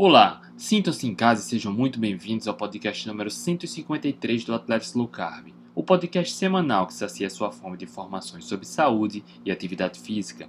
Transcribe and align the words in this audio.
Olá, 0.00 0.42
sintam-se 0.56 1.08
em 1.08 1.12
casa 1.12 1.40
e 1.40 1.44
sejam 1.44 1.72
muito 1.72 1.98
bem-vindos 1.98 2.46
ao 2.46 2.54
podcast 2.54 3.04
número 3.08 3.28
153 3.28 4.44
do 4.44 4.54
Atletas 4.54 4.94
Low 4.94 5.08
Carb, 5.08 5.48
o 5.74 5.82
podcast 5.82 6.34
semanal 6.34 6.86
que 6.86 6.94
sacia 6.94 7.28
sua 7.28 7.50
fome 7.50 7.76
de 7.76 7.84
informações 7.84 8.44
sobre 8.44 8.64
saúde 8.64 9.24
e 9.44 9.50
atividade 9.50 9.98
física. 9.98 10.48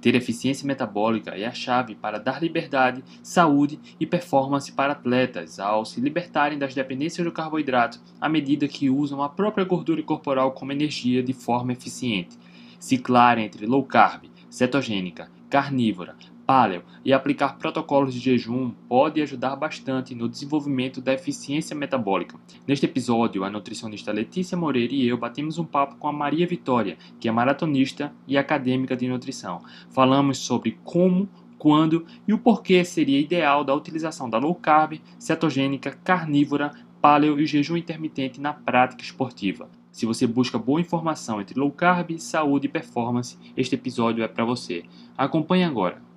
Ter 0.00 0.16
eficiência 0.16 0.66
metabólica 0.66 1.30
é 1.30 1.46
a 1.46 1.54
chave 1.54 1.94
para 1.94 2.18
dar 2.18 2.42
liberdade, 2.42 3.04
saúde 3.22 3.78
e 4.00 4.04
performance 4.04 4.72
para 4.72 4.94
atletas 4.94 5.60
ao 5.60 5.84
se 5.84 6.00
libertarem 6.00 6.58
das 6.58 6.74
dependências 6.74 7.24
do 7.24 7.30
carboidrato 7.30 8.00
à 8.20 8.28
medida 8.28 8.66
que 8.66 8.90
usam 8.90 9.22
a 9.22 9.28
própria 9.28 9.64
gordura 9.64 10.02
corporal 10.02 10.50
como 10.50 10.72
energia 10.72 11.22
de 11.22 11.32
forma 11.32 11.72
eficiente. 11.72 12.36
Ciclar 12.80 13.38
entre 13.38 13.64
low 13.64 13.84
carb, 13.84 14.24
cetogênica, 14.50 15.30
carnívora, 15.48 16.16
paleo 16.48 16.82
e 17.04 17.12
aplicar 17.12 17.58
protocolos 17.58 18.14
de 18.14 18.20
jejum 18.20 18.70
pode 18.88 19.20
ajudar 19.20 19.54
bastante 19.54 20.14
no 20.14 20.26
desenvolvimento 20.26 20.98
da 20.98 21.12
eficiência 21.12 21.76
metabólica. 21.76 22.38
Neste 22.66 22.86
episódio, 22.86 23.44
a 23.44 23.50
nutricionista 23.50 24.10
Letícia 24.10 24.56
Moreira 24.56 24.94
e 24.94 25.06
eu 25.06 25.18
batemos 25.18 25.58
um 25.58 25.64
papo 25.66 25.96
com 25.96 26.08
a 26.08 26.12
Maria 26.12 26.46
Vitória, 26.46 26.96
que 27.20 27.28
é 27.28 27.30
maratonista 27.30 28.14
e 28.26 28.38
acadêmica 28.38 28.96
de 28.96 29.06
nutrição. 29.06 29.60
Falamos 29.90 30.38
sobre 30.38 30.78
como 30.84 31.28
quando 31.58 32.06
e 32.26 32.32
o 32.32 32.38
porquê 32.38 32.82
seria 32.82 33.20
ideal 33.20 33.62
da 33.62 33.74
utilização 33.74 34.30
da 34.30 34.38
low 34.38 34.54
carb, 34.54 35.02
cetogênica, 35.18 35.98
carnívora, 36.02 36.70
paleo 36.98 37.38
e 37.38 37.44
jejum 37.44 37.76
intermitente 37.76 38.40
na 38.40 38.54
prática 38.54 39.02
esportiva. 39.02 39.68
Se 39.92 40.06
você 40.06 40.26
busca 40.26 40.58
boa 40.58 40.80
informação 40.80 41.42
entre 41.42 41.60
low 41.60 41.70
carb, 41.70 42.18
saúde 42.18 42.68
e 42.68 42.70
performance, 42.70 43.36
este 43.54 43.74
episódio 43.74 44.24
é 44.24 44.28
para 44.28 44.46
você. 44.46 44.84
Acompanhe 45.14 45.64
agora. 45.64 46.07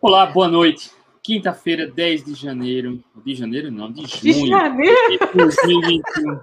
Olá, 0.00 0.26
boa 0.26 0.46
noite. 0.46 0.90
Quinta-feira, 1.22 1.86
10 1.86 2.24
de 2.24 2.34
janeiro. 2.34 3.02
De 3.24 3.34
janeiro 3.34 3.70
não, 3.70 3.90
de 3.90 4.06
junho. 4.06 4.44
De 4.44 4.48
janeiro? 4.48 4.96
De 5.10 5.18
2021. 5.34 6.40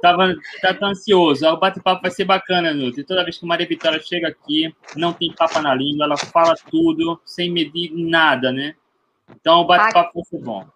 Tava, 0.00 0.32
tá 0.62 0.86
ansioso. 0.86 1.46
O 1.46 1.56
bate-papo 1.56 2.02
vai 2.02 2.10
ser 2.10 2.24
bacana, 2.24 2.72
Nutri. 2.72 3.02
Toda 3.02 3.24
vez 3.24 3.36
que 3.36 3.44
Maria 3.44 3.66
Vitória 3.66 4.00
chega 4.00 4.28
aqui, 4.28 4.72
não 4.94 5.12
tem 5.12 5.34
papo 5.34 5.60
na 5.60 5.74
língua, 5.74 6.04
ela 6.04 6.16
fala 6.16 6.54
tudo, 6.70 7.20
sem 7.24 7.50
medir 7.50 7.90
nada, 7.92 8.52
né? 8.52 8.76
Então 9.28 9.60
o 9.60 9.66
bate-papo 9.66 10.12
vai 10.14 10.24
ser 10.24 10.38
bom. 10.38 10.66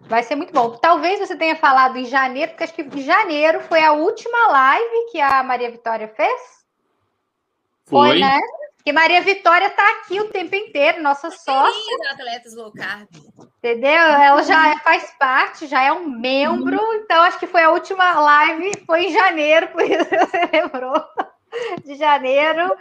Vai 0.00 0.22
ser 0.22 0.36
muito 0.36 0.52
bom. 0.52 0.70
Talvez 0.76 1.18
você 1.18 1.36
tenha 1.36 1.56
falado 1.56 1.96
em 1.96 2.04
janeiro, 2.04 2.50
porque 2.50 2.64
acho 2.64 2.74
que 2.74 2.82
em 2.82 3.02
janeiro 3.02 3.60
foi 3.62 3.82
a 3.82 3.92
última 3.92 4.48
live 4.48 5.10
que 5.10 5.18
a 5.18 5.42
Maria 5.42 5.70
Vitória 5.70 6.06
fez. 6.08 6.66
Foi, 7.86 8.10
foi 8.10 8.20
né? 8.20 8.38
Porque 8.86 8.92
Maria 8.92 9.20
Vitória 9.20 9.66
está 9.66 9.82
aqui 9.96 10.20
o 10.20 10.28
tempo 10.28 10.54
inteiro, 10.54 11.02
nossa 11.02 11.28
sócia. 11.28 11.96
atletas 12.12 12.54
low 12.54 12.70
carb. 12.70 13.08
Entendeu? 13.58 13.90
Ela 13.90 14.40
já 14.44 14.74
é, 14.74 14.78
faz 14.78 15.12
parte, 15.18 15.66
já 15.66 15.82
é 15.82 15.92
um 15.92 16.08
membro, 16.08 16.80
uhum. 16.80 16.94
então 16.94 17.20
acho 17.24 17.36
que 17.36 17.48
foi 17.48 17.64
a 17.64 17.72
última 17.72 18.12
live, 18.20 18.84
foi 18.86 19.06
em 19.06 19.12
janeiro, 19.12 19.66
por 19.74 19.82
isso 19.82 20.04
você 20.04 20.50
lembrou. 20.52 21.04
De 21.84 21.96
janeiro. 21.96 22.76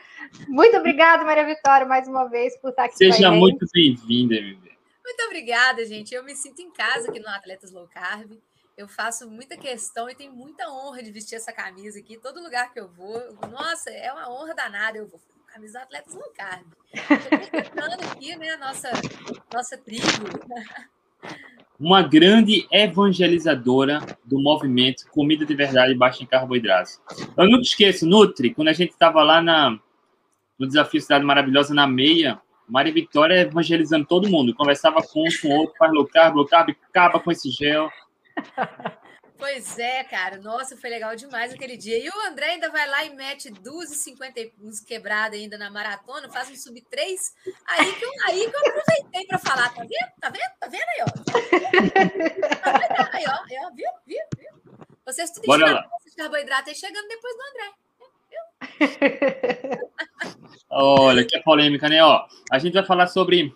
Muito 0.47 0.77
obrigada, 0.77 1.23
Maria 1.23 1.43
Vitória, 1.43 1.87
mais 1.87 2.07
uma 2.07 2.25
vez, 2.25 2.55
por 2.61 2.69
estar 2.69 2.83
aqui. 2.83 2.97
Seja 2.97 3.31
muito 3.31 3.65
bem-vinda, 3.73 4.35
MV. 4.35 4.77
Muito 5.03 5.23
obrigada, 5.25 5.83
gente. 5.87 6.13
Eu 6.13 6.23
me 6.23 6.35
sinto 6.35 6.61
em 6.61 6.69
casa 6.69 7.09
aqui 7.09 7.19
no 7.19 7.29
Atletas 7.29 7.71
Low 7.71 7.87
Carb. 7.87 8.31
Eu 8.77 8.87
faço 8.87 9.27
muita 9.27 9.57
questão 9.57 10.07
e 10.07 10.13
tenho 10.13 10.33
muita 10.33 10.69
honra 10.69 11.01
de 11.01 11.09
vestir 11.09 11.33
essa 11.33 11.51
camisa 11.51 11.97
aqui. 11.97 12.15
Todo 12.15 12.43
lugar 12.43 12.71
que 12.71 12.79
eu 12.79 12.87
vou, 12.89 13.19
nossa, 13.49 13.89
é 13.89 14.13
uma 14.13 14.29
honra 14.29 14.53
danada. 14.53 14.99
Eu 14.99 15.07
vou 15.07 15.19
camisa 15.55 15.79
Atletas 15.79 16.13
Low 16.13 16.33
Carb. 16.35 16.65
Estou 16.93 18.11
aqui, 18.11 18.35
né, 18.35 18.49
a 18.49 18.57
nossa, 18.57 18.91
nossa 19.53 19.77
tribo. 19.77 20.03
Uma 21.79 22.01
grande 22.01 22.67
evangelizadora 22.69 24.01
do 24.25 24.37
movimento 24.37 25.09
Comida 25.11 25.45
de 25.45 25.55
Verdade 25.55 25.95
Baixa 25.95 26.23
em 26.23 26.27
Carboidratos. 26.27 27.01
Eu 27.37 27.45
nunca 27.45 27.61
esqueço, 27.61 28.05
Nutri, 28.05 28.53
quando 28.53 28.67
a 28.67 28.73
gente 28.73 28.91
estava 28.91 29.23
lá 29.23 29.41
na, 29.41 29.79
no 30.59 30.67
Desafio 30.67 30.99
Cidade 30.99 31.23
Maravilhosa, 31.23 31.73
na 31.73 31.87
meia, 31.87 32.41
Maria 32.67 32.93
Vitória 32.93 33.39
evangelizando 33.39 34.05
todo 34.05 34.29
mundo. 34.29 34.53
Conversava 34.53 35.01
com 35.01 35.21
um, 35.21 35.29
com 35.41 35.55
outro, 35.55 35.75
faz 35.77 35.91
low 35.93 36.05
carb, 36.05 36.35
low 36.35 36.45
carb, 36.45 36.75
acaba 36.89 37.17
com 37.17 37.31
esse 37.31 37.49
gel. 37.49 37.89
Pois 39.37 39.77
é, 39.77 40.03
cara. 40.03 40.37
Nossa, 40.37 40.77
foi 40.77 40.89
legal 40.89 41.15
demais 41.15 41.53
aquele 41.53 41.75
dia. 41.75 41.97
E 41.97 42.09
o 42.09 42.21
André 42.27 42.51
ainda 42.51 42.69
vai 42.69 42.87
lá 42.87 43.03
e 43.05 43.15
mete 43.15 43.51
2,50 43.51 44.53
uns 44.61 44.79
quebrados 44.79 45.37
ainda 45.37 45.57
na 45.57 45.69
maratona, 45.69 46.29
faz 46.29 46.49
um 46.49 46.55
sub 46.55 46.79
3. 46.81 47.35
Aí 47.67 47.93
que 47.93 48.05
eu, 48.05 48.09
aí 48.27 48.49
que 48.49 48.55
eu 48.55 48.59
aproveitei 48.59 49.25
para 49.27 49.39
falar. 49.39 49.69
Tá 49.73 49.81
vendo? 49.81 50.11
Tá 50.19 50.29
vendo? 50.29 50.51
Tá 50.59 50.67
vendo 50.67 50.89
aí, 50.89 51.01
ó? 51.01 51.05
Tá 52.63 52.71
vendo 52.77 53.09
aí, 53.13 53.25
ó? 53.27 53.65
ó 53.65 53.71
viu? 53.71 53.91
Viu? 54.05 54.21
Viu? 54.37 54.55
Vocês 55.05 55.31
tudo 55.31 55.45
Bora 55.45 55.71
lá. 55.71 55.87
de 56.05 56.15
carboidrato 56.15 56.69
aí 56.69 56.75
chegando 56.75 57.07
depois 57.07 57.35
do 57.35 57.41
André. 57.43 57.73
Olha, 60.69 61.25
que 61.25 61.39
polêmica, 61.41 61.87
né? 61.89 62.03
Ó, 62.03 62.25
a 62.51 62.59
gente 62.59 62.73
vai 62.73 62.85
falar 62.85 63.07
sobre 63.07 63.55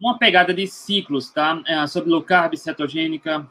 uma 0.00 0.18
pegada 0.18 0.54
de 0.54 0.66
ciclos, 0.66 1.30
tá? 1.30 1.62
É, 1.66 1.86
sobre 1.86 2.10
low 2.10 2.22
carb, 2.22 2.54
cetogênica, 2.56 3.50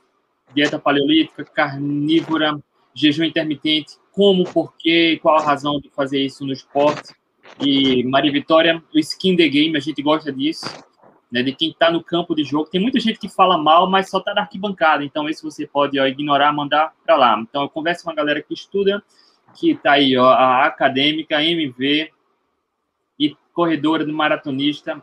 dieta 0.53 0.79
paleolítica, 0.79 1.43
carnívora, 1.45 2.57
jejum 2.93 3.25
intermitente, 3.25 3.97
como, 4.11 4.45
porquê, 4.45 5.19
qual 5.21 5.37
a 5.37 5.43
razão 5.43 5.79
de 5.79 5.89
fazer 5.89 6.21
isso 6.21 6.45
no 6.45 6.53
esporte. 6.53 7.13
E 7.59 8.03
Maria 8.05 8.31
Vitória, 8.31 8.81
o 8.93 8.97
skin 8.97 9.35
the 9.35 9.47
game, 9.47 9.75
a 9.75 9.81
gente 9.81 10.01
gosta 10.01 10.31
disso, 10.31 10.65
né, 11.29 11.43
de 11.43 11.53
quem 11.53 11.69
está 11.69 11.91
no 11.91 12.01
campo 12.01 12.33
de 12.33 12.43
jogo. 12.43 12.69
Tem 12.69 12.81
muita 12.81 12.99
gente 12.99 13.19
que 13.19 13.27
fala 13.27 13.57
mal, 13.57 13.89
mas 13.89 14.09
só 14.09 14.19
está 14.19 14.33
na 14.33 14.41
arquibancada, 14.41 15.03
então 15.03 15.27
esse 15.27 15.43
você 15.43 15.67
pode 15.67 15.99
ó, 15.99 16.07
ignorar, 16.07 16.53
mandar 16.53 16.93
para 17.05 17.17
lá. 17.17 17.37
Então 17.39 17.63
eu 17.63 17.69
converso 17.69 18.05
com 18.05 18.11
a 18.11 18.15
galera 18.15 18.41
que 18.41 18.53
estuda, 18.53 19.03
que 19.53 19.71
está 19.71 19.93
aí, 19.93 20.17
ó, 20.17 20.29
a 20.29 20.65
acadêmica, 20.65 21.43
MV 21.43 22.09
e 23.19 23.35
corredora 23.53 24.05
do 24.05 24.13
maratonista. 24.13 25.01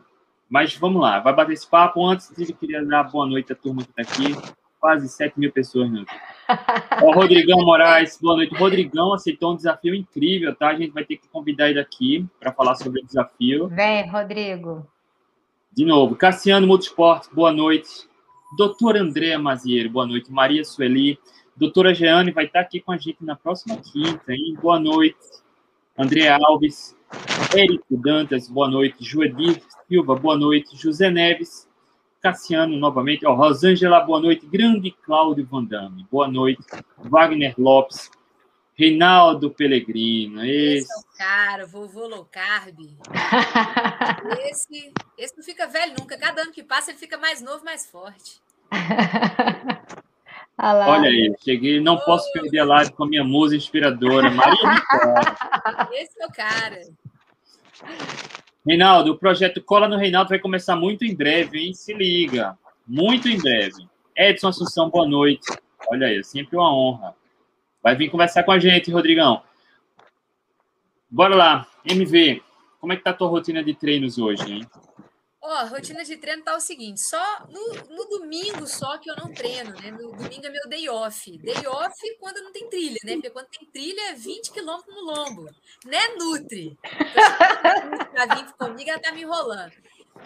Mas 0.48 0.74
vamos 0.76 1.00
lá, 1.00 1.20
vai 1.20 1.34
bater 1.34 1.52
esse 1.52 1.68
papo. 1.68 2.06
Antes, 2.06 2.30
eu 2.38 2.54
queria 2.56 2.84
dar 2.84 3.04
boa 3.04 3.26
noite 3.26 3.52
à 3.52 3.56
turma 3.56 3.82
que 3.82 3.90
está 3.90 4.02
aqui 4.02 4.34
quase 4.82 5.08
7 5.08 5.38
mil 5.38 5.52
pessoas, 5.52 5.88
meu. 5.88 6.04
O 7.02 7.12
Rodrigão 7.12 7.60
Moraes, 7.60 8.18
boa 8.20 8.34
noite. 8.34 8.52
Rodrigão 8.56 9.14
aceitou 9.14 9.52
um 9.52 9.56
desafio 9.56 9.94
incrível, 9.94 10.52
tá? 10.56 10.70
A 10.70 10.74
gente 10.74 10.90
vai 10.90 11.04
ter 11.04 11.18
que 11.18 11.28
convidar 11.28 11.70
ele 11.70 11.78
aqui 11.78 12.26
para 12.40 12.52
falar 12.52 12.74
sobre 12.74 13.00
o 13.00 13.06
desafio. 13.06 13.68
Vem, 13.68 14.10
Rodrigo. 14.10 14.84
De 15.72 15.84
novo, 15.84 16.16
Cassiano 16.16 16.66
Multisport, 16.66 17.32
boa 17.32 17.52
noite. 17.52 18.08
Doutora 18.58 19.00
Andréa 19.00 19.38
Mazieiro, 19.38 19.88
boa 19.88 20.04
noite. 20.04 20.32
Maria 20.32 20.64
Sueli. 20.64 21.16
Doutora 21.56 21.94
Jeane 21.94 22.32
vai 22.32 22.46
estar 22.46 22.60
aqui 22.60 22.80
com 22.80 22.90
a 22.90 22.98
gente 22.98 23.24
na 23.24 23.36
próxima 23.36 23.76
quinta, 23.76 24.32
hein? 24.32 24.58
Boa 24.60 24.80
noite. 24.80 25.16
André 25.96 26.28
Alves. 26.28 26.96
Érico 27.56 27.96
Dantas, 27.96 28.48
boa 28.48 28.68
noite. 28.68 28.96
Joedir 29.04 29.62
Silva, 29.86 30.16
boa 30.16 30.36
noite. 30.36 30.76
José 30.76 31.08
Neves, 31.08 31.68
Cassiano 32.22 32.76
novamente. 32.76 33.26
Ó, 33.26 33.34
Rosângela, 33.34 34.00
boa 34.00 34.20
noite. 34.20 34.46
Grande 34.46 34.92
Cláudio 34.92 35.44
Vandame, 35.44 36.06
boa 36.10 36.28
noite. 36.28 36.62
Wagner 36.96 37.54
Lopes. 37.58 38.08
Reinaldo 38.74 39.50
Pellegrino. 39.50 40.42
Esse, 40.44 40.78
esse 40.78 40.92
é 40.92 40.96
o 40.96 41.18
cara, 41.18 41.66
vovô 41.66 42.06
low 42.06 42.24
carb. 42.24 42.78
esse, 44.48 44.92
esse 45.18 45.36
não 45.36 45.44
fica 45.44 45.66
velho 45.66 45.94
nunca. 45.98 46.16
Cada 46.16 46.42
ano 46.42 46.52
que 46.52 46.62
passa, 46.62 46.90
ele 46.90 46.98
fica 46.98 47.18
mais 47.18 47.42
novo, 47.42 47.64
mais 47.64 47.90
forte. 47.90 48.40
Olha 50.58 51.08
aí, 51.08 51.34
cheguei. 51.42 51.80
Não 51.80 51.96
Oi. 51.96 52.04
posso 52.04 52.32
perder 52.32 52.60
a 52.60 52.64
live 52.64 52.92
com 52.92 53.04
a 53.04 53.08
minha 53.08 53.24
musa 53.24 53.56
inspiradora, 53.56 54.30
Maria 54.30 54.54
Esse 55.92 56.22
é 56.22 56.26
o 56.26 56.32
cara. 56.32 56.80
Reinaldo, 58.66 59.12
o 59.12 59.18
projeto 59.18 59.60
Cola 59.60 59.88
no 59.88 59.96
Reinaldo 59.96 60.30
vai 60.30 60.38
começar 60.38 60.76
muito 60.76 61.04
em 61.04 61.14
breve, 61.14 61.58
hein? 61.58 61.74
Se 61.74 61.92
liga. 61.92 62.56
Muito 62.86 63.28
em 63.28 63.36
breve. 63.36 63.88
Edson 64.16 64.48
Assunção, 64.48 64.88
boa 64.88 65.06
noite. 65.06 65.46
Olha 65.88 66.06
aí, 66.06 66.18
é 66.18 66.22
sempre 66.22 66.56
uma 66.56 66.72
honra. 66.72 67.14
Vai 67.82 67.96
vir 67.96 68.08
conversar 68.08 68.44
com 68.44 68.52
a 68.52 68.60
gente, 68.60 68.92
Rodrigão. 68.92 69.42
Bora 71.10 71.34
lá. 71.34 71.66
MV, 71.84 72.40
como 72.80 72.92
é 72.92 72.96
que 72.96 73.02
tá 73.02 73.10
a 73.10 73.14
tua 73.14 73.28
rotina 73.28 73.64
de 73.64 73.74
treinos 73.74 74.16
hoje, 74.16 74.52
hein? 74.52 74.66
Ó, 75.44 75.64
oh, 75.64 75.66
rotina 75.66 76.04
de 76.04 76.16
treino 76.16 76.44
tá 76.44 76.56
o 76.56 76.60
seguinte, 76.60 77.00
só 77.00 77.46
no, 77.50 77.74
no, 77.96 78.04
domingo 78.04 78.64
só 78.64 78.96
que 78.98 79.10
eu 79.10 79.16
não 79.16 79.34
treino, 79.34 79.72
né? 79.72 79.90
No 79.90 80.12
domingo 80.12 80.46
é 80.46 80.50
meu 80.50 80.68
day 80.68 80.88
off. 80.88 81.36
Day 81.38 81.66
off 81.66 82.16
quando 82.20 82.44
não 82.44 82.52
tem 82.52 82.70
trilha, 82.70 82.98
né? 83.02 83.14
Porque 83.14 83.30
quando 83.30 83.48
tem 83.48 83.68
trilha 83.68 84.10
é 84.10 84.14
20 84.14 84.52
quilômetros 84.52 84.94
no 84.94 85.02
lombo. 85.02 85.50
Né, 85.84 85.98
Nutri? 86.16 86.78
Pra 88.12 88.36
vir 88.36 88.52
comigo, 88.52 88.88
ela 88.88 89.00
tá 89.00 89.10
me 89.10 89.22
enrolando. 89.22 89.72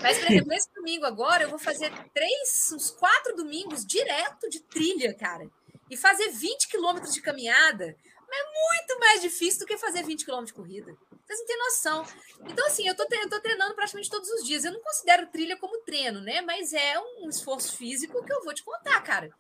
Mas, 0.02 0.18
por 0.18 0.30
exemplo, 0.30 0.52
esse 0.52 0.68
domingo 0.74 1.06
agora 1.06 1.44
eu 1.44 1.48
vou 1.48 1.58
fazer 1.58 1.90
três, 2.12 2.70
uns 2.74 2.90
quatro 2.90 3.34
domingos 3.34 3.86
direto 3.86 4.50
de 4.50 4.60
trilha, 4.60 5.14
cara. 5.14 5.48
E 5.88 5.96
fazer 5.96 6.28
20 6.28 6.68
quilômetros 6.68 7.14
de 7.14 7.22
caminhada 7.22 7.96
é 8.34 8.44
muito 8.52 9.00
mais 9.00 9.23
difícil 9.23 9.61
do 9.61 9.67
que 9.67 9.76
fazer 9.76 10.02
20 10.02 10.25
quilômetros 10.25 10.55
de 10.55 10.55
corrida. 10.55 10.96
Vocês 11.25 11.40
não 11.40 11.46
têm 11.46 11.58
noção. 11.58 12.06
Então, 12.49 12.67
assim, 12.67 12.87
eu 12.87 12.94
tô, 12.94 13.06
eu 13.11 13.28
tô 13.28 13.40
treinando 13.40 13.75
praticamente 13.75 14.11
todos 14.11 14.28
os 14.31 14.44
dias. 14.44 14.64
Eu 14.64 14.73
não 14.73 14.81
considero 14.81 15.26
trilha 15.26 15.56
como 15.56 15.82
treino, 15.82 16.20
né? 16.20 16.40
Mas 16.40 16.73
é 16.73 16.99
um 16.99 17.28
esforço 17.28 17.76
físico 17.76 18.25
que 18.25 18.32
eu 18.32 18.44
vou 18.44 18.55
te 18.55 18.62
contar, 18.62 19.00
cara. 19.02 19.31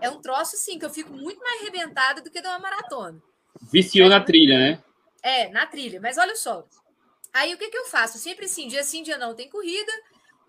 É 0.00 0.10
um 0.10 0.20
troço, 0.20 0.56
assim, 0.56 0.78
que 0.78 0.84
eu 0.84 0.90
fico 0.90 1.12
muito 1.12 1.40
mais 1.40 1.60
arrebentada 1.60 2.20
do 2.20 2.30
que 2.30 2.40
de 2.40 2.48
uma 2.48 2.58
maratona. 2.58 3.22
Viciou 3.70 4.08
na 4.08 4.20
trilha, 4.20 4.58
né? 4.58 4.84
É, 5.22 5.48
na 5.50 5.66
trilha. 5.66 6.00
Mas 6.00 6.18
olha 6.18 6.34
só. 6.36 6.66
Aí 7.32 7.54
o 7.54 7.58
que, 7.58 7.68
que 7.68 7.78
eu 7.78 7.86
faço? 7.86 8.18
Sempre 8.18 8.46
assim, 8.46 8.66
dia 8.66 8.82
sim, 8.82 9.02
dia 9.02 9.18
não 9.18 9.34
tem 9.34 9.48
corrida. 9.48 9.92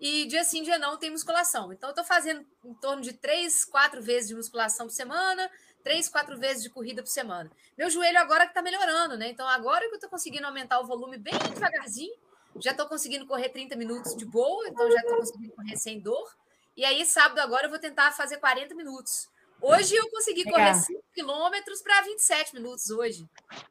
E 0.00 0.26
dia 0.26 0.44
sim, 0.44 0.62
dia 0.62 0.78
não 0.78 0.96
tem 0.96 1.10
musculação. 1.10 1.72
Então, 1.72 1.90
eu 1.90 1.94
tô 1.94 2.04
fazendo 2.04 2.44
em 2.64 2.74
torno 2.74 3.02
de 3.02 3.12
três, 3.12 3.64
quatro 3.64 4.00
vezes 4.00 4.28
de 4.28 4.34
musculação 4.34 4.86
por 4.86 4.92
semana 4.92 5.50
três, 5.82 6.08
quatro 6.08 6.38
vezes 6.38 6.62
de 6.62 6.70
corrida 6.70 7.02
por 7.02 7.08
semana. 7.08 7.50
Meu 7.76 7.90
joelho 7.90 8.18
agora 8.18 8.44
que 8.44 8.50
está 8.50 8.62
melhorando, 8.62 9.16
né? 9.16 9.28
Então, 9.28 9.46
agora 9.48 9.86
que 9.86 9.92
eu 9.92 9.94
estou 9.94 10.10
conseguindo 10.10 10.46
aumentar 10.46 10.80
o 10.80 10.86
volume 10.86 11.18
bem 11.18 11.34
devagarzinho, 11.54 12.14
já 12.60 12.72
estou 12.72 12.86
conseguindo 12.86 13.26
correr 13.26 13.50
30 13.50 13.76
minutos 13.76 14.16
de 14.16 14.24
boa, 14.24 14.66
então 14.68 14.90
já 14.90 15.00
estou 15.00 15.16
conseguindo 15.18 15.52
correr 15.52 15.76
sem 15.76 16.00
dor. 16.00 16.36
E 16.76 16.84
aí, 16.84 17.04
sábado 17.04 17.38
agora, 17.40 17.66
eu 17.66 17.70
vou 17.70 17.78
tentar 17.78 18.12
fazer 18.12 18.38
40 18.38 18.74
minutos. 18.74 19.28
Hoje 19.60 19.96
eu 19.96 20.08
consegui 20.10 20.44
correr 20.44 20.74
5 20.74 21.02
quilômetros 21.12 21.82
para 21.82 22.02
27 22.02 22.54
minutos 22.54 22.90
hoje. 22.90 23.26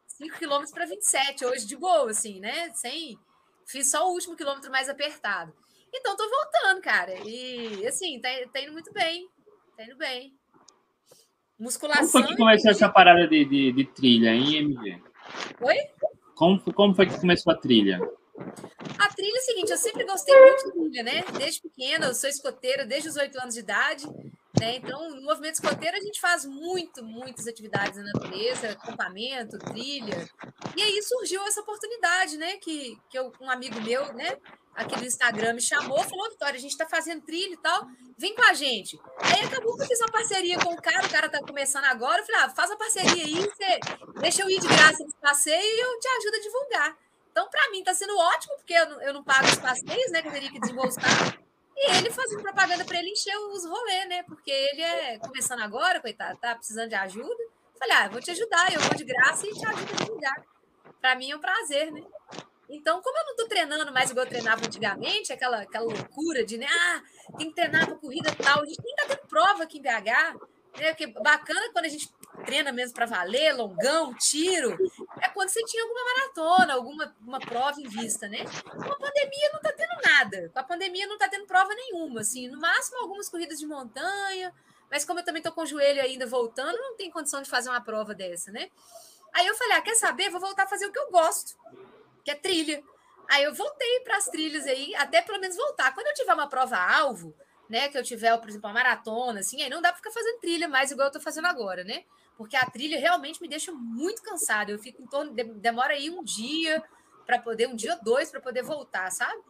5 0.08 0.38
quilômetros 0.38 0.74
para 0.74 0.86
27, 0.86 1.46
hoje 1.46 1.66
de 1.66 1.78
boa, 1.78 2.10
assim, 2.12 2.40
né? 2.40 2.72
Sem. 2.74 3.18
Fiz 3.66 3.90
só 3.92 4.08
o 4.08 4.14
último 4.14 4.36
quilômetro 4.36 4.72
mais 4.72 4.90
apertado. 4.90 5.54
Então, 5.94 6.16
tô 6.16 6.30
voltando, 6.30 6.82
cara. 6.82 7.14
E, 7.26 7.86
assim, 7.88 8.20
tá, 8.20 8.30
tá 8.52 8.60
indo 8.60 8.74
muito 8.74 8.92
bem. 8.92 9.30
Tá 9.76 9.84
indo 9.84 9.96
bem. 9.96 10.38
Musculação. 11.60 12.08
Como 12.12 12.12
foi 12.12 12.24
que 12.24 12.38
começou 12.38 12.72
essa 12.72 12.90
parada 12.90 13.28
de, 13.28 13.46
de, 13.46 13.72
de 13.72 13.86
trilha 13.86 14.34
em 14.34 14.56
MG? 14.58 15.02
Oi? 15.62 15.76
Como, 16.36 16.62
como 16.74 16.94
foi 16.94 17.08
que 17.08 17.20
começou 17.20 17.52
a 17.52 17.56
trilha? 17.56 18.00
A 19.00 19.08
trilha 19.10 19.36
é 19.36 19.40
o 19.40 19.44
seguinte, 19.44 19.72
eu 19.72 19.78
sempre 19.78 20.06
gostei 20.06 20.40
muito 20.40 20.66
de 20.66 20.72
trilha, 20.72 21.04
né? 21.04 21.24
Desde 21.38 21.62
pequena, 21.62 22.06
eu 22.06 22.14
sou 22.14 22.30
escoteira 22.30 22.86
desde 22.86 23.10
os 23.10 23.16
oito 23.16 23.40
anos 23.40 23.56
de 23.56 23.62
idade. 23.62 24.06
Né? 24.60 24.78
Então, 24.78 25.10
no 25.10 25.22
movimento 25.22 25.56
escoteiro, 25.56 25.98
a 25.98 26.00
gente 26.00 26.20
faz 26.20 26.46
muito, 26.46 27.04
muitas 27.04 27.48
atividades 27.48 27.98
na 27.98 28.12
natureza, 28.14 28.72
acampamento, 28.72 29.58
trilha. 29.60 30.28
E 30.76 30.82
aí 30.82 31.02
surgiu 31.02 31.42
essa 31.48 31.62
oportunidade, 31.62 32.38
né? 32.38 32.58
Que, 32.58 32.98
que 33.10 33.18
eu, 33.18 33.32
um 33.42 33.50
amigo 33.50 33.80
meu, 33.82 34.14
né? 34.14 34.38
Aqui 34.78 34.96
no 34.96 35.06
Instagram 35.06 35.54
me 35.54 35.62
chamou, 35.62 36.02
falou: 36.04 36.30
Vitória, 36.30 36.56
a 36.56 36.62
gente 36.62 36.72
está 36.72 36.88
fazendo 36.88 37.24
trilha 37.24 37.54
e 37.54 37.58
tal, 37.58 37.88
vem 38.18 38.36
com 38.36 38.44
a 38.44 38.54
gente. 38.54 38.98
Aí 39.20 39.44
acabou 39.44 39.76
que 39.76 39.84
eu 39.84 39.88
fiz 39.88 40.00
uma 40.00 40.12
parceria 40.12 40.58
com 40.60 40.72
o 40.72 40.82
cara, 40.82 41.06
o 41.06 41.10
cara 41.10 41.28
tá 41.28 41.40
começando 41.40 41.86
agora. 41.86 42.22
Eu 42.22 42.26
falei: 42.26 42.42
ah, 42.42 42.50
faz 42.50 42.70
a 42.70 42.78
parceria 42.78 43.26
aí, 43.26 43.36
você 43.36 43.80
deixa 44.22 44.44
eu 44.44 44.50
ir 44.50 44.60
de 44.60 44.68
graça 44.68 45.04
nesse 45.04 45.18
passeio 45.18 45.60
e 45.60 45.80
eu 45.80 46.00
te 46.00 46.08
ajudo 46.08 46.36
a 46.36 46.40
divulgar. 46.40 46.98
Então, 47.32 47.50
para 47.50 47.70
mim, 47.72 47.80
está 47.80 47.94
sendo 47.94 48.18
ótimo, 48.18 48.56
porque 48.58 48.74
eu 48.74 48.90
não, 48.90 49.02
eu 49.02 49.14
não 49.14 49.24
pago 49.24 49.46
os 49.46 49.58
passeios, 49.58 50.12
né? 50.12 50.22
Que 50.22 50.28
eu 50.28 50.32
teria 50.32 50.52
que 50.52 50.60
desembolsar. 50.60 51.40
E 51.76 51.92
ele 51.92 52.10
fazendo 52.10 52.42
propaganda 52.42 52.84
para 52.84 52.98
ele 52.98 53.12
encher 53.12 53.38
os 53.38 53.64
rolês, 53.64 54.10
né? 54.10 54.24
Porque 54.24 54.50
ele 54.50 54.82
é 54.82 55.20
começando 55.20 55.62
agora, 55.62 56.02
coitado, 56.02 56.40
tá 56.40 56.56
precisando 56.56 56.90
de 56.90 56.96
ajuda. 56.96 57.44
falei, 57.78 57.96
ah, 57.98 58.08
vou 58.10 58.20
te 58.20 58.32
ajudar, 58.32 58.74
eu 58.74 58.80
vou 58.80 58.96
de 58.96 59.04
graça 59.04 59.46
e 59.46 59.52
te 59.52 59.68
ajudo 59.68 59.94
a 59.94 60.04
divulgar. 60.04 60.46
Para 61.00 61.16
mim 61.16 61.30
é 61.30 61.36
um 61.36 61.40
prazer, 61.40 61.92
né? 61.92 62.04
Então, 62.70 63.02
como 63.02 63.18
eu 63.18 63.24
não 63.24 63.32
estou 63.32 63.48
treinando 63.48 63.94
mais 63.94 64.12
igual 64.12 64.26
eu 64.26 64.30
treinava 64.30 64.66
antigamente, 64.66 65.32
aquela, 65.32 65.62
aquela 65.62 65.86
loucura 65.86 66.46
de, 66.46 66.58
né, 66.58 66.68
ah, 66.70 67.02
tem 67.38 67.50
que 67.50 67.56
treinar 67.56 67.86
para 67.86 67.96
corrida 67.96 68.30
tal, 68.36 68.62
a 68.62 68.66
gente 68.66 68.84
nem 68.84 68.94
está 68.94 69.16
tendo 69.16 69.28
prova 69.28 69.64
aqui 69.64 69.78
em 69.78 69.82
BH, 69.82 70.38
né, 70.78 70.90
porque 70.90 71.08
bacana 71.08 71.72
quando 71.72 71.86
a 71.86 71.90
gente 71.90 72.12
treina 72.46 72.72
mesmo 72.74 72.94
para 72.94 73.06
valer, 73.06 73.56
longão, 73.56 74.14
tiro, 74.16 74.78
é 75.22 75.30
quando 75.30 75.50
você 75.50 75.64
tinha 75.64 75.82
alguma 75.82 76.04
maratona, 76.04 76.74
alguma 76.74 77.16
uma 77.26 77.40
prova 77.40 77.80
em 77.80 77.88
vista, 77.88 78.28
né? 78.28 78.46
Com 78.64 78.92
a 78.92 78.96
pandemia 78.96 79.50
não 79.52 79.58
está 79.58 79.72
tendo 79.72 80.02
nada, 80.04 80.50
com 80.54 80.60
a 80.60 80.64
pandemia 80.64 81.08
não 81.08 81.16
está 81.16 81.28
tendo 81.28 81.46
prova 81.48 81.74
nenhuma, 81.74 82.22
assim, 82.22 82.48
no 82.50 82.60
máximo 82.60 83.00
algumas 83.00 83.30
corridas 83.30 83.58
de 83.58 83.66
montanha, 83.66 84.54
mas 84.92 85.04
como 85.04 85.20
eu 85.20 85.26
também 85.26 85.40
estou 85.40 85.54
com 85.54 85.62
o 85.62 85.66
joelho 85.66 86.02
ainda 86.02 86.28
voltando, 86.28 86.78
não 86.78 86.96
tem 86.96 87.10
condição 87.10 87.42
de 87.42 87.50
fazer 87.50 87.70
uma 87.70 87.82
prova 87.82 88.14
dessa, 88.14 88.52
né? 88.52 88.70
Aí 89.34 89.48
eu 89.48 89.56
falei, 89.56 89.78
ah, 89.78 89.82
quer 89.82 89.96
saber? 89.96 90.30
Vou 90.30 90.40
voltar 90.40 90.64
a 90.64 90.68
fazer 90.68 90.86
o 90.86 90.92
que 90.92 91.00
eu 91.00 91.12
gosto 91.12 91.56
que 92.28 92.32
é 92.32 92.36
trilha. 92.36 92.84
Aí 93.30 93.46
eu 93.46 93.54
voltei 93.54 94.02
para 94.02 94.18
as 94.18 94.26
trilhas 94.26 94.66
aí, 94.66 94.94
até 94.96 95.22
pelo 95.22 95.40
menos 95.40 95.56
voltar. 95.56 95.94
Quando 95.94 96.08
eu 96.08 96.14
tiver 96.14 96.34
uma 96.34 96.50
prova-alvo, 96.50 97.34
né, 97.70 97.88
que 97.88 97.98
eu 97.98 98.04
tiver, 98.04 98.38
por 98.38 98.50
exemplo, 98.50 98.68
uma 98.68 98.74
maratona, 98.74 99.40
assim, 99.40 99.62
aí 99.62 99.70
não 99.70 99.82
dá 99.82 99.90
para 99.90 99.98
ficar 99.98 100.12
fazendo 100.12 100.40
trilha 100.40 100.68
mais 100.68 100.92
igual 100.92 101.06
eu 101.06 101.08
estou 101.08 101.22
fazendo 101.22 101.46
agora, 101.46 101.86
né? 101.86 102.04
Porque 102.38 102.58
a 102.58 102.66
trilha 102.66 103.00
realmente 103.00 103.42
me 103.42 103.48
deixa 103.48 103.72
muito 103.72 104.22
cansada. 104.22 104.72
Eu 104.72 104.78
fico 104.78 105.02
em 105.02 105.08
torno, 105.08 105.34
demora 105.34 105.94
aí 105.94 106.10
um 106.10 106.22
dia 106.22 106.84
para 107.26 107.40
poder, 107.40 107.70
um 107.70 107.76
dia 107.78 107.94
ou 107.94 108.04
dois 108.04 108.30
para 108.30 108.42
poder 108.42 108.62
voltar, 108.62 109.10
sabe? 109.10 109.42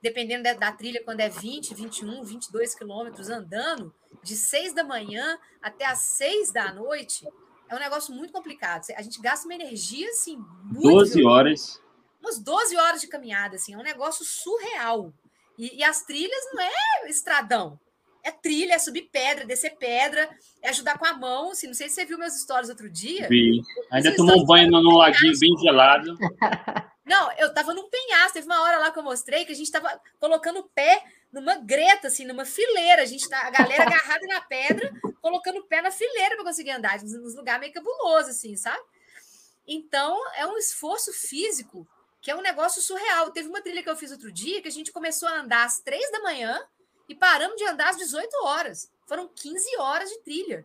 Dependendo 0.00 0.44
da, 0.44 0.52
da, 0.52 0.70
trilha, 0.70 1.02
quando 1.04 1.20
é 1.20 1.28
20, 1.28 1.74
21, 1.74 2.22
22 2.22 2.74
quilômetros 2.76 3.28
andando, 3.30 3.92
de 4.22 4.36
6 4.36 4.74
da 4.74 4.84
manhã 4.84 5.38
até 5.60 5.86
as 5.86 5.98
6 5.98 6.52
da 6.52 6.72
noite, 6.72 7.26
é 7.68 7.74
um 7.74 7.80
negócio 7.80 8.14
muito 8.14 8.32
complicado. 8.32 8.84
A 8.96 9.02
gente 9.02 9.20
gasta 9.20 9.44
uma 9.44 9.54
energia, 9.54 10.08
assim, 10.10 10.36
muito. 10.36 10.88
12 10.88 11.24
horas 11.24 11.81
umas 12.22 12.38
12 12.38 12.76
horas 12.76 13.00
de 13.00 13.08
caminhada, 13.08 13.56
assim, 13.56 13.74
é 13.74 13.76
um 13.78 13.82
negócio 13.82 14.24
surreal. 14.24 15.12
E, 15.58 15.78
e, 15.78 15.84
as 15.84 16.02
trilhas 16.02 16.44
não 16.54 16.62
é 16.62 17.08
estradão. 17.08 17.78
É 18.24 18.30
trilha, 18.30 18.74
é 18.74 18.78
subir 18.78 19.10
pedra, 19.12 19.44
descer 19.44 19.76
pedra, 19.76 20.30
é 20.62 20.70
ajudar 20.70 20.96
com 20.96 21.04
a 21.04 21.12
mão. 21.12 21.50
Assim, 21.50 21.66
não 21.66 21.74
sei 21.74 21.88
se 21.88 21.96
você 21.96 22.04
viu 22.04 22.16
meus 22.16 22.40
stories 22.40 22.70
outro 22.70 22.88
dia. 22.88 23.28
Vi. 23.28 23.60
Ainda 23.90 24.14
tomou 24.14 24.40
um 24.40 24.46
banho 24.46 24.70
no 24.70 24.96
laguinho 24.96 25.38
bem 25.38 25.56
gelado. 25.58 26.16
Não, 27.04 27.32
eu 27.32 27.52
tava 27.52 27.74
num 27.74 27.90
penhasco. 27.90 28.34
Teve 28.34 28.46
uma 28.46 28.62
hora 28.62 28.78
lá 28.78 28.92
que 28.92 28.98
eu 28.98 29.02
mostrei 29.02 29.44
que 29.44 29.50
a 29.50 29.56
gente 29.56 29.70
tava 29.72 30.00
colocando 30.20 30.60
o 30.60 30.68
pé 30.68 31.04
numa 31.32 31.56
greta, 31.56 32.06
assim, 32.06 32.24
numa 32.24 32.44
fileira. 32.44 33.02
A 33.02 33.06
gente 33.06 33.28
tá, 33.28 33.44
a 33.44 33.50
galera 33.50 33.82
agarrada 33.82 34.24
na 34.28 34.40
pedra, 34.40 34.92
colocando 35.20 35.58
o 35.58 35.64
pé 35.64 35.82
na 35.82 35.90
fileira 35.90 36.36
para 36.36 36.44
conseguir 36.44 36.70
andar, 36.70 37.02
nos 37.02 37.34
lugares 37.34 37.60
meio 37.60 37.72
cabuloso, 37.72 38.30
assim, 38.30 38.56
sabe? 38.56 38.80
Então, 39.66 40.16
é 40.36 40.46
um 40.46 40.56
esforço 40.56 41.12
físico 41.12 41.86
que 42.22 42.30
é 42.30 42.36
um 42.36 42.40
negócio 42.40 42.80
surreal. 42.80 43.32
Teve 43.32 43.48
uma 43.48 43.60
trilha 43.60 43.82
que 43.82 43.90
eu 43.90 43.96
fiz 43.96 44.12
outro 44.12 44.32
dia 44.32 44.62
que 44.62 44.68
a 44.68 44.72
gente 44.72 44.92
começou 44.92 45.28
a 45.28 45.40
andar 45.40 45.64
às 45.64 45.80
três 45.80 46.10
da 46.12 46.20
manhã 46.20 46.58
e 47.08 47.14
paramos 47.16 47.56
de 47.56 47.64
andar 47.64 47.90
às 47.90 47.96
18 47.96 48.32
horas. 48.44 48.90
Foram 49.08 49.28
15 49.28 49.76
horas 49.78 50.08
de 50.08 50.20
trilha. 50.20 50.64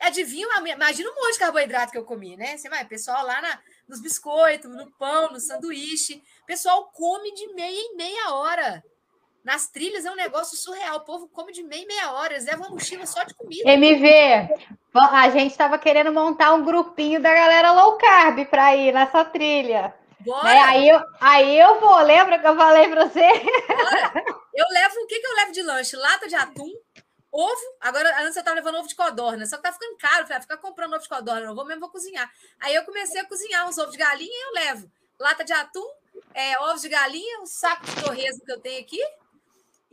Adivinha, 0.00 0.46
imagina 0.72 1.10
um 1.10 1.14
monte 1.16 1.32
de 1.32 1.38
carboidrato 1.40 1.90
que 1.90 1.98
eu 1.98 2.04
comi, 2.04 2.36
né? 2.36 2.56
Você 2.56 2.68
vai, 2.68 2.84
pessoal 2.84 3.26
lá 3.26 3.42
na, 3.42 3.58
nos 3.88 4.00
biscoitos, 4.00 4.70
no 4.70 4.88
pão, 4.92 5.32
no 5.32 5.40
sanduíche. 5.40 6.22
Pessoal 6.46 6.88
come 6.94 7.34
de 7.34 7.52
meia 7.52 7.80
em 7.80 7.96
meia 7.96 8.30
hora. 8.30 8.84
Nas 9.44 9.66
trilhas 9.68 10.04
é 10.04 10.10
um 10.12 10.14
negócio 10.14 10.56
surreal. 10.56 10.98
O 10.98 11.04
povo 11.04 11.28
come 11.28 11.52
de 11.52 11.64
meia 11.64 11.82
em 11.82 11.86
meia 11.86 12.12
hora. 12.12 12.34
Eles 12.34 12.44
levam 12.44 12.66
uma 12.66 12.70
mochila 12.70 13.04
só 13.04 13.24
de 13.24 13.34
comida. 13.34 13.68
MV, 13.68 14.06
a 14.94 15.30
gente 15.30 15.50
estava 15.50 15.76
querendo 15.76 16.12
montar 16.12 16.54
um 16.54 16.64
grupinho 16.64 17.20
da 17.20 17.34
galera 17.34 17.72
low 17.72 17.96
carb 17.98 18.46
para 18.46 18.76
ir 18.76 18.94
nessa 18.94 19.24
trilha. 19.24 19.92
Bora. 20.28 20.50
É, 20.50 20.60
aí, 20.60 20.88
eu, 20.90 21.00
aí 21.18 21.58
eu 21.58 21.80
vou, 21.80 21.98
lembra 22.02 22.38
que 22.38 22.46
eu 22.46 22.54
falei 22.54 22.86
para 22.88 23.06
você? 23.06 23.26
Bora. 23.26 24.38
Eu 24.58 24.66
levo, 24.72 24.96
o 24.96 25.06
que, 25.06 25.20
que 25.20 25.26
eu 25.28 25.36
levo 25.36 25.52
de 25.52 25.62
lanche? 25.62 25.94
Lata 25.94 26.26
de 26.26 26.34
atum, 26.34 26.68
ovo. 27.30 27.76
Agora, 27.80 28.08
antes 28.22 28.34
eu 28.34 28.40
estava 28.40 28.56
levando 28.56 28.74
ovo 28.78 28.88
de 28.88 28.96
codorna, 28.96 29.46
só 29.46 29.56
que 29.56 29.62
tá 29.62 29.72
ficando 29.72 29.96
caro. 29.96 30.24
Falei, 30.24 30.38
ah, 30.38 30.40
ficar 30.40 30.56
comprando 30.56 30.94
ovo 30.94 31.02
de 31.04 31.08
codorna, 31.08 31.46
não 31.46 31.54
vou 31.54 31.64
mesmo, 31.64 31.82
vou 31.82 31.90
cozinhar. 31.90 32.28
Aí 32.58 32.74
eu 32.74 32.84
comecei 32.84 33.20
a 33.20 33.24
cozinhar 33.24 33.68
uns 33.68 33.78
ovos 33.78 33.92
de 33.92 33.98
galinha 33.98 34.28
e 34.28 34.46
eu 34.48 34.52
levo 34.54 34.90
lata 35.16 35.44
de 35.44 35.52
atum, 35.52 35.86
é, 36.34 36.58
ovos 36.62 36.82
de 36.82 36.88
galinha, 36.88 37.40
um 37.40 37.46
saco 37.46 37.86
de 37.86 38.02
torresmo 38.02 38.44
que 38.44 38.50
eu 38.50 38.60
tenho 38.60 38.80
aqui 38.80 39.00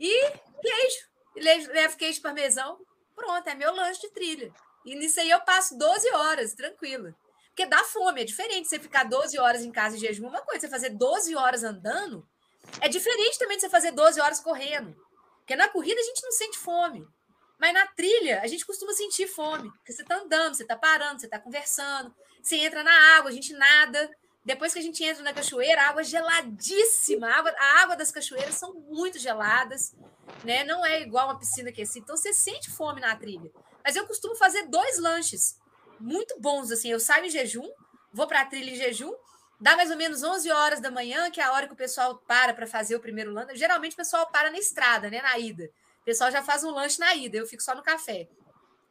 e 0.00 0.32
queijo. 0.60 1.06
E 1.36 1.40
levo 1.40 1.96
queijo 1.96 2.20
parmesão. 2.20 2.76
Pronto, 3.14 3.48
é 3.48 3.54
meu 3.54 3.72
lanche 3.72 4.00
de 4.00 4.10
trilha. 4.10 4.52
E 4.84 4.96
nisso 4.96 5.20
aí 5.20 5.30
eu 5.30 5.40
passo 5.42 5.78
12 5.78 6.12
horas, 6.12 6.54
tranquilo. 6.54 7.14
Porque 7.56 7.70
dá 7.70 7.82
fome, 7.84 8.20
é 8.20 8.24
diferente 8.24 8.68
você 8.68 8.78
ficar 8.78 9.04
12 9.04 9.38
horas 9.38 9.62
em 9.64 9.72
casa 9.72 9.96
em 9.96 9.98
jejum, 9.98 10.28
uma 10.28 10.42
coisa, 10.42 10.60
você 10.60 10.68
fazer 10.68 10.90
12 10.90 11.34
horas 11.34 11.64
andando, 11.64 12.28
é 12.82 12.86
diferente 12.86 13.38
também 13.38 13.56
de 13.56 13.62
você 13.62 13.70
fazer 13.70 13.92
12 13.92 14.20
horas 14.20 14.40
correndo. 14.40 14.94
Porque 15.38 15.56
na 15.56 15.66
corrida 15.66 15.98
a 15.98 16.04
gente 16.04 16.22
não 16.22 16.32
sente 16.32 16.58
fome. 16.58 17.08
Mas 17.58 17.72
na 17.72 17.86
trilha, 17.86 18.42
a 18.42 18.46
gente 18.46 18.66
costuma 18.66 18.92
sentir 18.92 19.26
fome. 19.26 19.70
Porque 19.70 19.90
você 19.90 20.02
está 20.02 20.16
andando, 20.16 20.54
você 20.54 20.64
está 20.64 20.76
parando, 20.76 21.18
você 21.18 21.26
está 21.26 21.38
conversando. 21.38 22.14
Você 22.42 22.56
entra 22.56 22.82
na 22.82 23.16
água, 23.16 23.30
a 23.30 23.32
gente 23.32 23.54
nada. 23.54 24.10
Depois 24.44 24.74
que 24.74 24.78
a 24.78 24.82
gente 24.82 25.02
entra 25.02 25.22
na 25.22 25.32
cachoeira, 25.32 25.80
a 25.80 25.88
água 25.88 26.02
é 26.02 26.04
geladíssima. 26.04 27.26
A 27.26 27.38
água, 27.38 27.54
a 27.58 27.82
água 27.82 27.96
das 27.96 28.12
cachoeiras 28.12 28.56
são 28.56 28.74
muito 28.74 29.18
geladas. 29.18 29.94
Né? 30.44 30.62
Não 30.64 30.84
é 30.84 31.00
igual 31.00 31.28
uma 31.28 31.38
piscina 31.38 31.70
aquecida. 31.70 32.00
Então 32.00 32.18
você 32.18 32.34
sente 32.34 32.70
fome 32.70 33.00
na 33.00 33.16
trilha. 33.16 33.50
Mas 33.82 33.96
eu 33.96 34.06
costumo 34.06 34.36
fazer 34.36 34.66
dois 34.66 34.98
lanches 34.98 35.56
muito 36.00 36.38
bons, 36.40 36.70
assim. 36.70 36.90
Eu 36.90 37.00
saio 37.00 37.26
em 37.26 37.30
jejum, 37.30 37.68
vou 38.12 38.26
para 38.26 38.42
a 38.42 38.46
trilha 38.46 38.70
em 38.70 38.76
jejum, 38.76 39.12
dá 39.60 39.76
mais 39.76 39.90
ou 39.90 39.96
menos 39.96 40.22
11 40.22 40.50
horas 40.50 40.80
da 40.80 40.90
manhã, 40.90 41.30
que 41.30 41.40
é 41.40 41.44
a 41.44 41.52
hora 41.52 41.66
que 41.66 41.72
o 41.72 41.76
pessoal 41.76 42.18
para 42.26 42.54
para 42.54 42.66
fazer 42.66 42.96
o 42.96 43.00
primeiro 43.00 43.32
lanche. 43.32 43.56
Geralmente 43.56 43.94
o 43.94 43.96
pessoal 43.96 44.30
para 44.30 44.50
na 44.50 44.58
estrada, 44.58 45.10
né, 45.10 45.22
na 45.22 45.38
ida. 45.38 45.70
O 46.02 46.04
pessoal 46.04 46.30
já 46.30 46.42
faz 46.42 46.62
um 46.64 46.70
lanche 46.70 47.00
na 47.00 47.14
ida, 47.14 47.36
eu 47.36 47.46
fico 47.46 47.62
só 47.62 47.74
no 47.74 47.82
café. 47.82 48.28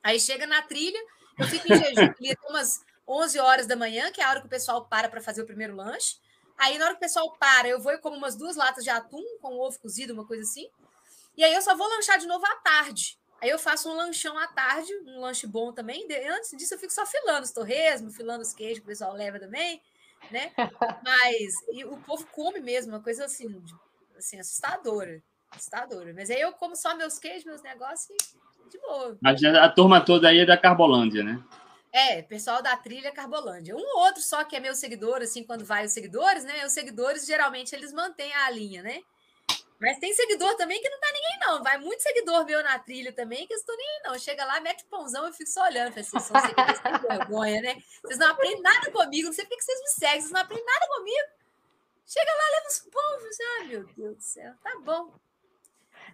Aí 0.03 0.19
chega 0.19 0.45
na 0.45 0.61
trilha, 0.61 0.99
eu 1.39 1.47
fico 1.47 1.71
em 1.71 1.77
jejum 1.77 2.13
ali 2.19 2.37
umas 2.49 2.81
11 3.07 3.39
horas 3.39 3.67
da 3.67 3.75
manhã, 3.75 4.11
que 4.11 4.21
é 4.21 4.23
a 4.23 4.29
hora 4.29 4.41
que 4.41 4.47
o 4.47 4.49
pessoal 4.49 4.85
para 4.85 5.09
para 5.09 5.21
fazer 5.21 5.41
o 5.41 5.45
primeiro 5.45 5.75
lanche. 5.75 6.17
Aí, 6.57 6.77
na 6.77 6.85
hora 6.85 6.93
que 6.93 6.99
o 6.99 7.01
pessoal 7.01 7.35
para, 7.37 7.67
eu 7.67 7.81
vou 7.81 7.91
e 7.91 7.97
como 7.97 8.15
umas 8.15 8.35
duas 8.35 8.55
latas 8.55 8.83
de 8.83 8.89
atum 8.89 9.23
com 9.41 9.59
ovo 9.59 9.77
cozido, 9.79 10.13
uma 10.13 10.25
coisa 10.25 10.43
assim. 10.43 10.69
E 11.37 11.43
aí 11.43 11.53
eu 11.53 11.61
só 11.61 11.75
vou 11.75 11.87
lanchar 11.87 12.17
de 12.17 12.25
novo 12.27 12.45
à 12.45 12.55
tarde. 12.57 13.19
Aí 13.41 13.49
eu 13.49 13.59
faço 13.59 13.89
um 13.89 13.95
lanchão 13.95 14.37
à 14.37 14.47
tarde, 14.47 14.91
um 15.05 15.19
lanche 15.19 15.45
bom 15.45 15.71
também. 15.71 16.07
Antes 16.29 16.51
disso, 16.57 16.73
eu 16.73 16.79
fico 16.79 16.93
só 16.93 17.05
filando 17.05 17.43
os 17.43 17.51
torresmos, 17.51 18.15
filando 18.15 18.41
os 18.41 18.53
queijos 18.53 18.79
que 18.79 18.85
o 18.85 18.87
pessoal 18.87 19.13
leva 19.13 19.39
também, 19.39 19.81
né? 20.31 20.51
Mas 21.03 21.55
o 21.85 21.97
povo 21.97 22.25
come 22.27 22.59
mesmo, 22.59 22.93
uma 22.93 23.01
coisa 23.01 23.25
assim, 23.25 23.63
assim 24.17 24.39
assustadora. 24.39 25.21
Assustadora. 25.51 26.13
Mas 26.13 26.29
aí 26.29 26.41
eu 26.41 26.51
como 26.53 26.75
só 26.75 26.95
meus 26.95 27.19
queijos, 27.19 27.45
meus 27.45 27.61
negócios 27.61 28.09
e 28.65 28.69
de 28.69 28.79
boa. 28.79 29.17
Mas 29.21 29.43
a 29.43 29.69
turma 29.69 30.03
toda 30.03 30.27
aí 30.29 30.39
é 30.39 30.45
da 30.45 30.57
Carbolândia, 30.57 31.23
né? 31.23 31.43
É, 31.91 32.21
pessoal 32.21 32.61
da 32.61 32.75
trilha 32.75 33.11
Carbolândia. 33.11 33.73
Um 33.73 33.79
ou 33.79 33.99
outro 33.99 34.21
só 34.21 34.43
que 34.43 34.55
é 34.55 34.59
meu 34.59 34.75
seguidor, 34.75 35.21
assim, 35.21 35.43
quando 35.43 35.63
vai 35.63 35.85
os 35.85 35.93
seguidores, 35.93 36.43
né? 36.43 36.65
Os 36.65 36.73
seguidores, 36.73 37.25
geralmente, 37.25 37.73
eles 37.73 37.93
mantêm 37.93 38.33
a 38.33 38.49
linha, 38.49 38.83
né? 38.83 38.99
Mas 39.79 39.99
tem 39.99 40.13
seguidor 40.13 40.55
também 40.55 40.81
que 40.81 40.89
não 40.89 40.99
tá 40.99 41.07
ninguém, 41.07 41.39
não. 41.41 41.63
Vai 41.63 41.77
muito 41.77 42.01
seguidor 42.01 42.45
meu 42.45 42.63
na 42.63 42.79
trilha 42.79 43.11
também, 43.11 43.45
que 43.45 43.53
eu 43.53 43.57
estou 43.57 43.75
nem 43.75 44.01
não. 44.05 44.17
Chega 44.17 44.45
lá, 44.45 44.59
mete 44.59 44.83
o 44.83 44.87
pãozão, 44.87 45.25
eu 45.25 45.33
fico 45.33 45.49
só 45.49 45.63
olhando. 45.63 45.89
Falei, 45.89 46.03
vocês 46.03 46.23
são 46.23 46.39
seguidores, 46.39 46.79
tem 46.79 46.97
vergonha, 46.99 47.61
né? 47.61 47.77
Vocês 48.01 48.17
não 48.17 48.27
aprendem 48.31 48.61
nada 48.61 48.91
comigo, 48.91 49.27
não 49.27 49.33
sei 49.33 49.45
por 49.45 49.57
que 49.57 49.63
vocês 49.63 49.79
me 49.81 49.87
seguem, 49.89 50.21
vocês 50.21 50.31
não 50.31 50.41
aprendem 50.41 50.65
nada 50.65 50.87
comigo. 50.87 51.27
Chega 52.05 52.31
lá, 52.31 52.49
leva 52.55 52.67
os 52.67 52.79
pães. 52.79 53.37
Ah, 53.41 53.63
meu 53.65 53.83
Deus 53.95 54.15
do 54.15 54.23
céu, 54.23 54.53
tá 54.63 54.77
bom. 54.79 55.13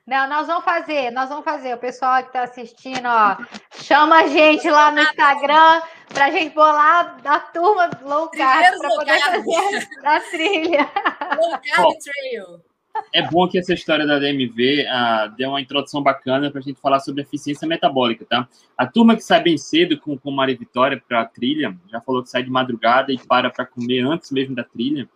Não, 0.07 0.27
nós 0.27 0.47
vamos 0.47 0.65
fazer, 0.65 1.11
nós 1.11 1.29
vamos 1.29 1.45
fazer. 1.45 1.75
O 1.75 1.77
pessoal 1.79 2.23
que 2.23 2.29
está 2.29 2.43
assistindo, 2.43 3.05
ó, 3.07 3.37
chama 3.75 4.21
a 4.21 4.27
gente 4.27 4.67
lá 4.69 4.91
no 4.91 5.01
Instagram 5.01 5.81
para 6.07 6.25
a 6.25 6.31
gente 6.31 6.55
bolar 6.55 7.21
a 7.23 7.39
turma 7.39 7.89
low 8.01 8.29
carb 8.29 8.77
para 8.79 8.89
poder 8.89 9.19
fazer 9.19 9.89
a 10.03 10.19
trilha. 10.21 10.91
Low 11.37 11.59
carb 11.61 11.97
trail. 11.99 12.70
É 13.13 13.21
bom 13.21 13.47
que 13.47 13.57
essa 13.57 13.73
história 13.73 14.05
da 14.05 14.19
DMV 14.19 14.87
ah, 14.87 15.27
deu 15.37 15.49
uma 15.49 15.61
introdução 15.61 16.01
bacana 16.01 16.49
para 16.49 16.59
a 16.59 16.63
gente 16.63 16.79
falar 16.79 16.99
sobre 16.99 17.21
eficiência 17.21 17.67
metabólica, 17.67 18.25
tá? 18.25 18.47
A 18.77 18.87
turma 18.87 19.15
que 19.15 19.21
sai 19.21 19.41
bem 19.41 19.57
cedo 19.57 19.99
com, 19.99 20.17
com 20.17 20.31
Maria 20.31 20.57
Vitória 20.57 21.01
para 21.07 21.21
a 21.21 21.25
trilha, 21.25 21.75
já 21.89 21.99
falou 21.99 22.23
que 22.23 22.29
sai 22.29 22.43
de 22.43 22.49
madrugada 22.49 23.11
e 23.11 23.17
para 23.17 23.49
para 23.49 23.65
comer 23.65 23.99
antes 24.01 24.31
mesmo 24.31 24.55
da 24.55 24.63
trilha. 24.63 25.09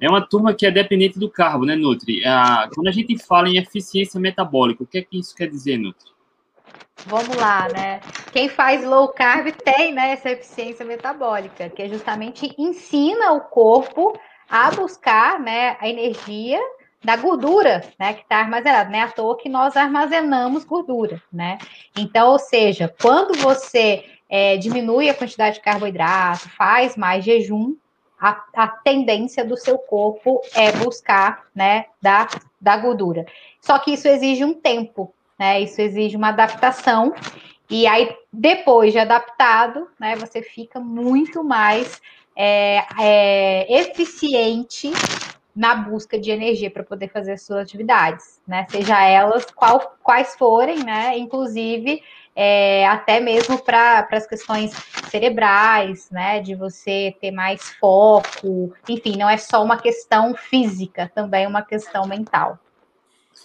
É 0.00 0.08
uma 0.08 0.20
turma 0.22 0.54
que 0.54 0.64
é 0.64 0.70
dependente 0.70 1.18
do 1.18 1.28
carbo, 1.28 1.66
né, 1.66 1.76
Nutri? 1.76 2.20
Uh, 2.20 2.74
quando 2.74 2.88
a 2.88 2.92
gente 2.92 3.18
fala 3.18 3.48
em 3.48 3.58
eficiência 3.58 4.18
metabólica, 4.18 4.82
o 4.82 4.86
que 4.86 4.98
é 4.98 5.02
que 5.02 5.18
isso 5.18 5.34
quer 5.34 5.48
dizer, 5.48 5.76
Nutri? 5.76 6.10
Vamos 7.06 7.36
lá, 7.36 7.68
né? 7.68 8.00
Quem 8.32 8.48
faz 8.48 8.84
low 8.84 9.08
carb 9.08 9.50
tem 9.52 9.92
né, 9.92 10.12
essa 10.12 10.30
eficiência 10.30 10.84
metabólica, 10.84 11.68
que 11.68 11.82
é 11.82 11.88
justamente 11.88 12.54
ensina 12.56 13.32
o 13.32 13.40
corpo 13.40 14.18
a 14.48 14.70
buscar 14.70 15.40
né, 15.40 15.76
a 15.80 15.88
energia 15.88 16.60
da 17.02 17.16
gordura, 17.16 17.82
né, 17.98 18.14
que 18.14 18.22
está 18.22 18.36
armazenada. 18.38 18.90
Não 18.90 18.98
é 18.98 19.02
à 19.02 19.08
toa 19.08 19.36
que 19.36 19.48
nós 19.48 19.76
armazenamos 19.76 20.64
gordura, 20.64 21.22
né? 21.32 21.58
Então, 21.96 22.30
ou 22.30 22.38
seja, 22.38 22.94
quando 23.00 23.38
você 23.38 24.04
é, 24.28 24.56
diminui 24.56 25.08
a 25.08 25.14
quantidade 25.14 25.56
de 25.56 25.62
carboidrato, 25.62 26.48
faz 26.50 26.96
mais 26.96 27.24
jejum, 27.24 27.74
a, 28.20 28.44
a, 28.54 28.68
tendência 28.68 29.42
do 29.42 29.56
seu 29.56 29.78
corpo 29.78 30.42
é 30.54 30.70
buscar, 30.72 31.46
né, 31.54 31.86
da, 32.02 32.28
da 32.60 32.76
gordura. 32.76 33.24
Só 33.62 33.78
que 33.78 33.92
isso 33.92 34.06
exige 34.06 34.44
um 34.44 34.52
tempo, 34.52 35.14
né? 35.38 35.60
Isso 35.62 35.80
exige 35.80 36.16
uma 36.16 36.28
adaptação. 36.28 37.14
E 37.70 37.86
aí, 37.86 38.14
depois 38.30 38.92
de 38.92 38.98
adaptado, 38.98 39.88
né, 39.98 40.16
você 40.16 40.42
fica 40.42 40.78
muito 40.78 41.42
mais 41.42 42.00
é, 42.36 42.84
é, 42.98 43.80
eficiente 43.80 44.90
na 45.60 45.74
busca 45.74 46.18
de 46.18 46.30
energia 46.30 46.70
para 46.70 46.82
poder 46.82 47.10
fazer 47.10 47.32
as 47.32 47.42
suas 47.42 47.58
atividades, 47.58 48.40
né? 48.48 48.66
Seja 48.70 49.04
elas 49.04 49.44
qual, 49.44 49.94
quais 50.02 50.34
forem, 50.34 50.82
né? 50.82 51.18
Inclusive 51.18 52.02
é, 52.34 52.86
até 52.86 53.20
mesmo 53.20 53.62
para 53.62 54.08
as 54.10 54.26
questões 54.26 54.72
cerebrais, 55.10 56.08
né? 56.10 56.40
De 56.40 56.54
você 56.54 57.14
ter 57.20 57.30
mais 57.30 57.74
foco, 57.74 58.72
enfim, 58.88 59.18
não 59.18 59.28
é 59.28 59.36
só 59.36 59.62
uma 59.62 59.76
questão 59.76 60.34
física, 60.34 61.12
também 61.14 61.44
é 61.44 61.48
uma 61.48 61.62
questão 61.62 62.06
mental. 62.06 62.58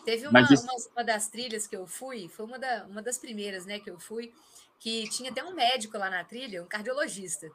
Teve 0.05 0.25
uma, 0.27 0.39
isso... 0.39 0.63
uma, 0.63 0.73
uma, 0.95 1.03
das 1.03 1.27
trilhas 1.27 1.67
que 1.67 1.75
eu 1.75 1.85
fui, 1.85 2.29
foi 2.29 2.45
uma, 2.45 2.57
da, 2.57 2.85
uma 2.89 3.01
das 3.01 3.17
primeiras, 3.17 3.65
né, 3.65 3.77
que 3.77 3.89
eu 3.89 3.99
fui, 3.99 4.31
que 4.79 5.09
tinha 5.09 5.31
até 5.31 5.43
um 5.43 5.53
médico 5.53 5.97
lá 5.97 6.09
na 6.09 6.23
trilha, 6.23 6.63
um 6.63 6.67
cardiologista. 6.67 7.51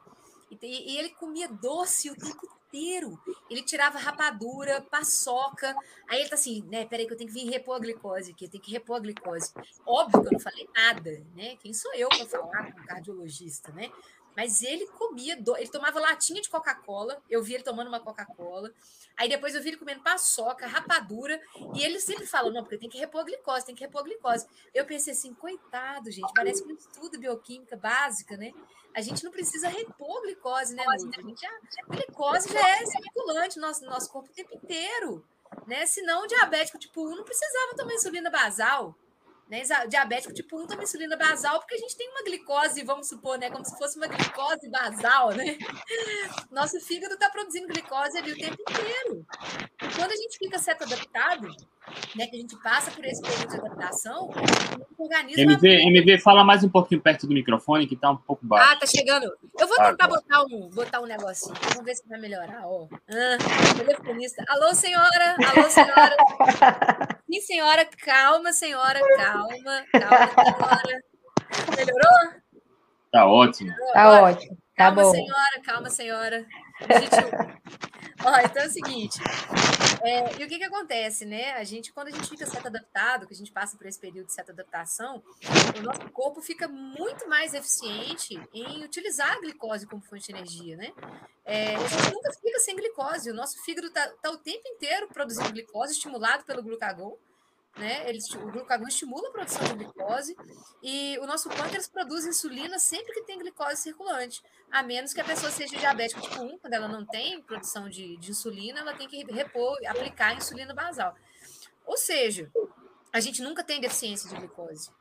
E, 0.51 0.93
e 0.93 0.97
ele 0.97 1.09
comia 1.09 1.47
doce 1.47 2.09
o 2.09 2.15
tempo 2.15 2.45
inteiro. 2.67 3.19
Ele 3.49 3.61
tirava 3.61 3.97
rapadura, 3.97 4.81
paçoca. 4.81 5.75
Aí 6.07 6.19
ele 6.19 6.29
tá 6.29 6.35
assim, 6.35 6.63
né? 6.63 6.85
Peraí, 6.85 7.05
que 7.05 7.13
eu 7.13 7.17
tenho 7.17 7.29
que 7.29 7.33
vir 7.33 7.49
repor 7.49 7.75
a 7.75 7.79
glicose 7.79 8.31
aqui, 8.31 8.45
eu 8.45 8.49
tenho 8.49 8.63
que 8.63 8.71
repor 8.71 8.97
a 8.97 8.99
glicose. 8.99 9.53
Óbvio 9.85 10.21
que 10.21 10.27
eu 10.27 10.31
não 10.33 10.39
falei 10.39 10.67
nada, 10.73 11.25
né? 11.35 11.55
Quem 11.57 11.73
sou 11.73 11.93
eu 11.93 12.09
para 12.09 12.25
falar 12.25 12.71
com 12.71 12.81
um 12.81 12.85
cardiologista, 12.85 13.71
né? 13.71 13.91
Mas 14.35 14.61
ele 14.61 14.87
comia, 14.87 15.35
do... 15.35 15.55
ele 15.57 15.69
tomava 15.69 15.99
latinha 15.99 16.41
de 16.41 16.49
Coca-Cola, 16.49 17.21
eu 17.29 17.43
vi 17.43 17.53
ele 17.55 17.63
tomando 17.63 17.87
uma 17.87 17.99
Coca-Cola. 17.99 18.71
Aí 19.17 19.27
depois 19.27 19.53
eu 19.53 19.61
vi 19.61 19.69
ele 19.69 19.77
comendo 19.77 20.01
paçoca, 20.01 20.65
rapadura, 20.65 21.39
e 21.75 21.83
ele 21.83 21.99
sempre 21.99 22.25
fala: 22.25 22.49
não, 22.49 22.63
porque 22.63 22.77
tem 22.77 22.89
que 22.89 22.97
repor 22.97 23.25
glicose, 23.25 23.65
tem 23.65 23.75
que 23.75 23.83
repor 23.83 24.03
glicose. 24.03 24.47
Eu 24.73 24.85
pensei 24.85 25.13
assim, 25.13 25.33
coitado, 25.33 26.09
gente, 26.09 26.31
parece 26.33 26.63
um 26.63 26.71
estudo 26.71 27.19
bioquímica 27.19 27.75
básica, 27.75 28.37
né? 28.37 28.53
A 28.93 29.01
gente 29.01 29.23
não 29.23 29.31
precisa 29.31 29.69
repor 29.69 30.21
glicose, 30.21 30.75
né? 30.75 30.83
A, 30.87 30.97
gente 30.97 31.41
já, 31.41 31.49
a 31.49 31.95
glicose 31.95 32.51
já 32.51 32.69
é 32.69 32.85
circulante 32.85 33.57
no 33.57 33.67
nosso, 33.67 33.83
no 33.83 33.89
nosso 33.89 34.11
corpo 34.11 34.29
o 34.29 34.33
tempo 34.33 34.53
inteiro. 34.55 35.25
Né? 35.67 35.85
Senão, 35.85 36.23
o 36.23 36.27
diabético 36.27 36.77
tipo 36.77 37.05
1 37.05 37.15
não 37.15 37.23
precisava 37.23 37.75
tomar 37.75 37.93
insulina 37.93 38.29
basal. 38.29 38.95
Né? 39.51 39.63
Diabético 39.89 40.33
tipo 40.33 40.57
1 40.57 40.65
toma 40.65 40.83
insulina 40.83 41.17
basal 41.17 41.59
porque 41.59 41.75
a 41.75 41.77
gente 41.77 41.97
tem 41.97 42.09
uma 42.09 42.23
glicose, 42.23 42.85
vamos 42.85 43.09
supor, 43.09 43.37
né? 43.37 43.51
Como 43.51 43.65
se 43.65 43.77
fosse 43.77 43.97
uma 43.97 44.07
glicose 44.07 44.69
basal, 44.69 45.31
né? 45.31 45.57
Nosso 46.49 46.79
fígado 46.79 47.15
está 47.15 47.29
produzindo 47.29 47.67
glicose 47.67 48.17
ali 48.17 48.31
o 48.31 48.37
tempo 48.37 48.55
inteiro. 48.61 49.27
E 49.83 49.93
quando 49.93 50.13
a 50.13 50.15
gente 50.15 50.37
fica 50.37 50.57
certo 50.57 50.85
adaptado, 50.85 51.49
né? 52.15 52.27
Que 52.27 52.37
a 52.37 52.39
gente 52.39 52.55
passa 52.57 52.91
por 52.91 53.03
esse 53.05 53.21
período 53.21 53.49
de 53.49 53.57
adaptação, 53.57 54.29
o 54.97 55.03
organismo. 55.03 55.51
MV, 55.51 55.67
MV, 55.67 56.19
fala 56.19 56.43
mais 56.43 56.63
um 56.63 56.69
pouquinho 56.69 57.01
perto 57.01 57.27
do 57.27 57.33
microfone, 57.33 57.87
que 57.87 57.95
está 57.95 58.11
um 58.11 58.17
pouco 58.17 58.45
baixo. 58.45 58.71
Ah, 58.71 58.75
tá 58.75 58.85
chegando. 58.85 59.25
Eu 59.59 59.67
vou 59.67 59.77
tentar 59.77 60.05
ah, 60.05 60.07
botar, 60.07 60.43
um, 60.43 60.69
botar 60.69 61.01
um 61.01 61.05
negocinho. 61.05 61.55
Vamos 61.69 61.85
ver 61.85 61.95
se 61.95 62.07
vai 62.07 62.19
melhorar. 62.19 62.61
Ó. 62.65 62.87
Ah, 63.09 63.77
telefonista. 63.77 64.43
Alô, 64.47 64.73
senhora! 64.73 65.35
Alô, 65.55 65.69
senhora! 65.69 66.17
Sim, 67.31 67.41
senhora, 67.41 67.87
calma, 68.03 68.51
senhora, 68.51 68.99
calma. 69.15 69.85
Calma, 69.91 70.27
senhora. 70.27 71.03
Melhorou? 71.77 72.41
Tá 73.11 73.25
ótimo. 73.25 73.69
Melhorou? 73.69 73.93
Tá 73.93 74.21
ótimo. 74.23 74.55
Tá 74.55 74.85
calma, 74.85 75.03
bom. 75.03 75.11
senhora, 75.11 75.61
calma, 75.63 75.89
senhora. 75.89 76.45
Ó, 78.23 78.39
então 78.39 78.63
é 78.63 78.67
o 78.67 78.69
seguinte. 78.69 79.19
É, 80.03 80.41
e 80.41 80.45
o 80.45 80.47
que, 80.47 80.57
que 80.57 80.63
acontece, 80.63 81.25
né? 81.25 81.53
A 81.53 81.63
gente, 81.63 81.91
quando 81.91 82.07
a 82.07 82.11
gente 82.11 82.29
fica 82.29 82.45
certo 82.45 82.67
adaptado, 82.67 83.27
que 83.27 83.33
a 83.33 83.37
gente 83.37 83.51
passa 83.51 83.77
por 83.77 83.87
esse 83.87 83.99
período 83.99 84.27
de 84.27 84.33
certa 84.33 84.51
adaptação, 84.51 85.23
o 85.77 85.81
nosso 85.81 86.09
corpo 86.11 86.41
fica 86.41 86.67
muito 86.67 87.27
mais 87.27 87.53
eficiente 87.53 88.39
em 88.53 88.83
utilizar 88.83 89.31
a 89.31 89.39
glicose 89.39 89.87
como 89.87 90.01
fonte 90.01 90.27
de 90.27 90.31
energia, 90.31 90.77
né? 90.77 90.91
É, 91.45 91.75
a 91.75 91.87
gente 91.87 92.13
nunca 92.13 92.31
fica 92.33 92.59
sem 92.59 92.75
glicose. 92.75 93.31
O 93.31 93.33
nosso 93.33 93.61
fígado 93.63 93.87
está 93.87 94.07
tá 94.21 94.31
o 94.31 94.37
tempo 94.37 94.67
inteiro 94.67 95.07
produzindo 95.07 95.51
glicose, 95.51 95.93
estimulado 95.93 96.43
pelo 96.43 96.63
glucagon 96.63 97.17
né? 97.77 98.09
Ele, 98.09 98.19
o 98.35 98.51
glucagon 98.51 98.87
estimula 98.87 99.29
a 99.29 99.31
produção 99.31 99.63
de 99.63 99.73
glicose 99.73 100.35
e 100.83 101.17
o 101.19 101.25
nosso 101.25 101.49
pâncreas 101.49 101.87
produz 101.87 102.25
insulina 102.25 102.77
sempre 102.77 103.13
que 103.13 103.23
tem 103.23 103.39
glicose 103.39 103.81
circulante, 103.81 104.41
a 104.69 104.83
menos 104.83 105.13
que 105.13 105.21
a 105.21 105.23
pessoa 105.23 105.51
seja 105.51 105.77
diabética 105.77 106.21
tipo 106.21 106.41
1, 106.41 106.57
quando 106.59 106.73
ela 106.73 106.87
não 106.87 107.05
tem 107.05 107.41
produção 107.41 107.89
de, 107.89 108.17
de 108.17 108.31
insulina, 108.31 108.81
ela 108.81 108.93
tem 108.93 109.07
que 109.07 109.23
repor, 109.31 109.77
aplicar 109.87 110.35
insulina 110.35 110.73
basal. 110.73 111.15
Ou 111.85 111.97
seja, 111.97 112.51
a 113.11 113.19
gente 113.19 113.41
nunca 113.41 113.63
tem 113.63 113.81
deficiência 113.81 114.29
de 114.29 114.35
glicose. 114.35 114.91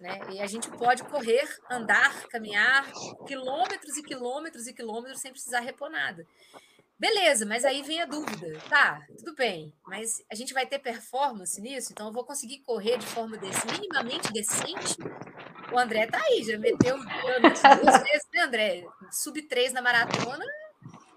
Né? 0.00 0.20
E 0.32 0.40
a 0.40 0.46
gente 0.46 0.70
pode 0.70 1.02
correr, 1.04 1.48
andar, 1.70 2.26
caminhar 2.28 2.90
quilômetros 3.26 3.96
e 3.96 4.02
quilômetros 4.02 4.66
e 4.66 4.72
quilômetros 4.72 5.20
sem 5.20 5.32
precisar 5.32 5.60
repor 5.60 5.90
nada. 5.90 6.26
Beleza, 7.04 7.44
mas 7.44 7.66
aí 7.66 7.82
vem 7.82 8.00
a 8.00 8.06
dúvida. 8.06 8.58
Tá, 8.66 9.02
tudo 9.18 9.34
bem, 9.34 9.70
mas 9.86 10.24
a 10.32 10.34
gente 10.34 10.54
vai 10.54 10.64
ter 10.64 10.78
performance 10.78 11.60
nisso, 11.60 11.92
então 11.92 12.06
eu 12.06 12.12
vou 12.14 12.24
conseguir 12.24 12.60
correr 12.60 12.96
de 12.96 13.04
forma 13.04 13.36
desse, 13.36 13.66
minimamente 13.66 14.32
decente? 14.32 14.96
O 15.70 15.78
André 15.78 16.06
tá 16.06 16.18
aí, 16.18 16.42
já 16.42 16.56
meteu 16.56 16.96
duas 16.96 18.02
vezes, 18.02 18.26
né, 18.32 18.40
André? 18.40 18.86
Sub 19.12 19.42
3 19.42 19.74
na 19.74 19.82
maratona. 19.82 20.46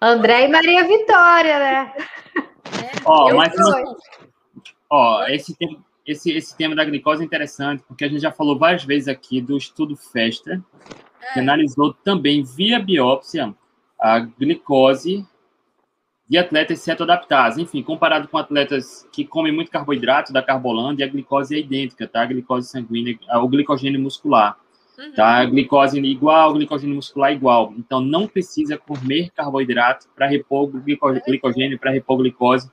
André 0.02 0.44
e 0.44 0.48
Maria 0.50 0.86
Vitória, 0.86 1.58
né? 1.58 1.94
É, 2.36 2.92
ó, 3.06 3.34
mas 3.34 3.54
ó, 4.90 5.26
esse, 5.28 5.56
tema, 5.56 5.86
esse, 6.06 6.34
esse 6.34 6.58
tema 6.58 6.76
da 6.76 6.84
glicose 6.84 7.22
é 7.22 7.26
interessante, 7.26 7.82
porque 7.88 8.04
a 8.04 8.10
gente 8.10 8.20
já 8.20 8.32
falou 8.34 8.60
várias 8.60 8.84
vezes 8.84 9.08
aqui 9.08 9.40
do 9.40 9.56
estudo 9.56 9.96
Fester, 9.96 10.62
que 11.32 11.40
é. 11.40 11.42
analisou 11.42 11.94
também 11.94 12.44
via 12.44 12.78
biópsia 12.78 13.56
a 13.98 14.20
glicose 14.20 15.26
de 16.30 16.38
atletas 16.38 16.82
seto-adaptados. 16.82 17.58
Enfim, 17.58 17.82
comparado 17.82 18.28
com 18.28 18.38
atletas 18.38 19.08
que 19.12 19.24
comem 19.26 19.54
muito 19.54 19.72
carboidrato 19.72 20.34
da 20.34 20.42
Carbolândia, 20.42 21.06
a 21.06 21.10
glicose 21.10 21.56
é 21.56 21.60
idêntica, 21.60 22.08
tá? 22.08 22.22
A 22.22 22.26
glicose 22.26 22.70
sanguínea, 22.70 23.18
o 23.42 23.48
glicogênio 23.48 24.00
muscular. 24.00 24.58
Uhum. 24.98 25.12
Tá? 25.14 25.38
A 25.38 25.46
glicose 25.46 26.00
igual, 26.00 26.54
glicogênio 26.54 26.96
muscular 26.96 27.32
igual. 27.32 27.74
Então, 27.78 28.02
não 28.02 28.28
precisa 28.28 28.78
comer 28.78 29.30
carboidrato 29.32 30.08
para 30.16 30.26
repor 30.26 30.70
glicogênio, 31.26 31.80
para 31.80 31.92
repor 31.92 32.18
glicose. 32.18 32.70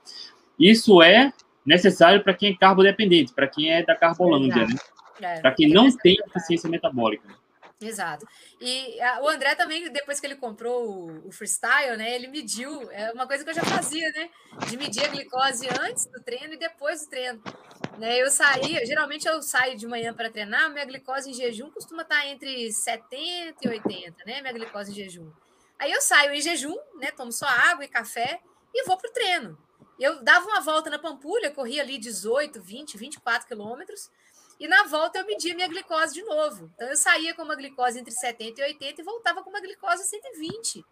Isso 0.58 1.02
é 1.02 1.32
necessário 1.64 2.22
para 2.22 2.34
quem 2.34 2.50
é 2.52 2.56
carbodependente, 2.56 3.32
para 3.32 3.46
quem 3.46 3.70
é 3.70 3.82
da 3.82 3.94
Carbolândia, 3.94 4.66
né? 4.66 4.74
É, 5.20 5.40
para 5.40 5.52
quem 5.52 5.68
não 5.68 5.90
tem 5.96 6.16
deficiência 6.26 6.68
metabólica. 6.68 7.28
Exato. 7.80 8.26
E 8.60 9.00
a, 9.00 9.22
o 9.22 9.28
André 9.28 9.54
também, 9.54 9.90
depois 9.90 10.20
que 10.20 10.26
ele 10.26 10.36
comprou 10.36 10.88
o, 10.88 11.28
o, 11.28 11.32
freestyle, 11.32 11.96
né? 11.96 12.14
Ele 12.14 12.28
mediu, 12.28 12.90
é 12.90 13.12
uma 13.12 13.26
coisa 13.26 13.44
que 13.44 13.50
eu 13.50 13.54
já 13.54 13.64
fazia, 13.64 14.10
né? 14.12 14.30
De 14.68 14.76
medir 14.76 15.04
a 15.04 15.08
glicose 15.08 15.66
antes 15.80 16.06
do 16.06 16.22
treino 16.22 16.54
e 16.54 16.56
depois 16.56 17.02
do 17.02 17.10
treino. 17.10 17.42
Né, 17.98 18.20
eu 18.20 18.28
saía, 18.28 18.84
geralmente 18.84 19.26
eu 19.28 19.40
saio 19.40 19.76
de 19.76 19.86
manhã 19.86 20.12
para 20.12 20.28
treinar, 20.28 20.68
minha 20.72 20.84
glicose 20.84 21.30
em 21.30 21.32
jejum 21.32 21.70
costuma 21.70 22.02
estar 22.02 22.22
tá 22.22 22.26
entre 22.26 22.72
70 22.72 23.56
e 23.62 23.68
80, 23.68 24.24
né? 24.24 24.40
Minha 24.40 24.52
glicose 24.52 24.90
em 24.90 24.94
jejum. 24.94 25.30
Aí 25.78 25.92
eu 25.92 26.00
saio 26.00 26.32
em 26.32 26.40
jejum, 26.40 26.76
né? 26.96 27.10
Tomo 27.10 27.32
só 27.32 27.46
água 27.46 27.84
e 27.84 27.88
café 27.88 28.40
e 28.72 28.84
vou 28.84 28.96
pro 28.96 29.12
treino. 29.12 29.58
Eu 29.98 30.22
dava 30.24 30.46
uma 30.46 30.60
volta 30.60 30.90
na 30.90 30.98
Pampulha, 30.98 31.52
corria 31.52 31.82
ali 31.82 31.98
18, 31.98 32.60
20, 32.60 32.98
24 32.98 33.46
quilômetros. 33.46 34.10
E 34.58 34.68
na 34.68 34.84
volta 34.84 35.18
eu 35.18 35.26
media 35.26 35.54
minha 35.54 35.68
glicose 35.68 36.14
de 36.14 36.22
novo. 36.22 36.70
Então 36.74 36.88
eu 36.88 36.96
saía 36.96 37.34
com 37.34 37.42
uma 37.42 37.54
glicose 37.54 37.98
entre 37.98 38.12
70 38.12 38.60
e 38.60 38.64
80 38.64 39.00
e 39.00 39.04
voltava 39.04 39.42
com 39.42 39.50
uma 39.50 39.60
glicose 39.60 40.04
120. 40.04 40.84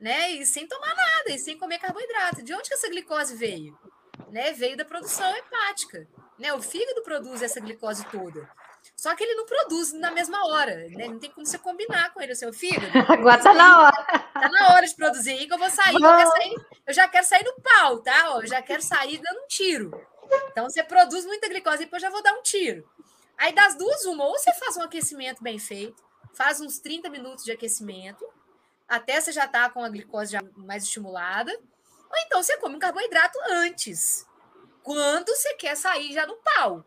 Né? 0.00 0.32
E 0.32 0.46
sem 0.46 0.66
tomar 0.66 0.94
nada, 0.94 1.30
e 1.30 1.38
sem 1.38 1.56
comer 1.58 1.78
carboidrato. 1.78 2.42
De 2.42 2.52
onde 2.54 2.68
que 2.68 2.74
essa 2.74 2.88
glicose 2.88 3.36
veio? 3.36 3.78
Né? 4.30 4.52
Veio 4.52 4.76
da 4.76 4.84
produção 4.84 5.34
hepática. 5.36 6.08
Né? 6.38 6.52
O 6.52 6.62
fígado 6.62 7.02
produz 7.02 7.42
essa 7.42 7.60
glicose 7.60 8.04
toda. 8.06 8.48
Só 8.96 9.14
que 9.14 9.24
ele 9.24 9.34
não 9.34 9.46
produz 9.46 9.92
na 9.92 10.10
mesma 10.10 10.46
hora, 10.46 10.74
né? 10.90 11.08
Não 11.08 11.18
tem 11.18 11.30
como 11.30 11.46
você 11.46 11.58
combinar 11.58 12.12
com 12.12 12.20
ele, 12.20 12.32
o 12.32 12.36
seu 12.36 12.52
fígado. 12.52 12.86
Agora 13.12 13.40
tá 13.42 13.54
na 13.54 13.82
hora. 13.82 14.04
Tá 14.32 14.48
na 14.48 14.74
hora 14.74 14.86
de 14.86 14.94
produzir 14.94 15.48
eu 15.48 15.58
vou 15.58 15.70
sair. 15.70 15.94
Eu, 15.94 16.00
sair, 16.00 16.54
eu 16.86 16.94
já 16.94 17.08
quero 17.08 17.26
sair 17.26 17.44
no 17.44 17.54
pau, 17.62 17.98
tá? 17.98 18.26
Eu 18.40 18.46
já 18.46 18.62
quero 18.62 18.82
sair 18.82 19.18
dando 19.18 19.40
um 19.40 19.46
tiro. 19.46 19.90
Então 20.50 20.68
você 20.68 20.82
produz 20.82 21.24
muita 21.24 21.48
glicose 21.48 21.82
e 21.82 21.84
depois 21.84 22.02
já 22.02 22.10
vou 22.10 22.22
dar 22.22 22.34
um 22.34 22.42
tiro. 22.42 22.88
Aí 23.36 23.52
das 23.52 23.76
duas, 23.76 24.04
uma, 24.04 24.24
ou 24.24 24.38
você 24.38 24.52
faz 24.54 24.76
um 24.76 24.82
aquecimento 24.82 25.42
bem 25.42 25.58
feito, 25.58 26.02
faz 26.32 26.60
uns 26.60 26.78
30 26.78 27.08
minutos 27.08 27.44
de 27.44 27.52
aquecimento, 27.52 28.24
até 28.88 29.20
você 29.20 29.32
já 29.32 29.48
tá 29.48 29.68
com 29.70 29.82
a 29.82 29.88
glicose 29.88 30.32
já 30.32 30.40
mais 30.56 30.84
estimulada, 30.84 31.52
ou 31.52 32.18
então 32.26 32.42
você 32.42 32.56
come 32.58 32.76
um 32.76 32.78
carboidrato 32.78 33.38
antes, 33.50 34.26
quando 34.82 35.28
você 35.28 35.54
quer 35.54 35.76
sair 35.76 36.12
já 36.12 36.26
no 36.26 36.36
pau. 36.36 36.84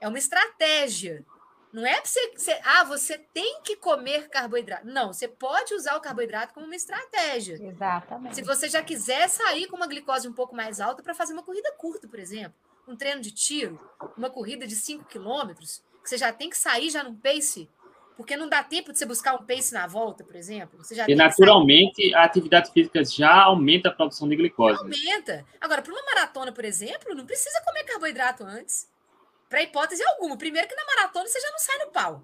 É 0.00 0.06
uma 0.06 0.18
estratégia. 0.18 1.24
Não 1.72 1.84
é 1.84 1.94
para 1.94 2.06
você, 2.06 2.32
você, 2.36 2.60
ah, 2.64 2.84
você 2.84 3.18
tem 3.18 3.60
que 3.62 3.76
comer 3.76 4.28
carboidrato. 4.28 4.86
Não, 4.86 5.12
você 5.12 5.26
pode 5.26 5.74
usar 5.74 5.96
o 5.96 6.00
carboidrato 6.00 6.54
como 6.54 6.66
uma 6.66 6.76
estratégia. 6.76 7.58
Exatamente. 7.60 8.36
Se 8.36 8.42
você 8.42 8.68
já 8.68 8.82
quiser 8.82 9.28
sair 9.28 9.66
com 9.66 9.76
uma 9.76 9.86
glicose 9.86 10.28
um 10.28 10.32
pouco 10.32 10.54
mais 10.54 10.80
alta 10.80 11.02
para 11.02 11.14
fazer 11.14 11.32
uma 11.32 11.42
corrida 11.42 11.72
curta, 11.72 12.06
por 12.06 12.18
exemplo 12.18 12.65
um 12.86 12.96
treino 12.96 13.20
de 13.20 13.30
tiro, 13.30 13.80
uma 14.16 14.30
corrida 14.30 14.66
de 14.66 14.76
5 14.76 15.04
quilômetros, 15.06 15.82
que 16.02 16.08
você 16.08 16.16
já 16.16 16.32
tem 16.32 16.48
que 16.48 16.56
sair 16.56 16.90
já 16.90 17.02
num 17.02 17.16
pace, 17.16 17.68
porque 18.16 18.36
não 18.36 18.48
dá 18.48 18.62
tempo 18.62 18.92
de 18.92 18.98
você 18.98 19.04
buscar 19.04 19.34
um 19.34 19.44
pace 19.44 19.74
na 19.74 19.86
volta, 19.86 20.24
por 20.24 20.36
exemplo. 20.36 20.80
E 21.06 21.14
naturalmente 21.14 22.14
a 22.14 22.24
atividade 22.24 22.72
física 22.72 23.04
já 23.04 23.42
aumenta 23.42 23.90
a 23.90 23.92
produção 23.92 24.28
de 24.28 24.36
glicose. 24.36 24.78
Aumenta. 24.78 25.44
Agora, 25.60 25.82
para 25.82 25.92
uma 25.92 26.02
maratona, 26.02 26.50
por 26.50 26.64
exemplo, 26.64 27.14
não 27.14 27.26
precisa 27.26 27.60
comer 27.62 27.84
carboidrato 27.84 28.42
antes. 28.42 28.88
Para 29.50 29.62
hipótese 29.62 30.02
alguma. 30.02 30.36
Primeiro 30.38 30.66
que 30.66 30.74
na 30.74 30.84
maratona 30.86 31.28
você 31.28 31.38
já 31.38 31.50
não 31.50 31.58
sai 31.58 31.78
no 31.84 31.92
pau. 31.92 32.22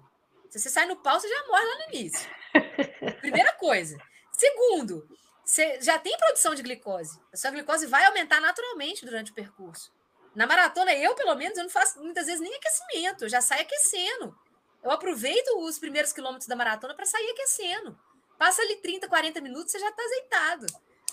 Se 0.49 0.59
você 0.59 0.69
sai 0.69 0.87
no 0.87 0.95
pau, 0.95 1.19
você 1.19 1.29
já 1.29 1.47
morre 1.47 1.65
lá 1.65 1.75
no 1.77 1.95
início. 1.95 2.29
Primeira 3.21 3.53
coisa. 3.53 3.97
Segundo, 4.31 5.07
você 5.45 5.79
já 5.79 5.99
tem 5.99 6.17
produção 6.17 6.55
de 6.55 6.63
glicose. 6.63 7.19
A 7.31 7.37
sua 7.37 7.51
glicose 7.51 7.85
vai 7.85 8.03
aumentar 8.05 8.41
naturalmente 8.41 9.05
durante 9.05 9.31
o 9.31 9.35
percurso. 9.35 9.91
Na 10.35 10.47
maratona, 10.47 10.93
eu, 10.93 11.13
pelo 11.15 11.35
menos, 11.35 11.57
eu 11.57 11.63
não 11.63 11.69
faço 11.69 12.01
muitas 12.01 12.25
vezes 12.25 12.41
nem 12.41 12.53
aquecimento, 12.55 13.25
eu 13.25 13.29
já 13.29 13.41
saio 13.41 13.61
aquecendo. 13.61 14.35
Eu 14.83 14.91
aproveito 14.91 15.59
os 15.59 15.79
primeiros 15.79 16.11
quilômetros 16.11 16.47
da 16.47 16.55
maratona 16.55 16.93
para 16.93 17.05
sair 17.05 17.29
aquecendo. 17.29 17.97
Passa 18.37 18.61
ali 18.61 18.75
30, 18.77 19.07
40 19.07 19.41
minutos, 19.41 19.71
você 19.71 19.79
já 19.79 19.89
está 19.89 20.03
azeitado. 20.03 20.65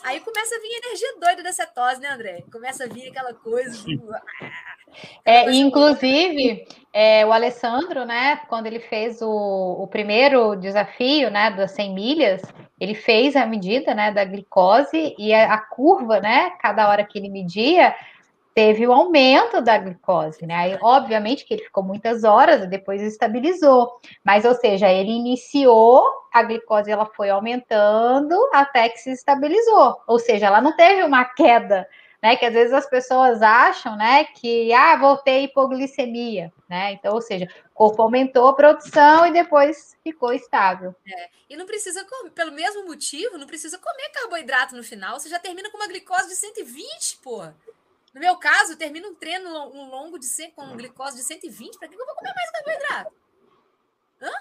Aí 0.03 0.19
começa 0.21 0.55
a 0.55 0.59
vir 0.59 0.75
a 0.75 0.87
energia 0.87 1.21
doida 1.21 1.43
da 1.43 1.53
cetose, 1.53 2.01
né, 2.01 2.09
André? 2.09 2.43
Começa 2.51 2.85
a 2.85 2.89
vir 2.89 3.09
aquela 3.09 3.35
coisa. 3.35 3.85
Do... 3.85 4.15
É, 5.25 5.51
inclusive, 5.53 6.67
é, 6.93 7.25
o 7.25 7.33
Alessandro, 7.33 8.05
né, 8.05 8.41
quando 8.49 8.67
ele 8.67 8.81
fez 8.81 9.21
o, 9.21 9.29
o 9.31 9.87
primeiro 9.87 10.57
desafio, 10.57 11.31
né, 11.31 11.51
das 11.51 11.73
100 11.73 11.95
milhas, 11.95 12.43
ele 12.81 12.95
fez 12.95 13.37
a 13.37 13.47
medida, 13.47 13.95
né, 13.95 14.11
da 14.11 14.25
glicose 14.25 15.15
e 15.19 15.33
a, 15.33 15.55
a 15.55 15.59
curva, 15.59 16.19
né, 16.19 16.51
cada 16.61 16.89
hora 16.89 17.05
que 17.05 17.19
ele 17.19 17.29
media, 17.29 17.95
teve 18.55 18.87
o 18.87 18.93
aumento 18.93 19.61
da 19.61 19.79
glicose, 19.79 20.47
né? 20.47 20.55
Aí, 20.55 20.79
obviamente 20.83 21.45
que 21.45 21.55
ele 21.55 21.65
ficou 21.65 21.83
muitas 21.83 22.25
horas 22.25 22.63
e 22.63 22.67
depois 22.67 23.01
estabilizou, 23.01 24.01
mas 24.25 24.45
ou 24.45 24.55
seja, 24.55 24.89
ele 24.89 25.11
iniciou 25.11 26.05
a 26.33 26.43
glicose, 26.43 26.91
ela 26.91 27.07
foi 27.07 27.31
aumentando 27.31 28.37
até 28.53 28.89
que 28.89 28.99
se 28.99 29.11
estabilizou, 29.11 30.01
ou 30.07 30.19
seja, 30.19 30.47
ela 30.47 30.61
não 30.61 30.75
teve 30.77 31.03
uma 31.03 31.25
queda, 31.25 31.89
né? 32.23 32.37
Que 32.37 32.45
às 32.45 32.53
vezes 32.53 32.73
as 32.73 32.89
pessoas 32.89 33.41
acham, 33.41 33.97
né, 33.97 34.25
que 34.25 34.73
ah, 34.73 34.97
voltei 34.97 35.45
hipoglicemia, 35.45 36.53
né? 36.69 36.93
Então, 36.93 37.15
ou 37.15 37.23
seja, 37.23 37.49
o 37.73 37.75
corpo 37.75 38.03
aumentou 38.03 38.49
a 38.49 38.55
produção 38.55 39.27
e 39.27 39.33
depois 39.33 39.97
ficou 40.03 40.33
estável. 40.33 40.95
É. 41.07 41.29
E 41.49 41.57
não 41.57 41.67
precisa 41.67 42.05
pelo 42.35 42.53
mesmo 42.53 42.87
motivo, 42.87 43.39
não 43.39 43.47
precisa 43.47 43.79
comer 43.79 44.11
carboidrato 44.11 44.77
no 44.77 44.85
final, 44.85 45.19
você 45.19 45.29
já 45.29 45.39
termina 45.39 45.71
com 45.71 45.79
uma 45.79 45.89
glicose 45.89 46.29
de 46.29 46.37
120, 46.37 47.19
porra. 47.23 47.57
No 48.13 48.21
meu 48.21 48.37
caso, 48.39 48.73
eu 48.73 48.77
termino 48.77 49.09
um 49.09 49.15
treino 49.15 49.49
um 49.73 49.89
longo 49.89 50.19
de 50.19 50.27
100, 50.27 50.53
com 50.53 50.77
glicose 50.77 51.17
de 51.17 51.23
120, 51.23 51.79
para 51.79 51.89
que 51.89 51.95
eu 51.95 52.07
vou 52.07 52.15
comer 52.15 52.35
mais 52.35 52.51
carboidrato? 52.51 53.15
Hã? 54.21 54.33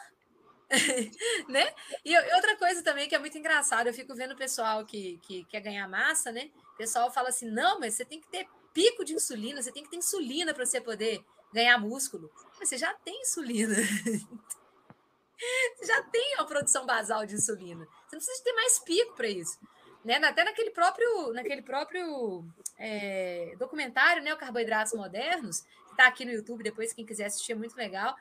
né? 1.49 1.73
E 2.05 2.15
outra 2.35 2.55
coisa 2.57 2.83
também 2.83 3.09
que 3.09 3.15
é 3.15 3.19
muito 3.19 3.37
engraçado, 3.37 3.87
eu 3.87 3.93
fico 3.93 4.15
vendo 4.15 4.33
o 4.33 4.37
pessoal 4.37 4.85
que, 4.85 5.19
que 5.23 5.43
quer 5.45 5.61
ganhar 5.61 5.87
massa, 5.87 6.31
né? 6.31 6.51
O 6.73 6.77
pessoal 6.77 7.11
fala 7.11 7.29
assim: 7.29 7.49
não, 7.49 7.79
mas 7.79 7.95
você 7.95 8.05
tem 8.05 8.19
que 8.19 8.27
ter 8.27 8.47
pico 8.73 9.03
de 9.03 9.13
insulina, 9.13 9.61
você 9.61 9.71
tem 9.71 9.83
que 9.83 9.89
ter 9.89 9.97
insulina 9.97 10.53
para 10.53 10.65
você 10.65 10.79
poder 10.79 11.23
ganhar 11.51 11.77
músculo. 11.79 12.31
Mas 12.59 12.69
você 12.69 12.77
já 12.77 12.93
tem 12.93 13.21
insulina. 13.21 13.75
você 15.75 15.85
já 15.85 16.03
tem 16.03 16.35
a 16.37 16.43
produção 16.43 16.85
basal 16.85 17.25
de 17.25 17.35
insulina. 17.35 17.87
Você 18.07 18.15
não 18.15 18.23
precisa 18.23 18.43
ter 18.43 18.53
mais 18.53 18.79
pico 18.79 19.15
para 19.15 19.27
isso. 19.27 19.57
Né? 20.03 20.15
Até 20.15 20.43
naquele 20.43 20.71
próprio, 20.71 21.33
naquele 21.33 21.61
próprio 21.61 22.45
é, 22.77 23.53
documentário, 23.59 24.23
né, 24.23 24.33
o 24.33 24.37
Carboidratos 24.37 24.93
Modernos, 24.93 25.61
que 25.61 25.91
está 25.91 26.07
aqui 26.07 26.23
no 26.23 26.31
YouTube, 26.31 26.63
depois 26.63 26.93
quem 26.93 27.05
quiser 27.05 27.25
assistir, 27.25 27.51
é 27.51 27.55
muito 27.55 27.75
legal. 27.75 28.15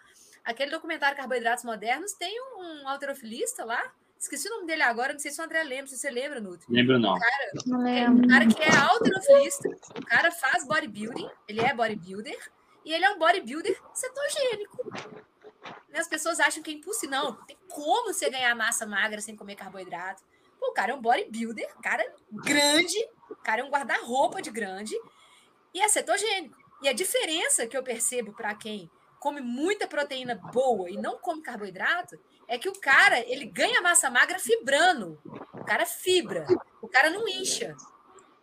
Aquele 0.45 0.71
documentário 0.71 1.17
Carboidratos 1.17 1.65
Modernos 1.65 2.13
tem 2.15 2.41
um, 2.41 2.83
um 2.83 2.89
alterofilista 2.89 3.65
lá, 3.65 3.93
esqueci 4.19 4.49
o 4.49 4.51
nome 4.51 4.67
dele 4.67 4.83
agora, 4.83 5.13
não 5.13 5.21
sei 5.21 5.31
se 5.31 5.41
o 5.41 5.45
André 5.45 5.63
lembra, 5.63 5.87
se 5.87 5.97
você 5.97 6.11
lembra, 6.11 6.41
Nutri. 6.41 6.67
Lembro 6.69 6.99
não. 6.99 7.15
O 7.15 7.21
cara, 7.21 7.51
não 7.67 7.83
lembro. 7.83 8.25
Um 8.25 8.29
cara 8.29 8.47
que 8.47 8.63
é 8.63 8.77
alterofilista, 8.77 9.69
o 9.97 10.07
cara 10.07 10.33
faz 10.33 10.67
bodybuilding, 10.67 11.31
ele 11.47 11.61
é 11.61 11.73
bodybuilder, 11.73 12.51
e 12.85 12.93
ele 12.93 13.05
é 13.05 13.11
um 13.11 13.19
bodybuilder 13.19 13.81
cetogênico. 13.95 14.91
As 15.95 16.09
pessoas 16.09 16.41
acham 16.41 16.63
que 16.63 16.71
é 16.71 16.75
impossível. 16.75 17.11
Não, 17.11 17.35
tem 17.45 17.57
como 17.69 18.13
você 18.13 18.31
ganhar 18.31 18.55
massa 18.55 18.87
magra 18.87 19.21
sem 19.21 19.37
comer 19.37 19.57
carboidrato. 19.57 20.23
Pô, 20.59 20.71
o 20.71 20.73
cara 20.75 20.93
é 20.93 20.95
um 20.95 21.01
bodybuilder, 21.01 21.69
cara 21.83 22.05
grande, 22.31 22.99
cara 23.49 23.63
é 23.63 23.65
um 23.65 23.71
guarda-roupa 23.71 24.43
de 24.43 24.51
grande 24.51 24.95
e 25.73 25.81
é 25.81 25.89
cetogênico. 25.89 26.55
E 26.83 26.89
a 26.89 26.93
diferença 26.93 27.67
que 27.67 27.75
eu 27.75 27.83
percebo 27.83 28.35
para 28.35 28.55
quem 28.55 28.91
come 29.19 29.41
muita 29.41 29.87
proteína 29.87 30.35
boa 30.35 30.91
e 30.91 30.99
não 30.99 31.19
come 31.19 31.41
carboidrato 31.41 32.21
é 32.47 32.59
que 32.59 32.69
o 32.69 32.79
cara 32.79 33.19
ele 33.21 33.47
ganha 33.47 33.81
massa 33.81 34.11
magra 34.11 34.39
fibrando. 34.39 35.19
O 35.55 35.65
cara 35.65 35.87
fibra, 35.87 36.47
o 36.83 36.87
cara 36.87 37.09
não 37.09 37.27
incha. 37.27 37.75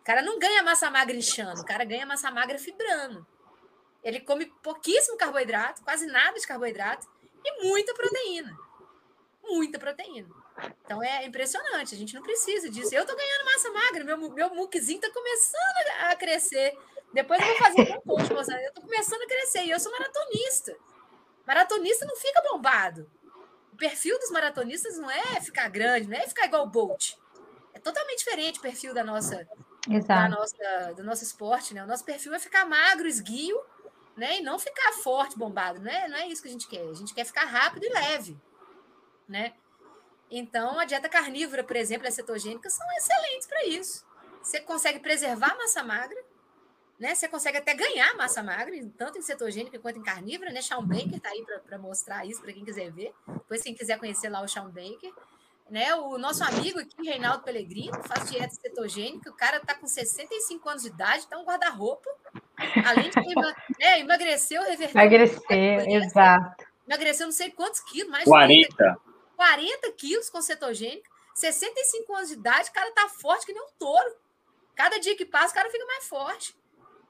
O 0.00 0.04
cara 0.04 0.22
não 0.22 0.40
ganha 0.40 0.60
massa 0.60 0.90
magra 0.90 1.16
inchando, 1.16 1.60
o 1.60 1.64
cara 1.64 1.84
ganha 1.84 2.04
massa 2.04 2.28
magra 2.32 2.58
fibrando. 2.58 3.24
Ele 4.02 4.18
come 4.18 4.46
pouquíssimo 4.60 5.16
carboidrato, 5.16 5.84
quase 5.84 6.06
nada 6.06 6.36
de 6.36 6.46
carboidrato 6.46 7.06
e 7.44 7.64
muita 7.64 7.94
proteína. 7.94 8.56
Muita 9.40 9.78
proteína. 9.78 10.28
Então 10.84 11.02
é 11.02 11.24
impressionante, 11.24 11.94
a 11.94 11.98
gente 11.98 12.14
não 12.14 12.22
precisa 12.22 12.70
disso. 12.70 12.94
Eu 12.94 13.06
tô 13.06 13.14
ganhando 13.14 13.44
massa 13.44 13.70
magra, 13.70 14.04
meu, 14.04 14.16
meu 14.30 14.54
muquezinho 14.54 15.00
tá 15.00 15.10
começando 15.12 16.10
a 16.10 16.16
crescer. 16.16 16.76
Depois 17.12 17.40
eu 17.40 17.46
vou 17.46 17.56
fazer 17.56 17.96
um 17.96 18.00
post, 18.00 18.32
eu 18.32 18.72
tô 18.74 18.82
começando 18.82 19.22
a 19.22 19.26
crescer 19.26 19.64
e 19.64 19.70
eu 19.70 19.80
sou 19.80 19.92
maratonista. 19.92 20.76
Maratonista 21.46 22.04
não 22.04 22.16
fica 22.16 22.42
bombado. 22.42 23.10
O 23.72 23.76
perfil 23.76 24.18
dos 24.18 24.30
maratonistas 24.30 24.98
não 24.98 25.10
é 25.10 25.40
ficar 25.40 25.68
grande, 25.68 26.08
não 26.08 26.16
é 26.16 26.26
ficar 26.26 26.46
igual 26.46 26.64
o 26.64 26.70
Bolt. 26.70 27.14
É 27.74 27.78
totalmente 27.78 28.18
diferente 28.18 28.58
o 28.58 28.62
perfil 28.62 28.94
da 28.94 29.04
nossa 29.04 29.46
da 30.04 30.28
nossa, 30.28 30.94
do 30.96 31.04
nosso 31.04 31.22
esporte, 31.22 31.72
né? 31.72 31.84
O 31.84 31.86
nosso 31.86 32.04
perfil 32.04 32.34
é 32.34 32.38
ficar 32.38 32.66
magro, 32.66 33.06
esguio, 33.06 33.60
né? 34.16 34.38
E 34.38 34.42
não 34.42 34.58
ficar 34.58 34.92
forte, 34.94 35.38
bombado. 35.38 35.80
Não 35.80 35.90
é, 35.90 36.08
não 36.08 36.16
é 36.16 36.26
isso 36.26 36.42
que 36.42 36.48
a 36.48 36.50
gente 36.50 36.66
quer. 36.66 36.88
A 36.88 36.94
gente 36.94 37.14
quer 37.14 37.24
ficar 37.24 37.44
rápido 37.44 37.84
e 37.84 37.88
leve, 37.88 38.36
né? 39.28 39.54
Então, 40.30 40.78
a 40.78 40.84
dieta 40.84 41.08
carnívora, 41.08 41.62
por 41.62 41.76
exemplo, 41.76 42.06
a 42.06 42.10
cetogênica 42.10 42.68
são 42.68 42.86
excelentes 42.98 43.46
para 43.46 43.64
isso. 43.64 44.04
Você 44.42 44.60
consegue 44.60 45.00
preservar 45.00 45.52
a 45.52 45.56
massa 45.56 45.82
magra, 45.82 46.18
né? 46.98 47.14
Você 47.14 47.28
consegue 47.28 47.58
até 47.58 47.74
ganhar 47.74 48.14
massa 48.16 48.42
magra, 48.42 48.74
tanto 48.96 49.18
em 49.18 49.22
cetogênica 49.22 49.78
quanto 49.78 49.98
em 49.98 50.02
carnívora, 50.02 50.50
né? 50.50 50.62
Shawn 50.62 50.84
Baker 50.84 51.16
está 51.16 51.30
aí 51.30 51.44
para 51.66 51.78
mostrar 51.78 52.24
isso 52.26 52.40
para 52.40 52.52
quem 52.52 52.64
quiser 52.64 52.90
ver. 52.90 53.12
Depois, 53.26 53.62
quem 53.62 53.74
quiser 53.74 53.98
conhecer 53.98 54.28
lá 54.28 54.40
o 54.40 54.48
Shawn 54.48 54.70
Baker. 54.70 55.12
Né? 55.68 55.92
O 55.96 56.16
nosso 56.16 56.44
amigo 56.44 56.78
aqui, 56.78 57.02
Reinaldo 57.02 57.42
Pellegrino, 57.42 58.00
faz 58.04 58.30
dieta 58.30 58.54
cetogênica. 58.54 59.30
O 59.30 59.34
cara 59.34 59.56
está 59.56 59.74
com 59.74 59.86
65 59.86 60.68
anos 60.68 60.82
de 60.82 60.88
idade, 60.88 61.18
está 61.18 61.36
um 61.38 61.44
guarda-roupa. 61.44 62.08
Além 62.84 63.10
de 63.10 63.16
né, 63.80 64.00
emagreceu, 64.00 64.62
reverteu. 64.62 65.00
Emagrecer, 65.00 65.88
exato. 65.88 66.64
Emagreceu 66.86 67.26
não 67.26 67.32
sei 67.32 67.50
quantos 67.50 67.80
quilos, 67.80 68.10
mais 68.10 68.24
40. 68.24 68.76
40, 68.76 69.00
40 69.36 69.92
quilos 69.92 70.30
com 70.30 70.40
cetogênica. 70.40 71.08
65 71.34 72.14
anos 72.14 72.28
de 72.28 72.34
idade, 72.34 72.70
o 72.70 72.72
cara 72.72 72.90
tá 72.92 73.08
forte 73.08 73.44
que 73.44 73.52
nem 73.52 73.62
um 73.62 73.70
touro. 73.78 74.16
Cada 74.74 74.98
dia 74.98 75.16
que 75.16 75.26
passa, 75.26 75.52
o 75.52 75.54
cara 75.54 75.70
fica 75.70 75.84
mais 75.84 76.08
forte. 76.08 76.56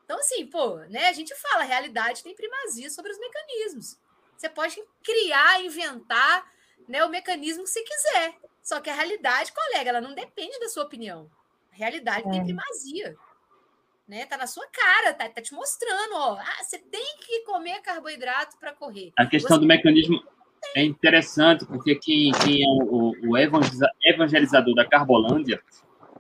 Então, 0.05 0.19
assim, 0.19 0.47
pô, 0.47 0.77
né? 0.89 1.09
A 1.09 1.13
gente 1.13 1.35
fala, 1.35 1.63
a 1.63 1.67
realidade 1.67 2.23
tem 2.23 2.35
primazia 2.35 2.91
sobre 2.91 3.13
os 3.13 3.19
mecanismos. 3.19 3.99
Você 4.37 4.49
pode 4.49 4.83
criar, 5.03 5.65
inventar 5.65 6.45
né, 6.89 7.05
o 7.05 7.09
mecanismo 7.09 7.65
que 7.65 7.71
você 7.71 7.83
quiser. 7.83 8.37
Só 8.63 8.81
que 8.81 8.91
a 8.91 8.95
realidade, 8.95 9.53
colega, 9.53 9.91
ela 9.91 10.01
não 10.01 10.15
depende 10.15 10.59
da 10.59 10.69
sua 10.69 10.85
opinião. 10.85 11.31
A 11.73 11.77
realidade 11.77 12.27
é. 12.29 12.31
tem 12.31 12.45
primazia. 12.45 13.17
Né? 14.07 14.27
Tá 14.27 14.37
na 14.37 14.47
sua 14.47 14.67
cara, 14.69 15.15
tá, 15.15 15.29
tá 15.29 15.43
te 15.43 15.53
mostrando, 15.55 16.15
ó. 16.15 16.39
Ah, 16.39 16.65
você 16.65 16.79
tem 16.79 17.17
que 17.19 17.41
comer 17.41 17.81
carboidrato 17.81 18.57
para 18.59 18.73
correr. 18.73 19.13
A 19.17 19.27
questão 19.27 19.57
você... 19.57 19.61
do 19.61 19.67
mecanismo 19.67 20.23
é 20.77 20.85
interessante, 20.85 21.65
porque 21.65 21.95
quem, 21.95 22.31
quem 22.33 22.63
é 22.63 22.67
o, 22.69 23.15
o 23.27 23.39
evangelizador 23.39 24.75
da 24.75 24.85
Carbolândia 24.85 25.59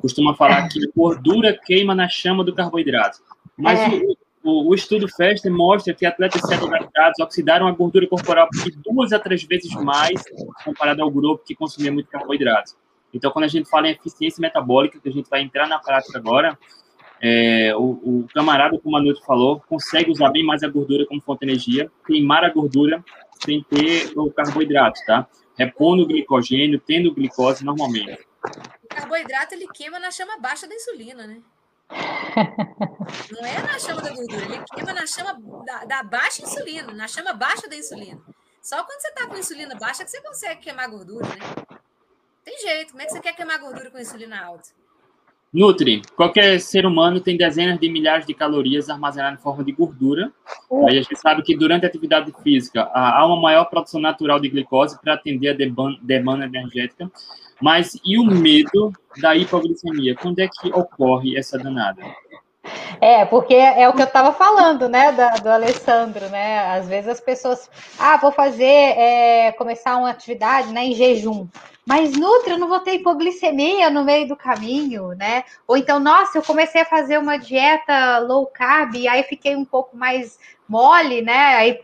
costuma 0.01 0.35
falar 0.35 0.66
que 0.69 0.81
gordura 0.97 1.59
queima 1.62 1.95
na 1.95 2.09
chama 2.09 2.42
do 2.42 2.55
carboidrato. 2.55 3.19
Mas 3.55 3.79
é. 3.81 3.88
o, 3.97 4.16
o, 4.42 4.71
o, 4.71 4.75
estudo 4.75 5.09
Fester 5.09 5.53
mostra 5.53 5.92
que 5.92 6.07
atletas 6.07 6.40
cetogenizados 6.40 7.21
oxidaram 7.21 7.66
a 7.69 7.73
gordura 7.73 8.07
corporal 8.07 8.49
por 8.51 8.71
duas 8.83 9.12
a 9.12 9.19
três 9.19 9.45
vezes 9.45 9.75
mais 9.75 10.23
comparado 10.64 11.03
ao 11.03 11.11
grupo 11.11 11.45
que 11.45 11.55
consumia 11.55 11.92
muito 11.92 12.09
carboidrato. 12.09 12.73
Então, 13.12 13.31
quando 13.31 13.45
a 13.45 13.49
gente 13.49 13.69
fala 13.69 13.88
em 13.88 13.92
eficiência 13.92 14.40
metabólica, 14.40 14.99
que 14.99 15.09
a 15.09 15.12
gente 15.12 15.29
vai 15.29 15.42
entrar 15.42 15.69
na 15.69 15.79
prática 15.79 16.19
agora, 16.19 16.59
é, 17.21 17.75
o, 17.77 17.83
o, 17.83 18.27
camarada, 18.33 18.79
como 18.79 18.97
a 18.97 19.03
Nutri 19.03 19.23
falou, 19.25 19.62
consegue 19.69 20.11
usar 20.11 20.31
bem 20.31 20.45
mais 20.45 20.62
a 20.62 20.69
gordura 20.69 21.05
como 21.07 21.21
fonte 21.21 21.40
de 21.40 21.53
energia, 21.53 21.90
queimar 22.07 22.42
a 22.42 22.51
gordura 22.51 23.05
sem 23.44 23.62
ter 23.64 24.12
o 24.16 24.31
carboidrato, 24.31 25.01
tá? 25.07 25.27
Repondo 25.57 26.03
o 26.03 26.07
glicogênio, 26.07 26.81
tendo 26.81 27.14
glicose 27.14 27.64
normalmente. 27.64 28.27
O 28.83 28.88
carboidrato 28.88 29.55
ele 29.55 29.66
queima 29.68 29.99
na 29.99 30.11
chama 30.11 30.38
baixa 30.38 30.66
da 30.66 30.75
insulina, 30.75 31.27
né? 31.27 31.42
Não 33.31 33.46
é 33.46 33.62
na 33.62 33.79
chama 33.79 34.03
da 34.03 34.11
gordura, 34.11 34.44
ele 34.44 34.64
queima 34.75 34.92
na 34.92 35.07
chama 35.07 35.38
da, 35.64 35.85
da, 35.85 36.03
baixa 36.03 36.42
insulina, 36.42 36.92
na 36.92 37.07
chama 37.07 37.33
baixa 37.33 37.68
da 37.68 37.77
insulina. 37.77 38.20
Só 38.61 38.83
quando 38.83 39.01
você 39.01 39.09
está 39.09 39.27
com 39.27 39.37
insulina 39.37 39.75
baixa 39.77 40.05
que 40.05 40.11
você 40.11 40.20
consegue 40.20 40.61
queimar 40.61 40.88
gordura, 40.90 41.27
né? 41.27 41.38
Tem 42.44 42.59
jeito, 42.59 42.90
como 42.90 43.03
é 43.03 43.07
que 43.07 43.12
você 43.12 43.20
quer 43.20 43.35
queimar 43.35 43.59
gordura 43.59 43.90
com 43.90 43.99
insulina 43.99 44.44
alta? 44.44 44.70
Nutri, 45.53 46.03
qualquer 46.17 46.61
ser 46.61 46.85
humano 46.85 47.21
tem 47.21 47.37
dezenas 47.37 47.79
de 47.79 47.89
milhares 47.89 48.27
de 48.27 48.35
calorias 48.35 48.91
armazenadas 48.91 49.39
em 49.39 49.43
forma 49.43 49.65
de 49.65 49.73
gordura. 49.73 50.31
Uh. 50.71 50.89
Aí 50.89 50.99
a 50.99 51.03
gente 51.03 51.17
sabe 51.17 51.43
que 51.43 51.57
durante 51.57 51.85
a 51.85 51.89
atividade 51.89 52.33
física 52.43 52.91
há 52.93 53.25
uma 53.27 53.41
maior 53.41 53.65
produção 53.67 54.01
natural 54.01 54.39
de 54.39 54.49
glicose 54.49 55.01
para 55.01 55.15
atender 55.15 55.51
a 55.51 55.97
demanda 56.03 56.45
energética. 56.45 57.11
Mas 57.61 57.99
e 58.05 58.19
o 58.19 58.25
medo 58.25 58.93
da 59.21 59.35
hipoglicemia? 59.35 60.15
Quando 60.15 60.41
é 60.41 60.49
que 60.49 60.69
ocorre 60.69 61.39
essa 61.39 61.59
danada? 61.59 62.03
É, 63.01 63.25
porque 63.25 63.55
é 63.55 63.89
o 63.89 63.93
que 63.93 64.03
eu 64.03 64.07
estava 64.07 64.33
falando, 64.33 64.89
né, 64.89 65.13
do, 65.13 65.43
do, 65.43 65.49
Alessandro, 65.49 66.29
né? 66.29 66.59
Às 66.77 66.89
vezes 66.89 67.09
as 67.09 67.21
pessoas, 67.21 67.71
ah, 67.99 68.17
vou 68.17 68.33
fazer, 68.33 68.65
é, 68.65 69.53
começar 69.53 69.97
uma 69.97 70.11
atividade, 70.11 70.73
né, 70.73 70.85
em 70.85 70.95
jejum. 70.95 71.47
Mas 71.88 72.16
Nutri, 72.16 72.51
eu 72.51 72.59
não 72.59 72.66
vou 72.66 72.81
ter 72.81 72.94
hipoglicemia 72.94 73.88
no 73.90 74.05
meio 74.05 74.27
do 74.27 74.37
caminho, 74.37 75.11
né? 75.11 75.44
Ou 75.68 75.77
então, 75.77 76.01
nossa, 76.01 76.37
eu 76.37 76.42
comecei 76.42 76.81
a 76.81 76.85
fazer 76.85 77.16
uma 77.16 77.37
dieta 77.37 78.18
low 78.18 78.44
carb 78.46 78.96
e 78.96 79.07
aí 79.07 79.22
fiquei 79.22 79.55
um 79.55 79.64
pouco 79.64 79.96
mais 79.96 80.37
mole, 80.68 81.22
né? 81.22 81.55
Aí 81.55 81.81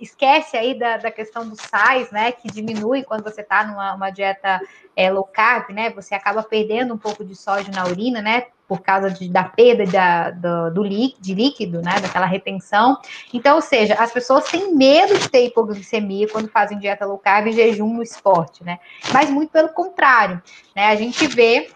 esquece 0.00 0.56
aí 0.56 0.78
da, 0.78 0.96
da 0.98 1.10
questão 1.10 1.48
dos 1.48 1.58
sais, 1.60 2.10
né? 2.10 2.32
Que 2.32 2.48
diminui 2.48 3.02
quando 3.02 3.24
você 3.24 3.40
está 3.40 3.64
numa 3.64 4.10
dieta 4.10 4.60
é, 4.94 5.10
low 5.10 5.24
carb, 5.24 5.70
né? 5.70 5.90
Você 5.90 6.14
acaba 6.14 6.42
perdendo 6.42 6.94
um 6.94 6.98
pouco 6.98 7.24
de 7.24 7.34
sódio 7.34 7.72
na 7.72 7.86
urina, 7.86 8.22
né? 8.22 8.46
Por 8.66 8.80
causa 8.80 9.10
de, 9.10 9.28
da 9.28 9.44
perda 9.44 9.86
da, 9.86 10.30
do, 10.30 10.74
do 10.74 10.82
líquido, 10.82 11.22
de 11.22 11.34
líquido, 11.34 11.82
né? 11.82 12.00
Daquela 12.00 12.26
retenção. 12.26 12.98
Então, 13.32 13.56
ou 13.56 13.62
seja, 13.62 13.94
as 13.94 14.12
pessoas 14.12 14.44
têm 14.44 14.74
medo 14.74 15.16
de 15.18 15.28
ter 15.28 15.46
hipoglicemia 15.46 16.28
quando 16.28 16.48
fazem 16.48 16.78
dieta 16.78 17.06
low 17.06 17.18
carb 17.18 17.46
e 17.46 17.52
jejum 17.52 17.94
no 17.94 18.02
esporte, 18.02 18.62
né? 18.62 18.78
Mas 19.12 19.30
muito 19.30 19.50
pelo 19.50 19.70
contrário, 19.70 20.42
né? 20.74 20.86
A 20.88 20.96
gente 20.96 21.26
vê 21.26 21.70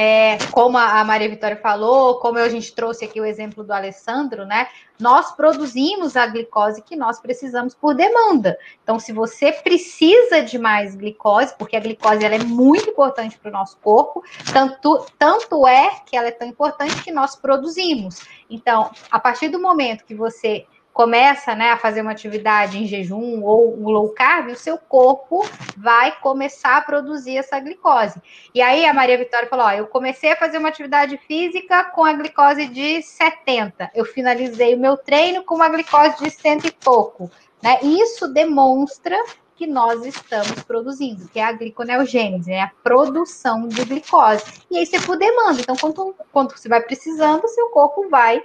é, 0.00 0.38
como 0.52 0.78
a 0.78 1.02
Maria 1.02 1.28
Vitória 1.28 1.56
falou, 1.56 2.20
como 2.20 2.38
a 2.38 2.48
gente 2.48 2.72
trouxe 2.72 3.04
aqui 3.04 3.20
o 3.20 3.24
exemplo 3.24 3.64
do 3.64 3.72
Alessandro, 3.72 4.46
né? 4.46 4.68
Nós 4.96 5.32
produzimos 5.32 6.16
a 6.16 6.24
glicose 6.24 6.82
que 6.82 6.94
nós 6.94 7.18
precisamos 7.18 7.74
por 7.74 7.96
demanda. 7.96 8.56
Então, 8.80 9.00
se 9.00 9.12
você 9.12 9.50
precisa 9.50 10.40
de 10.40 10.56
mais 10.56 10.94
glicose, 10.94 11.52
porque 11.58 11.76
a 11.76 11.80
glicose 11.80 12.24
ela 12.24 12.36
é 12.36 12.44
muito 12.44 12.90
importante 12.90 13.36
para 13.36 13.48
o 13.48 13.52
nosso 13.52 13.76
corpo, 13.78 14.22
tanto, 14.52 15.04
tanto 15.18 15.66
é 15.66 15.90
que 16.06 16.16
ela 16.16 16.28
é 16.28 16.32
tão 16.32 16.46
importante 16.46 17.02
que 17.02 17.10
nós 17.10 17.34
produzimos. 17.34 18.20
Então, 18.48 18.92
a 19.10 19.18
partir 19.18 19.48
do 19.48 19.60
momento 19.60 20.04
que 20.04 20.14
você 20.14 20.64
começa 20.98 21.54
né, 21.54 21.70
a 21.70 21.76
fazer 21.76 22.00
uma 22.00 22.10
atividade 22.10 22.76
em 22.76 22.84
jejum 22.84 23.44
ou 23.44 23.72
um 23.80 23.88
low 23.88 24.08
carb, 24.08 24.48
o 24.48 24.56
seu 24.56 24.76
corpo 24.76 25.48
vai 25.76 26.10
começar 26.18 26.76
a 26.76 26.80
produzir 26.80 27.36
essa 27.36 27.60
glicose. 27.60 28.20
E 28.52 28.60
aí 28.60 28.84
a 28.84 28.92
Maria 28.92 29.16
Vitória 29.16 29.48
falou: 29.48 29.66
ó, 29.66 29.70
eu 29.70 29.86
comecei 29.86 30.32
a 30.32 30.36
fazer 30.36 30.58
uma 30.58 30.70
atividade 30.70 31.16
física 31.18 31.84
com 31.84 32.04
a 32.04 32.12
glicose 32.14 32.66
de 32.66 33.00
70. 33.00 33.92
Eu 33.94 34.04
finalizei 34.04 34.74
o 34.74 34.80
meu 34.80 34.96
treino 34.96 35.44
com 35.44 35.54
uma 35.54 35.68
glicose 35.68 36.20
de 36.20 36.32
cento 36.32 36.66
e 36.66 36.72
pouco. 36.72 37.30
Né? 37.62 37.78
Isso 37.80 38.26
demonstra 38.26 39.16
que 39.54 39.68
nós 39.68 40.04
estamos 40.04 40.64
produzindo, 40.64 41.28
que 41.28 41.38
é 41.38 41.44
a 41.44 41.52
gliconeogênese, 41.52 42.50
né? 42.50 42.62
a 42.62 42.72
produção 42.82 43.68
de 43.68 43.84
glicose. 43.84 44.42
E 44.68 44.76
aí 44.76 44.84
você 44.84 44.98
por 44.98 45.16
demanda. 45.16 45.60
Então, 45.60 45.76
quanto, 45.76 46.12
quanto 46.32 46.58
você 46.58 46.68
vai 46.68 46.80
precisando, 46.80 47.46
seu 47.46 47.68
corpo 47.68 48.08
vai 48.08 48.42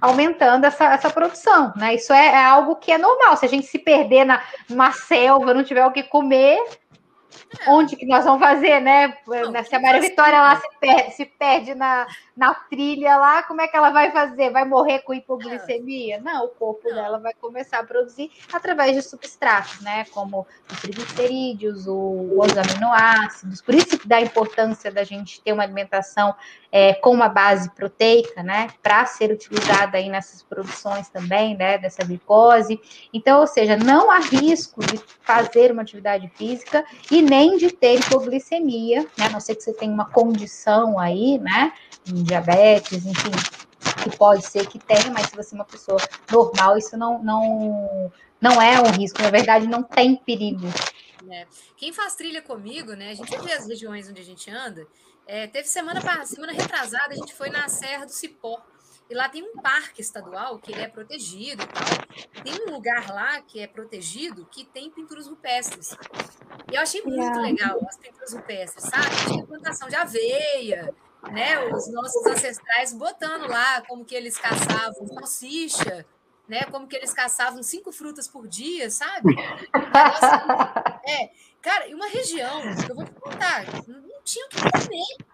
aumentando 0.00 0.64
essa, 0.64 0.84
essa 0.92 1.10
produção, 1.10 1.72
né? 1.76 1.94
Isso 1.94 2.12
é, 2.12 2.26
é, 2.28 2.44
algo 2.44 2.76
que 2.76 2.90
é 2.90 2.98
normal. 2.98 3.36
Se 3.36 3.44
a 3.44 3.48
gente 3.48 3.66
se 3.66 3.78
perder 3.78 4.24
na, 4.24 4.42
numa 4.68 4.92
selva, 4.92 5.54
não 5.54 5.62
tiver 5.62 5.84
o 5.86 5.92
que 5.92 6.02
comer, 6.02 6.58
onde 7.66 7.96
que 7.96 8.06
nós 8.06 8.24
vamos 8.24 8.40
fazer, 8.40 8.80
né? 8.80 9.16
Não, 9.26 9.64
se 9.64 9.74
a 9.74 9.80
Maria 9.80 10.00
Vitória 10.00 10.40
lá 10.40 10.56
se 10.56 10.68
perde, 10.80 11.10
se 11.12 11.24
perde 11.24 11.74
na, 11.74 12.06
na 12.36 12.54
trilha 12.54 13.16
lá, 13.16 13.42
como 13.42 13.60
é 13.60 13.68
que 13.68 13.76
ela 13.76 13.90
vai 13.90 14.10
fazer? 14.10 14.50
Vai 14.50 14.64
morrer 14.64 15.00
com 15.00 15.14
hipoglicemia? 15.14 16.20
Não, 16.20 16.46
o 16.46 16.48
corpo 16.48 16.88
Não. 16.88 16.94
dela 16.94 17.18
vai 17.18 17.32
começar 17.34 17.80
a 17.80 17.84
produzir 17.84 18.30
através 18.52 18.94
de 18.94 19.02
substratos, 19.02 19.80
né? 19.80 20.04
Como 20.12 20.46
os 20.70 20.80
triglicerídeos, 20.80 21.86
os 21.86 22.56
aminoácidos. 22.56 23.60
Por 23.60 23.74
isso 23.74 23.98
que 23.98 24.08
dá 24.08 24.16
a 24.16 24.22
importância 24.22 24.90
da 24.90 25.04
gente 25.04 25.40
ter 25.40 25.52
uma 25.52 25.62
alimentação 25.62 26.34
é, 26.70 26.94
com 26.94 27.10
uma 27.10 27.28
base 27.28 27.70
proteica, 27.70 28.42
né? 28.42 28.68
Para 28.82 29.04
ser 29.06 29.30
utilizada 29.30 29.98
aí 29.98 30.08
nessas 30.08 30.42
produções 30.42 31.08
também, 31.08 31.56
né? 31.56 31.78
Dessa 31.78 32.04
glicose. 32.04 32.80
Então, 33.12 33.40
ou 33.40 33.46
seja, 33.46 33.76
não 33.76 34.10
há 34.10 34.18
risco 34.18 34.80
de 34.80 34.98
fazer 35.20 35.70
uma 35.70 35.82
atividade 35.82 36.28
física 36.34 36.84
e 37.10 37.21
nem 37.22 37.56
de 37.56 37.70
ter 37.70 37.98
hipoglicemia, 37.98 39.02
né? 39.16 39.26
A 39.26 39.30
não 39.30 39.40
ser 39.40 39.54
que 39.54 39.62
você 39.62 39.72
tenha 39.72 39.92
uma 39.92 40.06
condição 40.06 40.98
aí, 40.98 41.38
né? 41.38 41.72
diabetes, 42.04 43.06
enfim, 43.06 43.30
que 44.02 44.16
pode 44.16 44.44
ser 44.44 44.66
que 44.66 44.78
tenha, 44.78 45.10
mas 45.10 45.26
se 45.26 45.36
você 45.36 45.54
é 45.54 45.58
uma 45.58 45.64
pessoa 45.64 45.98
normal, 46.30 46.76
isso 46.76 46.96
não, 46.96 47.22
não, 47.22 48.12
não 48.40 48.60
é 48.60 48.80
um 48.80 48.90
risco, 48.90 49.22
na 49.22 49.30
verdade, 49.30 49.66
não 49.66 49.82
tem 49.82 50.16
perigo. 50.16 50.66
É. 51.30 51.46
Quem 51.76 51.92
faz 51.92 52.16
trilha 52.16 52.42
comigo, 52.42 52.94
né? 52.94 53.10
A 53.10 53.14
gente 53.14 53.36
vê 53.38 53.52
as 53.52 53.66
regiões 53.66 54.08
onde 54.08 54.20
a 54.20 54.24
gente 54.24 54.50
anda. 54.50 54.86
É, 55.26 55.46
teve 55.46 55.68
semana 55.68 56.00
semana 56.26 56.52
retrasada, 56.52 57.10
a 57.10 57.16
gente 57.16 57.32
foi 57.32 57.48
na 57.48 57.68
Serra 57.68 58.04
do 58.04 58.12
Cipó. 58.12 58.60
E 59.12 59.14
lá 59.14 59.28
tem 59.28 59.42
um 59.42 59.60
parque 59.60 60.00
estadual 60.00 60.58
que 60.58 60.72
ele 60.72 60.80
é 60.80 60.88
protegido 60.88 61.62
e 61.62 61.66
tal. 61.66 62.42
Tem 62.42 62.66
um 62.66 62.72
lugar 62.72 63.12
lá 63.12 63.42
que 63.42 63.60
é 63.60 63.66
protegido 63.66 64.48
que 64.50 64.64
tem 64.64 64.90
pinturas 64.90 65.26
rupestres. 65.26 65.94
E 66.72 66.74
eu 66.74 66.80
achei 66.80 67.02
muito 67.02 67.38
legal 67.38 67.78
as 67.86 67.98
pinturas 67.98 68.32
rupestres, 68.32 68.84
sabe? 68.84 69.10
Tinha 69.28 69.46
plantação 69.46 69.86
de 69.86 69.96
aveia, 69.96 70.94
né, 71.30 71.62
os 71.62 71.92
nossos 71.92 72.24
ancestrais 72.24 72.94
botando 72.94 73.46
lá 73.50 73.82
como 73.82 74.02
que 74.02 74.14
eles 74.14 74.38
caçavam 74.38 75.06
salsicha, 75.06 76.06
né, 76.48 76.62
como 76.70 76.88
que 76.88 76.96
eles 76.96 77.12
caçavam 77.12 77.62
cinco 77.62 77.92
frutas 77.92 78.26
por 78.26 78.48
dia, 78.48 78.88
sabe? 78.88 79.36
Nossa, 79.74 81.00
é, 81.06 81.30
cara, 81.60 81.86
e 81.86 81.94
uma 81.94 82.08
região, 82.08 82.62
eu 82.88 82.94
vou 82.94 83.04
te 83.04 83.12
contar, 83.12 83.66
não 83.86 84.22
tinha 84.24 84.46
o 84.46 84.48
que 84.48 84.56
comer. 84.58 85.31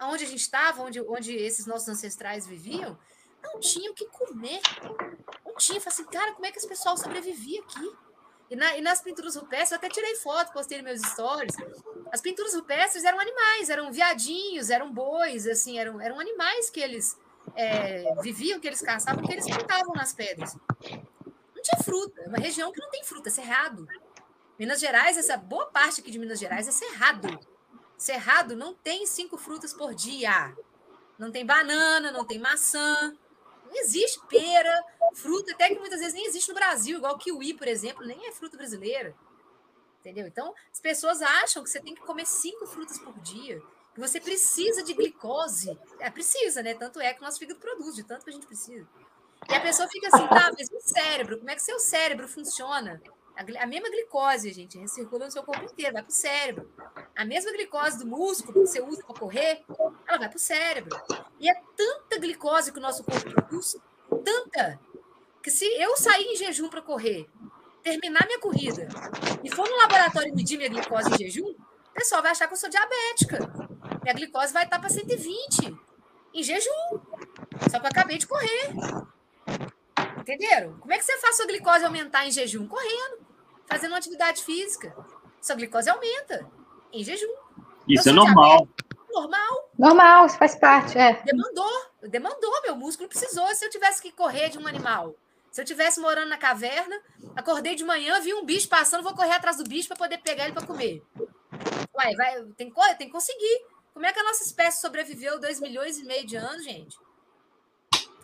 Onde 0.00 0.24
a 0.24 0.26
gente 0.26 0.40
estava, 0.40 0.82
onde, 0.82 1.00
onde 1.00 1.34
esses 1.34 1.66
nossos 1.66 1.88
ancestrais 1.88 2.46
viviam, 2.46 2.96
não 3.42 3.58
tinha 3.58 3.90
o 3.90 3.94
que 3.94 4.06
comer. 4.06 4.60
Não 5.44 5.56
tinha. 5.56 5.80
Falei 5.80 5.94
assim, 5.94 6.04
cara, 6.04 6.32
como 6.32 6.46
é 6.46 6.52
que 6.52 6.58
esse 6.58 6.68
pessoal 6.68 6.96
sobrevivia 6.96 7.60
aqui? 7.60 7.92
E, 8.50 8.56
na, 8.56 8.76
e, 8.76 8.80
nas 8.80 9.02
pinturas 9.02 9.36
rupestres, 9.36 9.72
eu 9.72 9.76
até 9.76 9.88
tirei 9.88 10.14
foto, 10.16 10.52
postei 10.52 10.78
nos 10.80 10.84
meus 10.84 11.02
stories. 11.12 11.54
As 12.10 12.20
pinturas 12.20 12.54
rupestres 12.54 13.04
eram 13.04 13.20
animais, 13.20 13.68
eram 13.68 13.92
viadinhos, 13.92 14.70
eram 14.70 14.90
bois, 14.90 15.46
assim, 15.46 15.78
eram, 15.78 16.00
eram 16.00 16.18
animais 16.18 16.70
que 16.70 16.80
eles 16.80 17.18
é, 17.54 18.14
viviam, 18.22 18.58
que 18.58 18.66
eles 18.66 18.80
caçavam, 18.80 19.22
que 19.22 19.32
eles 19.32 19.46
plantavam 19.46 19.94
nas 19.94 20.14
pedras. 20.14 20.54
Não 20.54 21.62
tinha 21.62 21.82
fruta, 21.84 22.22
é 22.22 22.28
uma 22.28 22.38
região 22.38 22.72
que 22.72 22.80
não 22.80 22.90
tem 22.90 23.04
fruta, 23.04 23.28
é 23.28 23.32
cerrado. 23.32 23.86
Minas 24.58 24.80
Gerais, 24.80 25.18
essa 25.18 25.36
boa 25.36 25.66
parte 25.66 26.00
aqui 26.00 26.10
de 26.10 26.18
Minas 26.18 26.38
Gerais 26.38 26.66
é 26.66 26.72
cerrado. 26.72 27.28
Cerrado 27.98 28.56
não 28.56 28.72
tem 28.72 29.04
cinco 29.04 29.36
frutas 29.36 29.74
por 29.74 29.94
dia. 29.94 30.56
Não 31.18 31.32
tem 31.32 31.44
banana, 31.44 32.12
não 32.12 32.24
tem 32.24 32.38
maçã, 32.38 33.12
não 33.66 33.76
existe 33.76 34.20
pera, 34.28 34.84
fruta, 35.14 35.52
até 35.52 35.68
que 35.68 35.78
muitas 35.78 35.98
vezes 35.98 36.14
nem 36.14 36.26
existe 36.26 36.48
no 36.48 36.54
Brasil, 36.54 36.98
igual 36.98 37.18
kiwi, 37.18 37.54
por 37.54 37.66
exemplo, 37.66 38.06
nem 38.06 38.26
é 38.26 38.32
fruta 38.32 38.56
brasileira. 38.56 39.14
Entendeu? 40.00 40.26
Então, 40.28 40.54
as 40.72 40.80
pessoas 40.80 41.20
acham 41.20 41.62
que 41.62 41.68
você 41.68 41.80
tem 41.80 41.94
que 41.94 42.00
comer 42.00 42.24
cinco 42.24 42.66
frutas 42.66 42.98
por 42.98 43.18
dia, 43.18 43.60
que 43.92 44.00
você 44.00 44.20
precisa 44.20 44.82
de 44.82 44.94
glicose. 44.94 45.76
É, 45.98 46.08
precisa, 46.08 46.62
né? 46.62 46.74
Tanto 46.74 47.00
é 47.00 47.12
que 47.12 47.20
o 47.20 47.24
nosso 47.24 47.38
fígado 47.38 47.58
produz, 47.58 47.96
de 47.96 48.04
tanto 48.04 48.24
que 48.24 48.30
a 48.30 48.32
gente 48.32 48.46
precisa. 48.46 48.86
E 49.48 49.54
a 49.54 49.60
pessoa 49.60 49.88
fica 49.88 50.06
assim, 50.06 50.26
tá, 50.28 50.52
mas 50.56 50.70
o 50.70 50.80
cérebro, 50.80 51.38
como 51.38 51.50
é 51.50 51.54
que 51.54 51.62
seu 51.62 51.78
cérebro 51.80 52.28
funciona? 52.28 53.02
A, 53.38 53.66
mesma 53.66 53.88
glicose, 53.88 54.52
gente, 54.52 54.88
circula 54.88 55.26
no 55.26 55.30
seu 55.30 55.44
corpo 55.44 55.64
inteiro, 55.64 55.92
vai 55.92 56.02
para 56.02 56.10
o 56.10 56.12
cérebro. 56.12 56.68
A 57.14 57.24
mesma 57.24 57.52
glicose 57.52 57.96
do 57.96 58.04
músculo 58.04 58.52
que 58.52 58.66
você 58.66 58.80
usa 58.80 59.00
para 59.04 59.14
correr, 59.14 59.64
ela 60.08 60.18
vai 60.18 60.28
para 60.28 60.36
o 60.36 60.40
cérebro. 60.40 61.00
E 61.38 61.48
é 61.48 61.54
tanta 61.76 62.18
glicose 62.18 62.72
que 62.72 62.78
o 62.78 62.82
nosso 62.82 63.04
corpo 63.04 63.30
produz, 63.30 63.76
tanta, 64.24 64.80
que 65.40 65.52
se 65.52 65.64
eu 65.80 65.96
sair 65.96 66.24
em 66.24 66.36
jejum 66.36 66.68
para 66.68 66.82
correr, 66.82 67.28
terminar 67.80 68.26
minha 68.26 68.40
corrida 68.40 68.88
e 69.44 69.54
for 69.54 69.68
no 69.70 69.76
laboratório 69.76 70.34
medir 70.34 70.56
minha 70.56 70.68
glicose 70.68 71.08
em 71.14 71.18
jejum, 71.18 71.48
o 71.48 71.92
pessoal 71.94 72.20
vai 72.20 72.32
achar 72.32 72.48
que 72.48 72.54
eu 72.54 72.58
sou 72.58 72.68
diabética. 72.68 73.38
Minha 74.02 74.14
glicose 74.14 74.52
vai 74.52 74.64
estar 74.64 74.80
para 74.80 74.88
120 74.88 75.78
em 76.34 76.42
jejum, 76.42 76.98
só 77.70 77.78
que 77.78 77.86
eu 77.86 77.90
acabei 77.90 78.18
de 78.18 78.26
correr. 78.26 78.72
Entenderam? 80.18 80.76
Como 80.80 80.92
é 80.92 80.98
que 80.98 81.04
você 81.04 81.16
faz 81.18 81.36
sua 81.36 81.46
glicose 81.46 81.84
aumentar 81.84 82.26
em 82.26 82.32
jejum? 82.32 82.66
Correndo 82.66 83.27
fazendo 83.68 83.92
uma 83.92 83.98
atividade 83.98 84.42
física. 84.42 84.94
Sua 85.40 85.54
glicose 85.54 85.88
aumenta 85.88 86.46
em 86.92 87.04
jejum. 87.04 87.32
Isso 87.86 88.08
é 88.08 88.12
normal. 88.12 88.68
Normal. 89.10 89.70
Normal, 89.78 90.26
isso 90.26 90.38
faz 90.38 90.56
parte, 90.56 90.98
é. 90.98 91.22
Demandou, 91.22 91.86
demandou, 92.02 92.62
meu 92.62 92.76
músculo 92.76 93.08
precisou. 93.08 93.46
Se 93.54 93.64
eu 93.64 93.70
tivesse 93.70 94.02
que 94.02 94.12
correr 94.12 94.48
de 94.48 94.58
um 94.58 94.66
animal, 94.66 95.14
se 95.50 95.60
eu 95.60 95.64
tivesse 95.64 96.00
morando 96.00 96.28
na 96.28 96.36
caverna, 96.36 97.00
acordei 97.34 97.74
de 97.74 97.84
manhã, 97.84 98.20
vi 98.20 98.34
um 98.34 98.44
bicho 98.44 98.68
passando, 98.68 99.02
vou 99.02 99.14
correr 99.14 99.32
atrás 99.32 99.56
do 99.56 99.64
bicho 99.64 99.88
para 99.88 99.96
poder 99.96 100.18
pegar 100.18 100.44
ele 100.44 100.52
para 100.52 100.66
comer. 100.66 101.02
Uai, 101.94 102.14
vai, 102.14 102.42
tem, 102.56 102.72
tem 102.98 103.06
que 103.06 103.12
conseguir. 103.12 103.64
Como 103.92 104.06
é 104.06 104.12
que 104.12 104.20
a 104.20 104.24
nossa 104.24 104.44
espécie 104.44 104.80
sobreviveu 104.80 105.40
2 105.40 105.60
milhões 105.60 105.98
e 105.98 106.04
meio 106.04 106.26
de 106.26 106.36
anos, 106.36 106.62
gente? 106.62 106.96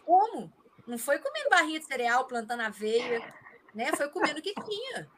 Como? 0.04 0.52
Não 0.86 0.98
foi 0.98 1.18
comendo 1.18 1.48
barrinha 1.50 1.80
de 1.80 1.86
cereal, 1.86 2.26
plantando 2.26 2.60
aveia, 2.60 3.20
né? 3.74 3.90
Foi 3.96 4.08
comendo 4.10 4.38
o 4.38 4.42
que 4.42 4.54
tinha. 4.54 5.08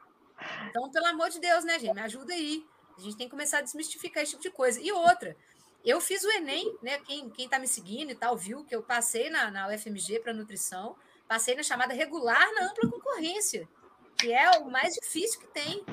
Então, 0.69 0.91
pelo 0.91 1.07
amor 1.07 1.31
de 1.31 1.41
Deus, 1.41 1.65
né, 1.65 1.79
gente? 1.79 1.95
Me 1.95 2.01
ajuda 2.03 2.33
aí. 2.33 2.65
A 2.97 3.01
gente 3.01 3.17
tem 3.17 3.27
que 3.27 3.31
começar 3.31 3.59
a 3.59 3.63
desmistificar 3.63 4.23
esse 4.23 4.33
tipo 4.33 4.43
de 4.43 4.51
coisa. 4.51 4.81
E 4.81 4.91
outra, 4.91 5.37
eu 5.85 6.01
fiz 6.01 6.25
o 6.25 6.31
Enem, 6.31 6.77
né? 6.83 6.99
Quem, 6.99 7.31
quem 7.31 7.49
tá 7.49 7.59
me 7.59 7.69
seguindo 7.69 8.11
e 8.11 8.15
tal, 8.15 8.37
viu 8.37 8.65
que 8.65 8.75
eu 8.75 8.83
passei 8.83 9.31
na, 9.31 9.51
na 9.51 9.69
UFMG 9.69 10.21
para 10.21 10.33
nutrição, 10.33 10.97
passei 11.29 11.55
na 11.55 11.63
chamada 11.63 11.95
regular 11.95 12.53
na 12.55 12.71
ampla 12.71 12.91
concorrência, 12.91 13.69
que 14.19 14.33
é 14.33 14.51
o 14.59 14.71
mais 14.71 14.95
difícil 14.95 15.41
que 15.41 15.47
tem. 15.49 15.85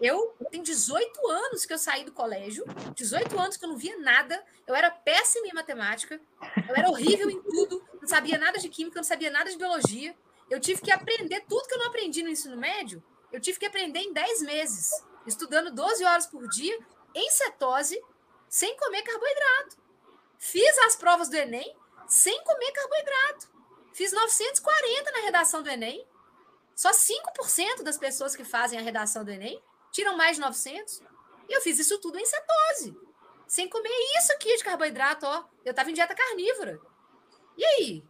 Eu 0.00 0.34
tenho 0.50 0.64
18 0.64 1.28
anos 1.28 1.66
que 1.66 1.72
eu 1.72 1.78
saí 1.78 2.04
do 2.04 2.12
colégio, 2.12 2.64
18 2.94 3.38
anos 3.38 3.56
que 3.58 3.64
eu 3.64 3.68
não 3.68 3.76
via 3.76 3.98
nada, 3.98 4.42
eu 4.66 4.74
era 4.74 4.90
péssima 4.90 5.46
em 5.46 5.52
matemática, 5.52 6.18
eu 6.68 6.74
era 6.74 6.88
horrível 6.88 7.28
em 7.30 7.40
tudo, 7.42 7.84
não 8.00 8.08
sabia 8.08 8.38
nada 8.38 8.58
de 8.58 8.68
química, 8.70 8.96
não 8.96 9.04
sabia 9.04 9.30
nada 9.30 9.50
de 9.50 9.58
biologia. 9.58 10.16
Eu 10.48 10.58
tive 10.58 10.80
que 10.80 10.90
aprender 10.90 11.44
tudo 11.48 11.68
que 11.68 11.74
eu 11.74 11.78
não 11.78 11.88
aprendi 11.88 12.22
no 12.22 12.30
ensino 12.30 12.56
médio 12.56 13.02
eu 13.32 13.40
tive 13.40 13.58
que 13.58 13.66
aprender 13.66 14.00
em 14.00 14.12
10 14.12 14.42
meses, 14.42 14.90
estudando 15.26 15.74
12 15.74 16.04
horas 16.04 16.26
por 16.26 16.48
dia, 16.48 16.78
em 17.14 17.30
cetose, 17.30 18.00
sem 18.48 18.76
comer 18.76 19.02
carboidrato. 19.02 19.76
Fiz 20.38 20.78
as 20.78 20.96
provas 20.96 21.28
do 21.28 21.36
Enem 21.36 21.76
sem 22.08 22.42
comer 22.42 22.72
carboidrato. 22.72 23.48
Fiz 23.92 24.12
940 24.12 25.10
na 25.12 25.20
redação 25.20 25.62
do 25.62 25.68
Enem. 25.68 26.06
Só 26.74 26.90
5% 26.90 27.82
das 27.82 27.98
pessoas 27.98 28.34
que 28.34 28.44
fazem 28.44 28.78
a 28.78 28.82
redação 28.82 29.24
do 29.24 29.30
Enem 29.30 29.62
tiram 29.92 30.16
mais 30.16 30.36
de 30.36 30.42
900. 30.42 31.02
E 31.48 31.52
eu 31.52 31.60
fiz 31.60 31.78
isso 31.78 31.98
tudo 32.00 32.18
em 32.18 32.24
cetose. 32.24 32.96
Sem 33.46 33.68
comer 33.68 33.90
isso 34.18 34.32
aqui 34.32 34.56
de 34.56 34.64
carboidrato, 34.64 35.26
ó. 35.26 35.44
Eu 35.64 35.70
estava 35.70 35.90
em 35.90 35.94
dieta 35.94 36.14
carnívora. 36.14 36.80
E 37.56 37.64
aí? 37.64 38.04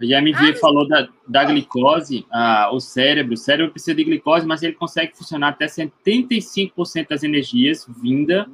A 0.00 0.04
IMV 0.04 0.50
ah, 0.50 0.56
falou 0.56 0.88
da, 0.88 1.08
da 1.28 1.44
glicose, 1.44 2.26
ah, 2.30 2.70
o 2.72 2.80
cérebro. 2.80 3.34
O 3.34 3.36
cérebro 3.36 3.72
precisa 3.72 3.94
de 3.94 4.04
glicose, 4.04 4.46
mas 4.46 4.62
ele 4.62 4.72
consegue 4.72 5.14
funcionar 5.16 5.48
até 5.48 5.66
75% 5.66 7.08
das 7.08 7.22
energias 7.22 7.86
vinda 7.86 8.48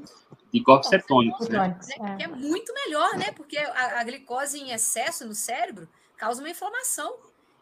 de 0.52 0.62
corpos 0.62 0.88
cetônicos. 0.88 1.48
Né? 1.48 1.78
É. 2.18 2.24
é 2.24 2.28
muito 2.28 2.72
melhor, 2.74 3.16
né? 3.16 3.30
Porque 3.32 3.56
a, 3.56 4.00
a 4.00 4.04
glicose 4.04 4.59
em 4.59 4.72
excesso 4.72 5.26
no 5.26 5.35
cérebro 5.35 5.88
causa 6.16 6.40
uma 6.40 6.50
inflamação. 6.50 7.16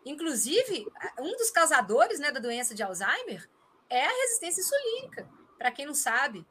Inclusive, 0.04 0.86
um 1.18 1.36
dos 1.36 1.50
causadores 1.50 2.18
né, 2.18 2.30
da 2.30 2.40
doença 2.40 2.74
de 2.74 2.82
Alzheimer 2.82 3.48
é 3.88 4.04
a 4.04 4.10
resistência 4.22 4.60
insulínica, 4.60 5.28
para 5.58 5.70
quem 5.70 5.86
não 5.86 5.94
sabe. 5.94 6.46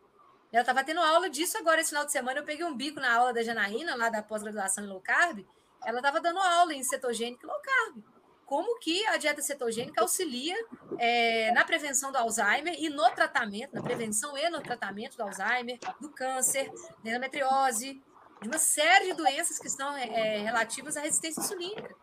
Eu 0.51 0.61
estava 0.61 0.83
tendo 0.83 0.99
aula 0.99 1.29
disso 1.29 1.57
agora 1.57 1.81
esse 1.81 1.89
final 1.89 2.05
de 2.05 2.11
semana. 2.11 2.39
Eu 2.39 2.43
peguei 2.43 2.63
um 2.63 2.75
bico 2.75 2.99
na 2.99 3.11
aula 3.11 3.33
da 3.33 3.41
Janaína, 3.41 3.95
lá 3.95 4.09
da 4.09 4.21
pós-graduação 4.21 4.83
em 4.83 4.87
low 4.87 5.01
carb, 5.01 5.43
ela 5.85 5.97
estava 5.97 6.19
dando 6.19 6.39
aula 6.39 6.73
em 6.73 6.83
cetogênica 6.83 7.45
e 7.45 7.47
low 7.47 7.59
carb. 7.61 8.03
Como 8.45 8.77
que 8.77 9.05
a 9.07 9.17
dieta 9.17 9.41
cetogênica 9.41 10.01
auxilia 10.01 10.55
é, 10.99 11.51
na 11.53 11.63
prevenção 11.63 12.11
do 12.11 12.17
Alzheimer 12.17 12.75
e 12.77 12.89
no 12.89 13.09
tratamento, 13.11 13.73
na 13.73 13.81
prevenção 13.81 14.37
e 14.37 14.49
no 14.49 14.61
tratamento 14.61 15.17
do 15.17 15.23
Alzheimer, 15.23 15.79
do 15.99 16.09
câncer, 16.09 16.71
da 17.03 17.09
endometriose, 17.09 18.01
de 18.41 18.47
uma 18.47 18.57
série 18.57 19.05
de 19.05 19.13
doenças 19.13 19.57
que 19.57 19.67
estão 19.67 19.95
é, 19.95 20.07
é 20.07 20.37
relativas 20.39 20.97
à 20.97 21.01
resistência 21.01 21.41
insulínica. 21.41 21.95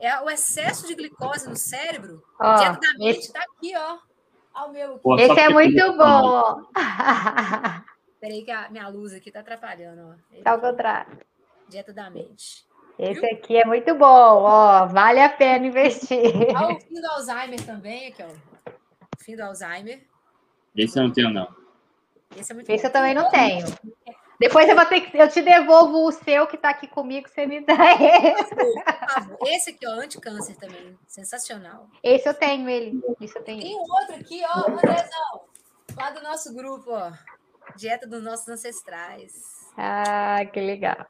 É 0.00 0.20
o 0.20 0.30
excesso 0.30 0.86
de 0.86 0.94
glicose 0.94 1.48
no 1.48 1.56
cérebro, 1.56 2.22
oh, 2.38 2.54
dieta 2.54 2.78
da 2.78 2.98
mente 2.98 3.20
está 3.20 3.40
aqui, 3.40 3.76
ó. 3.76 3.98
Ao 4.54 4.70
meu. 4.70 4.98
Pô, 4.98 5.18
esse 5.18 5.40
é 5.40 5.48
muito 5.48 5.96
bom. 5.96 6.62
Peraí 8.20 8.44
que 8.44 8.50
a 8.50 8.68
minha 8.70 8.88
luz 8.88 9.12
aqui 9.12 9.30
está 9.30 9.40
atrapalhando, 9.40 10.10
ó. 10.10 10.36
Está 10.36 10.52
ao 10.52 10.60
contrário. 10.60 11.18
Dieta 11.68 11.92
da 11.92 12.10
mente. 12.10 12.67
Esse 12.98 13.24
aqui 13.26 13.56
é 13.56 13.64
muito 13.64 13.94
bom, 13.94 14.06
ó, 14.06 14.86
vale 14.86 15.20
a 15.20 15.28
pena 15.28 15.66
investir. 15.66 16.18
Olha 16.56 16.74
o 16.76 16.80
fim 16.80 17.00
do 17.00 17.06
Alzheimer 17.06 17.64
também, 17.64 18.08
aqui, 18.08 18.24
ó. 18.24 18.72
O 19.16 19.24
fim 19.24 19.36
do 19.36 19.42
Alzheimer. 19.42 20.04
Esse 20.74 20.98
eu 20.98 21.04
não 21.04 21.12
tenho, 21.12 21.30
não. 21.30 21.48
Esse, 22.36 22.50
é 22.50 22.54
muito 22.54 22.70
Esse 22.70 22.86
eu 22.86 22.90
também 22.90 23.14
não 23.14 23.30
tenho. 23.30 23.66
Depois 24.40 24.68
eu 24.68 24.74
vou 24.74 24.86
ter 24.86 25.00
que. 25.00 25.16
Eu 25.16 25.28
te 25.28 25.42
devolvo 25.42 26.06
o 26.06 26.12
seu 26.12 26.46
que 26.46 26.56
está 26.56 26.70
aqui 26.70 26.88
comigo, 26.88 27.28
você 27.28 27.46
me 27.46 27.60
dá 27.60 27.74
esse. 27.94 29.54
Esse 29.54 29.70
aqui, 29.70 29.86
ó, 29.86 29.92
anticâncer 29.92 30.56
também. 30.56 30.98
Sensacional. 31.06 31.88
Esse 32.02 32.28
eu 32.28 32.34
tenho, 32.34 32.68
ele. 32.68 33.00
Esse 33.20 33.36
eu 33.36 33.42
tenho. 33.42 33.62
Tem 33.62 33.76
outro 33.76 34.14
aqui, 34.16 34.42
ó, 34.44 34.70
Andrezão. 34.70 35.40
Lá 35.96 36.10
do 36.10 36.22
nosso 36.22 36.52
grupo, 36.54 36.90
ó. 36.90 37.12
Dieta 37.76 38.06
dos 38.06 38.22
nossos 38.22 38.48
ancestrais. 38.48 39.32
Ah, 39.76 40.44
que 40.52 40.60
legal. 40.60 41.06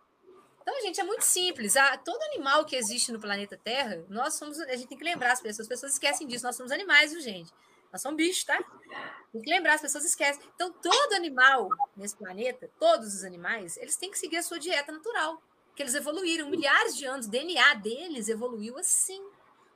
Então, 0.68 0.82
gente, 0.82 1.00
é 1.00 1.04
muito 1.04 1.22
simples. 1.22 1.72
Todo 2.04 2.22
animal 2.24 2.62
que 2.66 2.76
existe 2.76 3.10
no 3.10 3.18
planeta 3.18 3.56
Terra, 3.56 4.04
nós 4.10 4.34
somos. 4.34 4.60
A 4.60 4.76
gente 4.76 4.88
tem 4.88 4.98
que 4.98 5.04
lembrar 5.04 5.32
as 5.32 5.40
pessoas. 5.40 5.60
As 5.60 5.68
pessoas 5.68 5.92
esquecem 5.94 6.26
disso. 6.26 6.44
Nós 6.44 6.56
somos 6.56 6.70
animais, 6.70 7.10
viu, 7.10 7.22
gente? 7.22 7.50
Nós 7.90 8.02
somos 8.02 8.18
bichos, 8.18 8.44
tá? 8.44 8.62
Tem 9.32 9.40
que 9.40 9.48
lembrar, 9.48 9.74
as 9.74 9.80
pessoas 9.80 10.04
esquecem. 10.04 10.42
Então, 10.54 10.70
todo 10.70 11.14
animal 11.14 11.70
nesse 11.96 12.14
planeta, 12.14 12.70
todos 12.78 13.14
os 13.14 13.24
animais, 13.24 13.78
eles 13.78 13.96
têm 13.96 14.10
que 14.10 14.18
seguir 14.18 14.36
a 14.36 14.42
sua 14.42 14.58
dieta 14.58 14.92
natural. 14.92 15.42
Que 15.74 15.82
eles 15.82 15.94
evoluíram 15.94 16.50
milhares 16.50 16.94
de 16.94 17.06
anos. 17.06 17.24
O 17.24 17.30
DNA 17.30 17.72
deles 17.76 18.28
evoluiu 18.28 18.76
assim. 18.76 19.26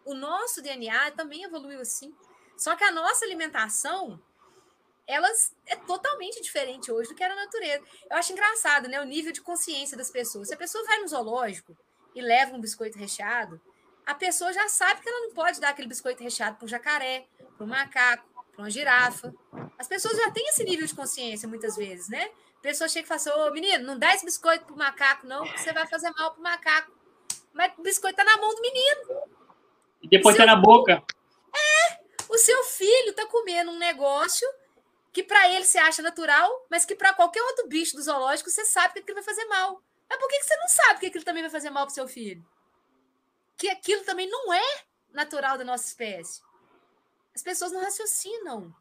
O 0.05 0.13
nosso 0.13 0.61
DNA 0.61 1.13
também 1.13 1.43
evoluiu 1.43 1.81
assim. 1.81 2.15
Só 2.55 2.77
que 2.77 2.85
a 2.85 2.93
nossa 2.93 3.25
alimentação 3.25 4.21
elas 5.07 5.55
é 5.67 5.77
totalmente 5.77 6.41
diferente 6.41 6.91
hoje 6.91 7.09
do 7.09 7.15
que 7.15 7.23
era 7.23 7.35
a 7.35 7.45
natureza. 7.45 7.85
Eu 8.11 8.17
acho 8.17 8.33
engraçado, 8.33 8.89
né? 8.89 9.01
O 9.01 9.05
nível 9.05 9.33
de 9.33 9.41
consciência 9.41 9.97
das 9.97 10.11
pessoas. 10.11 10.49
Se 10.49 10.55
a 10.55 10.57
pessoa 10.57 10.85
vai 10.85 10.99
no 11.01 11.09
zoológico 11.09 11.77
e 12.15 12.21
leva 12.21 12.55
um 12.55 12.61
biscoito 12.61 12.99
recheado, 12.99 13.61
a 14.07 14.15
pessoa 14.15 14.53
já 14.53 14.69
sabe 14.69 15.01
que 15.01 15.09
ela 15.09 15.21
não 15.21 15.35
pode 15.35 15.61
dar 15.61 15.71
aquele 15.71 15.89
biscoito 15.89 16.23
recheado 16.23 16.57
para 16.57 16.65
um 16.65 16.69
jacaré, 16.69 17.27
para 17.57 17.65
um 17.65 17.69
macaco, 17.69 18.29
para 18.53 18.63
uma 18.63 18.71
girafa. 18.71 19.33
As 19.79 19.87
pessoas 19.87 20.17
já 20.17 20.31
têm 20.31 20.49
esse 20.49 20.65
nível 20.65 20.87
de 20.87 20.95
consciência 20.95 21.49
muitas 21.49 21.77
vezes, 21.77 22.09
né? 22.09 22.31
A 22.59 22.63
pessoa 22.63 22.89
chega 22.89 23.05
e 23.05 23.09
fala 23.09 23.21
assim: 23.21 23.31
Ô 23.31 23.51
menino, 23.53 23.85
não 23.85 23.99
dá 23.99 24.15
esse 24.15 24.25
biscoito 24.25 24.65
para 24.65 24.75
o 24.75 24.79
macaco, 24.79 25.27
não, 25.27 25.45
porque 25.45 25.59
você 25.59 25.73
vai 25.73 25.87
fazer 25.87 26.11
mal 26.11 26.33
para 26.33 26.41
o 26.41 26.43
macaco. 26.43 26.93
Mas 27.53 27.73
o 27.77 27.83
biscoito 27.83 28.21
está 28.21 28.25
na 28.25 28.41
mão 28.41 28.55
do 28.55 28.61
menino. 28.61 29.23
E 30.01 30.09
depois 30.09 30.35
está 30.35 30.47
na 30.47 30.57
boca. 30.57 31.03
É, 31.55 32.01
o 32.29 32.39
seu 32.39 32.65
filho 32.65 33.11
está 33.11 33.27
comendo 33.27 33.71
um 33.71 33.79
negócio 33.79 34.49
que 35.13 35.23
para 35.23 35.49
ele 35.51 35.65
você 35.65 35.79
acha 35.79 36.01
natural, 36.01 36.67
mas 36.71 36.85
que 36.85 36.95
para 36.95 37.13
qualquer 37.13 37.43
outro 37.43 37.69
bicho 37.69 37.97
do 37.97 38.03
zoológico 38.03 38.51
você 38.51 38.65
sabe 38.65 38.95
que 38.95 39.01
aquilo 39.01 39.17
vai 39.17 39.25
fazer 39.25 39.45
mal. 39.45 39.83
Mas 40.09 40.19
por 40.19 40.29
que 40.29 40.43
você 40.43 40.57
não 40.57 40.69
sabe 40.69 41.01
que 41.01 41.07
aquilo 41.07 41.25
também 41.25 41.43
vai 41.43 41.51
fazer 41.51 41.71
mal 41.71 41.85
para 41.85 41.95
seu 41.95 42.09
filho? 42.09 42.45
Que 43.57 43.69
aquilo 43.69 44.05
também 44.05 44.29
não 44.29 44.53
é 44.53 44.85
natural 45.11 45.59
da 45.59 45.65
nossa 45.65 45.87
espécie. 45.87 46.41
As 47.35 47.43
pessoas 47.43 47.73
não 47.73 47.83
raciocinam. 47.83 48.75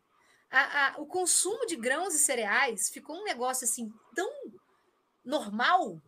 A, 0.49 0.87
a, 0.87 1.01
o 1.01 1.05
consumo 1.05 1.65
de 1.65 1.75
grãos 1.75 2.13
e 2.13 2.19
cereais 2.19 2.89
ficou 2.89 3.17
um 3.17 3.23
negócio 3.23 3.65
assim 3.65 3.91
tão 4.13 4.29
normal 5.23 6.01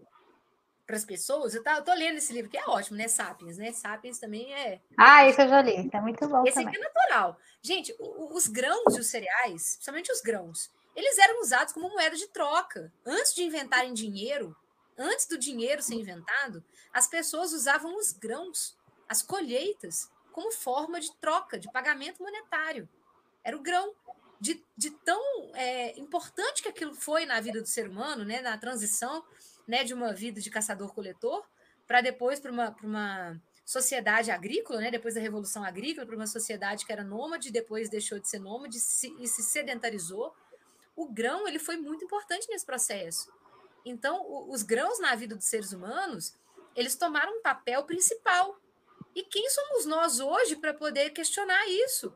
para 0.94 0.98
as 0.98 1.06
pessoas. 1.06 1.56
Eu, 1.56 1.64
tá, 1.64 1.78
eu 1.78 1.84
tô 1.84 1.92
lendo 1.94 2.18
esse 2.18 2.32
livro 2.32 2.50
que 2.50 2.58
é 2.58 2.64
ótimo, 2.68 2.98
né? 2.98 3.08
Sapiens, 3.08 3.58
né? 3.58 3.72
Sapiens 3.72 4.20
também 4.20 4.54
é. 4.54 4.80
Ah, 4.96 5.28
esse 5.28 5.42
eu 5.42 5.50
já 5.50 5.62
li, 5.62 5.90
é 5.92 6.02
muito 6.02 6.28
bom. 6.28 6.44
Esse 6.46 6.54
também. 6.54 6.68
aqui 6.68 6.78
é 6.78 6.84
natural. 6.84 7.38
Gente, 7.64 7.96
os 8.00 8.48
grãos 8.48 8.96
e 8.96 9.00
os 9.00 9.08
cereais, 9.08 9.74
principalmente 9.74 10.12
os 10.12 10.22
grãos, 10.22 10.72
eles 10.96 11.18
eram 11.18 11.42
usados 11.42 11.74
como 11.74 11.90
moeda 11.90 12.16
de 12.16 12.28
troca. 12.28 12.94
Antes 13.04 13.34
de 13.34 13.44
inventarem 13.44 13.94
dinheiro, 13.94 14.56
antes 14.96 15.26
do 15.26 15.38
dinheiro 15.38 15.82
ser 15.82 15.96
inventado, 15.96 16.64
as 16.94 17.08
pessoas 17.08 17.54
usavam 17.54 17.98
os 17.98 18.12
grãos, 18.12 18.78
as 19.10 19.24
colheitas, 19.24 20.12
como 20.32 20.52
forma 20.52 21.00
de 21.00 21.12
troca, 21.16 21.58
de 21.58 21.72
pagamento 21.72 22.22
monetário. 22.22 22.88
Era 23.44 23.58
o 23.58 23.62
grão. 23.62 23.96
De, 24.40 24.62
de 24.76 24.92
tão 24.92 25.52
é, 25.54 25.98
importante 25.98 26.62
que 26.62 26.68
aquilo 26.68 26.94
foi 26.94 27.26
na 27.26 27.40
vida 27.40 27.62
do 27.62 27.68
ser 27.68 27.88
humano, 27.88 28.26
né, 28.26 28.42
na 28.42 28.58
transição 28.58 29.24
né, 29.68 29.84
de 29.84 29.94
uma 29.94 30.14
vida 30.14 30.42
de 30.42 30.50
caçador-coletor 30.50 31.44
para 31.88 32.02
depois 32.02 32.40
para 32.40 32.52
uma, 32.52 32.76
uma 32.84 33.42
sociedade 33.66 34.32
agrícola, 34.32 34.80
né, 34.82 34.92
depois 34.92 35.16
da 35.16 35.22
Revolução 35.22 35.64
Agrícola, 35.64 36.06
para 36.06 36.16
uma 36.16 36.28
sociedade 36.28 36.86
que 36.86 36.92
era 36.92 37.04
nômade, 37.04 37.52
depois 37.52 37.90
deixou 37.90 38.20
de 38.20 38.30
ser 38.30 38.40
nômade 38.40 38.80
se, 38.80 39.14
e 39.20 39.28
se 39.28 39.42
sedentarizou. 39.44 40.34
O 40.96 41.08
grão 41.12 41.48
ele 41.48 41.60
foi 41.60 41.78
muito 41.78 42.04
importante 42.06 42.48
nesse 42.50 42.66
processo. 42.66 43.32
Então, 43.86 44.22
o, 44.22 44.52
os 44.52 44.64
grãos 44.64 45.00
na 45.00 45.16
vida 45.16 45.36
dos 45.36 45.46
seres 45.46 45.72
humanos, 45.72 46.34
eles 46.76 46.96
tomaram 46.96 47.38
um 47.38 47.42
papel 47.42 47.84
principal. 47.84 48.58
E 49.16 49.24
quem 49.24 49.50
somos 49.50 49.86
nós 49.86 50.20
hoje 50.20 50.56
para 50.56 50.74
poder 50.74 51.12
questionar 51.12 51.68
isso? 51.68 52.14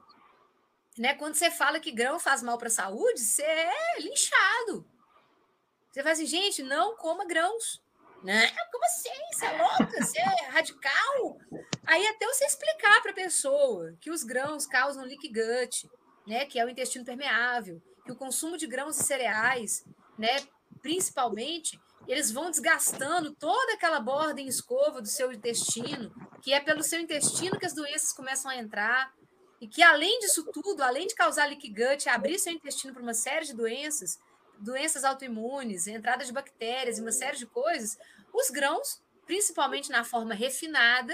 Né? 0.97 1.13
Quando 1.13 1.35
você 1.35 1.51
fala 1.51 1.79
que 1.79 1.91
grão 1.91 2.19
faz 2.19 2.41
mal 2.41 2.57
para 2.57 2.67
a 2.67 2.71
saúde, 2.71 3.19
você 3.19 3.43
é 3.43 3.99
linchado. 3.99 4.85
Você 5.97 6.03
fala 6.03 6.13
assim, 6.13 6.27
gente, 6.27 6.61
não 6.61 6.95
coma 6.95 7.25
grãos. 7.25 7.81
Né? 8.23 8.51
Como 8.71 8.85
assim? 8.85 9.09
Você 9.33 9.45
é 9.47 9.57
louca? 9.57 10.03
Você 10.03 10.19
é 10.19 10.49
radical? 10.49 11.39
Aí 11.87 12.05
até 12.05 12.27
você 12.27 12.45
explicar 12.45 13.01
para 13.01 13.09
a 13.09 13.15
pessoa 13.15 13.95
que 13.99 14.11
os 14.11 14.23
grãos 14.23 14.67
causam 14.67 15.03
leak 15.03 15.27
gut, 15.27 15.89
né? 16.27 16.45
que 16.45 16.59
é 16.59 16.65
o 16.65 16.69
intestino 16.69 17.03
permeável, 17.03 17.81
que 18.05 18.11
o 18.11 18.15
consumo 18.15 18.57
de 18.57 18.67
grãos 18.67 18.99
e 18.99 19.03
cereais, 19.05 19.83
né? 20.19 20.45
principalmente, 20.83 21.81
eles 22.07 22.31
vão 22.31 22.51
desgastando 22.51 23.33
toda 23.33 23.73
aquela 23.73 23.99
borda 23.99 24.39
em 24.39 24.47
escova 24.47 25.01
do 25.01 25.07
seu 25.07 25.33
intestino, 25.33 26.13
que 26.43 26.53
é 26.53 26.59
pelo 26.59 26.83
seu 26.83 26.99
intestino 26.99 27.57
que 27.57 27.65
as 27.65 27.73
doenças 27.73 28.13
começam 28.13 28.51
a 28.51 28.55
entrar, 28.55 29.11
e 29.59 29.67
que 29.67 29.81
além 29.81 30.19
disso 30.19 30.45
tudo, 30.53 30.83
além 30.83 31.07
de 31.07 31.15
causar 31.15 31.47
leak 31.47 31.67
gut, 31.69 32.07
abrir 32.07 32.37
seu 32.37 32.53
intestino 32.53 32.93
para 32.93 33.01
uma 33.01 33.15
série 33.15 33.47
de 33.47 33.55
doenças, 33.55 34.19
doenças 34.59 35.03
autoimunes, 35.03 35.87
entrada 35.87 36.25
de 36.25 36.31
bactérias 36.31 36.97
e 36.97 37.01
uma 37.01 37.11
série 37.11 37.37
de 37.37 37.45
coisas, 37.45 37.97
os 38.33 38.49
grãos, 38.49 39.01
principalmente 39.25 39.89
na 39.89 40.03
forma 40.03 40.33
refinada, 40.33 41.13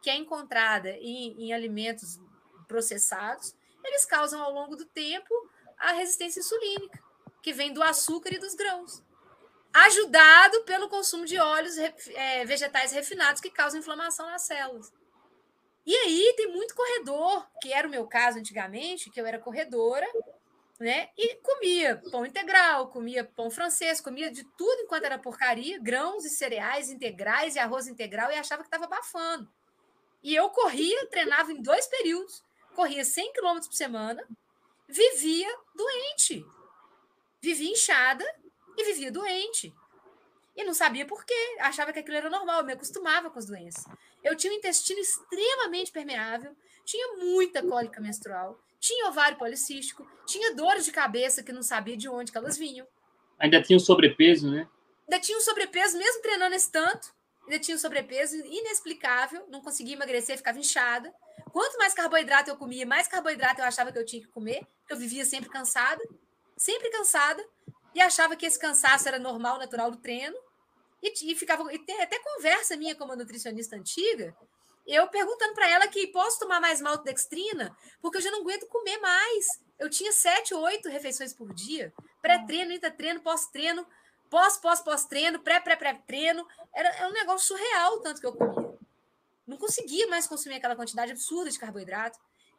que 0.00 0.10
é 0.10 0.16
encontrada 0.16 0.90
em, 0.90 1.44
em 1.44 1.52
alimentos 1.52 2.18
processados, 2.66 3.54
eles 3.84 4.04
causam 4.04 4.42
ao 4.42 4.52
longo 4.52 4.76
do 4.76 4.84
tempo 4.84 5.34
a 5.76 5.92
resistência 5.92 6.40
insulínica, 6.40 7.02
que 7.42 7.52
vem 7.52 7.72
do 7.72 7.82
açúcar 7.82 8.34
e 8.34 8.38
dos 8.38 8.54
grãos, 8.54 9.02
ajudado 9.72 10.62
pelo 10.64 10.88
consumo 10.88 11.24
de 11.24 11.38
óleos 11.38 11.76
é, 11.78 12.44
vegetais 12.44 12.92
refinados 12.92 13.40
que 13.40 13.50
causam 13.50 13.80
inflamação 13.80 14.26
nas 14.26 14.42
células. 14.42 14.92
E 15.86 15.94
aí 15.96 16.34
tem 16.36 16.52
muito 16.52 16.74
corredor, 16.74 17.46
que 17.60 17.72
era 17.72 17.88
o 17.88 17.90
meu 17.90 18.06
caso 18.06 18.38
antigamente, 18.38 19.10
que 19.10 19.20
eu 19.20 19.26
era 19.26 19.38
corredora, 19.38 20.06
né? 20.80 21.10
E 21.16 21.36
comia 21.36 22.00
pão 22.10 22.24
integral, 22.24 22.88
comia 22.88 23.22
pão 23.22 23.50
francês, 23.50 24.00
comia 24.00 24.30
de 24.30 24.42
tudo 24.56 24.80
enquanto 24.80 25.04
era 25.04 25.18
porcaria, 25.18 25.78
grãos 25.78 26.24
e 26.24 26.30
cereais 26.30 26.88
integrais 26.88 27.54
e 27.54 27.58
arroz 27.58 27.86
integral 27.86 28.32
e 28.32 28.34
achava 28.34 28.62
que 28.62 28.68
estava 28.68 28.86
abafando. 28.86 29.46
E 30.22 30.34
eu 30.34 30.48
corria, 30.48 31.06
treinava 31.08 31.52
em 31.52 31.60
dois 31.60 31.86
períodos, 31.86 32.42
corria 32.74 33.04
100 33.04 33.32
quilômetros 33.34 33.68
por 33.68 33.76
semana, 33.76 34.26
vivia 34.88 35.54
doente. 35.74 36.46
Vivia 37.42 37.70
inchada 37.70 38.24
e 38.76 38.84
vivia 38.84 39.12
doente. 39.12 39.74
E 40.56 40.64
não 40.64 40.72
sabia 40.72 41.06
por 41.06 41.24
quê, 41.26 41.56
achava 41.60 41.92
que 41.92 41.98
aquilo 41.98 42.16
era 42.16 42.30
normal, 42.30 42.60
eu 42.60 42.64
me 42.64 42.72
acostumava 42.72 43.30
com 43.30 43.38
as 43.38 43.46
doenças. 43.46 43.84
Eu 44.22 44.34
tinha 44.34 44.52
um 44.52 44.56
intestino 44.56 44.98
extremamente 44.98 45.92
permeável, 45.92 46.56
tinha 46.84 47.16
muita 47.16 47.62
cólica 47.62 48.00
menstrual, 48.00 48.58
tinha 48.80 49.08
ovário 49.08 49.36
policístico, 49.36 50.10
tinha 50.26 50.54
dores 50.54 50.84
de 50.84 50.90
cabeça 50.90 51.42
que 51.42 51.52
não 51.52 51.62
sabia 51.62 51.96
de 51.96 52.08
onde 52.08 52.32
elas 52.34 52.56
vinham. 52.56 52.86
Ainda 53.38 53.62
tinha 53.62 53.76
o 53.76 53.80
sobrepeso, 53.80 54.50
né? 54.50 54.68
Ainda 55.06 55.20
tinha 55.20 55.36
o 55.36 55.40
sobrepeso, 55.40 55.98
mesmo 55.98 56.22
treinando 56.22 56.54
esse 56.54 56.70
tanto, 56.72 57.12
ainda 57.44 57.58
tinha 57.58 57.76
o 57.76 57.80
sobrepeso 57.80 58.36
inexplicável, 58.36 59.46
não 59.48 59.60
conseguia 59.60 59.94
emagrecer, 59.94 60.36
ficava 60.36 60.58
inchada. 60.58 61.12
Quanto 61.52 61.76
mais 61.78 61.92
carboidrato 61.92 62.50
eu 62.50 62.56
comia, 62.56 62.86
mais 62.86 63.06
carboidrato 63.06 63.60
eu 63.60 63.64
achava 63.64 63.92
que 63.92 63.98
eu 63.98 64.04
tinha 64.04 64.22
que 64.22 64.28
comer, 64.28 64.66
eu 64.88 64.96
vivia 64.96 65.24
sempre 65.24 65.50
cansada, 65.50 66.02
sempre 66.56 66.90
cansada, 66.90 67.44
e 67.94 68.00
achava 68.00 68.36
que 68.36 68.46
esse 68.46 68.58
cansaço 68.58 69.08
era 69.08 69.18
normal, 69.18 69.58
natural 69.58 69.90
do 69.90 69.98
treino. 69.98 70.36
E, 71.02 71.32
e 71.32 71.34
ficava 71.34 71.72
e 71.72 71.78
tem 71.78 72.00
até 72.02 72.18
conversa 72.18 72.76
minha 72.76 72.94
com 72.94 73.04
uma 73.04 73.16
nutricionista 73.16 73.74
antiga, 73.74 74.36
eu 74.86 75.08
perguntando 75.08 75.54
para 75.54 75.68
ela 75.68 75.88
que 75.88 76.06
posso 76.08 76.38
tomar 76.40 76.60
mais 76.60 76.80
maltodextrina, 76.80 77.76
porque 78.00 78.18
eu 78.18 78.22
já 78.22 78.30
não 78.30 78.40
aguento 78.40 78.66
comer 78.66 78.98
mais. 78.98 79.46
Eu 79.78 79.88
tinha 79.88 80.12
sete, 80.12 80.54
oito 80.54 80.88
refeições 80.88 81.32
por 81.32 81.52
dia, 81.54 81.92
pré-treino, 82.20 82.72
intra-treino, 82.72 83.20
pós-treino, 83.20 83.86
pós, 84.28 84.56
pós, 84.56 84.80
pós-treino, 84.80 85.40
pré, 85.40 85.60
pré, 85.60 85.76
pré-treino. 85.76 86.46
Era, 86.74 86.88
era 86.96 87.08
um 87.08 87.12
negócio 87.12 87.48
surreal 87.48 88.00
tanto 88.00 88.20
que 88.20 88.26
eu 88.26 88.32
comia. 88.32 88.78
Não 89.46 89.56
conseguia 89.56 90.06
mais 90.06 90.26
consumir 90.26 90.56
aquela 90.56 90.76
quantidade 90.76 91.12
absurda 91.12 91.50
de 91.50 91.58
carboidrato. 91.58 92.18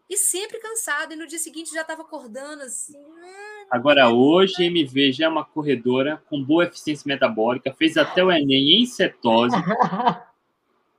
E 0.10 0.18
sempre 0.18 0.60
cansado, 0.60 1.14
e 1.14 1.16
no 1.16 1.26
dia 1.26 1.40
seguinte 1.40 1.74
já 1.74 1.82
estava 1.82 2.02
acordando 2.02 2.64
assim. 2.64 2.94
Ah, 3.24 3.66
Agora, 3.72 4.10
hoje, 4.10 4.66
MV 4.66 5.14
já 5.14 5.26
é 5.26 5.30
uma 5.30 5.46
corredora 5.46 6.22
com 6.30 6.44
boa 6.44 6.66
eficiência 6.66 7.08
metabólica, 7.08 7.74
fez 7.74 7.96
até 7.96 8.22
o 8.22 8.30
Enem 8.30 8.82
em 8.82 8.86
cetose. 8.86 9.56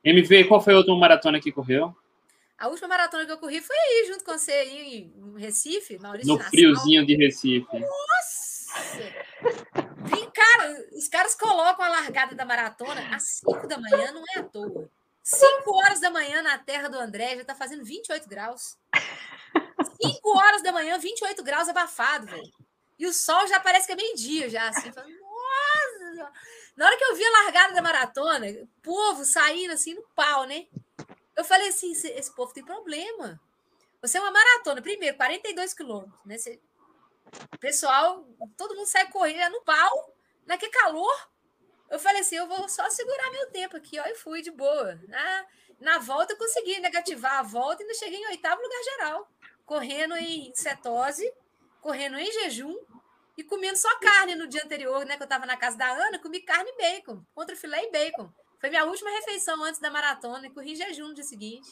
MV, 0.05 0.45
qual 0.45 0.61
foi 0.61 0.75
a 0.75 0.79
outra 0.79 0.95
maratona 0.95 1.41
que 1.41 1.53
correu? 1.53 1.95
A 2.59 2.69
última 2.69 2.89
maratona 2.89 3.27
que 3.27 3.33
eu 3.33 3.39
corri 3.39 3.61
foi 3.61 3.77
aí, 3.77 4.05
junto 4.09 4.25
com 4.25 4.39
você 4.39 4.53
aí 4.53 5.11
em 5.17 5.39
Recife, 5.39 5.99
Maurício 5.99 6.29
No 6.29 6.37
Nassau. 6.37 6.51
friozinho 6.51 7.05
de 7.05 7.17
Recife. 7.17 7.67
Nossa! 7.73 9.03
Vim, 10.05 10.31
cara, 10.31 10.87
os 10.93 11.09
caras 11.09 11.35
colocam 11.35 11.85
a 11.85 11.89
largada 11.89 12.35
da 12.35 12.45
maratona 12.45 13.15
às 13.15 13.41
5 13.45 13.67
da 13.67 13.79
manhã, 13.79 14.13
não 14.13 14.23
é 14.37 14.39
à 14.41 14.43
toa. 14.45 14.89
5 15.23 15.73
horas 15.73 16.01
da 16.01 16.11
manhã 16.11 16.43
na 16.43 16.59
terra 16.59 16.89
do 16.89 16.99
André, 16.99 17.37
já 17.37 17.45
tá 17.45 17.55
fazendo 17.55 17.85
28 17.85 18.29
graus. 18.29 18.77
5 20.01 20.37
horas 20.37 20.63
da 20.63 20.73
manhã, 20.73 20.99
28 20.99 21.43
graus 21.43 21.69
abafado, 21.69 22.27
velho. 22.27 22.53
E 22.99 23.07
o 23.07 23.13
sol 23.13 23.47
já 23.49 23.59
parece 23.59 23.87
que 23.87 23.93
é 23.93 23.97
meio-dia, 23.97 24.49
já, 24.49 24.69
assim. 24.69 24.93
Falando, 24.93 25.13
Na 26.77 26.87
hora 26.87 26.97
que 26.97 27.05
eu 27.05 27.17
vi 27.17 27.25
a 27.25 27.43
largada 27.45 27.75
da 27.75 27.83
maratona, 27.83 28.47
o 28.49 28.67
povo 28.83 29.25
saindo 29.25 29.73
assim 29.73 29.95
no 29.95 30.03
pau, 30.15 30.45
né? 30.45 30.67
Eu 31.37 31.45
falei 31.45 31.69
assim: 31.69 31.93
esse 31.93 32.35
povo 32.35 32.53
tem 32.53 32.65
problema. 32.65 33.41
Você 34.01 34.19
é 34.19 34.21
uma 34.21 34.31
maratona, 34.31 34.83
primeiro, 34.83 35.17
42 35.17 35.75
quilômetros, 35.75 36.21
né? 36.25 36.39
Você... 36.39 36.61
Pessoal, 37.61 38.27
todo 38.57 38.75
mundo 38.75 38.87
sai 38.87 39.09
correndo 39.11 39.53
no 39.53 39.63
pau, 39.63 40.15
naquele 40.47 40.73
calor. 40.73 41.31
Eu 41.91 41.99
falei 41.99 42.21
assim: 42.23 42.37
eu 42.37 42.47
vou 42.47 42.69
só 42.69 42.89
segurar 42.91 43.31
meu 43.31 43.51
tempo 43.51 43.77
aqui, 43.77 43.99
ó, 43.99 44.05
e 44.07 44.15
fui 44.15 44.43
de 44.43 44.51
boa. 44.51 44.99
Na, 45.09 45.47
na 45.81 45.99
volta, 45.99 46.33
eu 46.33 46.39
consegui 46.39 46.81
negativar 46.81 47.39
a 47.39 47.43
volta 47.43 47.83
e 47.83 47.85
ainda 47.85 47.99
cheguei 47.99 48.19
em 48.19 48.27
oitavo 48.29 48.61
lugar 48.61 48.83
geral, 48.85 49.31
correndo 49.65 50.17
em 50.17 50.55
cetose, 50.55 51.33
correndo 51.81 52.19
em 52.19 52.31
jejum 52.33 52.77
e 53.37 53.43
comendo 53.43 53.77
só 53.77 53.89
carne 53.99 54.35
no 54.35 54.47
dia 54.47 54.63
anterior, 54.65 55.05
né? 55.05 55.17
Que 55.17 55.23
eu 55.23 55.27
estava 55.27 55.47
na 55.47 55.57
casa 55.57 55.77
da 55.77 55.91
Ana, 55.91 56.19
comi 56.19 56.41
carne 56.41 56.71
e 56.71 56.77
bacon, 56.77 57.23
contra 57.35 57.57
filé 57.57 57.85
e 57.85 57.91
bacon. 57.91 58.31
Foi 58.61 58.71
minha 58.71 58.85
última 58.85 59.11
refeição 59.11 59.63
antes 59.65 59.81
da 59.81 59.91
maratona 59.91 60.47
e 60.47 60.51
corri 60.51 60.73
em 60.73 60.77
jejum 60.77 61.09
no 61.09 61.15
dia 61.15 61.25
seguinte. 61.25 61.69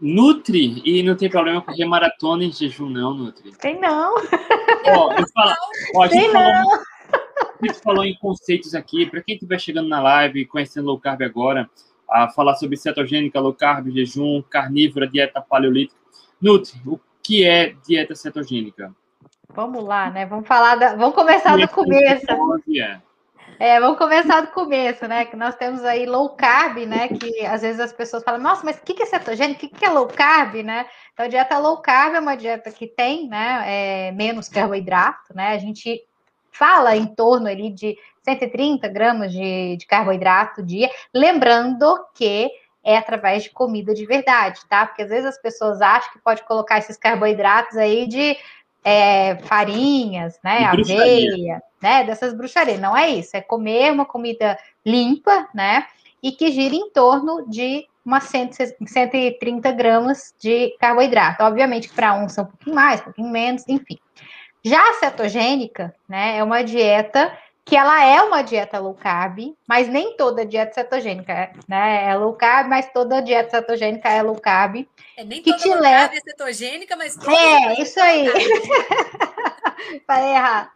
Nutri, 0.00 0.82
e 0.84 1.02
não 1.02 1.16
tem 1.16 1.30
problema 1.30 1.62
correr 1.62 1.86
maratona 1.86 2.44
em 2.44 2.52
jejum, 2.52 2.88
não, 2.88 3.14
Nutri. 3.14 3.52
Tem 3.56 3.80
não. 3.80 4.14
Ó, 4.14 5.12
eu 5.12 5.28
falo, 5.28 5.54
ó, 5.96 6.02
a, 6.02 6.08
gente 6.08 6.28
falou, 6.32 6.72
a 7.62 7.66
gente 7.66 7.80
falou 7.80 8.04
em 8.04 8.18
conceitos 8.18 8.74
aqui, 8.74 9.06
para 9.06 9.22
quem 9.22 9.34
estiver 9.34 9.58
chegando 9.58 9.88
na 9.88 10.02
live, 10.02 10.46
conhecendo 10.46 10.88
low 10.88 11.00
carb 11.00 11.22
agora, 11.22 11.70
a 12.10 12.28
falar 12.28 12.56
sobre 12.56 12.76
cetogênica, 12.76 13.40
low 13.40 13.54
carb, 13.54 13.90
jejum, 13.90 14.42
carnívora, 14.42 15.08
dieta 15.08 15.40
paleolítica. 15.40 15.98
Nutri, 16.40 16.80
o 16.86 17.00
que 17.22 17.44
é 17.44 17.74
dieta 17.86 18.14
cetogênica? 18.14 18.94
Vamos 19.54 19.84
lá, 19.84 20.10
né? 20.10 20.26
Vamos 20.26 20.48
falar 20.48 20.74
da... 20.74 20.96
Vamos 20.96 21.14
começar 21.14 21.56
do 21.56 21.68
começo. 21.68 22.26
É. 22.76 23.00
É, 23.58 23.78
vamos 23.78 23.96
começar 23.96 24.40
do 24.40 24.48
começo, 24.48 25.06
né? 25.06 25.24
Que 25.26 25.36
nós 25.36 25.54
temos 25.54 25.84
aí 25.84 26.06
low 26.06 26.30
carb, 26.30 26.78
né? 26.78 27.06
Que 27.08 27.46
às 27.46 27.62
vezes 27.62 27.78
as 27.78 27.92
pessoas 27.92 28.24
falam, 28.24 28.40
nossa, 28.40 28.64
mas 28.64 28.76
o 28.76 28.82
que 28.82 29.00
é 29.00 29.06
cetogênico? 29.06 29.66
O 29.66 29.68
que 29.68 29.84
é 29.84 29.90
low 29.90 30.08
carb, 30.08 30.56
né? 30.64 30.86
Então, 31.12 31.26
a 31.26 31.28
dieta 31.28 31.58
low 31.58 31.76
carb 31.78 32.14
é 32.16 32.20
uma 32.20 32.36
dieta 32.36 32.70
que 32.72 32.88
tem, 32.88 33.28
né? 33.28 33.62
É, 33.64 34.12
menos 34.12 34.48
carboidrato, 34.48 35.32
né? 35.34 35.50
A 35.50 35.58
gente 35.58 36.02
fala 36.50 36.96
em 36.96 37.06
torno 37.06 37.46
ali 37.46 37.70
de 37.70 37.96
130 38.22 38.88
gramas 38.88 39.32
de, 39.32 39.76
de 39.76 39.86
carboidrato 39.86 40.62
dia, 40.62 40.90
lembrando 41.14 41.96
que 42.14 42.50
é 42.82 42.96
através 42.96 43.44
de 43.44 43.50
comida 43.50 43.94
de 43.94 44.04
verdade, 44.04 44.60
tá? 44.68 44.86
Porque 44.86 45.02
às 45.02 45.08
vezes 45.08 45.26
as 45.26 45.40
pessoas 45.40 45.80
acham 45.80 46.12
que 46.12 46.18
pode 46.18 46.42
colocar 46.42 46.78
esses 46.78 46.96
carboidratos 46.96 47.76
aí 47.76 48.06
de 48.06 48.36
é, 48.84 49.36
farinhas, 49.36 50.38
né, 50.44 50.64
aveia, 50.64 51.62
né, 51.82 52.04
dessas 52.04 52.34
bruxarias. 52.34 52.78
Não 52.78 52.96
é 52.96 53.08
isso, 53.08 53.36
é 53.36 53.40
comer 53.40 53.90
uma 53.90 54.04
comida 54.04 54.58
limpa, 54.84 55.48
né, 55.54 55.86
e 56.22 56.30
que 56.30 56.52
gira 56.52 56.74
em 56.74 56.90
torno 56.90 57.48
de 57.48 57.86
umas 58.04 58.24
130 58.24 59.72
gramas 59.72 60.34
de 60.38 60.76
carboidrato. 60.78 61.42
Obviamente 61.42 61.88
para 61.88 62.14
um 62.14 62.28
são 62.28 62.44
um 62.44 62.48
pouquinho 62.48 62.76
mais, 62.76 63.00
um 63.00 63.04
pouquinho 63.04 63.30
menos, 63.30 63.64
enfim. 63.66 63.98
Já 64.62 64.80
a 64.80 64.94
cetogênica, 64.94 65.94
né, 66.08 66.36
é 66.38 66.44
uma 66.44 66.62
dieta 66.62 67.32
que 67.64 67.74
ela 67.74 68.04
é 68.04 68.20
uma 68.20 68.42
dieta 68.42 68.78
low 68.78 68.94
carb, 68.94 69.54
mas 69.66 69.88
nem 69.88 70.16
toda 70.16 70.44
dieta 70.44 70.74
cetogênica, 70.74 71.50
né? 71.66 72.10
É 72.10 72.14
low 72.14 72.34
carb, 72.34 72.68
mas 72.68 72.92
toda 72.92 73.22
dieta 73.22 73.50
cetogênica 73.50 74.10
é 74.10 74.22
low 74.22 74.38
carb. 74.38 74.86
É 75.16 75.24
nem 75.24 75.42
que 75.42 75.50
toda 75.50 75.62
te 75.62 75.68
low 75.68 75.80
leva... 75.80 76.08
carb 76.08 76.14
é 76.14 76.20
cetogênica, 76.20 76.96
mas 76.96 77.16
toda 77.16 77.32
É, 77.34 77.80
isso 77.80 77.98
aí. 77.98 78.26
Falei 80.06 80.30
errado. 80.30 80.70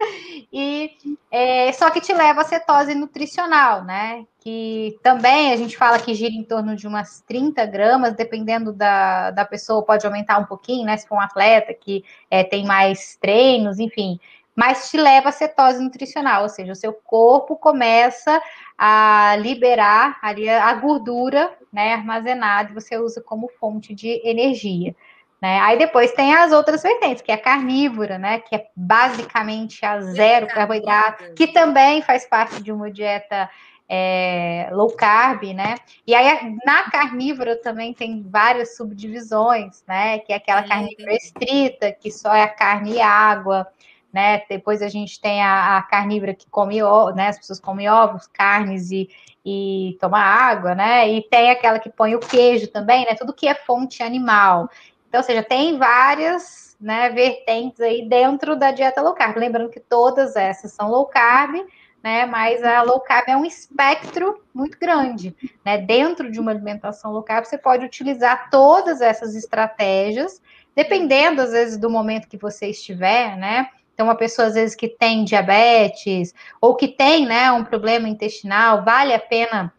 E 0.53 0.91
é, 1.31 1.73
só 1.73 1.91
que 1.91 2.01
te 2.01 2.13
leva 2.13 2.41
a 2.41 2.45
cetose 2.45 2.95
nutricional, 2.95 3.85
né? 3.85 4.25
Que 4.41 4.99
também 5.03 5.53
a 5.53 5.57
gente 5.57 5.77
fala 5.77 5.99
que 5.99 6.15
gira 6.15 6.33
em 6.33 6.43
torno 6.43 6.75
de 6.75 6.87
umas 6.87 7.21
30 7.23 7.67
gramas, 7.67 8.15
dependendo 8.15 8.73
da, 8.73 9.31
da 9.31 9.45
pessoa, 9.45 9.85
pode 9.85 10.07
aumentar 10.07 10.39
um 10.39 10.47
pouquinho, 10.47 10.87
né? 10.87 10.97
Se 10.97 11.07
for 11.07 11.17
um 11.17 11.21
atleta 11.21 11.75
que 11.75 12.03
é, 12.31 12.43
tem 12.45 12.65
mais 12.65 13.17
treinos, 13.21 13.79
enfim 13.79 14.19
mas 14.59 14.91
te 14.91 14.97
leva 14.97 15.29
a 15.29 15.33
cetose 15.33 15.81
nutricional, 15.81 16.43
ou 16.43 16.49
seja, 16.49 16.73
o 16.73 16.75
seu 16.75 16.93
corpo 16.93 17.55
começa 17.55 18.43
a 18.77 19.37
liberar 19.39 20.19
ali 20.21 20.49
a 20.49 20.75
gordura 20.75 21.57
né, 21.73 21.95
armazenada 21.95 22.73
e 22.73 22.75
você 22.75 22.99
usa 22.99 23.23
como 23.23 23.49
fonte 23.61 23.95
de 23.95 24.21
energia. 24.29 24.97
Né? 25.41 25.61
Aí 25.61 25.79
depois 25.79 26.11
tem 26.11 26.35
as 26.35 26.51
outras 26.51 26.83
vertentes, 26.83 27.23
que 27.23 27.31
é 27.31 27.37
a 27.37 27.41
carnívora, 27.41 28.19
né? 28.19 28.41
Que 28.41 28.57
é 28.57 28.67
basicamente 28.75 29.87
a 29.87 30.01
zero 30.01 30.49
carboidrato, 30.49 31.35
que 31.35 31.47
também 31.47 32.03
faz 32.03 32.27
parte 32.27 32.61
de 32.61 32.73
uma 32.73 32.91
dieta 32.91 33.49
é, 33.89 34.69
low 34.73 34.91
carb, 34.91 35.55
né? 35.55 35.77
E 36.05 36.17
aí 36.17 36.57
na 36.67 36.91
carnívora 36.91 37.55
também 37.55 37.95
tem 37.95 38.25
várias 38.29 38.77
subdivisões, 38.77 39.85
né? 39.87 40.19
Que 40.19 40.33
é 40.33 40.37
aquela 40.37 40.65
carnívora 40.65 41.15
estrita, 41.15 41.93
que 41.93 42.11
só 42.11 42.35
é 42.35 42.43
a 42.43 42.49
carne 42.49 42.95
e 42.95 43.01
água 43.01 43.65
né? 44.13 44.43
Depois 44.49 44.83
a 44.83 44.89
gente 44.89 45.21
tem 45.21 45.43
a, 45.43 45.79
a 45.79 45.83
carnívora 45.83 46.35
que 46.35 46.49
come 46.51 46.83
ovos, 46.83 47.15
né? 47.15 47.29
As 47.29 47.39
pessoas 47.39 47.61
comem 47.61 47.89
ovos, 47.89 48.27
carnes 48.27 48.91
e, 48.91 49.09
e 49.45 49.97
toma 50.01 50.19
água, 50.19 50.75
né? 50.75 51.09
E 51.09 51.23
tem 51.23 51.51
aquela 51.51 51.79
que 51.79 51.91
põe 51.91 52.15
o 52.15 52.21
queijo 52.21 52.69
também, 52.69 53.05
né? 53.05 53.15
Tudo 53.15 53.35
que 53.35 53.47
é 53.47 53.55
fonte 53.55 54.03
animal. 54.03 54.69
Então, 55.09 55.21
ou 55.21 55.25
seja, 55.25 55.43
tem 55.43 55.79
várias 55.79 56.77
né, 56.81 57.11
vertentes 57.11 57.81
aí 57.81 58.09
dentro 58.09 58.57
da 58.57 58.71
dieta 58.71 59.01
low 59.01 59.15
carb. 59.15 59.37
Lembrando 59.37 59.71
que 59.71 59.81
todas 59.81 60.37
essas 60.37 60.73
são 60.73 60.91
low 60.91 61.07
carb, 61.07 61.57
né? 62.03 62.27
Mas 62.27 62.63
a 62.63 62.83
low 62.83 63.01
carb 63.01 63.29
é 63.29 63.37
um 63.37 63.45
espectro 63.45 64.43
muito 64.55 64.79
grande, 64.79 65.35
né? 65.65 65.79
Dentro 65.79 66.31
de 66.31 66.39
uma 66.39 66.51
alimentação 66.51 67.13
low 67.13 67.23
carb, 67.23 67.45
você 67.45 67.59
pode 67.59 67.85
utilizar 67.85 68.49
todas 68.51 69.01
essas 69.01 69.35
estratégias, 69.35 70.41
dependendo 70.75 71.43
às 71.43 71.53
vezes 71.53 71.77
do 71.77 71.91
momento 71.91 72.29
que 72.29 72.37
você 72.37 72.69
estiver, 72.69 73.37
né? 73.37 73.69
Então, 73.99 74.07
uma 74.07 74.15
pessoa, 74.15 74.47
às 74.47 74.55
vezes, 74.55 74.77
que 74.77 74.87
tem 74.87 75.25
diabetes 75.25 76.33
ou 76.61 76.77
que 76.77 76.87
tem 76.87 77.27
né, 77.27 77.51
um 77.51 77.65
problema 77.65 78.09
intestinal, 78.09 78.85
vale 78.85 79.13
a 79.13 79.19
pena 79.19 79.75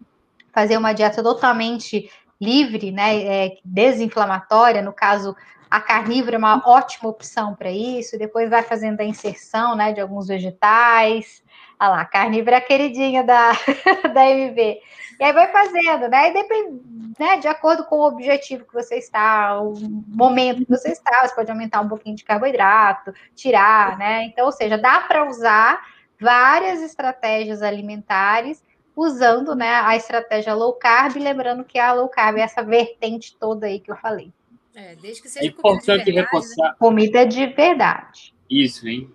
fazer 0.52 0.76
uma 0.76 0.92
dieta 0.92 1.24
totalmente 1.24 2.12
livre, 2.40 2.92
né, 2.92 3.16
é, 3.24 3.58
desinflamatória, 3.64 4.82
no 4.82 4.92
caso, 4.92 5.34
a 5.72 5.80
carnívora 5.80 6.36
é 6.36 6.38
uma 6.38 6.62
ótima 6.68 7.10
opção 7.10 7.56
para 7.56 7.72
isso, 7.72 8.20
depois 8.20 8.50
vai 8.50 8.62
fazendo 8.62 9.00
a 9.00 9.06
inserção, 9.06 9.74
né, 9.74 9.94
de 9.94 10.02
alguns 10.02 10.28
vegetais, 10.28 11.42
Olha 11.80 11.90
lá, 11.90 12.06
carnívora 12.06 12.58
é 12.58 12.62
queridinha 12.62 13.24
da, 13.24 13.52
da 14.14 14.30
MV. 14.30 14.82
E 15.20 15.24
aí 15.24 15.34
vai 15.34 15.52
fazendo, 15.52 16.10
né? 16.10 16.30
E 16.30 16.34
depende, 16.34 16.82
né? 17.18 17.38
De 17.38 17.48
acordo 17.48 17.86
com 17.86 17.98
o 17.98 18.08
objetivo 18.08 18.66
que 18.66 18.74
você 18.74 18.96
está, 18.96 19.62
o 19.62 19.74
momento 20.08 20.66
que 20.66 20.70
você 20.70 20.90
está, 20.90 21.28
você 21.28 21.36
pode 21.36 21.52
aumentar 21.52 21.82
um 21.82 21.88
pouquinho 21.88 22.16
de 22.16 22.24
carboidrato, 22.24 23.14
tirar, 23.36 23.98
né? 23.98 24.24
Então, 24.26 24.46
ou 24.46 24.52
seja, 24.52 24.78
dá 24.78 25.02
para 25.02 25.28
usar 25.28 25.82
várias 26.20 26.82
estratégias 26.82 27.62
alimentares 27.62 28.64
usando 28.96 29.56
né, 29.56 29.76
a 29.76 29.96
estratégia 29.96 30.54
low 30.54 30.74
carb, 30.74 31.16
lembrando 31.16 31.64
que 31.64 31.80
a 31.80 31.94
low 31.94 32.10
carb 32.10 32.38
é 32.38 32.42
essa 32.42 32.62
vertente 32.62 33.36
toda 33.40 33.68
aí 33.68 33.80
que 33.80 33.90
eu 33.90 33.96
falei. 33.96 34.34
É, 34.76 34.96
desde 34.96 35.22
que 35.22 35.30
seja 35.30 35.46
é 35.46 35.50
importante 35.50 35.86
comida 35.86 36.06
de 36.06 36.12
verdade, 36.12 36.26
reforçar. 36.26 36.70
Né? 36.70 36.76
Comida 36.78 37.26
de 37.26 37.46
verdade. 37.48 38.36
Isso, 38.50 38.88
hein? 38.88 39.10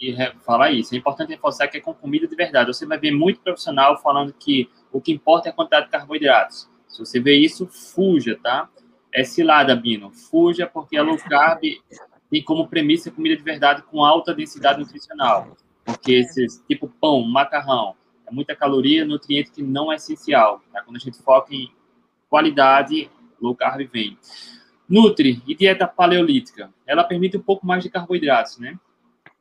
E 0.00 0.14
falar 0.44 0.70
isso. 0.72 0.94
É 0.94 0.98
importante 0.98 1.30
reforçar 1.30 1.68
que 1.68 1.78
é 1.78 1.80
com 1.80 1.94
comida 1.94 2.26
de 2.26 2.36
verdade. 2.36 2.72
Você 2.72 2.86
vai 2.86 2.98
ver 2.98 3.12
muito 3.12 3.40
profissional 3.40 3.96
falando 3.98 4.32
que 4.32 4.68
o 4.92 5.00
que 5.00 5.12
importa 5.12 5.48
é 5.48 5.50
a 5.50 5.54
quantidade 5.54 5.86
de 5.86 5.92
carboidratos. 5.92 6.68
Se 6.88 6.98
você 6.98 7.20
vê 7.20 7.36
isso, 7.36 7.66
fuja, 7.66 8.38
tá? 8.42 8.68
É 9.12 9.24
cilada, 9.24 9.74
Bino. 9.74 10.10
Fuja, 10.10 10.66
porque 10.66 10.96
a 10.96 11.02
low 11.02 11.16
carb 11.16 11.62
tem 12.30 12.42
como 12.42 12.68
premissa 12.68 13.10
comida 13.10 13.36
de 13.36 13.42
verdade 13.42 13.82
com 13.82 14.04
alta 14.04 14.34
densidade 14.34 14.78
nutricional. 14.78 15.56
Porque 15.84 16.12
esses, 16.12 16.62
tipo 16.68 16.88
pão, 17.00 17.22
macarrão, 17.22 17.94
é 18.26 18.32
muita 18.32 18.56
caloria, 18.56 19.04
nutriente 19.04 19.52
que 19.52 19.62
não 19.62 19.92
é 19.92 19.96
essencial. 19.96 20.60
Tá? 20.72 20.82
Quando 20.82 20.96
a 20.96 21.00
gente 21.00 21.18
foca 21.22 21.54
em 21.54 21.70
qualidade, 22.28 23.10
low 23.40 23.54
carb 23.54 23.88
vem. 23.90 24.18
Nutri 24.88 25.42
e 25.46 25.54
dieta 25.54 25.86
paleolítica. 25.86 26.72
Ela 26.86 27.04
permite 27.04 27.36
um 27.36 27.42
pouco 27.42 27.66
mais 27.66 27.82
de 27.82 27.90
carboidratos, 27.90 28.58
né? 28.58 28.78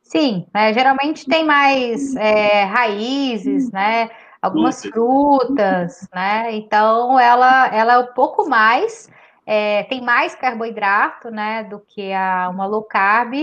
Sim, 0.05 0.45
né, 0.53 0.71
geralmente 0.71 1.25
tem 1.25 1.43
mais 1.43 2.15
é, 2.15 2.63
raízes, 2.63 3.71
né? 3.71 4.11
Algumas 4.39 4.83
frutas, 4.83 6.07
né? 6.13 6.55
Então 6.55 7.19
ela, 7.19 7.67
ela 7.73 7.93
é 7.93 7.97
um 7.97 8.13
pouco 8.13 8.47
mais, 8.47 9.09
é, 9.47 9.81
tem 9.85 10.03
mais 10.03 10.35
carboidrato, 10.35 11.31
né? 11.31 11.63
Do 11.63 11.79
que 11.79 12.13
a, 12.13 12.47
uma 12.49 12.67
low 12.67 12.83
carb. 12.83 13.33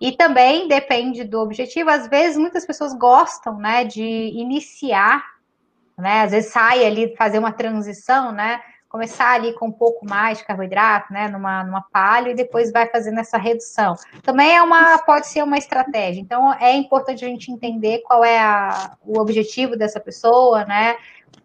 E 0.00 0.12
também 0.12 0.66
depende 0.66 1.24
do 1.24 1.40
objetivo. 1.40 1.90
Às 1.90 2.08
vezes 2.08 2.38
muitas 2.38 2.64
pessoas 2.64 2.94
gostam, 2.94 3.58
né? 3.58 3.84
De 3.84 4.02
iniciar, 4.02 5.22
né? 5.98 6.22
Às 6.22 6.30
vezes 6.30 6.50
sai 6.50 6.86
ali 6.86 7.14
fazer 7.16 7.38
uma 7.38 7.52
transição, 7.52 8.32
né? 8.32 8.62
Começar 8.88 9.32
ali 9.32 9.52
com 9.52 9.66
um 9.66 9.72
pouco 9.72 10.06
mais 10.06 10.38
de 10.38 10.44
carboidrato, 10.44 11.12
né, 11.12 11.28
numa, 11.28 11.62
numa 11.62 11.82
palha, 11.82 12.30
e 12.30 12.34
depois 12.34 12.72
vai 12.72 12.88
fazendo 12.88 13.20
essa 13.20 13.36
redução. 13.36 13.94
Também 14.22 14.56
é 14.56 14.62
uma, 14.62 14.98
pode 14.98 15.26
ser 15.26 15.42
uma 15.42 15.58
estratégia. 15.58 16.20
Então, 16.20 16.52
é 16.54 16.74
importante 16.74 17.24
a 17.24 17.28
gente 17.28 17.52
entender 17.52 17.98
qual 17.98 18.24
é 18.24 18.38
a, 18.38 18.96
o 19.04 19.18
objetivo 19.18 19.76
dessa 19.76 20.00
pessoa, 20.00 20.64
né, 20.64 20.96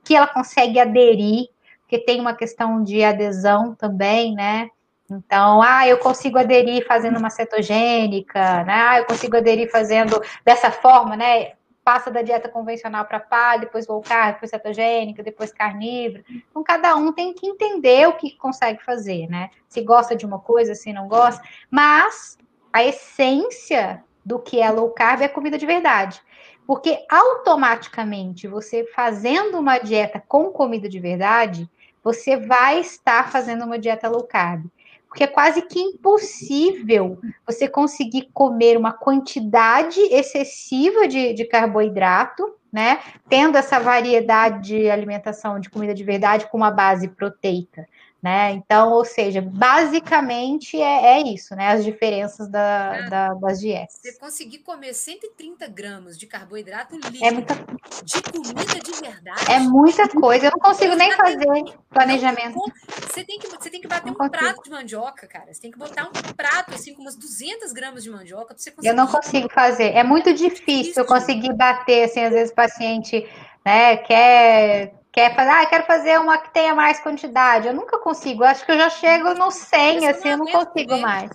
que 0.04 0.16
ela 0.16 0.28
consegue 0.28 0.80
aderir, 0.80 1.48
porque 1.82 2.00
tem 2.00 2.20
uma 2.20 2.34
questão 2.34 2.84
de 2.84 3.04
adesão 3.04 3.76
também, 3.76 4.34
né, 4.34 4.70
então, 5.12 5.62
ah, 5.62 5.88
eu 5.88 5.98
consigo 5.98 6.38
aderir 6.40 6.86
fazendo 6.88 7.18
uma 7.18 7.30
cetogênica, 7.30 8.64
né? 8.64 8.74
Ah, 8.74 9.00
eu 9.00 9.06
consigo 9.06 9.38
aderir 9.38 9.70
fazendo 9.70 10.20
dessa 10.44 10.72
forma, 10.72 11.16
né? 11.16 11.52
Passa 11.84 12.10
da 12.10 12.22
dieta 12.22 12.48
convencional 12.48 13.06
para 13.06 13.20
palha, 13.20 13.62
depois 13.62 13.88
low 13.88 14.02
carb, 14.02 14.36
depois 14.36 14.50
cetogênica, 14.50 15.22
depois 15.22 15.52
carnívora. 15.52 16.24
Então, 16.50 16.64
cada 16.64 16.96
um 16.96 17.12
tem 17.12 17.34
que 17.34 17.46
entender 17.46 18.08
o 18.08 18.14
que 18.14 18.36
consegue 18.38 18.84
fazer, 18.84 19.28
né? 19.28 19.50
Se 19.68 19.82
gosta 19.82 20.16
de 20.16 20.26
uma 20.26 20.40
coisa, 20.40 20.74
se 20.74 20.94
não 20.94 21.08
gosta. 21.08 21.44
Mas 21.70 22.38
a 22.72 22.84
essência 22.84 24.04
do 24.26 24.40
que 24.40 24.62
é 24.62 24.70
low 24.72 24.90
carb 24.92 25.22
é 25.22 25.28
comida 25.28 25.58
de 25.58 25.66
verdade. 25.66 26.22
Porque 26.66 27.06
automaticamente 27.10 28.48
você 28.48 28.86
fazendo 28.96 29.60
uma 29.60 29.78
dieta 29.80 30.24
com 30.26 30.46
comida 30.52 30.88
de 30.88 31.00
verdade, 31.00 31.70
você 32.02 32.38
vai 32.38 32.80
estar 32.80 33.32
fazendo 33.32 33.66
uma 33.66 33.78
dieta 33.78 34.10
low 34.10 34.24
carb. 34.24 34.66
Porque 35.14 35.26
é 35.26 35.28
quase 35.28 35.62
que 35.62 35.80
impossível 35.80 37.20
você 37.46 37.68
conseguir 37.68 38.32
comer 38.34 38.76
uma 38.76 38.92
quantidade 38.92 40.00
excessiva 40.12 41.08
de, 41.08 41.34
de 41.34 41.46
carboidrato, 41.46 42.56
né? 42.72 43.00
Tendo 43.30 43.56
essa 43.56 43.80
variedade 43.80 44.70
de 44.70 44.90
alimentação 44.90 45.60
de 45.60 45.70
comida 45.70 45.94
de 45.94 46.04
verdade 46.04 46.48
com 46.50 46.58
uma 46.58 46.72
base 46.72 47.08
proteica. 47.10 47.88
Né? 48.24 48.52
Então, 48.52 48.94
ou 48.94 49.04
seja, 49.04 49.42
basicamente 49.42 50.82
é, 50.82 51.20
é 51.20 51.22
isso, 51.22 51.54
né? 51.58 51.74
As 51.74 51.84
diferenças 51.84 52.48
da, 52.48 53.02
da, 53.10 53.34
das 53.34 53.60
dietas. 53.60 54.00
Você 54.02 54.18
conseguir 54.18 54.60
comer 54.60 54.94
130 54.94 55.68
gramas 55.68 56.18
de 56.18 56.26
carboidrato 56.26 56.96
líquido 56.96 57.26
é 57.26 57.32
muita... 57.32 57.54
de 57.54 58.22
comida 58.22 58.80
de 58.80 58.92
verdade. 59.02 59.52
É 59.52 59.60
muita 59.60 60.08
coisa. 60.08 60.46
Eu 60.46 60.52
não 60.52 60.60
consigo 60.60 60.96
nem 60.96 61.12
fazer 61.12 61.46
planejamento. 61.90 62.58
Você 63.02 63.26
tem 63.26 63.38
que, 63.38 63.48
você 63.50 63.70
tem 63.70 63.82
que 63.82 63.90
bater 63.90 64.06
não 64.06 64.14
um 64.14 64.16
consigo. 64.16 64.38
prato 64.38 64.64
de 64.64 64.70
mandioca, 64.70 65.28
cara. 65.28 65.54
Você 65.54 65.60
tem 65.60 65.72
que 65.72 65.78
botar 65.78 66.08
um 66.08 66.34
prato, 66.34 66.74
assim, 66.74 66.94
com 66.94 67.02
umas 67.02 67.18
200 67.18 67.74
gramas 67.74 68.04
de 68.04 68.10
mandioca 68.10 68.54
para 68.54 68.58
você 68.58 68.72
conseguir. 68.72 68.88
Eu 68.88 68.96
não 68.96 69.08
consigo 69.08 69.50
fazer. 69.50 69.92
É 69.96 70.04
muito 70.04 70.34
difícil 70.34 71.04
eu 71.04 71.06
conseguir 71.06 71.52
bater, 71.52 72.06
assim, 72.06 72.22
às 72.22 72.32
vezes 72.32 72.54
o 72.54 72.56
paciente 72.56 73.30
né, 73.66 73.98
quer 73.98 75.03
quer 75.14 75.36
fazer, 75.36 75.52
ah, 75.52 75.66
quero 75.68 75.86
fazer 75.86 76.20
uma 76.20 76.40
que 76.40 76.52
tenha 76.52 76.74
mais 76.74 77.00
quantidade. 77.00 77.68
Eu 77.68 77.74
nunca 77.74 78.00
consigo. 78.00 78.44
Eu 78.44 78.48
acho 78.48 78.66
que 78.66 78.72
eu 78.72 78.78
já 78.78 78.90
chego 78.90 79.34
no 79.36 79.52
100, 79.52 80.08
assim, 80.08 80.30
eu 80.30 80.38
não 80.40 80.48
consigo 80.48 80.90
comer. 80.90 81.02
mais. 81.02 81.32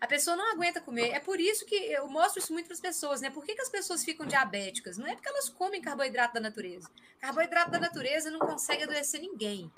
A 0.00 0.06
pessoa 0.06 0.36
não 0.36 0.52
aguenta 0.52 0.80
comer. 0.80 1.10
É 1.10 1.20
por 1.20 1.38
isso 1.38 1.66
que 1.66 1.74
eu 1.74 2.08
mostro 2.08 2.38
isso 2.40 2.52
muito 2.52 2.66
para 2.66 2.74
as 2.74 2.80
pessoas, 2.80 3.20
né? 3.20 3.30
Por 3.30 3.44
que, 3.44 3.54
que 3.54 3.60
as 3.60 3.68
pessoas 3.68 4.02
ficam 4.02 4.24
diabéticas? 4.26 4.96
Não 4.96 5.06
é 5.06 5.14
porque 5.14 5.28
elas 5.28 5.48
comem 5.48 5.82
carboidrato 5.82 6.34
da 6.34 6.40
natureza. 6.40 6.88
Carboidrato 7.20 7.70
da 7.70 7.80
natureza 7.80 8.30
não 8.30 8.38
consegue 8.38 8.84
adoecer 8.84 9.20
ninguém 9.20 9.70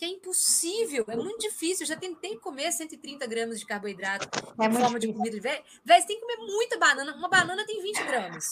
que 0.00 0.06
é 0.06 0.08
impossível, 0.08 1.04
é 1.08 1.14
muito 1.14 1.40
difícil. 1.40 1.84
Eu 1.84 1.88
já 1.88 1.94
tentei 1.94 2.34
comer 2.38 2.72
130 2.72 3.26
gramas 3.26 3.60
de 3.60 3.66
carboidrato 3.66 4.26
é 4.58 4.64
em 4.64 4.72
forma 4.72 4.98
difícil. 4.98 4.98
de 4.98 5.12
comida. 5.12 5.62
Véi, 5.84 6.00
você 6.00 6.06
tem 6.06 6.18
que 6.18 6.22
comer 6.22 6.38
muita 6.38 6.78
banana. 6.78 7.14
Uma 7.14 7.28
banana 7.28 7.66
tem 7.66 7.82
20 7.82 8.04
gramas 8.04 8.50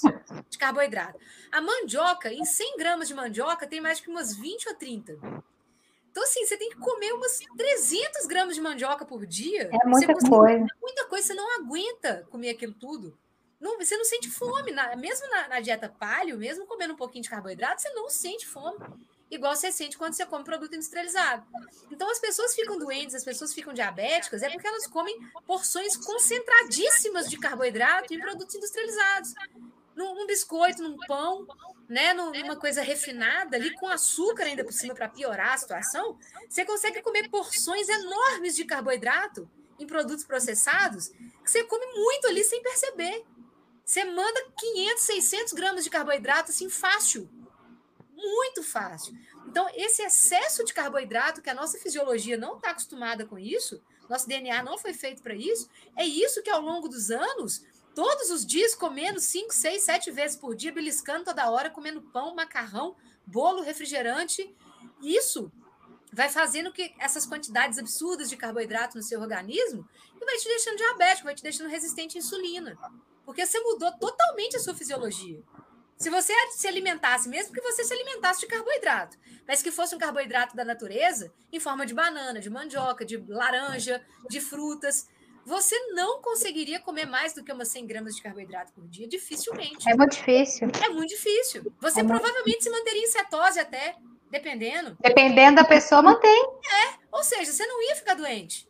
de 0.51 0.59
carboidrato. 0.59 1.19
A 1.51 1.63
mandioca, 1.63 2.31
em 2.31 2.45
100 2.45 2.77
gramas 2.77 3.09
de 3.09 3.15
mandioca, 3.15 3.67
tem 3.67 3.81
mais 3.81 3.99
que 3.99 4.11
umas 4.11 4.37
20 4.37 4.69
ou 4.69 4.75
30. 4.75 5.19
Então, 6.11 6.23
assim, 6.23 6.45
você 6.45 6.59
tem 6.59 6.69
que 6.69 6.77
comer 6.77 7.15
umas 7.15 7.39
300 7.57 8.27
gramas 8.27 8.55
de 8.55 8.61
mandioca 8.61 9.07
por 9.07 9.25
dia. 9.25 9.71
É 9.73 9.87
muita 9.87 10.13
coisa. 10.29 10.67
Muita 10.83 11.07
coisa, 11.07 11.29
você 11.29 11.35
não 11.35 11.61
aguenta 11.63 12.27
comer 12.31 12.51
aquilo 12.51 12.75
tudo. 12.75 13.19
Não, 13.59 13.79
você 13.79 13.97
não 13.97 14.05
sente 14.05 14.29
fome. 14.29 14.71
Na, 14.71 14.95
mesmo 14.97 15.27
na, 15.31 15.49
na 15.49 15.61
dieta 15.61 15.89
paleo, 15.89 16.37
mesmo 16.37 16.67
comendo 16.67 16.93
um 16.93 16.97
pouquinho 16.97 17.23
de 17.23 17.31
carboidrato, 17.31 17.81
você 17.81 17.89
não 17.95 18.11
sente 18.11 18.47
fome 18.47 18.77
igual 19.31 19.55
você 19.55 19.71
sente 19.71 19.97
quando 19.97 20.15
você 20.15 20.25
come 20.25 20.45
produto 20.45 20.75
industrializado. 20.75 21.47
Então, 21.91 22.11
as 22.11 22.19
pessoas 22.19 22.55
ficam 22.55 22.79
doentes, 22.79 23.15
as 23.15 23.25
pessoas 23.25 23.53
ficam 23.53 23.73
diabéticas, 23.73 24.43
é 24.43 24.51
porque 24.51 24.67
elas 24.67 24.87
comem 24.87 25.19
porções 25.47 25.97
concentradíssimas 25.97 27.29
de 27.29 27.39
carboidrato 27.39 28.13
em 28.13 28.21
produtos 28.21 28.55
industrializados. 28.55 29.35
Num, 29.95 30.15
num 30.15 30.27
biscoito, 30.27 30.83
num 30.83 30.97
pão, 31.07 31.47
né, 31.89 32.15
numa 32.15 32.57
coisa 32.57 32.83
refinada, 32.83 33.57
ali 33.57 33.75
com 33.75 33.89
açúcar 33.89 34.45
ainda 34.45 34.65
por 34.65 34.73
cima 34.73 34.95
para 34.95 35.09
piorar 35.09 35.55
a 35.55 35.59
situação, 35.59 36.19
você 36.49 36.65
consegue 36.65 37.03
comer 37.03 37.29
porções 37.29 37.89
enormes 37.89 38.55
de 38.55 38.65
carboidrato 38.65 39.51
em 39.79 39.87
produtos 39.87 40.25
processados 40.25 41.09
que 41.09 41.51
você 41.51 41.65
come 41.65 41.87
muito 41.95 42.27
ali 42.29 42.45
sem 42.45 42.63
perceber. 42.63 43.25
Você 43.85 44.05
manda 44.05 44.53
500, 44.59 45.03
600 45.03 45.53
gramas 45.55 45.85
de 45.85 45.91
carboidrato 45.91 46.51
assim 46.51 46.69
fácil 46.69 47.29
muito 48.19 48.63
fácil. 48.65 49.15
Então, 49.47 49.69
esse 49.75 50.03
excesso 50.03 50.65
de 50.65 50.75
carboidrato, 50.75 51.41
que 51.41 51.49
a 51.49 51.55
nossa 51.55 51.79
fisiologia 51.79 52.37
não 52.37 52.57
está 52.57 52.71
acostumada 52.71 53.25
com 53.25 53.39
isso, 53.39 53.81
nosso 54.09 54.27
DNA 54.27 54.63
não 54.63 54.77
foi 54.77 54.93
feito 54.93 55.23
para 55.23 55.35
isso, 55.35 55.69
é 55.97 56.05
isso 56.05 56.43
que 56.43 56.51
ao 56.51 56.61
longo 56.61 56.89
dos 56.89 57.11
anos, 57.11 57.65
todos 57.95 58.31
os 58.31 58.45
dias 58.45 58.75
comendo 58.75 59.21
5, 59.21 59.55
6, 59.55 59.83
7 59.83 60.11
vezes 60.11 60.37
por 60.37 60.57
dia, 60.57 60.73
beliscando 60.73 61.27
toda 61.27 61.51
hora, 61.51 61.71
comendo 61.71 62.03
pão, 62.03 62.35
macarrão, 62.35 62.97
bolo, 63.25 63.63
refrigerante, 63.63 64.55
isso 65.01 65.53
vai 66.13 66.29
fazendo 66.29 66.73
que 66.73 66.95
essas 66.99 67.27
quantidades 67.27 67.79
absurdas 67.79 68.29
de 68.29 68.37
carboidrato 68.37 68.97
no 68.97 69.03
seu 69.03 69.21
organismo 69.21 69.87
e 70.21 70.25
vai 70.25 70.37
te 70.37 70.49
deixando 70.49 70.77
diabético, 70.77 71.27
vai 71.27 71.35
te 71.35 71.43
deixando 71.43 71.69
resistente 71.69 72.17
à 72.17 72.21
insulina. 72.21 72.77
Porque 73.25 73.45
você 73.45 73.61
mudou 73.61 73.93
totalmente 73.99 74.57
a 74.57 74.59
sua 74.59 74.75
fisiologia. 74.75 75.43
Se 75.99 76.11
você 76.11 76.33
se 76.53 76.69
alimentasse, 76.69 77.29
mesmo 77.29 77.53
que 77.53 77.61
você 77.61 77.83
se 77.83 77.93
alimentasse 77.93 78.41
de 78.41 78.47
carboidrato, 78.47 79.19
mas 79.47 79.63
que 79.63 79.73
fosse 79.73 79.97
um 79.97 79.99
carboidrato 79.99 80.55
da 80.55 80.65
natureza, 80.65 81.33
em 81.53 81.59
forma 81.59 81.85
de 81.85 81.93
banana, 81.93 82.41
de 82.41 82.49
mandioca, 82.49 83.05
de 83.05 83.17
laranja, 83.29 84.01
de 84.31 84.41
frutas, 84.41 85.09
você 85.45 85.77
não 85.95 86.23
conseguiria 86.23 86.79
comer 86.79 87.07
mais 87.07 87.33
do 87.33 87.43
que 87.43 87.51
umas 87.51 87.69
100 87.69 87.87
gramas 87.87 88.15
de 88.15 88.23
carboidrato 88.23 88.73
por 88.73 88.87
dia, 88.87 89.09
dificilmente. 89.09 89.91
É 89.91 89.97
muito 89.97 90.13
difícil. 90.13 90.69
É 90.85 90.89
muito 90.91 91.09
difícil. 91.09 91.73
Você 91.81 92.01
é 92.01 92.05
provavelmente 92.05 92.45
muito... 92.45 92.63
se 92.63 92.71
manteria 92.71 93.03
em 93.03 93.07
cetose 93.07 93.59
até, 93.59 93.97
dependendo. 94.31 94.97
Dependendo 95.01 95.57
da 95.57 95.65
pessoa, 95.65 96.03
mantém. 96.03 96.45
É, 96.65 96.99
ou 97.11 97.25
seja, 97.25 97.51
você 97.51 97.67
não 97.67 97.83
ia 97.89 97.97
ficar 97.97 98.15
doente. 98.15 98.69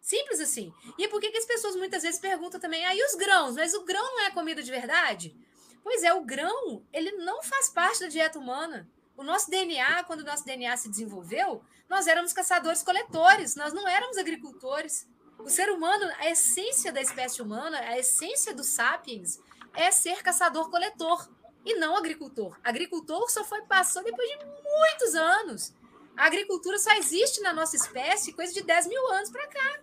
Simples 0.00 0.40
assim. 0.40 0.72
E 0.98 1.06
por 1.06 1.20
que, 1.20 1.30
que 1.30 1.38
as 1.38 1.44
pessoas 1.44 1.76
muitas 1.76 2.02
vezes 2.02 2.18
perguntam 2.18 2.58
também, 2.58 2.84
aí 2.84 3.00
ah, 3.00 3.06
os 3.06 3.14
grãos? 3.14 3.54
Mas 3.54 3.74
o 3.74 3.84
grão 3.84 4.02
não 4.02 4.22
é 4.22 4.30
comida 4.30 4.62
de 4.62 4.70
verdade? 4.70 5.36
Pois 5.82 6.02
é, 6.02 6.12
o 6.12 6.24
grão, 6.24 6.84
ele 6.92 7.12
não 7.12 7.42
faz 7.42 7.68
parte 7.68 8.00
da 8.00 8.08
dieta 8.08 8.38
humana. 8.38 8.88
O 9.16 9.22
nosso 9.22 9.50
DNA, 9.50 10.04
quando 10.04 10.20
o 10.20 10.24
nosso 10.24 10.44
DNA 10.44 10.76
se 10.76 10.88
desenvolveu, 10.88 11.62
nós 11.88 12.06
éramos 12.06 12.32
caçadores-coletores, 12.32 13.56
nós 13.56 13.72
não 13.72 13.86
éramos 13.86 14.16
agricultores. 14.16 15.08
O 15.38 15.48
ser 15.48 15.70
humano, 15.70 16.10
a 16.18 16.30
essência 16.30 16.92
da 16.92 17.00
espécie 17.00 17.42
humana, 17.42 17.78
a 17.80 17.98
essência 17.98 18.54
dos 18.54 18.68
sapiens, 18.68 19.40
é 19.74 19.90
ser 19.90 20.22
caçador-coletor 20.22 21.28
e 21.64 21.74
não 21.74 21.96
agricultor. 21.96 22.58
Agricultor 22.62 23.30
só 23.30 23.44
foi 23.44 23.62
passando 23.62 24.04
depois 24.04 24.28
de 24.28 24.36
muitos 24.44 25.14
anos. 25.14 25.74
A 26.16 26.26
agricultura 26.26 26.78
só 26.78 26.92
existe 26.94 27.40
na 27.40 27.52
nossa 27.52 27.76
espécie 27.76 28.32
coisa 28.32 28.52
de 28.52 28.62
10 28.62 28.86
mil 28.86 29.06
anos 29.08 29.30
para 29.30 29.46
cá. 29.46 29.80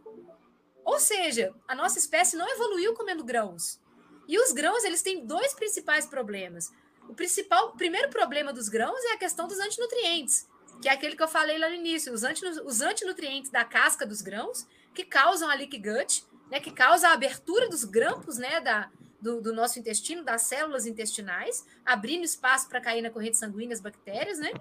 Ou 0.83 0.99
seja, 0.99 1.53
a 1.67 1.75
nossa 1.75 1.99
espécie 1.99 2.37
não 2.37 2.47
evoluiu 2.47 2.93
comendo 2.93 3.23
grãos. 3.23 3.79
E 4.27 4.37
os 4.39 4.51
grãos, 4.51 4.83
eles 4.83 5.01
têm 5.01 5.25
dois 5.25 5.53
principais 5.53 6.05
problemas. 6.05 6.71
O 7.07 7.13
principal, 7.13 7.69
o 7.69 7.77
primeiro 7.77 8.09
problema 8.09 8.51
dos 8.51 8.67
grãos 8.67 9.03
é 9.05 9.13
a 9.13 9.17
questão 9.17 9.47
dos 9.47 9.59
antinutrientes, 9.59 10.47
que 10.81 10.89
é 10.89 10.91
aquele 10.91 11.15
que 11.15 11.23
eu 11.23 11.27
falei 11.27 11.57
lá 11.57 11.69
no 11.69 11.75
início, 11.75 12.13
os, 12.13 12.23
os 12.65 12.81
antinutrientes 12.81 13.49
da 13.49 13.63
casca 13.63 14.05
dos 14.05 14.21
grãos, 14.21 14.67
que 14.93 15.05
causam 15.05 15.49
a 15.49 15.53
leak 15.53 15.77
gut, 15.77 16.25
né, 16.51 16.59
que 16.59 16.71
causa 16.71 17.09
a 17.09 17.13
abertura 17.13 17.69
dos 17.69 17.83
grampos, 17.83 18.37
né, 18.37 18.59
da, 18.59 18.89
do, 19.21 19.41
do, 19.41 19.53
nosso 19.53 19.79
intestino, 19.79 20.23
das 20.23 20.43
células 20.43 20.85
intestinais, 20.85 21.65
abrindo 21.85 22.23
espaço 22.23 22.67
para 22.67 22.81
cair 22.81 23.01
na 23.01 23.09
corrente 23.09 23.37
sanguínea 23.37 23.73
as 23.73 23.81
bactérias, 23.81 24.39
né? 24.39 24.51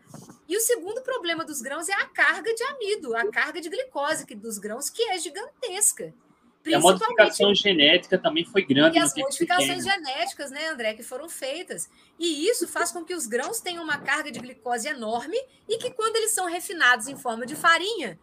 E 0.49 0.57
o 0.57 0.61
segundo 0.61 1.03
problema 1.03 1.45
dos 1.45 1.61
grãos 1.61 1.89
é 1.89 1.93
a 1.95 2.07
carga 2.07 2.53
de 2.55 2.62
amido, 2.64 3.17
a 3.17 3.31
carga 3.31 3.61
de 3.61 3.69
glicose 3.69 4.25
dos 4.35 4.59
grãos, 4.59 4.89
que 4.89 5.03
é 5.11 5.19
gigantesca. 5.19 6.14
E 6.67 6.75
a 6.75 6.81
modificação 6.81 7.55
genética 7.55 8.19
também 8.19 8.45
foi 8.45 8.64
grande. 8.64 8.99
E 8.99 9.01
as 9.01 9.14
modificações 9.14 9.85
genéticas, 9.85 10.51
né, 10.51 10.69
André, 10.69 10.95
que 10.95 11.03
foram 11.03 11.29
feitas. 11.29 11.89
E 12.19 12.49
isso 12.49 12.67
faz 12.67 12.91
com 12.91 13.05
que 13.05 13.14
os 13.14 13.27
grãos 13.27 13.61
tenham 13.61 13.85
uma 13.85 13.99
carga 13.99 14.31
de 14.31 14.41
glicose 14.41 14.89
enorme 14.89 15.37
e 15.69 15.79
que, 15.79 15.91
quando 15.91 16.17
eles 16.17 16.33
são 16.33 16.47
refinados 16.47 17.09
em 17.09 17.17
forma 17.17 17.47
de 17.47 17.55
farinha, 17.55 18.19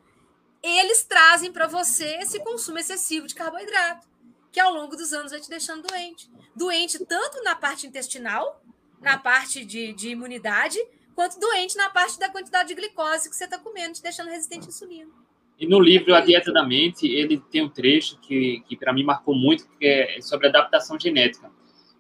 eles 0.62 1.04
trazem 1.04 1.52
para 1.52 1.68
você 1.68 2.18
esse 2.22 2.40
consumo 2.40 2.80
excessivo 2.80 3.28
de 3.28 3.36
carboidrato, 3.36 4.08
que 4.52 4.60
ao 4.60 4.74
longo 4.74 4.96
dos 4.96 5.14
anos 5.14 5.32
vai 5.32 5.42
te 5.42 5.50
deixando 5.50 5.88
doente. 5.88 6.30
Doente 6.56 7.04
tanto 7.06 7.44
na 7.44 7.56
parte 7.56 7.86
intestinal, 7.86 8.62
na 9.02 9.18
parte 9.18 9.66
de, 9.66 9.94
de 9.94 10.10
imunidade, 10.10 10.78
quanto 11.14 11.40
doente 11.40 11.76
na 11.76 11.90
parte 11.90 12.18
da 12.18 12.30
quantidade 12.30 12.70
de 12.70 12.76
glicose 12.76 13.30
que 13.30 13.36
você 13.36 13.44
está 13.44 13.58
comendo, 13.58 13.94
te 13.94 14.02
deixando 14.02 14.30
resistente 14.30 14.66
à 14.66 14.70
insulina. 14.70 15.23
E 15.60 15.68
no 15.68 15.80
livro 15.80 16.16
A 16.16 16.22
Dieta 16.22 16.52
da 16.52 16.66
Mente, 16.66 17.08
ele 17.08 17.38
tem 17.52 17.64
um 17.64 17.70
trecho 17.70 18.20
que, 18.20 18.64
que 18.68 18.76
para 18.76 18.92
mim 18.92 19.04
marcou 19.04 19.36
muito, 19.36 19.68
que 19.80 19.86
é 19.86 20.22
sobre 20.22 20.48
adaptação 20.48 21.00
genética. 21.00 21.50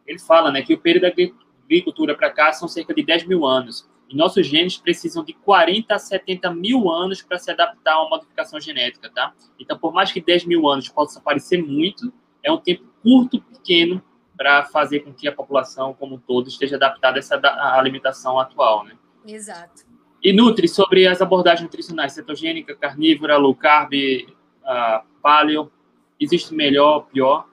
Ele 0.05 0.19
fala 0.19 0.51
né, 0.51 0.61
que 0.61 0.73
o 0.73 0.77
período 0.77 1.03
da 1.03 1.13
agricultura 1.63 2.15
para 2.15 2.29
cá 2.29 2.51
são 2.51 2.67
cerca 2.67 2.93
de 2.93 3.03
10 3.03 3.25
mil 3.25 3.45
anos. 3.45 3.89
E 4.09 4.15
nossos 4.15 4.45
genes 4.45 4.77
precisam 4.77 5.23
de 5.23 5.33
40 5.33 5.95
a 5.95 5.99
70 5.99 6.53
mil 6.53 6.89
anos 6.91 7.21
para 7.21 7.37
se 7.37 7.49
adaptar 7.51 7.93
a 7.93 8.01
uma 8.01 8.09
modificação 8.17 8.59
genética, 8.59 9.09
tá? 9.09 9.33
Então, 9.59 9.77
por 9.77 9.93
mais 9.93 10.11
que 10.11 10.19
10 10.19 10.45
mil 10.45 10.67
anos 10.67 10.89
possa 10.89 11.21
parecer 11.21 11.63
muito, 11.63 12.11
é 12.43 12.51
um 12.51 12.57
tempo 12.57 12.83
curto, 13.01 13.41
pequeno, 13.41 14.03
para 14.35 14.63
fazer 14.65 15.01
com 15.01 15.13
que 15.13 15.27
a 15.27 15.31
população 15.31 15.93
como 15.93 16.15
um 16.15 16.19
todo 16.19 16.47
esteja 16.47 16.75
adaptada 16.75 17.17
a 17.17 17.19
essa 17.19 17.39
alimentação 17.77 18.39
atual, 18.39 18.83
né? 18.83 18.93
Exato. 19.25 19.83
E 20.23 20.31
Nutri, 20.31 20.69
sobre 20.69 21.05
as 21.05 21.21
abordagens 21.21 21.63
nutricionais, 21.63 22.13
cetogênica, 22.13 22.73
carnívora, 22.75 23.35
low 23.35 23.53
carb, 23.53 23.91
uh, 23.93 25.05
paleo, 25.21 25.69
existe 26.17 26.53
melhor, 26.53 27.07
pior? 27.11 27.45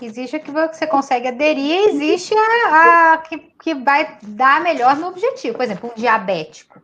Existe 0.00 0.36
a 0.36 0.40
que 0.40 0.50
você 0.50 0.86
consegue 0.86 1.28
aderir, 1.28 1.88
existe 1.88 2.34
a, 2.34 3.12
a 3.12 3.18
que, 3.18 3.38
que 3.62 3.74
vai 3.74 4.18
dar 4.22 4.62
melhor 4.62 4.96
no 4.96 5.08
objetivo. 5.08 5.56
Por 5.56 5.64
exemplo, 5.64 5.90
um 5.90 6.00
diabético. 6.00 6.80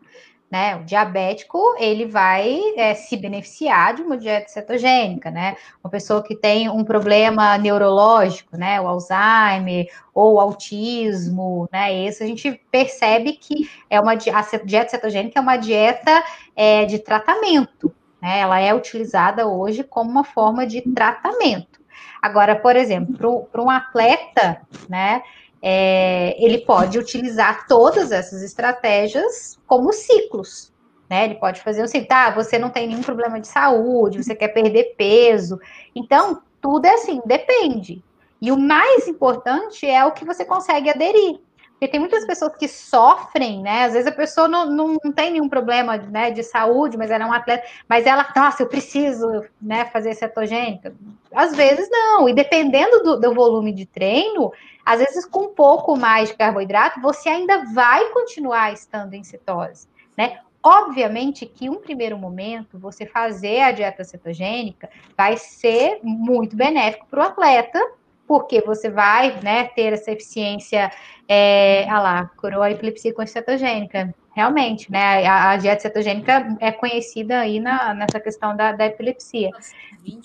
Né? 0.53 0.77
O 0.77 0.85
diabético 0.85 1.59
ele 1.79 2.05
vai 2.05 2.61
é, 2.77 2.93
se 2.95 3.17
beneficiar 3.17 3.95
de 3.95 4.03
uma 4.03 4.19
dieta 4.19 4.51
cetogênica, 4.51 5.31
né? 5.31 5.57
Uma 5.83 5.89
pessoa 5.89 6.23
que 6.23 6.37
tem 6.37 6.69
um 6.69 6.85
problema 6.85 7.57
neurológico, 7.57 8.55
né? 8.55 8.79
O 8.79 8.87
Alzheimer 8.87 9.87
ou 10.13 10.35
o 10.35 10.41
autismo, 10.41 11.67
né? 11.73 12.05
Esse 12.05 12.23
a 12.23 12.27
gente 12.27 12.61
percebe 12.71 13.33
que 13.33 13.67
é 13.89 13.99
uma 13.99 14.13
a 14.13 14.59
dieta 14.63 14.91
cetogênica 14.91 15.39
é 15.39 15.43
uma 15.43 15.57
dieta 15.57 16.23
é, 16.55 16.85
de 16.85 16.99
tratamento, 16.99 17.91
né? 18.21 18.41
Ela 18.41 18.61
é 18.61 18.75
utilizada 18.75 19.47
hoje 19.47 19.83
como 19.83 20.11
uma 20.11 20.23
forma 20.23 20.67
de 20.67 20.83
tratamento. 20.83 21.81
Agora, 22.21 22.55
por 22.55 22.77
exemplo, 22.77 23.49
para 23.51 23.63
um 23.63 23.71
atleta, 23.71 24.61
né? 24.87 25.23
É, 25.63 26.35
ele 26.45 26.59
pode 26.59 26.99
utilizar 26.99 27.67
todas 27.69 28.11
essas 28.11 28.43
estratégias 28.43 29.59
como 29.67 29.93
ciclos. 29.93 30.73
Né? 31.09 31.27
Ele 31.27 31.35
pode 31.37 31.61
fazer 31.61 31.83
assim, 31.83 32.05
tá, 32.05 32.31
você 32.31 32.59
não 32.59 32.71
tem 32.71 32.89
nenhum 32.89 33.03
problema 33.03 33.41
de 33.41 33.47
saúde, 33.47 34.23
você 34.23 34.35
quer 34.35 34.49
perder 34.49 34.95
peso. 34.97 35.61
Então, 35.95 36.43
tudo 36.61 36.87
é 36.87 36.95
assim, 36.95 37.21
depende. 37.25 38.03
E 38.41 38.51
o 38.51 38.59
mais 38.59 39.07
importante 39.07 39.87
é 39.87 40.05
o 40.05 40.11
que 40.13 40.25
você 40.25 40.45
consegue 40.45 40.91
aderir. 40.91 41.39
Porque 41.83 41.91
tem 41.91 41.99
muitas 41.99 42.25
pessoas 42.25 42.55
que 42.55 42.69
sofrem, 42.69 43.61
né? 43.61 43.87
Às 43.87 43.93
vezes 43.93 44.07
a 44.07 44.15
pessoa 44.15 44.47
não, 44.47 44.71
não, 44.71 44.97
não 45.03 45.11
tem 45.11 45.33
nenhum 45.33 45.49
problema 45.49 45.97
né, 45.97 46.31
de 46.31 46.45
saúde, 46.45 46.97
mas 46.97 47.11
ela 47.11 47.25
é 47.25 47.27
um 47.27 47.33
atleta, 47.33 47.67
mas 47.89 48.07
ela, 48.07 48.25
nossa, 48.37 48.63
eu 48.63 48.69
preciso 48.69 49.45
né, 49.61 49.87
fazer 49.87 50.15
cetogênica. 50.15 50.95
Às 51.35 51.57
vezes 51.57 51.89
não, 51.91 52.29
e 52.29 52.35
dependendo 52.35 53.03
do, 53.03 53.21
do 53.21 53.35
volume 53.35 53.73
de 53.73 53.85
treino, 53.85 54.53
às 54.85 55.01
vezes 55.01 55.25
com 55.25 55.45
um 55.47 55.55
pouco 55.55 55.97
mais 55.97 56.29
de 56.31 56.37
carboidrato, 56.37 57.01
você 57.01 57.29
ainda 57.29 57.65
vai 57.73 58.11
continuar 58.11 58.73
estando 58.73 59.15
em 59.15 59.25
cetose, 59.25 59.89
né? 60.17 60.39
Obviamente 60.63 61.45
que 61.45 61.69
um 61.69 61.81
primeiro 61.81 62.17
momento, 62.17 62.79
você 62.79 63.05
fazer 63.05 63.61
a 63.63 63.73
dieta 63.73 64.05
cetogênica 64.05 64.89
vai 65.17 65.37
ser 65.37 65.99
muito 66.05 66.55
benéfico 66.55 67.05
para 67.11 67.21
o 67.21 67.27
atleta, 67.27 67.81
porque 68.29 68.61
você 68.61 68.89
vai 68.89 69.41
né, 69.43 69.65
ter 69.65 69.93
essa 69.93 70.13
eficiência, 70.13 70.91
é, 71.29 71.89
ah 71.91 72.01
lá, 72.01 72.31
curou 72.37 72.63
a 72.63 72.71
epilepsia 72.71 73.13
com 73.13 73.27
cetogênica. 73.27 74.15
Realmente, 74.35 74.91
né? 74.91 75.27
A, 75.27 75.51
a, 75.51 75.57
dieta 75.57 75.83
cetogênica 75.83 76.57
é 76.61 76.73
conhecida 76.73 77.41
aí 77.41 77.61
na, 77.61 77.93
nessa 77.93 78.19
questão 78.19 78.57
da, 78.57 78.73
da 78.73 78.87
epilepsia. 78.87 79.51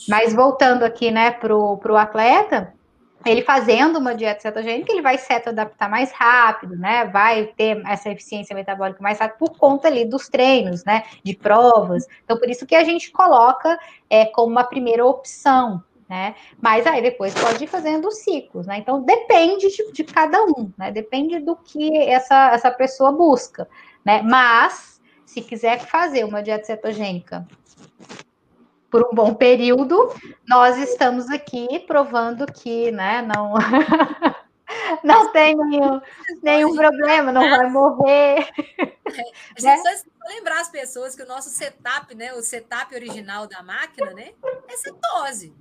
Mas 0.07 0.33
voltando 0.33 0.83
aqui, 0.83 1.11
né, 1.11 1.31
para 1.31 1.53
o 1.53 1.97
atleta, 1.97 2.73
ele 3.31 3.41
fazendo 3.41 3.97
uma 3.97 4.15
dieta 4.15 4.41
cetogênica, 4.41 4.91
ele 4.91 5.01
vai 5.01 5.17
se 5.17 5.31
adaptar 5.33 5.89
mais 5.89 6.11
rápido, 6.11 6.75
né? 6.75 7.05
Vai 7.05 7.47
ter 7.47 7.81
essa 7.85 8.09
eficiência 8.09 8.55
metabólica 8.55 9.01
mais 9.01 9.19
rápido 9.19 9.39
por 9.39 9.57
conta 9.57 9.87
ali 9.87 10.05
dos 10.05 10.29
treinos, 10.29 10.83
né? 10.83 11.03
De 11.23 11.35
provas. 11.35 12.05
Então, 12.23 12.37
por 12.37 12.49
isso 12.49 12.65
que 12.65 12.75
a 12.75 12.83
gente 12.83 13.11
coloca 13.11 13.79
é, 14.09 14.25
como 14.25 14.51
uma 14.51 14.63
primeira 14.63 15.05
opção, 15.05 15.83
né? 16.09 16.35
Mas 16.61 16.87
aí 16.87 17.01
depois 17.01 17.33
pode 17.33 17.63
ir 17.63 17.67
fazendo 17.67 18.07
os 18.07 18.19
ciclos, 18.19 18.65
né? 18.65 18.77
Então, 18.77 19.01
depende 19.01 19.69
de, 19.69 19.91
de 19.91 20.03
cada 20.03 20.43
um, 20.43 20.71
né? 20.77 20.91
Depende 20.91 21.39
do 21.39 21.55
que 21.55 21.97
essa, 21.97 22.51
essa 22.53 22.71
pessoa 22.71 23.11
busca, 23.11 23.67
né? 24.05 24.21
Mas, 24.21 25.01
se 25.25 25.41
quiser 25.41 25.79
fazer 25.79 26.23
uma 26.23 26.41
dieta 26.41 26.65
cetogênica 26.65 27.45
por 28.97 29.09
um 29.11 29.13
bom 29.13 29.35
período, 29.35 30.11
nós 30.47 30.75
estamos 30.77 31.29
aqui 31.29 31.79
provando 31.85 32.51
que, 32.51 32.91
né, 32.91 33.21
não 33.21 33.53
não 35.03 35.31
tem 35.31 35.55
nenhum, 35.55 36.01
nenhum 36.41 36.75
problema, 36.75 37.31
não 37.31 37.47
vai 37.47 37.69
morrer. 37.69 38.49
É, 38.79 39.21
a 39.55 39.59
gente 39.59 39.81
só 40.01 40.09
lembrar 40.27 40.61
as 40.61 40.69
pessoas 40.69 41.15
que 41.15 41.21
o 41.21 41.27
nosso 41.27 41.49
setup, 41.49 42.15
né, 42.15 42.33
o 42.33 42.41
setup 42.41 42.95
original 42.95 43.45
da 43.45 43.61
máquina, 43.61 44.11
né, 44.13 44.31
é 44.67 44.77
cetose. 44.77 45.53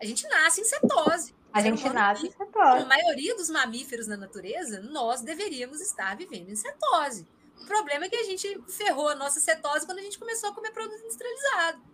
A 0.00 0.06
gente 0.06 0.26
nasce 0.28 0.60
em 0.60 0.64
cetose. 0.64 1.34
A 1.52 1.60
gente 1.60 1.88
nasce 1.88 2.28
em 2.28 2.30
cetose. 2.30 2.82
A 2.82 2.86
maioria 2.86 3.34
dos 3.34 3.50
mamíferos 3.50 4.06
na 4.06 4.16
natureza, 4.16 4.80
nós 4.82 5.20
deveríamos 5.20 5.80
estar 5.80 6.16
vivendo 6.16 6.48
em 6.48 6.56
cetose. 6.56 7.26
O 7.60 7.66
problema 7.66 8.04
é 8.04 8.08
que 8.08 8.16
a 8.16 8.24
gente 8.24 8.62
ferrou 8.68 9.08
a 9.08 9.16
nossa 9.16 9.40
cetose 9.40 9.84
quando 9.84 9.98
a 9.98 10.02
gente 10.02 10.18
começou 10.18 10.50
a 10.50 10.54
comer 10.54 10.70
produto 10.70 11.00
industrializado. 11.00 11.93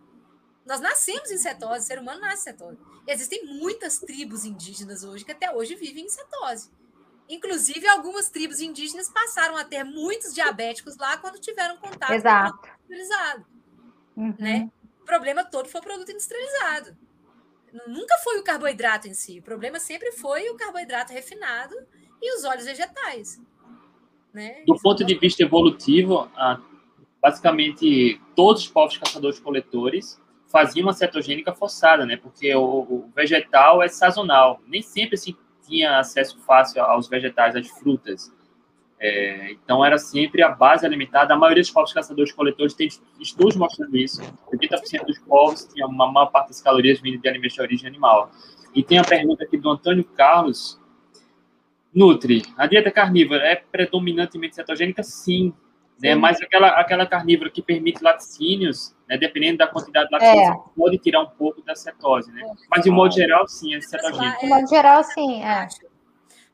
Nós 0.64 0.80
nascemos 0.80 1.30
em 1.30 1.38
cetose, 1.38 1.84
o 1.84 1.86
ser 1.86 1.98
humano 1.98 2.20
nasce 2.20 2.50
em 2.50 2.52
cetose. 2.52 2.78
E 3.06 3.12
existem 3.12 3.44
muitas 3.46 3.98
tribos 3.98 4.44
indígenas 4.44 5.02
hoje 5.02 5.24
que 5.24 5.32
até 5.32 5.54
hoje 5.54 5.74
vivem 5.74 6.04
em 6.04 6.08
cetose. 6.08 6.70
Inclusive, 7.28 7.86
algumas 7.86 8.28
tribos 8.28 8.60
indígenas 8.60 9.08
passaram 9.08 9.56
a 9.56 9.64
ter 9.64 9.84
muitos 9.84 10.34
diabéticos 10.34 10.96
lá 10.96 11.16
quando 11.16 11.38
tiveram 11.38 11.76
contato 11.76 12.12
Exato. 12.12 12.50
com 12.50 12.58
o 12.58 12.60
produto 12.60 12.80
industrializado. 12.90 13.46
Uhum. 14.16 14.34
Né? 14.38 14.70
O 15.00 15.04
problema 15.04 15.44
todo 15.44 15.68
foi 15.68 15.80
o 15.80 15.84
produto 15.84 16.10
industrializado. 16.10 16.96
Nunca 17.86 18.18
foi 18.18 18.38
o 18.38 18.42
carboidrato 18.42 19.06
em 19.06 19.14
si. 19.14 19.38
O 19.38 19.42
problema 19.42 19.78
sempre 19.78 20.10
foi 20.12 20.50
o 20.50 20.56
carboidrato 20.56 21.12
refinado 21.12 21.74
e 22.20 22.36
os 22.36 22.44
óleos 22.44 22.64
vegetais. 22.64 23.40
Né? 24.32 24.64
Do 24.66 24.76
ponto 24.80 25.04
de 25.04 25.14
vista 25.14 25.42
evolutivo, 25.42 26.28
basicamente 27.22 28.20
todos 28.34 28.62
os 28.62 28.68
povos 28.68 28.98
caçadores-coletores 28.98 30.19
fazia 30.50 30.82
uma 30.82 30.92
cetogênica 30.92 31.54
forçada, 31.54 32.04
né? 32.04 32.16
Porque 32.16 32.54
o, 32.54 32.62
o, 32.62 33.10
vegetal 33.14 33.82
é 33.82 33.88
sazonal. 33.88 34.60
Nem 34.66 34.82
sempre 34.82 35.16
se 35.16 35.36
tinha 35.66 35.98
acesso 35.98 36.38
fácil 36.40 36.82
aos 36.82 37.08
vegetais, 37.08 37.54
às 37.54 37.68
frutas. 37.68 38.32
É, 38.98 39.52
então, 39.52 39.82
era 39.84 39.96
sempre 39.96 40.42
a 40.42 40.50
base 40.50 40.84
alimentar. 40.84 41.30
A 41.30 41.36
maioria 41.36 41.62
dos 41.62 41.70
povos 41.70 41.92
caçadores-coletores 41.92 42.74
tem 42.74 42.88
estudos 43.18 43.56
mostrando 43.56 43.96
isso. 43.96 44.20
80% 44.52 45.06
dos 45.06 45.18
povos 45.20 45.64
tinha 45.72 45.86
uma 45.86 46.10
maior 46.10 46.26
parte 46.26 46.48
das 46.48 46.60
calorias 46.60 47.00
vindo 47.00 47.18
de 47.18 47.28
alimentos 47.28 47.54
de 47.54 47.62
origem 47.62 47.88
animal. 47.88 48.30
E 48.74 48.82
tem 48.82 48.98
a 48.98 49.04
pergunta 49.04 49.44
aqui 49.44 49.56
do 49.56 49.70
Antônio 49.70 50.04
Carlos. 50.04 50.78
Nutri, 51.94 52.42
a 52.56 52.66
dieta 52.66 52.90
carnívora 52.90 53.44
é 53.44 53.56
predominantemente 53.56 54.54
cetogênica? 54.54 55.02
Sim. 55.02 55.52
Né? 56.00 56.14
Mas 56.14 56.40
aquela, 56.40 56.68
aquela 56.68 57.06
carnívora 57.06 57.50
que 57.50 57.60
permite 57.60 58.02
laticínios, 58.02 58.94
né? 59.10 59.18
dependendo 59.18 59.58
da 59.58 59.66
quantidade 59.66 60.08
de 60.08 60.14
laticínios, 60.14 60.48
é. 60.48 60.70
pode 60.76 60.98
tirar 60.98 61.20
um 61.22 61.30
pouco 61.30 61.60
da 61.62 61.74
cetose, 61.74 62.30
né? 62.30 62.42
Mas, 62.70 62.84
de 62.84 62.90
modo 62.90 63.12
geral, 63.12 63.46
sim, 63.48 63.74
é 63.74 63.80
cetogênico. 63.80 64.40
De 64.40 64.46
modo 64.46 64.68
geral, 64.68 65.02
sim, 65.02 65.42
é. 65.42 65.68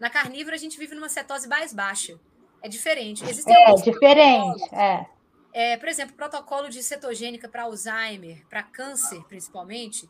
Na 0.00 0.08
carnívora, 0.08 0.56
a 0.56 0.58
gente 0.58 0.78
vive 0.78 0.94
numa 0.94 1.10
cetose 1.10 1.46
mais 1.46 1.74
baixa. 1.74 2.18
É 2.62 2.68
diferente. 2.68 3.22
Existem 3.24 3.54
é, 3.54 3.74
diferente, 3.74 4.74
é. 4.74 5.06
É, 5.52 5.76
por 5.76 5.88
exemplo, 5.88 6.16
protocolo 6.16 6.68
de 6.68 6.82
cetogênica 6.82 7.48
para 7.48 7.62
Alzheimer, 7.62 8.44
para 8.48 8.62
câncer, 8.62 9.22
principalmente, 9.24 10.08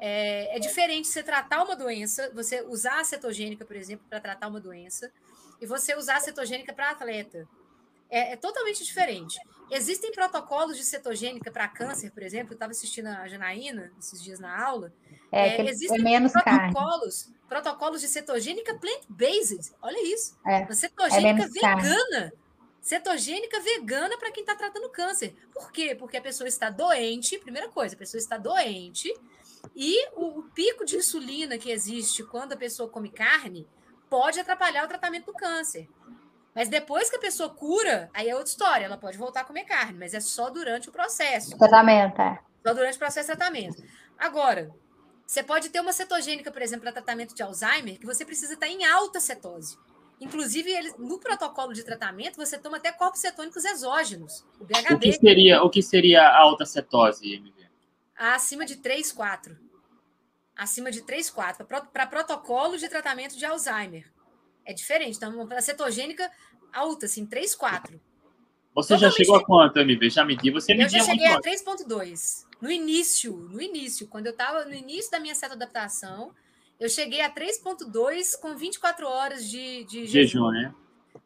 é, 0.00 0.56
é, 0.56 0.58
diferente 0.58 1.06
você 1.06 1.22
tratar 1.22 1.62
uma 1.62 1.76
doença, 1.76 2.32
você 2.34 2.62
usar 2.62 3.00
a 3.00 3.04
cetogênica, 3.04 3.64
por 3.64 3.76
exemplo, 3.76 4.04
para 4.08 4.18
tratar 4.18 4.48
uma 4.48 4.60
doença, 4.60 5.10
e 5.60 5.66
você 5.66 5.94
usar 5.96 6.16
a 6.16 6.20
cetogênica 6.20 6.72
para 6.72 6.90
atleta 6.90 7.46
é, 8.10 8.32
é 8.32 8.36
totalmente 8.36 8.84
diferente. 8.84 9.38
Existem 9.70 10.10
protocolos 10.12 10.76
de 10.76 10.84
cetogênica 10.84 11.50
para 11.50 11.68
câncer, 11.68 12.10
por 12.10 12.22
exemplo. 12.22 12.52
Eu 12.52 12.54
estava 12.54 12.72
assistindo 12.72 13.06
a 13.08 13.28
Janaína 13.28 13.92
esses 13.98 14.22
dias 14.22 14.40
na 14.40 14.64
aula. 14.64 14.92
É, 15.30 15.60
é, 15.60 15.70
existem 15.70 16.02
menos 16.02 16.32
protocolos, 16.32 17.24
carne. 17.24 17.38
protocolos 17.48 18.00
de 18.00 18.08
cetogênica 18.08 18.74
plant-based. 18.74 19.72
Olha 19.82 20.02
isso. 20.02 20.38
É, 20.46 20.60
Uma 20.60 20.74
cetogênica 20.74 21.44
é 21.44 21.48
vegana. 21.48 22.10
Carne. 22.10 22.32
Cetogênica 22.80 23.60
vegana 23.60 24.16
para 24.16 24.30
quem 24.30 24.42
está 24.42 24.54
tratando 24.54 24.88
câncer. 24.88 25.34
Por 25.52 25.70
quê? 25.70 25.94
Porque 25.94 26.16
a 26.16 26.22
pessoa 26.22 26.48
está 26.48 26.70
doente. 26.70 27.38
Primeira 27.38 27.68
coisa, 27.68 27.94
a 27.94 27.98
pessoa 27.98 28.18
está 28.18 28.38
doente. 28.38 29.12
E 29.76 30.08
o, 30.14 30.38
o 30.38 30.42
pico 30.54 30.86
de 30.86 30.96
insulina 30.96 31.58
que 31.58 31.70
existe 31.70 32.22
quando 32.24 32.54
a 32.54 32.56
pessoa 32.56 32.88
come 32.88 33.10
carne 33.10 33.68
pode 34.08 34.40
atrapalhar 34.40 34.84
o 34.84 34.88
tratamento 34.88 35.26
do 35.26 35.34
câncer. 35.34 35.86
Mas 36.58 36.68
depois 36.68 37.08
que 37.08 37.14
a 37.14 37.20
pessoa 37.20 37.50
cura, 37.50 38.10
aí 38.12 38.28
é 38.28 38.34
outra 38.34 38.50
história. 38.50 38.84
Ela 38.84 38.96
pode 38.96 39.16
voltar 39.16 39.42
a 39.42 39.44
comer 39.44 39.62
carne, 39.62 39.96
mas 39.96 40.12
é 40.12 40.18
só 40.18 40.50
durante 40.50 40.88
o 40.88 40.92
processo. 40.92 41.56
Tratamento, 41.56 42.20
é. 42.20 42.40
Só 42.66 42.74
durante 42.74 42.96
o 42.96 42.98
processo 42.98 43.30
de 43.30 43.36
tratamento. 43.36 43.80
Agora, 44.18 44.68
você 45.24 45.40
pode 45.40 45.68
ter 45.68 45.78
uma 45.78 45.92
cetogênica, 45.92 46.50
por 46.50 46.60
exemplo, 46.60 46.82
para 46.82 46.90
tratamento 46.90 47.32
de 47.32 47.44
Alzheimer, 47.44 47.96
que 48.00 48.04
você 48.04 48.24
precisa 48.24 48.54
estar 48.54 48.66
em 48.66 48.84
alta 48.84 49.20
cetose. 49.20 49.78
Inclusive, 50.20 50.68
eles, 50.68 50.98
no 50.98 51.20
protocolo 51.20 51.72
de 51.72 51.84
tratamento, 51.84 52.34
você 52.34 52.58
toma 52.58 52.78
até 52.78 52.90
corpos 52.90 53.20
cetônicos 53.20 53.64
exógenos, 53.64 54.44
o 54.58 54.64
BHB. 54.64 54.94
O 54.94 54.98
que 54.98 55.12
seria, 55.12 55.62
o 55.62 55.70
que 55.70 55.80
seria 55.80 56.22
a 56.22 56.40
alta 56.40 56.66
cetose, 56.66 57.34
MV? 57.34 57.68
Acima 58.16 58.66
de 58.66 58.78
3, 58.78 59.12
4. 59.12 59.56
Acima 60.56 60.90
de 60.90 61.02
3, 61.02 61.30
4. 61.30 61.64
Para 61.64 62.06
protocolo 62.08 62.76
de 62.76 62.88
tratamento 62.88 63.38
de 63.38 63.46
Alzheimer. 63.46 64.17
É 64.68 64.74
diferente. 64.74 65.16
Então, 65.16 65.34
uma 65.34 65.60
cetogênica 65.62 66.30
alta, 66.70 67.06
assim, 67.06 67.24
3, 67.24 67.54
4. 67.54 67.98
Você 68.74 68.94
Totalmente 68.94 69.00
já 69.00 69.10
chegou 69.10 69.36
a 69.36 69.42
quanto, 69.42 69.78
MV? 69.78 70.10
Já 70.10 70.24
mediu? 70.26 70.52
Você 70.52 70.74
Eu 70.74 70.86
já 70.86 71.00
cheguei 71.00 71.26
a 71.26 71.40
3,2. 71.40 72.44
No 72.60 72.70
início, 72.70 73.34
no 73.34 73.62
início, 73.62 74.06
quando 74.06 74.26
eu 74.26 74.32
estava 74.32 74.66
no 74.66 74.74
início 74.74 75.10
da 75.10 75.18
minha 75.18 75.34
certa 75.34 75.54
adaptação, 75.54 76.34
Eu 76.78 76.88
cheguei 76.88 77.22
a 77.22 77.30
3,2 77.34 78.38
com 78.38 78.54
24 78.54 79.08
horas 79.08 79.48
de, 79.48 79.84
de 79.84 80.06
jejum. 80.06 80.46
Jejum, 80.46 80.50
né? 80.52 80.74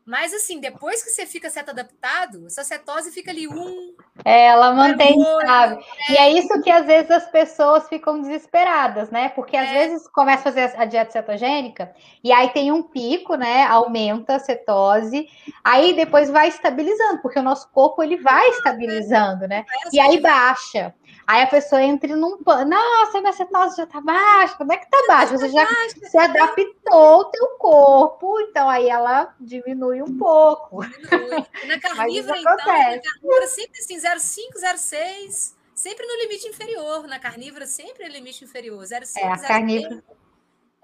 Mas 0.06 0.32
assim, 0.32 0.60
depois 0.60 1.02
que 1.02 1.10
você 1.10 1.26
fica 1.26 1.50
certo 1.50 1.70
adaptado, 1.70 2.46
essa 2.46 2.64
cetose 2.64 3.10
fica 3.10 3.30
ali 3.30 3.46
um. 3.46 3.94
É, 4.24 4.46
ela 4.48 4.72
mantém 4.74 5.14
Amor, 5.14 5.40
estável. 5.40 5.78
E 6.10 6.16
é 6.16 6.30
isso 6.32 6.60
que 6.62 6.70
às 6.70 6.84
vezes 6.84 7.10
as 7.10 7.26
pessoas 7.30 7.88
ficam 7.88 8.20
desesperadas, 8.20 9.10
né? 9.10 9.30
Porque 9.30 9.56
às 9.56 9.68
É. 9.70 9.72
vezes 9.72 10.06
começa 10.08 10.40
a 10.40 10.52
fazer 10.52 10.72
a 10.78 10.84
dieta 10.84 11.10
cetogênica 11.12 11.90
e 12.22 12.30
aí 12.30 12.50
tem 12.50 12.70
um 12.70 12.82
pico, 12.82 13.34
né? 13.36 13.64
Aumenta 13.64 14.34
a 14.36 14.38
cetose, 14.38 15.26
aí 15.64 15.94
depois 15.94 16.28
vai 16.30 16.48
estabilizando, 16.48 17.22
porque 17.22 17.38
o 17.38 17.42
nosso 17.42 17.70
corpo 17.72 18.02
ele 18.02 18.18
vai 18.18 18.46
estabilizando, 18.50 19.48
né? 19.48 19.64
E 19.92 19.98
aí 19.98 20.20
baixa. 20.20 20.94
Aí 21.24 21.40
a 21.42 21.46
pessoa 21.46 21.80
entra 21.82 22.14
num 22.16 22.42
pan. 22.42 22.64
Nossa, 22.64 23.20
minha 23.20 23.32
cetose 23.32 23.76
já 23.76 23.86
tá 23.86 24.00
baixa. 24.00 24.56
Como 24.56 24.72
é 24.72 24.76
que 24.76 24.90
tá 24.90 24.98
baixa? 25.06 25.38
Você 25.38 25.48
já 25.50 25.66
se 25.94 26.18
adaptou 26.18 27.20
o 27.20 27.24
teu 27.26 27.46
corpo, 27.58 28.40
então 28.40 28.68
aí 28.68 28.88
ela 28.88 29.32
diminui 29.40 30.02
um 30.02 30.18
pouco. 30.18 30.82
diminui. 30.84 31.46
Na 31.68 31.78
carnívora, 31.80 32.38
então, 32.38 32.56
na 32.56 32.62
acontece. 32.62 33.02
carnívora 33.08 33.46
sempre 33.46 33.78
assim, 33.78 34.00
0,5, 34.02 34.58
0,6, 34.58 35.54
sempre 35.74 36.06
no 36.06 36.16
limite 36.22 36.46
inferior. 36.48 37.06
Na 37.06 37.18
carnívora, 37.18 37.66
sempre 37.66 38.06
no 38.06 38.12
limite 38.12 38.44
inferior. 38.44 38.82
0,5, 38.84 39.18
É, 39.18 39.28
a 39.28 39.36
0,6. 39.36 39.48
carnívora- 39.48 40.02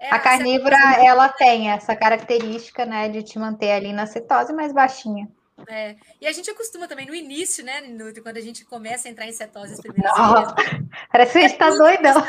É, 0.01 0.09
A 0.15 0.17
carnívora, 0.19 0.77
ela 1.03 1.27
tem 1.27 1.69
essa 1.71 1.93
característica, 1.93 2.85
né, 2.85 3.09
de 3.09 3.21
te 3.21 3.37
manter 3.37 3.71
ali 3.71 3.91
na 3.91 4.05
cetose 4.07 4.53
mais 4.53 4.71
baixinha. 4.71 5.27
É. 5.67 5.97
E 6.21 6.25
a 6.25 6.31
gente 6.31 6.49
acostuma 6.49 6.87
também 6.87 7.05
no 7.05 7.13
início, 7.13 7.65
né, 7.65 7.81
Nutri, 7.81 8.21
quando 8.21 8.37
a 8.37 8.41
gente 8.41 8.63
começa 8.63 9.09
a 9.09 9.11
entrar 9.11 9.25
em 9.25 9.33
cetose 9.33 9.73
as 9.73 9.81
primeiras 9.81 10.17
Nossa, 10.17 10.55
vezes, 10.55 10.79
parece 11.11 11.31
que 11.33 11.37
a 11.39 11.47
gente 11.49 11.57
tá 11.57 11.69
doidão. 11.71 12.23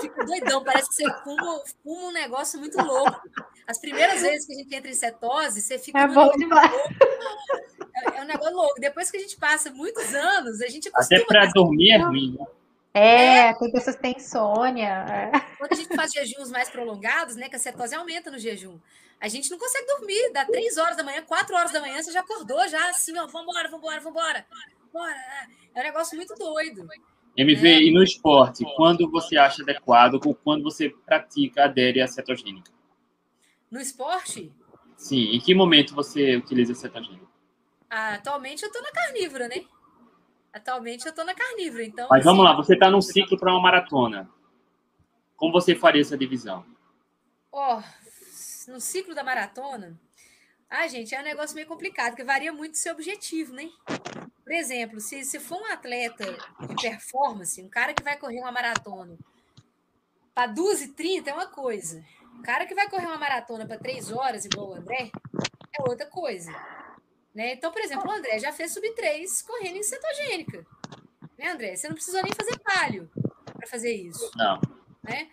fica 0.00 0.24
doidão, 0.24 0.64
parece 0.64 0.88
que 0.88 0.94
você 0.94 1.12
fuma, 1.22 1.62
fuma 1.84 2.08
um 2.08 2.12
negócio 2.12 2.58
muito 2.58 2.78
louco. 2.82 3.20
As 3.66 3.78
primeiras 3.78 4.22
vezes 4.22 4.46
que 4.46 4.54
a 4.54 4.56
gente 4.56 4.74
entra 4.74 4.90
em 4.90 4.94
cetose, 4.94 5.60
você 5.60 5.78
fica 5.78 5.98
É 6.00 6.06
bom 6.08 6.30
demais. 6.32 6.72
É, 7.96 8.18
é 8.18 8.22
um 8.22 8.26
negócio 8.26 8.54
louco. 8.54 8.80
Depois 8.80 9.10
que 9.10 9.16
a 9.16 9.20
gente 9.20 9.36
passa 9.36 9.70
muitos 9.70 10.14
anos, 10.14 10.60
a 10.60 10.68
gente 10.68 10.88
acostuma. 10.88 11.18
Até 11.20 11.26
para 11.26 11.46
dormir 11.46 11.92
é 11.92 11.98
ruim, 11.98 12.36
né? 12.38 12.46
É, 12.94 13.52
tem 13.54 13.70
pessoas 13.72 13.96
que 13.96 14.02
têm 14.02 14.14
insônia. 14.16 15.04
é. 15.08 15.30
Quando 15.58 15.72
a 15.72 15.76
gente 15.76 15.94
faz 15.94 16.12
jejuns 16.12 16.50
mais 16.50 16.70
prolongados, 16.70 17.36
né? 17.36 17.48
Que 17.48 17.56
a 17.56 17.58
cetose 17.58 17.94
aumenta 17.94 18.30
no 18.30 18.38
jejum. 18.38 18.78
A 19.20 19.28
gente 19.28 19.50
não 19.50 19.58
consegue 19.58 19.86
dormir. 19.86 20.32
Dá 20.32 20.44
três 20.44 20.76
horas 20.76 20.96
da 20.96 21.02
manhã, 21.02 21.22
quatro 21.22 21.54
horas 21.56 21.72
da 21.72 21.80
manhã, 21.80 22.02
você 22.02 22.12
já 22.12 22.20
acordou, 22.20 22.66
já 22.68 22.88
assim, 22.90 23.16
ó, 23.18 23.26
vambora, 23.26 23.68
vambora, 23.70 24.00
vambora. 24.00 24.46
Bora. 24.92 25.16
É 25.74 25.80
um 25.80 25.82
negócio 25.82 26.16
muito 26.16 26.34
doido. 26.34 26.86
MV, 27.36 27.68
É. 27.68 27.82
e 27.82 27.92
no 27.92 28.02
esporte, 28.02 28.64
quando 28.76 29.10
você 29.10 29.36
acha 29.36 29.62
adequado 29.62 30.18
ou 30.24 30.34
quando 30.34 30.62
você 30.64 30.88
pratica, 31.04 31.64
adere 31.64 32.00
à 32.00 32.06
cetogênica? 32.08 32.70
No 33.70 33.78
esporte, 33.80 34.50
Sim, 34.96 35.34
em 35.36 35.40
que 35.40 35.54
momento 35.54 35.94
você 35.94 36.36
utiliza 36.36 36.72
a 36.72 36.76
cetogênica? 36.76 37.25
Atualmente 37.96 38.64
eu 38.64 38.72
tô 38.72 38.80
na 38.80 38.90
carnívora, 38.90 39.48
né? 39.48 39.64
Atualmente 40.52 41.06
eu 41.06 41.14
tô 41.14 41.24
na 41.24 41.34
carnívora, 41.34 41.84
então. 41.84 42.08
Mas 42.10 42.24
vamos 42.24 42.44
assim, 42.44 42.54
lá, 42.54 42.56
você 42.56 42.74
está 42.74 42.90
num 42.90 43.02
ciclo 43.02 43.38
para 43.38 43.52
uma 43.52 43.60
maratona. 43.60 44.28
Como 45.36 45.52
você 45.52 45.74
faria 45.74 46.00
essa 46.00 46.16
divisão? 46.16 46.64
Ó, 47.52 47.82
no 48.68 48.80
ciclo 48.80 49.14
da 49.14 49.22
maratona, 49.22 49.98
ah, 50.68 50.88
gente, 50.88 51.14
é 51.14 51.20
um 51.20 51.24
negócio 51.24 51.54
meio 51.54 51.66
complicado, 51.66 52.10
porque 52.10 52.24
varia 52.24 52.52
muito 52.52 52.72
do 52.72 52.78
seu 52.78 52.92
objetivo, 52.92 53.52
né? 53.52 53.70
Por 54.42 54.52
exemplo, 54.52 55.00
se, 55.00 55.24
se 55.24 55.38
for 55.38 55.60
um 55.60 55.72
atleta 55.72 56.36
de 56.68 56.74
performance, 56.76 57.62
um 57.62 57.68
cara 57.68 57.94
que 57.94 58.02
vai 58.02 58.16
correr 58.16 58.40
uma 58.40 58.52
maratona 58.52 59.16
para 60.34 60.52
2h30 60.52 61.28
é 61.28 61.32
uma 61.32 61.46
coisa. 61.46 62.04
O 62.38 62.42
cara 62.42 62.66
que 62.66 62.74
vai 62.74 62.88
correr 62.90 63.06
uma 63.06 63.16
maratona 63.16 63.66
para 63.66 63.78
3 63.78 64.12
horas, 64.12 64.44
igual 64.44 64.70
o 64.70 64.74
André, 64.74 65.10
é 65.78 65.82
outra 65.88 66.06
coisa. 66.06 66.52
Né? 67.36 67.52
Então, 67.52 67.70
por 67.70 67.82
exemplo, 67.82 68.08
o 68.08 68.10
André 68.10 68.38
já 68.38 68.50
fez 68.50 68.72
sub 68.72 68.90
3 68.94 69.42
correndo 69.42 69.76
em 69.76 69.82
cetogênica. 69.82 70.66
Né, 71.38 71.50
André? 71.50 71.76
Você 71.76 71.86
não 71.86 71.94
precisou 71.94 72.22
nem 72.22 72.32
fazer 72.32 72.58
palio 72.60 73.10
para 73.52 73.66
fazer 73.66 73.92
isso 73.92 74.30
Não. 74.34 74.58
né? 75.02 75.30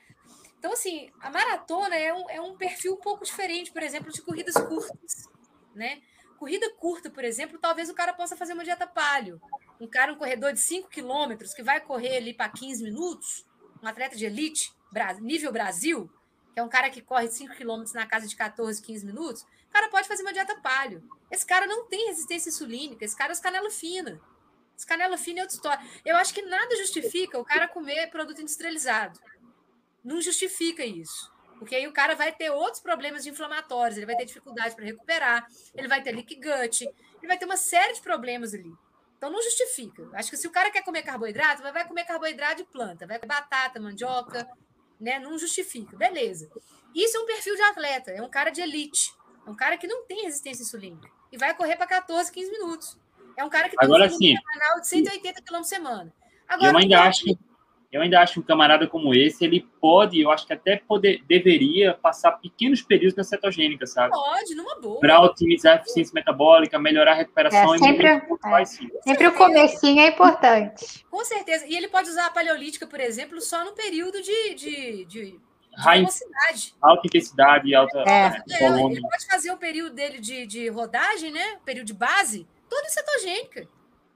Então, 0.60 0.74
assim, 0.74 1.10
a 1.22 1.30
maratona 1.30 1.96
é 1.96 2.14
um, 2.14 2.30
é 2.30 2.42
um 2.42 2.58
perfil 2.58 2.96
um 2.96 3.00
pouco 3.00 3.24
diferente, 3.24 3.72
por 3.72 3.82
exemplo, 3.82 4.12
de 4.12 4.22
corridas 4.22 4.54
curtas, 4.56 5.30
né? 5.74 6.02
Corrida 6.38 6.70
curta, 6.74 7.10
por 7.10 7.24
exemplo, 7.24 7.58
talvez 7.58 7.90
o 7.90 7.94
cara 7.94 8.14
possa 8.14 8.36
fazer 8.36 8.52
uma 8.52 8.66
dieta 8.66 8.86
palio. 8.86 9.42
Um 9.80 9.88
cara, 9.88 10.12
um 10.12 10.18
corredor 10.18 10.52
de 10.52 10.60
5 10.60 10.90
quilômetros, 10.90 11.54
que 11.54 11.64
vai 11.64 11.80
correr 11.80 12.18
ali 12.18 12.34
para 12.34 12.50
15 12.50 12.84
minutos, 12.84 13.46
um 13.82 13.88
atleta 13.88 14.18
de 14.18 14.26
elite, 14.26 14.74
nível 15.22 15.54
Brasil, 15.54 16.10
que 16.54 16.60
é 16.60 16.64
um 16.64 16.70
cara 16.70 16.90
que 16.90 17.02
corre 17.02 17.30
5 17.30 17.56
quilômetros 17.56 17.94
na 17.94 18.06
casa 18.06 18.28
de 18.28 18.36
14, 18.36 18.82
15 18.82 19.06
minutos, 19.06 19.46
cara 19.74 19.90
pode 19.90 20.08
fazer 20.08 20.22
uma 20.22 20.32
dieta 20.32 20.56
palio. 20.62 21.04
Esse 21.32 21.46
cara 21.46 21.66
não 21.66 21.88
tem 21.88 22.08
resistência 22.08 22.50
insulínica, 22.50 23.04
esse 23.04 23.16
cara 23.16 23.32
é 23.32 23.34
os 23.34 23.40
canela 23.40 23.70
fina. 23.70 24.22
Esse 24.78 24.86
canela 24.86 25.18
fina 25.18 25.40
é 25.40 25.44
outra 25.44 25.56
história. 25.56 25.86
Eu 26.06 26.16
acho 26.16 26.34
que 26.34 26.42
nada 26.44 26.76
justifica 26.78 27.40
o 27.40 27.46
cara 27.46 27.68
comer 27.68 28.10
produto 28.10 28.42
industrializado 28.42 29.20
não 30.04 30.22
justifica 30.22 30.86
isso. 30.86 31.32
Porque 31.58 31.76
aí 31.76 31.88
o 31.88 31.94
cara 31.94 32.14
vai 32.14 32.32
ter 32.32 32.50
outros 32.50 32.82
problemas 32.82 33.26
inflamatórios, 33.26 33.98
ele 33.98 34.06
vai 34.06 34.18
ter 34.18 34.26
dificuldade 34.26 34.76
para 34.76 34.84
recuperar, 34.84 35.48
ele 35.74 35.88
vai 35.88 36.02
ter 36.02 36.12
leak 36.12 36.36
gut, 36.36 36.84
ele 36.84 37.28
vai 37.28 37.38
ter 37.38 37.46
uma 37.46 37.56
série 37.56 37.94
de 37.94 38.02
problemas 38.02 38.54
ali. 38.54 38.72
Então 39.18 39.32
não 39.32 39.42
justifica. 39.42 40.10
Acho 40.14 40.30
que 40.30 40.36
se 40.36 40.46
o 40.46 40.52
cara 40.52 40.70
quer 40.70 40.84
comer 40.84 41.04
carboidrato, 41.04 41.62
vai 41.64 41.88
comer 41.88 42.04
carboidrato 42.04 42.58
de 42.58 42.66
planta, 42.66 43.08
vai 43.08 43.18
comer 43.18 43.30
batata, 43.30 43.80
mandioca, 43.80 44.46
né? 45.00 45.20
Não 45.20 45.38
justifica. 45.38 45.96
Beleza. 45.96 46.52
Isso 46.94 47.16
é 47.16 47.20
um 47.22 47.26
perfil 47.26 47.56
de 47.56 47.62
atleta, 47.62 48.12
é 48.12 48.22
um 48.22 48.30
cara 48.30 48.50
de 48.50 48.62
elite, 48.62 49.14
é 49.46 49.50
um 49.50 49.56
cara 49.56 49.78
que 49.78 49.88
não 49.88 50.06
tem 50.06 50.24
resistência 50.24 50.64
insulínica 50.64 51.10
e 51.32 51.38
vai 51.38 51.54
correr 51.56 51.76
para 51.76 51.88
14, 51.88 52.32
15 52.32 52.52
minutos. 52.52 52.98
É 53.36 53.44
um 53.44 53.50
cara 53.50 53.68
que 53.70 53.76
tem 53.76 53.86
Agora 53.86 54.06
um 54.06 54.10
volume 54.10 54.28
sim. 54.28 54.36
semanal 54.38 54.80
de 54.80 54.88
180 54.88 55.42
km 55.42 55.58
por 55.58 55.64
semana. 55.64 56.14
Eu 56.50 56.56
Agora, 56.56 56.78
ainda 56.78 57.02
acho 57.02 57.24
que 57.24 57.38
eu 57.94 58.02
ainda 58.02 58.20
acho 58.22 58.34
que 58.34 58.40
um 58.40 58.44
camarada 58.44 58.88
como 58.88 59.14
esse, 59.14 59.46
ele 59.46 59.70
pode, 59.80 60.20
eu 60.20 60.32
acho 60.32 60.48
que 60.48 60.54
até 60.54 60.78
poder, 60.78 61.24
deveria 61.28 61.94
passar 61.94 62.32
pequenos 62.32 62.82
períodos 62.82 63.16
na 63.16 63.24
cetogênica, 63.24 63.86
sabe? 63.86 64.10
pode, 64.10 64.56
numa 64.56 64.82
boa. 64.82 65.00
Para 65.00 65.22
otimizar 65.22 65.74
a 65.78 65.82
eficiência 65.82 66.12
metabólica, 66.12 66.80
melhorar 66.80 67.12
a 67.12 67.16
recuperação 67.16 67.74
É, 67.74 67.78
e 67.78 67.80
sempre- 67.80 68.08
é. 68.08 68.66
Sempre 69.04 69.28
o 69.28 69.36
comecinho 69.36 70.02
é 70.02 70.08
importante. 70.08 71.06
Com 71.08 71.24
certeza. 71.24 71.68
E 71.68 71.78
ele 71.78 71.88
pode 71.88 72.10
usar 72.10 72.26
a 72.26 72.32
paleolítica, 72.32 72.88
por 72.88 73.00
exemplo, 73.00 73.40
só 73.40 73.64
no 73.64 73.74
período 73.74 74.20
de, 74.24 74.56
de, 74.56 75.06
de 75.06 75.40
High- 75.78 76.00
velocidade. 76.00 76.76
Alta 76.82 77.08
intensidade 77.08 77.68
e 77.70 77.76
alta 77.76 78.00
É. 78.00 78.44
É, 78.50 78.70
volume. 78.70 78.96
ele 78.96 79.02
pode 79.02 79.26
fazer 79.26 79.52
o 79.52 79.58
período 79.58 79.94
dele 79.96 80.20
de, 80.20 80.46
de 80.46 80.68
rodagem, 80.70 81.32
né? 81.32 81.54
O 81.56 81.62
período 81.62 81.88
de 81.88 81.94
base, 81.94 82.48
todo 82.70 82.86
em 82.86 82.90
cetogênica. 82.90 83.68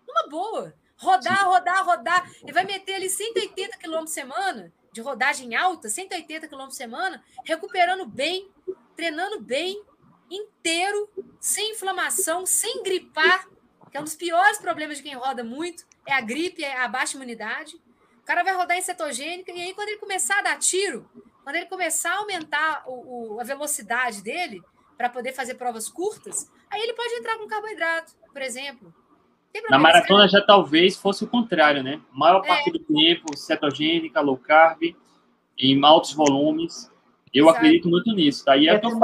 Numa 0.07 0.27
boa. 0.29 0.73
Rodar, 0.97 1.45
rodar, 1.45 1.85
rodar. 1.85 2.31
Ele 2.41 2.51
vai 2.53 2.63
meter 2.65 2.95
ali 2.95 3.09
180 3.09 3.77
km 3.77 3.97
por 3.99 4.07
semana, 4.07 4.73
de 4.91 4.99
rodagem 5.01 5.55
alta, 5.55 5.89
180 5.89 6.47
km 6.47 6.63
por 6.65 6.71
semana, 6.71 7.23
recuperando 7.45 8.05
bem, 8.05 8.49
treinando 8.95 9.39
bem, 9.39 9.79
inteiro, 10.29 11.09
sem 11.39 11.71
inflamação, 11.71 12.45
sem 12.45 12.81
gripar, 12.83 13.47
que 13.91 13.97
é 13.97 13.99
um 13.99 14.03
dos 14.03 14.15
piores 14.15 14.57
problemas 14.57 14.97
de 14.97 15.03
quem 15.03 15.13
roda 15.15 15.43
muito, 15.43 15.85
é 16.05 16.13
a 16.13 16.21
gripe, 16.21 16.63
é 16.63 16.77
a 16.81 16.87
baixa 16.87 17.15
imunidade. 17.15 17.79
O 18.27 18.33
cara 18.35 18.43
vai 18.43 18.53
rodar 18.53 18.75
em 18.75 18.81
cetogênica, 18.81 19.53
e 19.53 19.61
aí 19.61 19.73
quando 19.73 19.87
ele 19.87 19.99
começar 19.99 20.39
a 20.39 20.41
dar 20.41 20.59
tiro, 20.59 21.09
quando 21.45 21.55
ele 21.55 21.65
começar 21.67 22.11
a 22.11 22.17
aumentar 22.17 22.83
o, 22.85 23.35
o- 23.35 23.39
a 23.39 23.43
velocidade 23.45 24.21
dele 24.21 24.61
para 24.97 25.07
poder 25.07 25.31
fazer 25.31 25.53
provas 25.53 25.87
curtas, 25.87 26.51
aí 26.69 26.81
ele 26.81 26.91
pode 26.91 27.13
entrar 27.13 27.37
com 27.37 27.47
carboidrato, 27.47 28.11
por 28.33 28.41
exemplo. 28.41 28.93
Na 29.69 29.79
maratona 29.79 30.27
já 30.27 30.41
talvez 30.45 30.97
fosse 30.97 31.23
o 31.23 31.27
contrário, 31.27 31.81
né? 31.81 32.01
Maior 32.11 32.43
É. 32.43 32.47
parte 32.49 32.69
do 32.69 32.79
tempo, 32.79 33.33
cetogênica, 33.37 34.19
low 34.19 34.35
carb, 34.37 34.93
em 35.57 35.85
altos 35.85 36.11
volumes. 36.11 36.91
Eu 37.33 37.45
Exato. 37.45 37.59
acredito 37.59 37.87
muito 37.87 38.11
nisso, 38.13 38.43
tá? 38.43 38.57
E 38.57 38.67
é 38.67 38.73
o 38.73 38.75
Eu 38.75 38.79
que 38.81 38.87
eu 38.87 38.99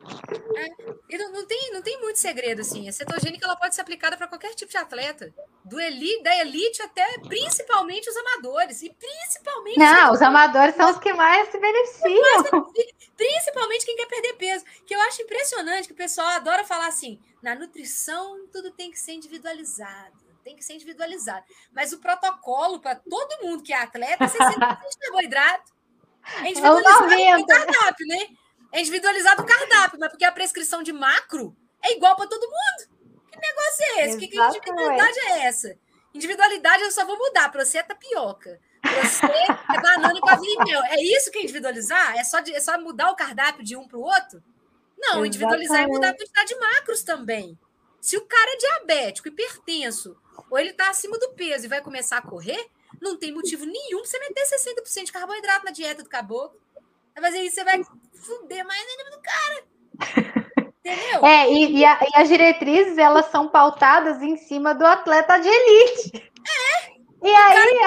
também. 0.00 0.76
E 1.08 1.18
não, 1.18 1.32
não 1.32 1.46
tem, 1.46 1.72
não 1.72 1.82
tem 1.82 2.00
muito 2.00 2.18
segredo, 2.18 2.60
assim. 2.60 2.88
A 2.88 2.92
cetogênica 2.92 3.44
ela 3.44 3.56
pode 3.56 3.74
ser 3.74 3.82
aplicada 3.82 4.16
para 4.16 4.26
qualquer 4.26 4.54
tipo 4.54 4.70
de 4.70 4.76
atleta. 4.76 5.32
Do 5.64 5.78
elite, 5.80 6.22
da 6.22 6.36
elite 6.38 6.82
até 6.82 7.06
principalmente 7.18 8.08
os 8.08 8.16
amadores. 8.16 8.82
E 8.82 8.90
principalmente, 8.90 9.78
Não, 9.78 10.12
os 10.12 10.22
amadores 10.22 10.74
são 10.74 10.90
os 10.90 10.98
que 10.98 11.12
mais 11.12 11.50
se 11.50 11.58
beneficiam. 11.58 12.72
principalmente 13.16 13.84
quem 13.84 13.96
quer 13.96 14.06
perder 14.06 14.32
peso. 14.34 14.64
Que 14.86 14.94
eu 14.94 15.00
acho 15.02 15.22
impressionante 15.22 15.86
que 15.86 15.94
o 15.94 15.96
pessoal 15.96 16.28
adora 16.28 16.64
falar 16.64 16.86
assim: 16.86 17.20
na 17.42 17.54
nutrição 17.54 18.46
tudo 18.52 18.70
tem 18.70 18.90
que 18.90 18.98
ser 18.98 19.12
individualizado. 19.12 20.18
Tem 20.42 20.56
que 20.56 20.64
ser 20.64 20.74
individualizado. 20.74 21.44
Mas 21.72 21.92
o 21.92 21.98
protocolo 22.00 22.80
para 22.80 22.94
todo 22.94 23.42
mundo 23.42 23.62
que 23.62 23.72
é 23.72 23.76
atleta 23.76 24.24
é 24.24 24.28
60% 24.28 24.90
de 24.90 24.98
carboidrato. 24.98 25.72
É 26.38 26.48
individualizado 26.50 27.04
o 27.04 27.10
90. 27.10 27.46
cardápio, 27.46 28.06
né? 28.06 28.28
É 28.72 28.80
individualizado 28.80 29.42
o 29.42 29.46
cardápio, 29.46 29.98
mas 29.98 30.10
porque 30.10 30.24
a 30.24 30.32
prescrição 30.32 30.82
de 30.82 30.92
macro 30.92 31.56
é 31.82 31.92
igual 31.96 32.14
para 32.16 32.26
todo 32.26 32.42
mundo. 32.42 33.00
Que 33.30 33.38
negócio 33.38 33.84
é 33.84 34.06
esse? 34.06 34.18
Que, 34.18 34.28
que 34.28 34.34
Exatamente. 34.34 34.58
individualidade 34.58 35.18
é 35.20 35.46
essa? 35.46 35.78
Individualidade 36.14 36.82
eu 36.82 36.90
só 36.90 37.04
vou 37.04 37.16
mudar 37.16 37.50
para 37.50 37.64
você 37.64 37.78
é 37.78 37.82
tapioca. 37.82 38.60
Você 38.82 39.26
é 39.26 39.80
banana 39.80 40.18
e 40.18 40.64
mel. 40.64 40.82
É 40.84 41.02
isso 41.02 41.30
que 41.30 41.38
é 41.38 41.42
individualizar? 41.42 42.16
É 42.16 42.24
só, 42.24 42.40
de, 42.40 42.52
é 42.52 42.60
só 42.60 42.78
mudar 42.80 43.10
o 43.10 43.16
cardápio 43.16 43.64
de 43.64 43.76
um 43.76 43.86
para 43.86 43.98
o 43.98 44.02
outro? 44.02 44.42
Não, 44.98 45.24
Exatamente. 45.24 45.28
individualizar 45.28 45.82
é 45.82 45.86
mudar 45.86 46.10
a 46.10 46.16
quantidade 46.16 46.48
de 46.48 46.56
macros 46.56 47.02
também. 47.02 47.58
Se 48.00 48.16
o 48.16 48.26
cara 48.26 48.52
é 48.52 48.56
diabético, 48.56 49.28
hipertenso, 49.28 50.16
ou 50.50 50.58
ele 50.58 50.70
está 50.70 50.90
acima 50.90 51.18
do 51.18 51.30
peso 51.30 51.66
e 51.66 51.68
vai 51.68 51.82
começar 51.82 52.18
a 52.18 52.22
correr, 52.22 52.68
não 53.00 53.16
tem 53.16 53.32
motivo 53.32 53.64
nenhum 53.64 53.98
para 53.98 54.10
você 54.10 54.18
meter 54.18 54.44
60% 54.46 55.04
de 55.04 55.12
carboidrato 55.12 55.64
na 55.64 55.70
dieta 55.70 56.02
do 56.02 56.08
caboclo. 56.08 56.58
Mas 57.20 57.34
aí 57.34 57.50
você 57.50 57.62
vai 57.62 57.82
fuder 58.20 58.64
mais 58.66 58.80
ainda 58.80 59.10
do 59.10 59.22
cara. 59.22 60.50
Entendeu? 60.80 61.26
É, 61.26 61.52
e, 61.52 61.78
e, 61.78 61.84
a, 61.84 61.98
e, 62.02 62.20
as 62.20 62.28
diretrizes, 62.28 62.96
elas 62.96 63.26
são 63.26 63.48
pautadas 63.48 64.22
em 64.22 64.36
cima 64.36 64.74
do 64.74 64.86
atleta 64.86 65.38
de 65.38 65.48
elite. 65.48 66.16
É. 66.16 66.90
E 67.22 67.30
aí, 67.30 67.78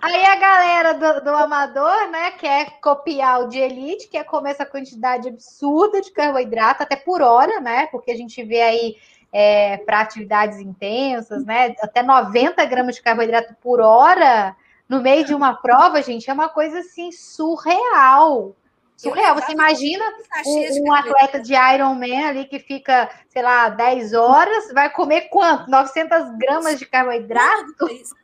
a, 0.00 0.06
aí 0.06 0.24
a 0.24 0.36
galera 0.36 0.94
do, 0.94 1.24
do, 1.24 1.30
amador, 1.30 2.10
né, 2.10 2.30
quer 2.32 2.80
copiar 2.80 3.42
o 3.42 3.48
de 3.48 3.58
elite, 3.58 4.08
quer 4.08 4.24
comer 4.24 4.52
essa 4.52 4.64
quantidade 4.64 5.28
absurda 5.28 6.00
de 6.00 6.10
carboidrato, 6.10 6.82
até 6.82 6.96
por 6.96 7.20
hora, 7.20 7.60
né? 7.60 7.86
Porque 7.88 8.10
a 8.10 8.16
gente 8.16 8.42
vê 8.42 8.62
aí 8.62 8.96
é, 9.30 9.76
para 9.78 10.00
atividades 10.00 10.58
intensas, 10.58 11.44
né? 11.44 11.74
Até 11.82 12.02
90 12.02 12.64
gramas 12.64 12.94
de 12.94 13.02
carboidrato 13.02 13.54
por 13.62 13.80
hora 13.80 14.56
no 14.88 15.00
meio 15.00 15.24
de 15.24 15.34
uma 15.34 15.54
prova, 15.54 16.02
gente, 16.02 16.30
é 16.30 16.32
uma 16.32 16.48
coisa 16.48 16.78
assim 16.78 17.10
surreal. 17.12 18.54
Surreal. 19.04 19.34
Você 19.36 19.52
imagina 19.52 20.04
um, 20.46 20.88
um 20.88 20.92
atleta 20.92 21.40
de 21.40 21.54
Ironman 21.54 22.24
ali 22.24 22.44
que 22.46 22.58
fica, 22.58 23.10
sei 23.28 23.42
lá, 23.42 23.68
10 23.68 24.14
horas, 24.14 24.72
vai 24.72 24.90
comer 24.90 25.28
quanto? 25.28 25.70
900 25.70 26.36
gramas 26.38 26.78
de 26.78 26.86
carboidrato? 26.86 27.74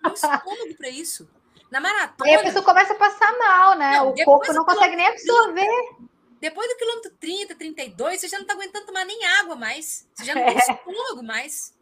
Não 0.03 0.13
estômago 0.13 0.75
para 0.77 0.89
isso. 0.89 1.29
Na 1.71 1.81
maratona. 1.81 2.29
Aí 2.29 2.35
a 2.35 2.43
pessoa 2.43 2.65
começa 2.65 2.93
a 2.93 2.97
passar 2.97 3.39
mal, 3.39 3.79
né? 3.79 3.93
Não, 3.99 4.11
o 4.11 4.25
corpo 4.25 4.53
não 4.53 4.65
consegue 4.65 4.97
nem 4.97 5.07
absorver. 5.07 5.65
30, 5.65 6.11
depois 6.41 6.69
do 6.69 6.77
quilômetro 6.77 7.11
30, 7.21 7.55
32, 7.55 8.21
você 8.21 8.29
já 8.29 8.39
não 8.39 8.43
está 8.43 8.55
aguentando 8.55 8.87
tomar 8.87 9.05
nem 9.05 9.25
água 9.41 9.55
mais. 9.55 10.09
Você 10.15 10.25
já 10.25 10.35
não 10.35 10.45
tem 10.45 10.57
é. 10.57 10.59
estômago 10.59 11.23
mais. 11.23 11.75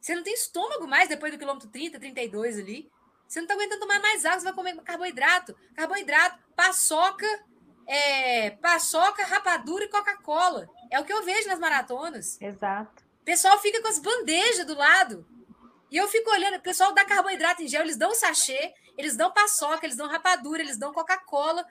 Você 0.00 0.14
não 0.14 0.22
tem 0.22 0.34
estômago 0.34 0.88
mais 0.88 1.08
depois 1.08 1.30
do 1.30 1.38
quilômetro 1.38 1.68
30, 1.68 2.00
32 2.00 2.58
ali. 2.58 2.90
Você 3.28 3.40
não 3.40 3.44
está 3.44 3.54
aguentando 3.54 3.80
tomar 3.80 4.00
mais 4.00 4.24
água, 4.24 4.38
você 4.38 4.44
vai 4.44 4.54
comer 4.54 4.76
carboidrato. 4.82 5.54
Carboidrato, 5.74 6.38
paçoca 6.54 7.26
é, 7.86 8.50
paçoca, 8.50 9.24
rapadura 9.24 9.84
e 9.84 9.88
Coca-Cola. 9.88 10.68
É 10.90 10.98
o 10.98 11.04
que 11.04 11.12
eu 11.12 11.24
vejo 11.24 11.48
nas 11.48 11.58
maratonas. 11.58 12.40
Exato. 12.40 13.04
O 13.22 13.24
pessoal 13.24 13.58
fica 13.58 13.80
com 13.80 13.88
as 13.88 13.98
bandejas 13.98 14.66
do 14.66 14.74
lado. 14.74 15.26
E 15.90 15.96
eu 15.96 16.08
fico 16.08 16.30
olhando, 16.30 16.56
o 16.56 16.62
pessoal 16.62 16.92
dá 16.92 17.04
carboidrato 17.04 17.62
em 17.62 17.68
gel, 17.68 17.82
eles 17.82 17.96
dão 17.96 18.12
sachê, 18.14 18.74
eles 18.98 19.16
dão 19.16 19.30
paçoca, 19.30 19.86
eles 19.86 19.96
dão 19.96 20.08
rapadura, 20.08 20.60
eles 20.60 20.76
dão 20.76 20.92
Coca-Cola. 20.92 21.64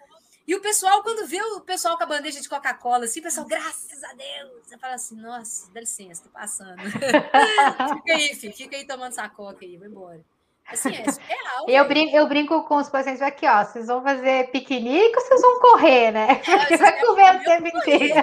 E 0.47 0.55
o 0.55 0.61
pessoal, 0.61 1.01
quando 1.01 1.27
vê 1.27 1.41
o 1.41 1.61
pessoal 1.61 1.97
com 1.97 2.03
a 2.03 2.07
bandeja 2.07 2.39
de 2.39 2.47
Coca-Cola, 2.47 3.05
assim, 3.05 3.19
o 3.19 3.23
pessoal, 3.23 3.47
graças 3.47 4.03
a 4.03 4.13
Deus, 4.13 4.63
você 4.63 4.77
fala 4.77 4.93
assim, 4.93 5.15
nossa, 5.15 5.71
dá 5.71 5.79
licença, 5.79 6.23
tô 6.23 6.29
passando. 6.29 6.79
fica 6.85 8.13
aí, 8.13 8.35
filho, 8.35 8.53
fica 8.53 8.77
aí 8.77 8.85
tomando 8.85 9.11
essa 9.11 9.27
coca 9.27 9.65
aí, 9.65 9.75
vai 9.75 9.87
embora. 9.87 10.23
Assim, 10.67 10.95
é 10.95 11.11
surreal. 11.11 11.65
eu, 11.67 11.87
brinco, 11.87 12.15
eu 12.15 12.27
brinco 12.27 12.63
com 12.63 12.77
os 12.77 12.89
pacientes 12.89 13.21
aqui, 13.21 13.45
ó. 13.45 13.63
Vocês 13.63 13.85
vão 13.85 14.01
fazer 14.01 14.49
piquenique 14.49 15.15
ou 15.15 15.21
vocês 15.21 15.41
vão 15.41 15.59
correr, 15.59 16.11
né? 16.11 16.41
É, 16.71 16.77
vai 16.77 16.99
comer 16.99 17.35
o 17.35 17.43
tempo 17.43 17.67
inteiro. 17.67 18.15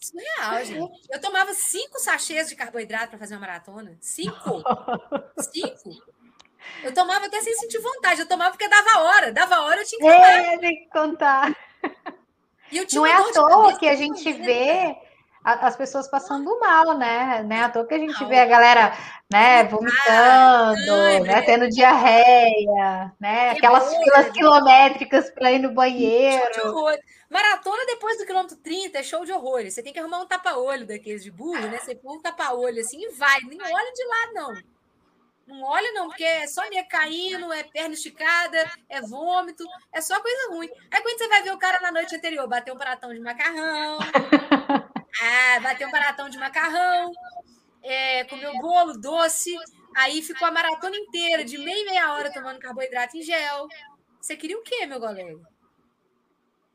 Surreal, 0.00 0.64
gente. 0.64 1.06
Eu 1.10 1.20
tomava 1.20 1.52
cinco 1.52 1.98
sachês 1.98 2.48
de 2.48 2.56
carboidrato 2.56 3.10
para 3.10 3.18
fazer 3.18 3.34
uma 3.34 3.40
maratona. 3.40 3.96
Cinco. 4.00 4.62
cinco. 5.38 6.02
Eu 6.82 6.94
tomava 6.94 7.26
até 7.26 7.40
sem 7.42 7.54
sentir 7.54 7.78
vontade. 7.78 8.20
Eu 8.20 8.28
tomava 8.28 8.50
porque 8.50 8.68
dava 8.68 9.00
hora. 9.00 9.32
Dava 9.32 9.60
hora, 9.60 9.82
eu 9.82 9.84
tinha 9.84 9.98
que 9.98 10.16
tomar. 10.16 10.54
É, 10.54 10.58
tem 10.58 10.76
que 10.76 10.90
contar. 10.90 11.54
Não 12.92 13.06
é 13.06 13.12
à 13.12 13.32
toa 13.32 13.78
que 13.78 13.86
a 13.86 13.94
gente 13.94 14.32
vê 14.32 14.96
as 15.44 15.76
pessoas 15.76 16.08
passando 16.08 16.58
mal, 16.58 16.96
né? 16.96 17.42
né? 17.42 17.62
À 17.62 17.68
toa 17.68 17.86
que 17.86 17.94
a 17.94 17.98
gente 17.98 18.24
vê 18.24 18.38
a 18.38 18.46
galera, 18.46 18.96
né, 19.30 19.64
vomitando, 19.64 21.24
né, 21.26 21.42
tendo 21.42 21.68
diarreia, 21.68 23.12
né? 23.20 23.50
Aquelas 23.50 23.94
filas 23.94 24.30
quilométricas 24.30 25.30
para 25.30 25.52
ir 25.52 25.58
no 25.58 25.72
banheiro. 25.72 26.72
Maratona 27.28 27.84
depois 27.86 28.16
do 28.16 28.24
quilômetro 28.24 28.56
30 28.56 28.98
é 28.98 29.02
show 29.02 29.24
de 29.24 29.32
horrores. 29.32 29.74
Você 29.74 29.82
tem 29.82 29.92
que 29.92 29.98
arrumar 29.98 30.20
um 30.20 30.26
tapa-olho 30.26 30.86
daqueles 30.86 31.22
de 31.22 31.30
burro, 31.30 31.68
né? 31.68 31.78
Você 31.78 31.94
põe 31.94 32.16
um 32.16 32.22
tapa-olho 32.22 32.80
assim 32.80 33.02
e 33.02 33.10
vai. 33.10 33.40
Nem 33.40 33.60
olha 33.60 33.92
de 33.92 34.04
lá, 34.04 34.32
não. 34.32 34.74
Não 35.46 35.62
olha, 35.62 35.92
não, 35.92 36.08
porque 36.08 36.24
é 36.24 36.46
só 36.46 36.66
minha 36.70 36.84
caindo, 36.86 37.52
é 37.52 37.62
perna 37.64 37.92
esticada, 37.92 38.70
é 38.88 39.02
vômito, 39.02 39.62
é 39.92 40.00
só 40.00 40.18
coisa 40.20 40.50
ruim. 40.50 40.70
Aí 40.90 41.02
quando 41.02 41.18
você 41.18 41.28
vai 41.28 41.42
ver 41.42 41.52
o 41.52 41.58
cara 41.58 41.80
na 41.80 41.92
noite 41.92 42.16
anterior, 42.16 42.48
bater 42.48 42.72
um 42.72 42.78
pratão 42.78 43.12
de 43.12 43.20
macarrão, 43.20 43.98
Ah, 45.22 45.60
bateu 45.60 45.88
um 45.88 45.92
maratão 45.92 46.28
de 46.28 46.38
macarrão, 46.38 47.12
é, 47.82 48.24
comeu 48.24 48.52
bolo, 48.58 48.98
doce, 48.98 49.54
aí 49.96 50.22
ficou 50.22 50.48
a 50.48 50.50
maratona 50.50 50.96
inteira, 50.96 51.44
de 51.44 51.58
meia 51.58 51.82
e 51.82 51.84
meia 51.84 52.12
hora, 52.14 52.32
tomando 52.32 52.58
carboidrato 52.58 53.16
em 53.16 53.22
gel. 53.22 53.68
Você 54.20 54.36
queria 54.36 54.58
o 54.58 54.62
quê, 54.62 54.86
meu 54.86 54.98
colega? 54.98 55.40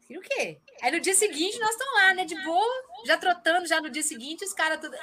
Queria 0.06 0.20
o 0.20 0.24
quê? 0.24 0.60
Aí 0.82 0.92
no 0.92 1.00
dia 1.00 1.14
seguinte 1.14 1.60
nós 1.60 1.72
estamos 1.72 1.94
lá, 1.96 2.14
né? 2.14 2.26
De 2.26 2.36
boa, 2.44 2.84
já 3.06 3.18
trotando, 3.18 3.68
já 3.68 3.82
no 3.82 3.90
dia 3.90 4.04
seguinte, 4.04 4.46
os 4.46 4.54
caras 4.54 4.80
tudo. 4.80 4.96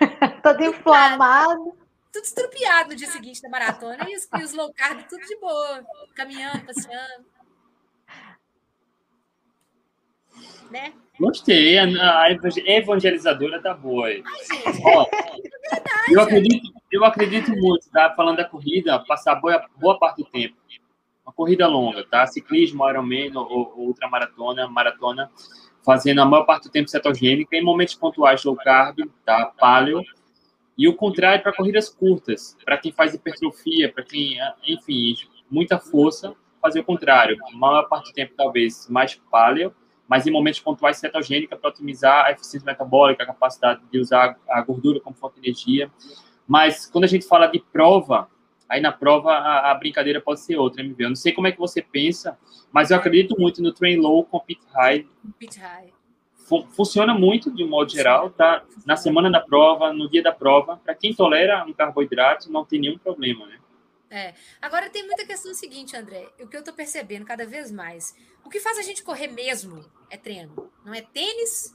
Todo 0.42 0.64
inflamado. 0.64 1.76
Tudo 2.12 2.24
estrupiado 2.24 2.90
no 2.90 2.96
dia 2.96 3.10
seguinte 3.10 3.42
da 3.42 3.48
maratona 3.48 4.08
e 4.08 4.16
os, 4.16 4.28
e 4.38 4.44
os 4.44 4.52
low 4.52 4.72
carb 4.72 5.02
tudo 5.08 5.24
de 5.26 5.36
boa, 5.40 5.84
caminhando, 6.14 6.64
passeando. 6.64 7.26
Né? 10.70 10.92
Gostei, 11.18 11.78
a, 11.78 12.26
evangelizadora 12.66 13.62
tá 13.62 13.72
boa 13.72 14.08
aí. 14.08 14.22
Ó, 14.84 15.06
eu, 16.10 16.20
acredito, 16.20 16.72
eu 16.90 17.04
acredito 17.04 17.50
muito, 17.52 17.88
tá? 17.90 18.12
Falando 18.16 18.38
da 18.38 18.44
corrida, 18.44 18.98
passar 18.98 19.36
boa, 19.36 19.64
boa 19.76 19.98
parte 19.98 20.22
do 20.22 20.28
tempo. 20.28 20.56
Uma 21.24 21.32
corrida 21.32 21.68
longa, 21.68 22.04
tá? 22.04 22.26
Ciclismo, 22.26 22.88
Ironman 22.88 23.30
ou, 23.36 23.46
ou 23.48 23.86
ultramaratona, 23.86 24.66
maratona, 24.66 25.30
fazendo 25.84 26.20
a 26.20 26.24
maior 26.24 26.44
parte 26.44 26.64
do 26.64 26.72
tempo 26.72 26.90
cetogênica, 26.90 27.56
em 27.56 27.62
momentos 27.62 27.94
pontuais 27.94 28.42
low 28.42 28.56
carb, 28.56 28.98
tá? 29.24 29.52
Paleo. 29.56 30.02
E 30.76 30.88
o 30.88 30.96
contrário 30.96 31.44
para 31.44 31.54
corridas 31.54 31.88
curtas, 31.88 32.56
para 32.64 32.76
quem 32.76 32.90
faz 32.90 33.14
hipertrofia, 33.14 33.92
para 33.92 34.02
quem, 34.02 34.36
enfim, 34.66 35.14
muita 35.48 35.78
força, 35.78 36.34
fazer 36.60 36.80
o 36.80 36.84
contrário. 36.84 37.38
A 37.46 37.56
maior 37.56 37.84
parte 37.84 38.10
do 38.10 38.14
tempo, 38.14 38.34
talvez, 38.36 38.88
mais 38.88 39.14
paleo 39.30 39.72
mas 40.08 40.26
em 40.26 40.30
momentos 40.30 40.60
pontuais 40.60 40.98
cetogênica 40.98 41.56
para 41.56 41.70
otimizar 41.70 42.26
a 42.26 42.32
eficiência 42.32 42.66
metabólica, 42.66 43.22
a 43.22 43.26
capacidade 43.26 43.80
de 43.90 43.98
usar 43.98 44.38
a 44.48 44.60
gordura 44.62 45.00
como 45.00 45.16
fonte 45.16 45.40
de 45.40 45.48
energia. 45.48 45.90
Mas 46.46 46.86
quando 46.86 47.04
a 47.04 47.08
gente 47.08 47.26
fala 47.26 47.46
de 47.46 47.58
prova, 47.58 48.28
aí 48.68 48.80
na 48.80 48.92
prova 48.92 49.32
a, 49.32 49.70
a 49.70 49.74
brincadeira 49.74 50.20
pode 50.20 50.40
ser 50.40 50.56
outra, 50.56 50.82
MV. 50.82 51.04
Eu 51.04 51.08
não 51.08 51.16
sei 51.16 51.32
como 51.32 51.46
é 51.46 51.52
que 51.52 51.58
você 51.58 51.80
pensa, 51.80 52.38
mas 52.70 52.90
eu 52.90 52.96
acredito 52.96 53.38
muito 53.38 53.62
no 53.62 53.72
train 53.72 53.96
low, 53.96 54.24
compete 54.24 54.62
high. 54.72 55.06
Compete 55.22 55.60
high. 55.60 55.92
Funciona 56.76 57.14
muito, 57.14 57.50
de 57.50 57.64
um 57.64 57.68
modo 57.68 57.90
geral, 57.90 58.28
tá? 58.28 58.62
Na 58.84 58.96
semana 58.96 59.30
da 59.30 59.40
prova, 59.40 59.94
no 59.94 60.10
dia 60.10 60.22
da 60.22 60.30
prova, 60.30 60.76
para 60.84 60.94
quem 60.94 61.14
tolera 61.14 61.64
um 61.64 61.72
carboidrato, 61.72 62.52
não 62.52 62.66
tem 62.66 62.78
nenhum 62.78 62.98
problema, 62.98 63.46
né? 63.46 63.56
É. 64.10 64.34
Agora 64.60 64.90
tem 64.90 65.04
muita 65.04 65.26
questão 65.26 65.52
seguinte, 65.54 65.96
André, 65.96 66.28
o 66.40 66.46
que 66.46 66.56
eu 66.56 66.60
estou 66.60 66.74
percebendo 66.74 67.24
cada 67.24 67.46
vez 67.46 67.70
mais. 67.70 68.14
O 68.44 68.50
que 68.50 68.60
faz 68.60 68.78
a 68.78 68.82
gente 68.82 69.02
correr 69.02 69.28
mesmo 69.28 69.84
é 70.10 70.16
treino. 70.16 70.72
Não 70.84 70.94
é 70.94 71.02
tênis, 71.02 71.74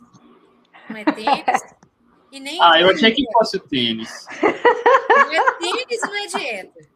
não 0.90 0.98
é 0.98 1.04
tênis. 1.04 1.80
E 2.32 2.40
nem 2.40 2.62
ah, 2.62 2.80
eu 2.80 2.90
achei 2.92 3.12
que 3.12 3.26
fosse 3.34 3.58
o 3.58 3.60
tênis. 3.60 4.28
Não 4.40 5.32
é 5.32 5.52
tênis, 5.58 6.02
não 6.02 6.16
é 6.16 6.28
dieta. 6.28 6.90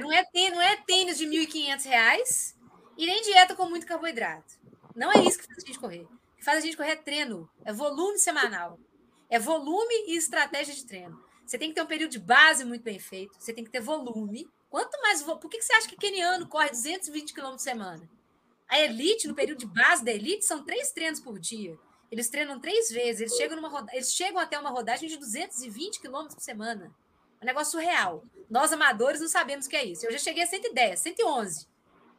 Não 0.00 0.12
é 0.12 0.24
tênis, 0.24 0.52
não 0.52 0.62
é 0.62 0.76
tênis 0.76 1.18
de 1.18 1.24
R$ 1.24 1.46
1.500 1.46 2.54
e 2.96 3.06
nem 3.06 3.22
dieta 3.22 3.56
com 3.56 3.66
muito 3.66 3.86
carboidrato. 3.86 4.54
Não 4.94 5.10
é 5.10 5.18
isso 5.18 5.38
que 5.38 5.46
faz 5.46 5.58
a 5.58 5.66
gente 5.66 5.78
correr. 5.80 6.02
O 6.02 6.36
que 6.36 6.44
faz 6.44 6.58
a 6.58 6.60
gente 6.60 6.76
correr 6.76 6.92
é 6.92 6.96
treino, 6.96 7.50
é 7.64 7.72
volume 7.72 8.18
semanal. 8.18 8.78
É 9.32 9.38
volume 9.38 9.94
e 10.08 10.16
estratégia 10.16 10.74
de 10.74 10.84
treino. 10.84 11.22
Você 11.44 11.58
tem 11.58 11.70
que 11.70 11.74
ter 11.74 11.82
um 11.82 11.86
período 11.86 12.12
de 12.12 12.18
base 12.18 12.64
muito 12.64 12.82
bem 12.82 12.98
feito, 12.98 13.36
você 13.38 13.52
tem 13.52 13.64
que 13.64 13.70
ter 13.70 13.80
volume, 13.80 14.48
Quanto 14.72 14.98
mais. 15.02 15.22
Por 15.22 15.50
que 15.50 15.60
você 15.60 15.74
acha 15.74 15.86
que 15.86 15.96
keniano 15.96 16.48
corre 16.48 16.70
220 16.70 17.34
km 17.34 17.50
por 17.50 17.58
semana? 17.58 18.08
A 18.66 18.80
elite, 18.80 19.28
no 19.28 19.34
período 19.34 19.58
de 19.58 19.66
base 19.66 20.02
da 20.02 20.10
elite, 20.10 20.46
são 20.46 20.64
três 20.64 20.90
treinos 20.92 21.20
por 21.20 21.38
dia. 21.38 21.78
Eles 22.10 22.30
treinam 22.30 22.58
três 22.58 22.90
vezes, 22.90 23.20
eles 23.20 23.36
chegam, 23.36 23.60
numa 23.60 23.86
eles 23.92 24.14
chegam 24.14 24.38
até 24.38 24.58
uma 24.58 24.70
rodagem 24.70 25.10
de 25.10 25.18
220 25.18 26.00
km 26.00 26.26
por 26.28 26.40
semana. 26.40 26.90
É 27.38 27.44
um 27.44 27.46
negócio 27.46 27.72
surreal. 27.72 28.24
Nós, 28.48 28.72
amadores, 28.72 29.20
não 29.20 29.28
sabemos 29.28 29.66
o 29.66 29.68
que 29.68 29.76
é 29.76 29.84
isso. 29.84 30.06
Eu 30.06 30.12
já 30.12 30.18
cheguei 30.18 30.42
a 30.42 30.46
110, 30.46 30.98
111. 30.98 31.68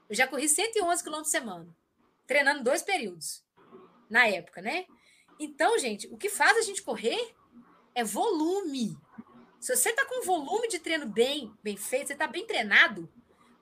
Eu 0.07 0.16
já 0.16 0.28
corri 0.28 0.47
111 0.47 1.03
km 1.03 1.11
por 1.16 1.26
semana, 1.26 1.76
treinando 2.28 2.64
dois 2.64 2.84
períodos, 2.84 3.43
na 4.07 4.28
época, 4.28 4.61
né? 4.61 4.86
Então, 5.39 5.77
gente, 5.79 6.07
o 6.07 6.17
que 6.17 6.29
faz 6.29 6.57
a 6.57 6.61
gente 6.61 6.81
correr 6.81 7.34
é 7.95 8.03
volume. 8.03 8.97
Se 9.59 9.75
você 9.75 9.89
está 9.89 10.05
com 10.05 10.25
volume 10.25 10.67
de 10.67 10.79
treino 10.79 11.05
bem, 11.05 11.53
bem 11.63 11.77
feito, 11.77 12.07
você 12.07 12.13
está 12.13 12.27
bem 12.27 12.45
treinado, 12.45 13.09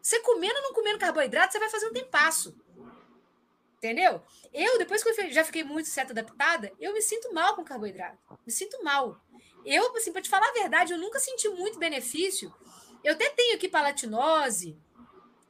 você 0.02 0.20
comendo 0.20 0.56
ou 0.56 0.64
não 0.64 0.74
comendo 0.74 0.98
carboidrato, 0.98 1.54
você 1.54 1.60
vai 1.60 1.70
fazer 1.70 1.88
um 1.88 1.94
tempasso. 1.94 2.56
Entendeu? 3.78 4.22
Eu, 4.54 4.78
depois 4.78 5.04
que 5.04 5.10
eu 5.10 5.32
já 5.32 5.44
fiquei 5.44 5.64
muito 5.64 5.90
certo 5.90 6.12
adaptada, 6.12 6.72
eu 6.80 6.94
me 6.94 7.02
sinto 7.02 7.34
mal 7.34 7.56
com 7.56 7.64
carboidrato. 7.64 8.18
Me 8.46 8.52
sinto 8.52 8.84
mal. 8.84 9.20
Eu, 9.66 9.96
assim, 9.96 10.12
para 10.12 10.22
te 10.22 10.30
falar 10.30 10.48
a 10.50 10.54
verdade, 10.54 10.94
eu 10.94 11.00
nunca 11.00 11.20
senti 11.20 11.48
muito 11.50 11.80
benefício. 11.80 12.54
Eu 13.04 13.14
até 13.14 13.30
tenho 13.30 13.56
aqui 13.56 13.68
palatinose. 13.68 14.78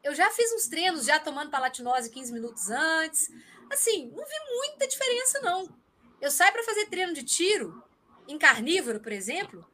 Eu 0.03 0.15
já 0.15 0.29
fiz 0.31 0.51
uns 0.53 0.67
treinos 0.67 1.05
já 1.05 1.19
tomando 1.19 1.51
palatinose 1.51 2.09
15 2.09 2.33
minutos 2.33 2.69
antes. 2.69 3.29
Assim, 3.69 4.09
não 4.09 4.25
vi 4.25 4.55
muita 4.55 4.87
diferença, 4.87 5.39
não. 5.41 5.80
Eu 6.21 6.29
saio 6.29 6.53
para 6.53 6.63
fazer 6.63 6.85
treino 6.85 7.13
de 7.13 7.23
tiro, 7.23 7.83
em 8.27 8.37
carnívoro, 8.37 8.99
por 8.99 9.11
exemplo. 9.11 9.67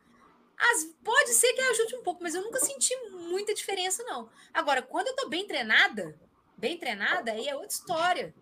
As, 0.58 0.86
pode 1.04 1.34
ser 1.34 1.54
que 1.54 1.62
ajude 1.62 1.96
um 1.98 2.04
pouco, 2.04 2.24
mas 2.24 2.34
eu 2.34 2.42
nunca 2.42 2.60
senti 2.60 2.96
muita 3.12 3.54
diferença, 3.54 4.02
não. 4.04 4.30
Agora, 4.54 4.82
quando 4.82 5.08
eu 5.08 5.16
tô 5.16 5.28
bem 5.30 5.46
treinada, 5.46 6.20
bem 6.58 6.78
treinada, 6.78 7.32
aí 7.32 7.48
é 7.48 7.54
outra 7.54 7.70
história. 7.70 8.34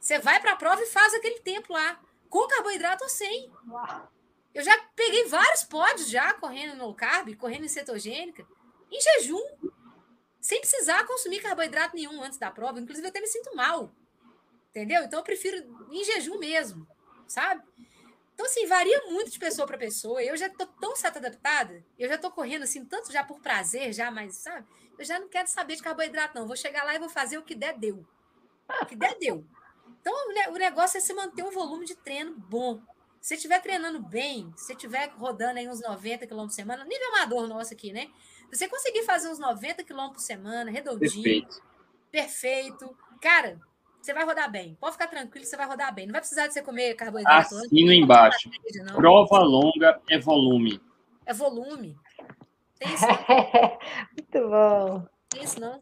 Você 0.00 0.18
vai 0.18 0.40
para 0.40 0.52
a 0.52 0.56
prova 0.56 0.82
e 0.82 0.86
faz 0.86 1.12
aquele 1.14 1.40
tempo 1.40 1.72
lá, 1.72 2.00
com 2.28 2.48
carboidrato 2.48 3.04
ou 3.04 3.10
sem. 3.10 3.52
Eu 4.54 4.64
já 4.64 4.76
peguei 4.96 5.26
vários 5.26 5.62
pódios 5.62 6.08
já 6.08 6.32
correndo 6.32 6.76
no 6.76 6.94
carb, 6.94 7.36
correndo 7.36 7.66
em 7.66 7.68
cetogênica, 7.68 8.44
em 8.90 9.00
jejum, 9.00 9.42
sem 10.40 10.60
precisar 10.60 11.06
consumir 11.06 11.40
carboidrato 11.40 11.94
nenhum 11.94 12.22
antes 12.22 12.38
da 12.38 12.50
prova. 12.50 12.80
Inclusive, 12.80 13.06
eu 13.06 13.10
até 13.10 13.20
me 13.20 13.26
sinto 13.26 13.54
mal. 13.54 13.94
Entendeu? 14.70 15.04
Então, 15.04 15.20
eu 15.20 15.24
prefiro 15.24 15.56
em 15.90 16.04
jejum 16.04 16.38
mesmo, 16.38 16.86
sabe? 17.30 17.62
Então, 18.34 18.46
assim, 18.46 18.66
varia 18.66 19.02
muito 19.10 19.30
de 19.30 19.38
pessoa 19.38 19.66
para 19.66 19.76
pessoa. 19.76 20.22
Eu 20.22 20.36
já 20.36 20.48
tô 20.48 20.66
tão 20.66 20.96
certa 20.96 21.18
adaptada, 21.18 21.84
eu 21.98 22.08
já 22.08 22.16
tô 22.16 22.30
correndo 22.30 22.62
assim, 22.62 22.84
tanto 22.84 23.12
já 23.12 23.22
por 23.22 23.40
prazer, 23.40 23.92
já, 23.92 24.10
mas, 24.10 24.36
sabe? 24.36 24.66
Eu 24.98 25.04
já 25.04 25.18
não 25.18 25.28
quero 25.28 25.48
saber 25.48 25.76
de 25.76 25.82
carboidrato, 25.82 26.38
não. 26.38 26.46
Vou 26.46 26.56
chegar 26.56 26.84
lá 26.84 26.94
e 26.94 26.98
vou 26.98 27.08
fazer 27.08 27.38
o 27.38 27.42
que 27.42 27.54
der, 27.54 27.78
deu. 27.78 28.04
O 28.82 28.86
que 28.86 28.96
der, 28.96 29.18
deu. 29.18 29.44
Então, 30.00 30.14
o 30.50 30.58
negócio 30.58 30.96
é 30.96 31.00
se 31.00 31.12
manter 31.12 31.42
um 31.42 31.50
volume 31.50 31.84
de 31.84 31.94
treino 31.94 32.34
bom. 32.34 32.80
Se 33.20 33.34
estiver 33.34 33.60
treinando 33.60 34.00
bem, 34.00 34.50
se 34.56 34.72
estiver 34.72 35.10
rodando 35.10 35.58
aí 35.58 35.68
uns 35.68 35.82
90 35.82 36.26
km 36.26 36.36
por 36.36 36.50
semana, 36.50 36.84
nível 36.84 37.14
amador 37.14 37.46
nosso 37.46 37.74
aqui, 37.74 37.92
né? 37.92 38.08
Se 38.50 38.56
você 38.56 38.68
conseguir 38.68 39.02
fazer 39.04 39.28
uns 39.28 39.38
90 39.38 39.84
km 39.84 40.08
por 40.08 40.20
semana, 40.20 40.70
redondinho, 40.70 41.22
perfeito. 41.22 41.62
perfeito, 42.10 42.96
cara, 43.20 43.60
você 44.00 44.14
vai 44.14 44.24
rodar 44.24 44.50
bem. 44.50 44.76
Pode 44.80 44.92
ficar 44.92 45.06
tranquilo, 45.06 45.44
você 45.44 45.56
vai 45.56 45.66
rodar 45.66 45.94
bem. 45.94 46.06
Não 46.06 46.12
vai 46.12 46.20
precisar 46.20 46.46
de 46.46 46.54
você 46.54 46.62
comer 46.62 46.94
carboidrato. 46.94 47.56
Assino 47.56 47.92
embaixo. 47.92 48.50
Prova 48.94 49.38
longa 49.40 50.00
é 50.08 50.18
volume. 50.18 50.80
É 51.26 51.34
volume. 51.34 51.96
Tem 52.78 52.94
isso 52.94 53.06
Muito 54.16 54.48
bom. 54.48 55.06
Tem 55.28 55.44
isso 55.44 55.60
não. 55.60 55.80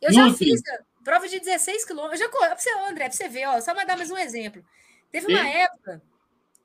Eu 0.00 0.12
já 0.12 0.32
fiz, 0.32 0.60
Prova 1.04 1.26
de 1.26 1.38
16 1.38 1.84
quilômetros. 1.84 2.20
Eu 2.20 2.26
já 2.26 2.32
corri. 2.32 2.54
Você, 2.54 2.70
André, 2.70 3.04
para 3.04 3.12
você 3.12 3.28
ver, 3.28 3.46
ó, 3.46 3.60
só 3.60 3.72
dar 3.72 3.96
mais 3.96 4.10
um 4.10 4.18
exemplo. 4.18 4.64
Teve 5.10 5.26
uma 5.32 5.42
Sim. 5.42 5.48
época 5.48 6.02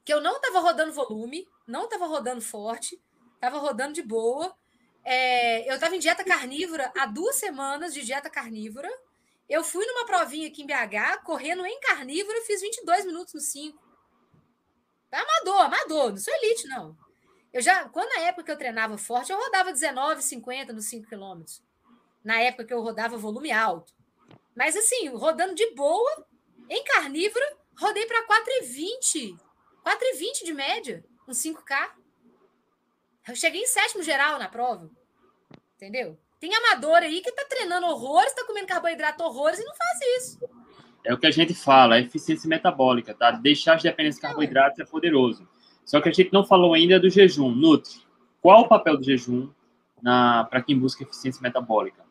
que 0.04 0.14
eu 0.14 0.22
não 0.22 0.36
estava 0.36 0.60
rodando 0.60 0.94
volume, 0.94 1.48
não 1.66 1.86
estava 1.86 2.06
rodando 2.06 2.42
forte, 2.42 3.00
estava 3.36 3.58
rodando 3.58 3.94
de 3.94 4.04
boa. 4.04 4.54
É, 5.04 5.70
eu 5.70 5.76
estava 5.76 5.96
em 5.96 6.00
dieta 6.00 6.24
carnívora 6.24 6.92
há 6.98 7.06
duas 7.06 7.36
semanas 7.36 7.94
de 7.94 8.02
dieta 8.02 8.30
carnívora. 8.30 8.90
Eu 9.48 9.64
fui 9.64 9.86
numa 9.86 10.06
provinha 10.06 10.48
aqui 10.48 10.64
em 10.64 10.66
BH, 10.66 11.24
correndo 11.24 11.66
em 11.66 11.80
carnívora, 11.80 12.42
fiz 12.42 12.62
22 12.62 13.06
minutos 13.06 13.34
no 13.34 13.40
5. 13.40 13.84
Tá 15.10 15.22
amador, 15.22 15.62
amador, 15.62 16.10
não 16.10 16.18
sou 16.18 16.34
elite, 16.34 16.68
não. 16.68 16.98
Eu 17.54 17.62
já, 17.62 17.88
quando 17.90 18.10
na 18.10 18.22
época 18.22 18.44
que 18.44 18.52
eu 18.52 18.58
treinava 18.58 18.98
forte, 18.98 19.32
eu 19.32 19.38
rodava 19.38 19.72
19,50 19.72 20.70
nos 20.70 20.86
5 20.90 21.08
quilômetros. 21.08 21.64
Na 22.24 22.40
época 22.42 22.66
que 22.66 22.74
eu 22.74 22.82
rodava 22.82 23.18
volume 23.18 23.52
alto. 23.52 23.94
Mas 24.56 24.76
assim, 24.76 25.10
rodando 25.10 25.54
de 25.54 25.74
boa, 25.76 26.28
em 26.70 26.84
carnívora, 26.84 27.46
rodei 27.78 28.06
para 28.08 28.26
4,20. 28.28 29.40
4,20 29.86 30.44
de 30.44 30.54
média, 30.54 31.06
um 31.28 31.32
5K. 31.32 31.94
Eu 33.28 33.36
cheguei 33.36 33.62
em 33.62 33.68
sétimo 33.68 34.04
geral 34.04 34.40
na 34.40 34.50
prova. 34.50 34.90
Entendeu? 35.76 36.20
Tem 36.40 36.54
amador 36.54 36.98
aí 36.98 37.22
que 37.22 37.32
tá 37.32 37.46
treinando 37.50 37.88
horrores, 37.88 38.34
tá 38.34 38.46
comendo 38.46 38.68
carboidrato 38.68 39.24
horrores 39.24 39.60
e 39.60 39.64
não 39.64 39.74
faz 39.76 40.00
isso. 40.20 40.40
É 41.04 41.14
o 41.14 41.18
que 41.18 41.28
a 41.28 41.32
gente 41.32 41.54
fala, 41.54 41.98
é 41.98 42.02
eficiência 42.02 42.48
metabólica, 42.48 43.14
tá? 43.14 43.32
Deixar 43.32 43.76
de 43.76 43.84
dependência 43.84 44.20
de 44.20 44.28
carboidratos 44.28 44.80
é 44.80 44.86
poderoso. 44.86 45.48
Só 45.86 46.02
que 46.02 46.10
a 46.10 46.12
gente 46.12 46.34
não 46.34 46.44
falou 46.44 46.74
ainda 46.74 47.00
do 47.00 47.10
jejum. 47.10 47.52
Nutri, 47.52 48.02
qual 48.42 48.62
o 48.62 48.68
papel 48.68 48.98
do 48.98 49.04
jejum 49.04 49.50
para 50.02 50.62
quem 50.62 50.78
busca 50.78 51.04
eficiência 51.04 51.42
metabólica? 51.42 52.05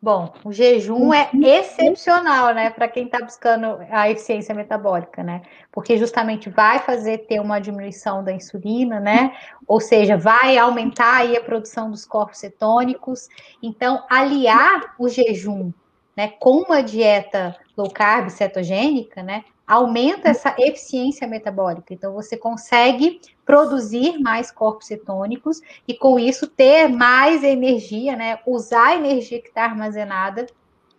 Bom, 0.00 0.32
o 0.44 0.52
jejum 0.52 1.12
é 1.12 1.28
excepcional, 1.32 2.54
né, 2.54 2.70
para 2.70 2.88
quem 2.88 3.06
está 3.06 3.20
buscando 3.20 3.78
a 3.90 4.10
eficiência 4.10 4.54
metabólica, 4.54 5.22
né? 5.22 5.42
Porque 5.72 5.96
justamente 5.98 6.48
vai 6.48 6.78
fazer 6.78 7.26
ter 7.26 7.40
uma 7.40 7.58
diminuição 7.58 8.22
da 8.22 8.32
insulina, 8.32 9.00
né? 9.00 9.36
Ou 9.66 9.80
seja, 9.80 10.16
vai 10.16 10.56
aumentar 10.56 11.16
aí 11.16 11.36
a 11.36 11.42
produção 11.42 11.90
dos 11.90 12.04
corpos 12.04 12.38
cetônicos. 12.38 13.28
Então, 13.62 14.04
aliar 14.08 14.94
o 14.98 15.08
jejum, 15.08 15.72
né, 16.16 16.28
com 16.38 16.62
uma 16.62 16.82
dieta 16.82 17.56
low 17.76 17.90
carb 17.90 18.30
cetogênica, 18.30 19.22
né, 19.22 19.44
aumenta 19.66 20.28
essa 20.28 20.54
eficiência 20.58 21.26
metabólica. 21.26 21.92
Então, 21.92 22.12
você 22.12 22.36
consegue 22.36 23.20
produzir 23.44 24.18
mais 24.18 24.50
corpos 24.50 24.86
cetônicos 24.86 25.60
e, 25.86 25.94
com 25.94 26.18
isso, 26.18 26.46
ter 26.46 26.88
mais 26.88 27.42
energia, 27.42 28.14
né? 28.14 28.38
Usar 28.46 28.88
a 28.88 28.96
energia 28.96 29.40
que 29.40 29.48
está 29.48 29.64
armazenada 29.64 30.46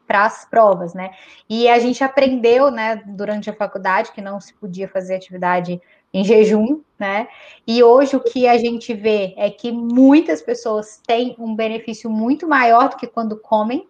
para 0.08 0.26
as 0.26 0.46
provas, 0.46 0.94
né? 0.94 1.12
E 1.50 1.68
a 1.68 1.78
gente 1.80 2.04
aprendeu, 2.04 2.72
né, 2.72 3.04
durante 3.06 3.50
a 3.50 3.54
faculdade, 3.54 4.14
que 4.14 4.22
não 4.22 4.40
se 4.40 4.54
podia 4.54 4.88
fazer 4.88 5.16
atividade 5.16 5.82
em 6.14 6.24
jejum, 6.24 6.82
né? 6.98 7.28
E 7.68 7.84
hoje 7.84 8.16
o 8.16 8.24
que 8.24 8.48
a 8.48 8.58
gente 8.58 8.94
vê 8.94 9.34
é 9.38 9.50
que 9.50 9.72
muitas 9.72 10.42
pessoas 10.42 11.02
têm 11.06 11.36
um 11.38 11.54
benefício 11.54 12.10
muito 12.10 12.48
maior 12.48 12.90
do 12.90 12.96
que 12.96 13.06
quando 13.06 13.38
comem, 13.38 13.88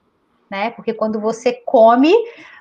né? 0.49 0.71
Porque 0.71 0.93
quando 0.93 1.19
você 1.19 1.53
come, 1.53 2.13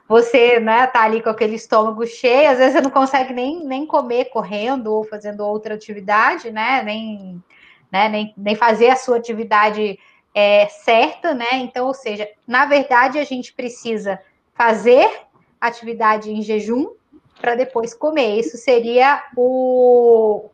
você 0.08 0.60
né, 0.60 0.86
tá 0.86 1.02
ali 1.02 1.20
com 1.20 1.30
aquele 1.30 1.56
estômago 1.56 2.06
cheio, 2.06 2.50
às 2.50 2.58
vezes 2.58 2.74
você 2.74 2.80
não 2.80 2.90
consegue 2.90 3.32
nem, 3.32 3.64
nem 3.64 3.86
comer 3.86 4.26
correndo 4.26 4.92
ou 4.92 5.04
fazendo 5.04 5.40
outra 5.40 5.74
atividade, 5.74 6.50
né? 6.50 6.82
Nem, 6.82 7.42
né, 7.90 8.08
nem, 8.08 8.32
nem 8.36 8.54
fazer 8.54 8.90
a 8.90 8.96
sua 8.96 9.16
atividade 9.16 9.98
é, 10.32 10.66
certa, 10.68 11.34
né? 11.34 11.48
Então, 11.54 11.86
ou 11.88 11.94
seja, 11.94 12.28
na 12.46 12.66
verdade, 12.66 13.18
a 13.18 13.24
gente 13.24 13.52
precisa 13.52 14.20
fazer 14.54 15.10
atividade 15.60 16.30
em 16.30 16.40
jejum 16.40 16.92
para 17.40 17.56
depois 17.56 17.92
comer. 17.92 18.38
Isso 18.38 18.56
seria 18.56 19.24
o, 19.36 20.50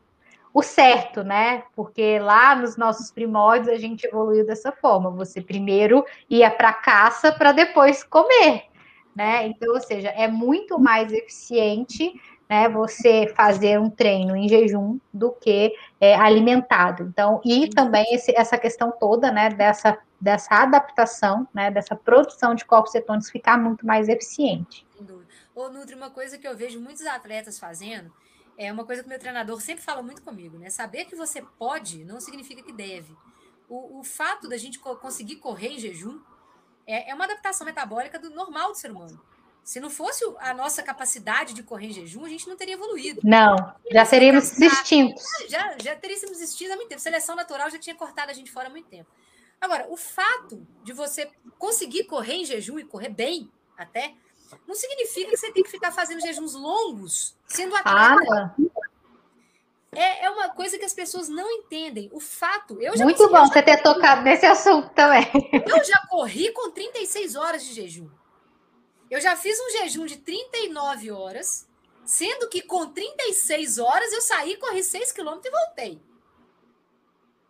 o 0.55 0.63
certo, 0.63 1.23
né? 1.23 1.65
Porque 1.77 2.19
lá 2.19 2.55
nos 2.55 2.79
nossos 2.79 3.11
primórdios 3.11 3.69
a 3.69 3.79
gente 3.79 4.07
evoluiu 4.07 4.47
dessa 4.47 4.73
forma. 4.73 5.11
Você 5.11 5.43
primeiro 5.43 6.07
ia 6.31 6.51
para 6.51 6.73
caça 6.73 7.31
para 7.31 7.53
depois 7.53 8.03
comer 8.03 8.72
né? 9.15 9.47
Então, 9.47 9.75
ou 9.75 9.81
seja, 9.81 10.09
é 10.09 10.29
muito 10.29 10.79
mais 10.79 11.13
eficiente 11.13 12.21
né, 12.49 12.69
você 12.69 13.33
fazer 13.35 13.81
um 13.81 13.89
treino 13.89 14.37
em 14.37 14.49
jejum 14.49 14.99
do 15.13 15.33
que 15.33 15.75
é, 15.99 16.15
alimentado. 16.15 17.05
Então, 17.05 17.41
e 17.45 17.69
também 17.69 18.05
esse, 18.15 18.35
essa 18.37 18.59
questão 18.59 18.93
toda, 18.93 19.33
né, 19.33 19.49
dessa, 19.49 19.99
dessa 20.21 20.57
adaptação, 20.57 21.49
né, 21.55 21.71
dessa 21.71 21.97
produção 21.97 22.55
de 22.55 22.65
corpos 22.65 22.93
cetônicos 22.93 23.31
ficar 23.31 23.57
muito 23.57 23.87
mais 23.87 24.09
eficiente. 24.09 24.87
Ô, 25.55 25.69
Nutri, 25.69 25.95
uma 25.95 26.11
coisa 26.11 26.39
que 26.39 26.49
eu 26.49 26.57
vejo 26.57 26.81
muitos 26.81 27.05
atletas 27.05 27.59
fazendo 27.59 28.11
é 28.57 28.73
uma 28.73 28.85
coisa 28.85 29.03
que 29.03 29.09
meu 29.09 29.19
treinador 29.19 29.61
sempre 29.61 29.85
fala 29.85 30.03
muito 30.03 30.23
comigo, 30.23 30.59
né? 30.59 30.71
Saber 30.71 31.05
que 31.05 31.17
você 31.17 31.43
pode 31.59 32.05
não 32.05 32.21
significa 32.21 32.63
que 32.63 32.73
deve. 32.73 33.15
O, 33.69 34.01
o 34.01 34.05
fato 34.05 34.49
da 34.49 34.57
gente 34.57 34.79
conseguir 34.79 35.37
correr 35.37 35.69
em 35.69 35.79
jejum 35.79 36.21
é, 36.87 37.11
é 37.11 37.15
uma 37.15 37.25
adaptação 37.25 37.65
metabólica 37.65 38.19
do 38.19 38.31
normal 38.31 38.73
do 38.73 38.79
ser 38.79 38.91
humano. 38.91 39.21
Se 39.65 39.79
não 39.79 39.89
fosse 39.89 40.25
a 40.41 40.53
nossa 40.53 40.83
capacidade 40.83 41.55
de 41.55 41.63
correr 41.63 41.87
em 41.87 41.93
jejum, 41.93 42.25
a 42.25 42.29
gente 42.29 42.49
não 42.49 42.57
teria 42.57 42.75
evoluído. 42.75 43.21
Não, 43.23 43.57
já 43.91 44.05
seríamos 44.05 44.59
extintos. 44.59 45.23
Já, 45.49 45.77
já 45.79 45.95
teríamos 45.95 46.31
existido 46.31 46.73
há 46.73 46.77
muito 46.77 46.89
tempo. 46.89 47.01
Seleção 47.01 47.37
natural 47.37 47.71
já 47.71 47.79
tinha 47.79 47.95
cortado 47.95 48.31
a 48.31 48.35
gente 48.35 48.51
fora 48.51 48.67
há 48.67 48.71
muito 48.71 48.89
tempo. 48.89 49.09
Agora, 49.61 49.87
o 49.89 49.97
fato 49.97 50.67
de 50.83 50.93
você 50.93 51.31
conseguir 51.59 52.05
correr 52.05 52.35
em 52.35 52.45
jejum 52.45 52.81
e 52.81 52.85
correr 52.85 53.11
bem 53.11 53.49
até, 53.79 54.15
não 54.67 54.75
significa 54.75 55.31
que 55.31 55.37
você 55.37 55.53
tem 55.53 55.63
que 55.63 55.71
ficar 55.71 55.93
fazendo 55.93 56.21
jejuns 56.21 56.55
longos, 56.55 57.37
sendo 57.47 57.77
atleta. 57.77 57.97
Ah, 57.97 58.55
é, 59.95 60.25
é 60.25 60.31
uma 60.31 60.49
coisa 60.49 60.79
que 60.79 60.85
as 60.85 60.95
pessoas 60.95 61.29
não 61.29 61.51
entendem. 61.51 62.09
O 62.13 62.21
fato. 62.21 62.81
Eu 62.81 62.97
já 62.97 63.05
Muito 63.05 63.29
bom 63.29 63.47
você 63.47 63.63
ter 63.63 63.83
tocado 63.83 64.23
nesse 64.23 64.47
assunto 64.47 64.89
também. 64.91 65.31
Eu 65.69 65.85
já 65.85 66.07
corri 66.09 66.51
com 66.53 66.71
36 66.71 67.37
horas 67.37 67.65
de 67.65 67.75
jejum. 67.75 68.09
Eu 69.11 69.21
já 69.21 69.37
fiz 69.37 69.59
um 69.61 69.71
jejum 69.79 70.07
de 70.07 70.17
39 70.17 71.11
horas, 71.11 71.69
sendo 72.03 72.49
que 72.49 72.63
com 72.63 72.87
36 72.87 73.79
horas 73.79 74.11
eu 74.11 74.23
saí, 74.23 74.57
corri 74.57 74.83
6 74.83 75.13
quilômetros 75.13 75.47
e 75.47 75.51
voltei. 75.51 76.03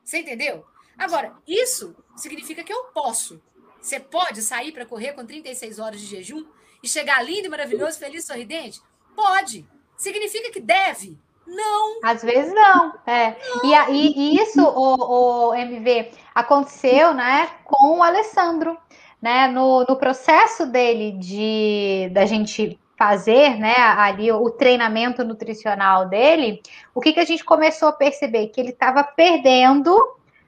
Você 0.03 0.19
entendeu? 0.19 0.67
Agora, 0.99 1.37
isso 1.47 1.95
significa 2.17 2.65
que 2.65 2.73
eu 2.73 2.87
posso. 2.87 3.41
Você 3.81 4.01
pode 4.01 4.43
sair 4.43 4.73
para 4.73 4.85
correr 4.85 5.13
com 5.13 5.25
36 5.25 5.79
horas 5.79 6.01
de 6.01 6.07
jejum 6.07 6.45
e 6.83 6.89
chegar 6.89 7.23
lindo, 7.23 7.49
maravilhoso, 7.49 7.97
feliz, 7.97 8.25
sorridente? 8.25 8.81
Pode. 9.15 9.65
Significa 9.97 10.51
que 10.51 10.61
deve? 10.61 11.17
Não. 11.47 12.01
Às 12.03 12.23
vezes 12.23 12.53
não. 12.55 12.95
É. 13.07 13.37
Não. 13.63 13.91
E, 13.91 14.35
e, 14.35 14.41
isso, 14.41 14.63
o, 14.63 15.49
o 15.51 15.55
MV, 15.55 16.11
aconteceu 16.35 17.13
né, 17.15 17.49
com 17.65 17.99
o 17.99 18.03
Alessandro. 18.03 18.77
Né, 19.21 19.47
no, 19.47 19.85
no 19.89 19.95
processo 19.95 20.67
dele 20.67 21.13
de 21.13 22.11
da 22.13 22.27
gente 22.27 22.77
fazer 22.99 23.57
né, 23.57 23.75
ali 23.77 24.31
o 24.33 24.51
treinamento 24.51 25.25
nutricional 25.25 26.09
dele, 26.09 26.61
o 26.95 27.01
que, 27.01 27.13
que 27.13 27.21
a 27.21 27.25
gente 27.25 27.45
começou 27.45 27.89
a 27.89 27.93
perceber? 27.93 28.49
Que 28.49 28.61
ele 28.61 28.71
estava 28.71 29.03
perdendo 29.03 29.97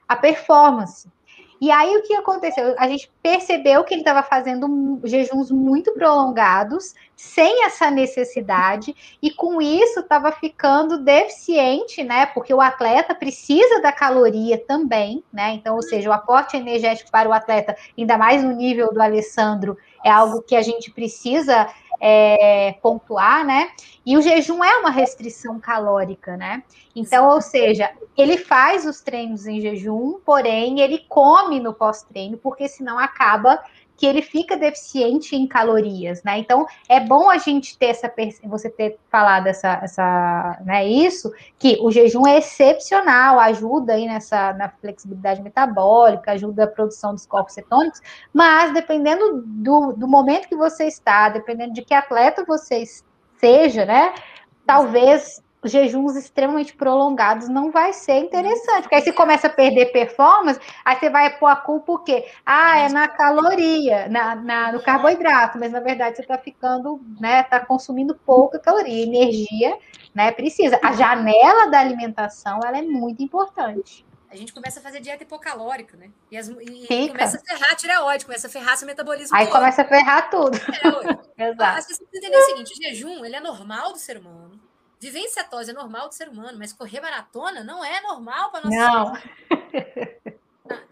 a 0.07 0.15
performance. 0.15 1.09
E 1.59 1.71
aí 1.71 1.95
o 1.97 2.03
que 2.03 2.13
aconteceu? 2.15 2.75
A 2.77 2.87
gente 2.87 3.09
percebeu 3.21 3.83
que 3.83 3.93
ele 3.93 4.01
estava 4.01 4.21
fazendo 4.21 4.99
jejuns 5.03 5.49
muito 5.49 5.93
prolongados, 5.93 6.93
sem 7.15 7.63
essa 7.63 7.89
necessidade, 7.89 8.95
e 9.21 9.31
com 9.31 9.61
isso 9.61 10.01
estava 10.01 10.31
ficando 10.31 10.97
deficiente, 10.97 12.03
né? 12.03 12.25
Porque 12.27 12.53
o 12.53 12.61
atleta 12.61 13.15
precisa 13.15 13.81
da 13.81 13.91
caloria 13.91 14.57
também, 14.57 15.23
né? 15.31 15.53
Então, 15.53 15.75
ou 15.75 15.81
seja, 15.81 16.09
o 16.09 16.13
aporte 16.13 16.57
energético 16.57 17.09
para 17.09 17.29
o 17.29 17.33
atleta, 17.33 17.75
ainda 17.97 18.17
mais 18.17 18.43
no 18.43 18.51
nível 18.51 18.93
do 18.93 19.01
Alessandro, 19.01 19.77
é 20.05 20.11
algo 20.11 20.43
que 20.43 20.55
a 20.55 20.61
gente 20.61 20.91
precisa 20.91 21.67
é, 21.99 22.75
pontuar, 22.79 23.43
né? 23.43 23.71
E 24.05 24.15
o 24.15 24.21
jejum 24.21 24.63
é 24.63 24.77
uma 24.77 24.91
restrição 24.91 25.59
calórica, 25.59 26.37
né? 26.37 26.61
Então, 26.95 27.27
ou 27.27 27.41
seja, 27.41 27.91
ele 28.15 28.37
faz 28.37 28.85
os 28.85 29.01
treinos 29.01 29.47
em 29.47 29.59
jejum, 29.59 30.19
porém 30.23 30.79
ele 30.79 30.99
come 31.09 31.59
no 31.59 31.73
pós-treino, 31.73 32.37
porque 32.37 32.67
senão 32.67 32.99
acaba 32.99 33.59
que 33.97 34.05
ele 34.05 34.21
fica 34.21 34.57
deficiente 34.57 35.35
em 35.35 35.47
calorias, 35.47 36.21
né? 36.23 36.37
Então 36.39 36.65
é 36.89 36.99
bom 36.99 37.29
a 37.29 37.37
gente 37.37 37.77
ter 37.77 37.87
essa 37.87 38.11
você 38.43 38.69
ter 38.69 38.99
falado 39.09 39.47
essa, 39.47 39.79
essa 39.81 40.59
né, 40.65 40.85
isso, 40.85 41.31
que 41.57 41.77
o 41.81 41.91
jejum 41.91 42.27
é 42.27 42.37
excepcional, 42.37 43.39
ajuda 43.39 43.93
aí 43.93 44.05
nessa 44.05 44.53
na 44.53 44.69
flexibilidade 44.69 45.41
metabólica, 45.41 46.31
ajuda 46.31 46.65
a 46.65 46.67
produção 46.67 47.13
dos 47.13 47.25
corpos 47.25 47.53
cetônicos, 47.53 48.01
mas 48.33 48.73
dependendo 48.73 49.43
do, 49.45 49.93
do 49.93 50.07
momento 50.07 50.47
que 50.47 50.55
você 50.55 50.85
está, 50.85 51.29
dependendo 51.29 51.73
de 51.73 51.83
que 51.83 51.93
atleta 51.93 52.43
você 52.45 52.83
seja, 53.37 53.85
né? 53.85 54.13
Talvez 54.65 55.44
jejuns 55.71 56.15
extremamente 56.15 56.75
prolongados 56.75 57.49
não 57.49 57.71
vai 57.71 57.93
ser 57.93 58.19
interessante, 58.19 58.83
porque 58.83 58.95
aí 58.95 59.01
você 59.01 59.11
começa 59.11 59.47
a 59.47 59.49
perder 59.49 59.91
performance, 59.91 60.59
aí 60.83 60.97
você 60.97 61.09
vai 61.09 61.37
pôr 61.37 61.47
a 61.47 61.55
culpa 61.55 61.91
o 61.93 61.99
quê? 61.99 62.25
Ah, 62.45 62.77
é 62.79 62.89
na 62.89 63.07
caloria, 63.07 64.07
na, 64.07 64.35
na 64.35 64.71
no 64.71 64.81
carboidrato, 64.81 65.57
mas 65.59 65.71
na 65.71 65.79
verdade 65.79 66.15
você 66.17 66.21
está 66.21 66.37
ficando, 66.37 67.01
né, 67.19 67.41
está 67.41 67.59
consumindo 67.59 68.15
pouca 68.25 68.59
caloria, 68.59 69.03
energia, 69.03 69.77
né, 70.13 70.31
precisa. 70.31 70.79
A 70.83 70.93
janela 70.93 71.69
da 71.69 71.79
alimentação, 71.79 72.59
ela 72.63 72.77
é 72.77 72.81
muito 72.81 73.23
importante. 73.23 74.05
A 74.29 74.35
gente 74.35 74.51
começa 74.51 74.81
a 74.81 74.83
fazer 74.83 74.99
dieta 74.99 75.23
hipocalórica, 75.23 75.95
né? 75.95 76.09
E, 76.29 76.37
as, 76.37 76.49
e 76.49 77.07
começa 77.07 77.37
a 77.37 77.39
ferrar 77.39 77.71
a 77.71 77.75
tireoide, 77.75 78.25
começa 78.25 78.47
a 78.47 78.49
ferrar 78.49 78.75
seu 78.75 78.85
metabolismo. 78.85 79.33
Aí 79.33 79.45
todo. 79.45 79.55
começa 79.55 79.81
a 79.81 79.85
ferrar 79.85 80.29
tudo. 80.29 80.57
É, 81.37 81.47
Exato. 81.51 81.81
Você 81.81 81.87
precisa 81.87 82.09
entender 82.11 82.37
o 82.37 82.41
seguinte: 82.41 82.73
o 82.73 82.75
jejum 82.75 83.23
ele 83.23 83.37
é 83.37 83.39
normal 83.39 83.93
do 83.93 83.97
ser 83.97 84.17
humano 84.17 84.59
Viver 84.99 85.19
em 85.19 85.29
cetose 85.29 85.71
é 85.71 85.73
normal 85.73 86.07
do 86.07 86.15
ser 86.15 86.29
humano, 86.29 86.57
mas 86.57 86.73
correr 86.73 87.01
maratona 87.01 87.63
não 87.63 87.83
é 87.83 88.01
normal 88.01 88.51
para 88.51 88.69
nós. 88.69 88.73
Não. 88.73 89.13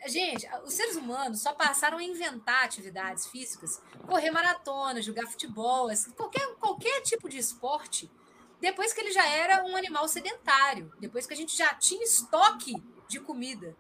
Gente, 0.06 0.48
os 0.66 0.74
seres 0.74 0.96
humanos 0.96 1.42
só 1.42 1.54
passaram 1.54 1.98
a 1.98 2.04
inventar 2.04 2.66
atividades 2.66 3.26
físicas, 3.28 3.82
correr 4.06 4.32
maratona, 4.32 5.02
jogar 5.02 5.26
futebol, 5.28 5.90
qualquer, 6.16 6.56
qualquer 6.56 7.02
tipo 7.02 7.30
de 7.30 7.38
esporte, 7.38 8.12
depois 8.60 8.94
que 8.94 9.02
ele 9.02 9.12
já 9.12 9.26
era 9.28 9.64
um 9.66 9.76
animal 9.76 10.08
sedentário, 10.08 10.92
depois 11.00 11.26
que 11.26 11.34
a 11.34 11.38
gente 11.38 11.56
já 11.56 11.74
tinha 11.74 12.04
estoque 12.04 12.82
de 13.08 13.20
comida. 13.20 13.76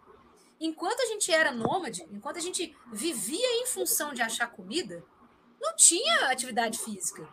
Enquanto 0.60 1.02
a 1.02 1.06
gente 1.06 1.32
era 1.32 1.52
nômade, 1.52 2.08
enquanto 2.12 2.38
a 2.38 2.42
gente 2.42 2.76
vivia 2.92 3.62
em 3.62 3.66
função 3.68 4.14
de 4.14 4.22
achar 4.22 4.48
comida, 4.48 5.04
não 5.60 5.76
tinha 5.76 6.28
atividade 6.30 6.80
física. 6.80 7.28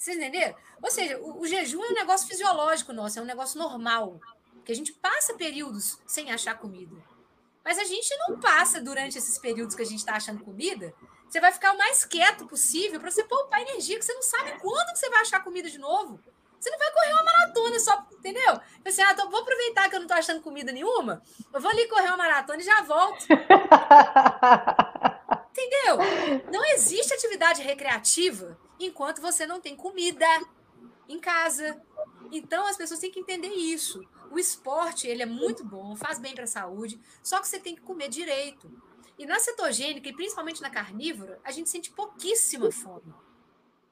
Vocês 0.00 0.16
entenderam? 0.16 0.54
Ou 0.82 0.90
seja, 0.90 1.18
o, 1.18 1.42
o, 1.42 1.46
jejum 1.46 1.84
é 1.84 1.88
um 1.88 1.92
negócio 1.92 2.26
fisiológico 2.26 2.90
nosso, 2.90 3.18
é 3.18 3.22
um 3.22 3.26
negócio 3.26 3.58
normal. 3.58 4.18
Que 4.64 4.72
a 4.72 4.74
gente 4.74 4.94
passa 4.94 5.34
períodos 5.34 5.98
sem 6.06 6.32
achar 6.32 6.58
comida. 6.58 6.96
Mas 7.62 7.78
a 7.78 7.84
gente 7.84 8.08
não 8.16 8.40
passa 8.40 8.80
durante 8.80 9.18
esses 9.18 9.36
períodos 9.36 9.76
que 9.76 9.82
a 9.82 9.86
gente 9.86 9.98
está 9.98 10.14
achando 10.14 10.42
comida. 10.42 10.94
Você 11.28 11.38
vai 11.38 11.52
ficar 11.52 11.74
o 11.74 11.78
mais 11.78 12.02
quieto 12.06 12.46
possível 12.46 12.98
para 12.98 13.10
você 13.10 13.22
poupar 13.24 13.60
energia, 13.60 13.98
que 13.98 14.04
você 14.04 14.14
não 14.14 14.22
sabe 14.22 14.58
quando 14.58 14.90
que 14.90 14.98
você 14.98 15.10
vai 15.10 15.20
achar 15.20 15.44
comida 15.44 15.68
de 15.68 15.76
novo. 15.76 16.18
Você 16.58 16.70
não 16.70 16.78
vai 16.78 16.90
correr 16.92 17.12
uma 17.12 17.24
maratona 17.24 17.78
só, 17.78 18.06
entendeu? 18.10 18.58
Assim, 18.82 19.02
ah, 19.02 19.12
então 19.12 19.30
vou 19.30 19.40
aproveitar 19.40 19.90
que 19.90 19.96
eu 19.96 20.00
não 20.00 20.06
estou 20.06 20.16
achando 20.16 20.40
comida 20.40 20.72
nenhuma, 20.72 21.22
eu 21.52 21.60
vou 21.60 21.70
ali 21.70 21.86
correr 21.88 22.08
uma 22.08 22.16
maratona 22.16 22.60
e 22.60 22.64
já 22.64 22.80
volto. 22.80 23.26
entendeu? 25.50 25.98
Não 26.52 26.64
existe 26.72 27.12
atividade 27.12 27.62
recreativa 27.62 28.58
enquanto 28.78 29.20
você 29.20 29.46
não 29.46 29.60
tem 29.60 29.76
comida 29.76 30.26
em 31.08 31.18
casa. 31.18 31.80
Então 32.30 32.66
as 32.66 32.76
pessoas 32.76 33.00
têm 33.00 33.10
que 33.10 33.20
entender 33.20 33.48
isso. 33.48 34.00
O 34.30 34.38
esporte, 34.38 35.06
ele 35.06 35.22
é 35.22 35.26
muito 35.26 35.64
bom, 35.64 35.96
faz 35.96 36.18
bem 36.18 36.34
para 36.34 36.44
a 36.44 36.46
saúde, 36.46 37.00
só 37.22 37.40
que 37.40 37.48
você 37.48 37.58
tem 37.58 37.74
que 37.74 37.82
comer 37.82 38.08
direito. 38.08 38.70
E 39.18 39.26
na 39.26 39.38
cetogênica, 39.38 40.08
e 40.08 40.14
principalmente 40.14 40.62
na 40.62 40.70
carnívora, 40.70 41.38
a 41.44 41.50
gente 41.50 41.68
sente 41.68 41.90
pouquíssima 41.90 42.70
fome. 42.70 43.12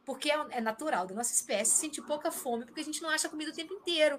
Porque 0.05 0.31
é, 0.31 0.47
é 0.51 0.61
natural 0.61 1.07
da 1.07 1.15
nossa 1.15 1.35
espécie 1.35 1.77
sentir 1.77 2.01
pouca 2.03 2.31
fome, 2.31 2.65
porque 2.65 2.81
a 2.81 2.85
gente 2.85 3.03
não 3.03 3.11
acha 3.11 3.29
comida 3.29 3.51
o 3.51 3.55
tempo 3.55 3.75
inteiro 3.75 4.19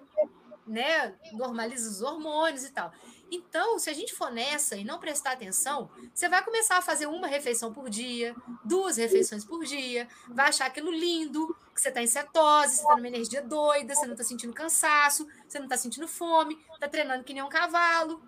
né, 0.69 1.15
normaliza 1.33 1.89
os 1.89 2.01
hormônios 2.01 2.63
e 2.63 2.71
tal. 2.71 2.93
Então, 3.31 3.77
se 3.77 3.89
a 3.89 3.93
gente 3.93 4.13
for 4.13 4.31
nessa 4.31 4.75
e 4.75 4.83
não 4.83 4.99
prestar 4.99 5.33
atenção, 5.33 5.89
você 6.13 6.27
vai 6.27 6.43
começar 6.43 6.77
a 6.77 6.81
fazer 6.81 7.05
uma 7.05 7.27
refeição 7.27 7.71
por 7.71 7.89
dia, 7.89 8.35
duas 8.63 8.97
refeições 8.97 9.45
por 9.45 9.63
dia, 9.63 10.07
vai 10.27 10.49
achar 10.49 10.65
aquilo 10.65 10.91
lindo, 10.91 11.55
que 11.73 11.79
você 11.79 11.89
está 11.89 12.01
em 12.01 12.07
cetose, 12.07 12.75
você 12.75 12.81
está 12.81 12.95
numa 12.95 13.07
energia 13.07 13.41
doida, 13.41 13.93
você 13.93 14.05
não 14.05 14.13
está 14.13 14.23
sentindo 14.23 14.53
cansaço, 14.53 15.27
você 15.47 15.59
não 15.59 15.65
está 15.65 15.77
sentindo 15.77 16.07
fome, 16.07 16.59
está 16.73 16.87
treinando 16.87 17.23
que 17.23 17.33
nem 17.33 17.43
um 17.43 17.49
cavalo. 17.49 18.21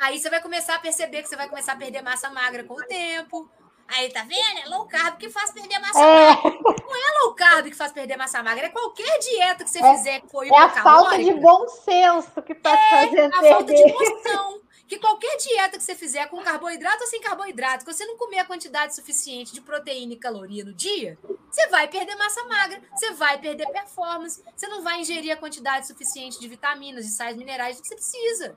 Aí 0.00 0.18
você 0.18 0.28
vai 0.28 0.42
começar 0.42 0.74
a 0.74 0.78
perceber 0.78 1.22
que 1.22 1.28
você 1.28 1.36
vai 1.36 1.48
começar 1.48 1.72
a 1.72 1.76
perder 1.76 2.02
massa 2.02 2.30
magra 2.30 2.64
com 2.64 2.74
o 2.74 2.86
tempo, 2.86 3.50
Aí, 3.88 4.10
tá 4.10 4.22
vendo? 4.22 4.58
É 4.64 4.68
low 4.68 4.86
carb 4.86 5.16
que 5.16 5.30
faz 5.30 5.52
perder 5.52 5.78
massa 5.78 6.00
é. 6.00 6.34
magra. 6.34 6.58
Não 6.62 6.96
é 6.96 7.22
low 7.22 7.34
carb 7.34 7.66
que 7.66 7.76
faz 7.76 7.92
perder 7.92 8.16
massa 8.16 8.42
magra, 8.42 8.66
é 8.66 8.68
qualquer 8.68 9.18
dieta 9.18 9.64
que 9.64 9.70
você 9.70 9.78
é, 9.78 9.96
fizer 9.96 10.20
que 10.20 10.28
for 10.28 10.44
É 10.44 10.56
a 10.56 10.68
falta 10.70 11.18
de 11.18 11.32
bom 11.34 11.68
senso 11.68 12.42
que 12.42 12.54
tá 12.54 12.70
é 12.72 12.90
fazendo 12.90 13.34
a 13.34 13.40
perder. 13.40 13.52
falta 13.52 13.74
de 13.74 13.92
noção. 13.92 14.60
Que 14.88 14.98
qualquer 14.98 15.36
dieta 15.38 15.76
que 15.76 15.82
você 15.82 15.96
fizer 15.96 16.26
com 16.28 16.40
carboidrato 16.42 17.02
ou 17.02 17.08
sem 17.08 17.20
carboidrato, 17.20 17.84
que 17.84 17.92
você 17.92 18.06
não 18.06 18.16
comer 18.16 18.38
a 18.38 18.44
quantidade 18.44 18.94
suficiente 18.94 19.52
de 19.52 19.60
proteína 19.60 20.12
e 20.12 20.16
caloria 20.16 20.64
no 20.64 20.72
dia, 20.72 21.18
você 21.50 21.66
vai 21.68 21.88
perder 21.88 22.14
massa 22.14 22.44
magra, 22.44 22.80
você 22.94 23.12
vai 23.14 23.36
perder 23.38 23.66
performance, 23.72 24.40
você 24.54 24.68
não 24.68 24.82
vai 24.82 25.00
ingerir 25.00 25.32
a 25.32 25.36
quantidade 25.36 25.88
suficiente 25.88 26.38
de 26.38 26.46
vitaminas, 26.46 27.04
de 27.04 27.10
sais 27.10 27.36
minerais 27.36 27.80
que 27.80 27.86
você 27.88 27.96
precisa. 27.96 28.56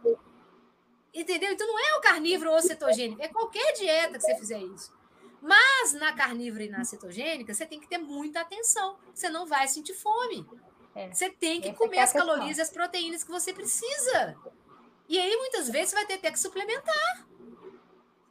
Entendeu? 1.12 1.52
Então 1.52 1.66
não 1.66 1.80
é 1.80 1.98
o 1.98 2.02
carnívoro 2.02 2.52
ou 2.52 2.62
cetogênico, 2.62 3.24
é 3.24 3.28
qualquer 3.28 3.74
dieta 3.74 4.20
que 4.20 4.22
você 4.22 4.36
fizer 4.36 4.60
isso. 4.60 4.99
Mas 5.42 5.94
na 5.94 6.14
carnívora 6.14 6.64
e 6.64 6.70
na 6.70 6.84
cetogênica, 6.84 7.54
você 7.54 7.66
tem 7.66 7.80
que 7.80 7.88
ter 7.88 7.98
muita 7.98 8.42
atenção. 8.42 8.98
Você 9.14 9.30
não 9.30 9.46
vai 9.46 9.68
sentir 9.68 9.94
fome. 9.94 10.46
É. 10.96 11.10
Você 11.12 11.30
tem 11.30 11.62
que 11.62 11.70
Essa 11.70 11.78
comer 11.78 11.98
é 11.98 12.02
as 12.02 12.14
calorias 12.14 12.58
e 12.58 12.62
as 12.62 12.70
proteínas 12.70 13.24
que 13.24 13.32
você 13.32 13.54
precisa. 13.54 14.36
E 15.08 15.18
aí, 15.18 15.36
muitas 15.38 15.70
vezes, 15.70 15.90
você 15.90 15.96
vai 15.96 16.06
ter, 16.06 16.18
ter 16.18 16.32
que 16.32 16.40
suplementar. 16.40 17.28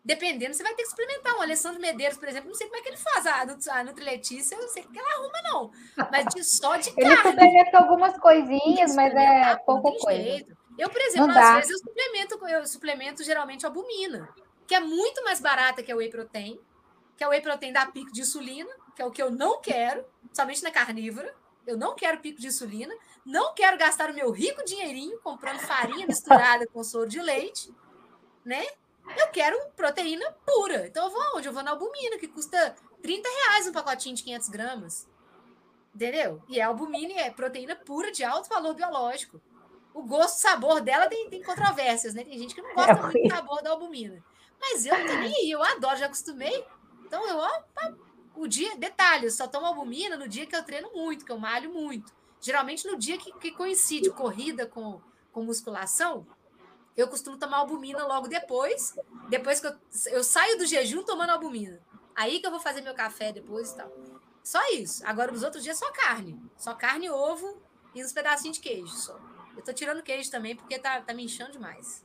Dependendo, 0.05 0.55
você 0.55 0.63
vai 0.63 0.75
ter 0.75 0.85
que 0.85 0.91
suplementar. 0.91 1.37
O 1.37 1.43
Alessandro 1.43 1.81
Medeiros, 1.81 2.17
por 2.17 2.29
exemplo, 2.29 2.49
não 2.49 2.55
sei 2.55 2.67
como 2.67 2.79
é 2.79 2.83
que 2.83 2.89
ele 2.89 2.97
faz. 2.97 3.27
A, 3.27 3.85
Nutriletícia, 3.85 4.55
eu 4.55 4.63
não 4.63 4.69
sei 4.69 4.83
o 4.83 4.89
que 4.89 4.99
ela 4.99 5.11
arruma, 5.15 5.43
não. 5.43 5.71
Mas 6.11 6.27
de, 6.35 6.45
só 6.45 6.77
de 6.77 6.95
carne. 6.95 7.11
Ele 7.11 7.17
suplementa 7.17 7.79
algumas 7.79 8.19
coisinhas, 8.19 8.95
mas 8.95 9.15
é 9.15 9.57
pouca 9.57 9.91
coisa. 9.99 10.23
Jeito. 10.23 10.57
Eu, 10.79 10.89
por 10.89 11.01
exemplo, 11.01 11.31
às 11.37 11.57
vezes 11.57 11.71
eu 11.73 11.79
suplemento, 11.79 12.49
eu 12.49 12.67
suplemento 12.67 13.25
geralmente 13.25 13.67
albumina, 13.67 14.33
que 14.67 14.75
é 14.75 14.81
muito 14.81 15.23
mais 15.25 15.41
barata 15.41 15.83
que 15.83 15.91
a 15.91 15.97
whey 15.97 16.09
protein 16.09 16.59
que 17.19 17.25
é 17.25 17.27
o 17.27 17.31
whey 17.31 17.43
protein 17.43 17.73
da 17.73 17.85
pico 17.85 18.13
de 18.13 18.21
insulina, 18.21 18.71
que 18.95 19.03
é 19.03 19.05
o 19.05 19.11
que 19.11 19.21
eu 19.21 19.29
não 19.29 19.61
quero, 19.61 20.05
somente 20.33 20.63
na 20.63 20.71
carnívora. 20.71 21.35
Eu 21.67 21.77
não 21.77 21.95
quero 21.97 22.21
pico 22.21 22.41
de 22.41 22.47
insulina, 22.47 22.95
não 23.27 23.53
quero 23.55 23.77
gastar 23.77 24.11
o 24.11 24.15
meu 24.15 24.31
rico 24.31 24.65
dinheirinho 24.65 25.19
comprando 25.21 25.59
farinha 25.59 26.07
misturada 26.07 26.67
com 26.69 26.83
soro 26.83 27.09
de 27.09 27.21
leite, 27.21 27.75
né? 28.45 28.65
Eu 29.19 29.29
quero 29.29 29.59
proteína 29.77 30.31
pura. 30.47 30.87
Então 30.87 31.07
eu 31.07 31.11
vou 31.11 31.21
aonde? 31.21 31.49
Eu 31.49 31.53
vou 31.53 31.63
na 31.63 31.73
albumina, 31.73 32.19
que 32.19 32.29
custa 32.29 32.77
30 33.03 33.29
reais 33.29 33.67
um 33.67 33.73
pacotinho 33.73 34.15
de 34.15 34.23
500 34.23 34.49
gramas. 34.49 35.09
Entendeu? 35.93 36.41
E 36.49 36.61
é 36.61 36.63
albumina 36.63 37.21
é 37.21 37.31
proteína 37.31 37.75
pura 37.75 38.13
de 38.13 38.23
alto 38.23 38.49
valor 38.49 38.75
biológico. 38.75 39.41
o 39.93 40.03
gosto, 40.03 40.39
sabor 40.39 40.81
dela 40.81 41.09
tem, 41.09 41.29
tem 41.29 41.43
controvérsias, 41.43 42.15
né? 42.15 42.23
Tem 42.23 42.39
gente 42.39 42.55
que 42.55 42.63
não 42.63 42.75
gosta 42.75 42.93
é 42.93 43.03
muito 43.03 43.23
do 43.23 43.29
sabor 43.29 43.61
da 43.61 43.71
albumina. 43.71 44.23
Mas 44.61 44.87
eu 44.87 44.95
aí, 44.95 45.51
eu 45.51 45.63
adoro, 45.63 45.97
já 45.97 46.07
acostumei. 46.07 46.65
Então 47.09 47.27
eu, 47.27 47.39
ó, 47.39 47.51
o 48.37 48.47
dia, 48.47 48.77
detalhe, 48.77 49.25
eu 49.25 49.31
só 49.31 49.49
tomo 49.49 49.67
albumina 49.67 50.15
no 50.17 50.29
dia 50.29 50.45
que 50.45 50.55
eu 50.55 50.63
treino 50.63 50.93
muito, 50.93 51.25
que 51.25 51.33
eu 51.33 51.39
malho 51.39 51.73
muito. 51.73 52.13
Geralmente 52.39 52.87
no 52.87 52.97
dia 52.99 53.17
que, 53.17 53.33
que 53.33 53.51
coincide 53.51 54.11
corrida 54.11 54.67
com, 54.67 55.01
com 55.33 55.43
musculação, 55.43 56.27
eu 56.95 57.09
costumo 57.09 57.39
tomar 57.39 57.57
albumina 57.57 58.07
logo 58.07 58.29
depois. 58.29 58.95
Depois 59.31 59.59
que 59.59 59.67
eu, 59.69 59.75
eu 60.11 60.23
saio 60.23 60.59
do 60.59 60.67
jejum 60.67 61.03
tomando 61.03 61.31
albumina. 61.31 61.81
Aí 62.15 62.41
que 62.41 62.47
eu 62.47 62.51
vou 62.51 62.61
fazer 62.61 62.83
meu 62.83 62.95
café 62.95 63.33
depois 63.33 63.71
e 63.71 63.77
tal. 63.77 63.91
Só 64.45 64.61
isso. 64.73 65.03
Agora, 65.07 65.33
nos 65.33 65.43
outros 65.43 65.65
dias, 65.65 65.79
só 65.79 65.91
carne. 65.93 66.41
Só 66.59 66.75
carne, 66.75 67.09
ovo 67.09 67.61
e 67.95 68.05
uns 68.05 68.13
pedacinhos 68.13 68.59
de 68.59 68.63
queijo. 68.63 68.95
Só. 68.95 69.19
Eu 69.57 69.63
tô 69.63 69.73
tirando 69.73 70.03
queijo 70.03 70.31
também 70.31 70.55
porque 70.55 70.79
tá, 70.79 71.01
tá 71.01 71.15
me 71.15 71.25
inchando 71.25 71.53
demais. 71.53 72.05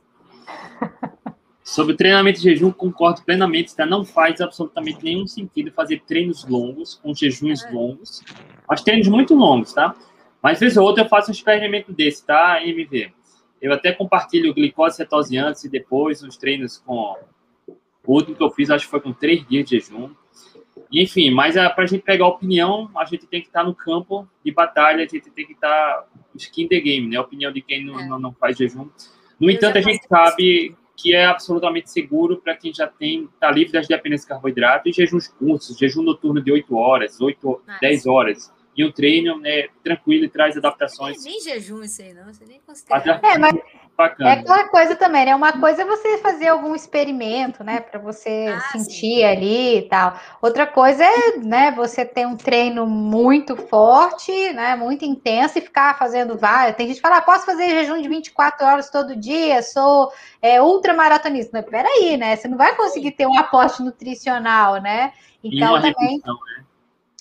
Sobre 1.64 1.96
treinamento 1.96 2.40
de 2.40 2.44
jejum, 2.44 2.70
concordo 2.70 3.22
plenamente, 3.22 3.74
tá? 3.74 3.86
Não 3.86 4.04
faz 4.04 4.38
absolutamente 4.42 5.02
nenhum 5.02 5.26
sentido 5.26 5.72
fazer 5.72 6.02
treinos 6.06 6.46
longos, 6.46 7.00
com 7.02 7.14
jejuns 7.14 7.64
é. 7.64 7.70
longos. 7.70 8.22
Acho 8.68 8.84
treinos 8.84 9.08
muito 9.08 9.34
longos, 9.34 9.72
tá? 9.72 9.96
Mas, 10.42 10.60
vez 10.60 10.76
ou 10.76 10.84
outra, 10.84 11.04
eu 11.04 11.08
faço 11.08 11.30
um 11.30 11.32
experimento 11.32 11.90
desse, 11.90 12.26
tá, 12.26 12.62
MV? 12.62 13.10
Eu 13.62 13.72
até 13.72 13.92
compartilho 13.92 14.52
glicose 14.52 14.96
cetose 14.96 15.38
antes 15.38 15.64
e 15.64 15.70
depois, 15.70 16.22
os 16.22 16.36
treinos 16.36 16.76
com... 16.84 17.16
O 18.06 18.12
último 18.12 18.36
que 18.36 18.42
eu 18.42 18.50
fiz, 18.50 18.68
acho 18.68 18.84
que 18.84 18.90
foi 18.90 19.00
com 19.00 19.14
três 19.14 19.48
dias 19.48 19.64
de 19.64 19.80
jejum. 19.80 20.10
Enfim, 20.92 21.30
mas 21.30 21.54
para 21.54 21.84
a 21.84 21.86
gente 21.86 22.02
pegar 22.02 22.26
opinião, 22.26 22.90
a 22.94 23.06
gente 23.06 23.26
tem 23.26 23.40
que 23.40 23.46
estar 23.46 23.60
tá 23.60 23.66
no 23.66 23.74
campo 23.74 24.28
de 24.44 24.52
batalha, 24.52 25.02
a 25.02 25.08
gente 25.08 25.30
tem 25.30 25.46
que 25.46 25.54
estar 25.54 25.68
tá 25.70 26.06
skin 26.34 26.68
the 26.68 26.78
game, 26.78 27.08
né? 27.08 27.16
A 27.16 27.22
opinião 27.22 27.50
de 27.50 27.62
quem 27.62 27.86
não, 27.86 27.98
é. 27.98 28.06
não, 28.06 28.18
não, 28.18 28.32
faz 28.34 28.58
jejum. 28.58 28.86
No 29.40 29.48
eu 29.48 29.54
entanto, 29.54 29.78
a 29.78 29.80
gente 29.80 30.06
sabe 30.06 30.76
que 30.96 31.14
é 31.14 31.26
absolutamente 31.26 31.90
seguro 31.90 32.36
para 32.36 32.56
quem 32.56 32.72
já 32.72 32.86
tem, 32.86 33.28
está 33.34 33.50
livre 33.50 33.72
das 33.72 33.86
dependências 33.88 34.22
de 34.22 34.28
carboidrato 34.28 34.88
e 34.88 34.92
jejuns 34.92 35.28
curtos, 35.28 35.76
jejum 35.76 36.02
noturno 36.02 36.40
de 36.40 36.52
8 36.52 36.76
horas, 36.76 37.20
8, 37.20 37.62
Mas... 37.66 37.80
10 37.80 38.06
horas. 38.06 38.52
E 38.76 38.84
o 38.84 38.92
treino 38.92 39.40
é 39.44 39.68
tranquilo 39.84 40.24
e 40.24 40.28
traz 40.28 40.56
adaptações. 40.56 41.22
Nem, 41.24 41.34
nem 41.34 41.42
jejum 41.42 41.82
isso 41.82 42.02
aí, 42.02 42.12
não. 42.12 42.24
Você 42.24 42.44
nem 42.44 42.60
considera. 42.60 43.20
É, 43.22 43.38
mas 43.38 43.54
Bacana. 43.96 44.30
É 44.30 44.32
aquela 44.32 44.68
coisa 44.68 44.96
também, 44.96 45.24
né? 45.24 45.34
Uma 45.36 45.52
coisa 45.52 45.82
é 45.82 45.84
você 45.84 46.18
fazer 46.18 46.48
algum 46.48 46.74
experimento, 46.74 47.62
né? 47.62 47.78
Para 47.78 48.00
você 48.00 48.52
ah, 48.52 48.60
sentir 48.72 48.90
sim. 48.90 49.24
ali 49.24 49.78
e 49.78 49.82
tal. 49.82 50.18
Outra 50.42 50.66
coisa 50.66 51.04
é, 51.04 51.38
né? 51.38 51.70
Você 51.76 52.04
ter 52.04 52.26
um 52.26 52.36
treino 52.36 52.86
muito 52.86 53.56
forte, 53.56 54.52
né? 54.52 54.74
Muito 54.74 55.04
intenso 55.04 55.58
e 55.58 55.62
ficar 55.62 55.96
fazendo 55.96 56.36
vários. 56.36 56.76
Tem 56.76 56.88
gente 56.88 56.96
que 56.96 57.02
fala, 57.02 57.18
ah, 57.18 57.22
posso 57.22 57.46
fazer 57.46 57.68
jejum 57.68 58.02
de 58.02 58.08
24 58.08 58.66
horas 58.66 58.90
todo 58.90 59.14
dia, 59.14 59.62
sou 59.62 60.12
é, 60.42 60.60
ultramaratonista. 60.60 61.50
Mas 61.52 61.70
peraí, 61.70 62.16
né? 62.16 62.34
Você 62.34 62.48
não 62.48 62.58
vai 62.58 62.74
conseguir 62.74 63.12
ter 63.12 63.28
um 63.28 63.38
aporte 63.38 63.80
nutricional, 63.80 64.82
né? 64.82 65.12
Então 65.42 65.80
também. 65.80 66.20
Né? 66.24 66.63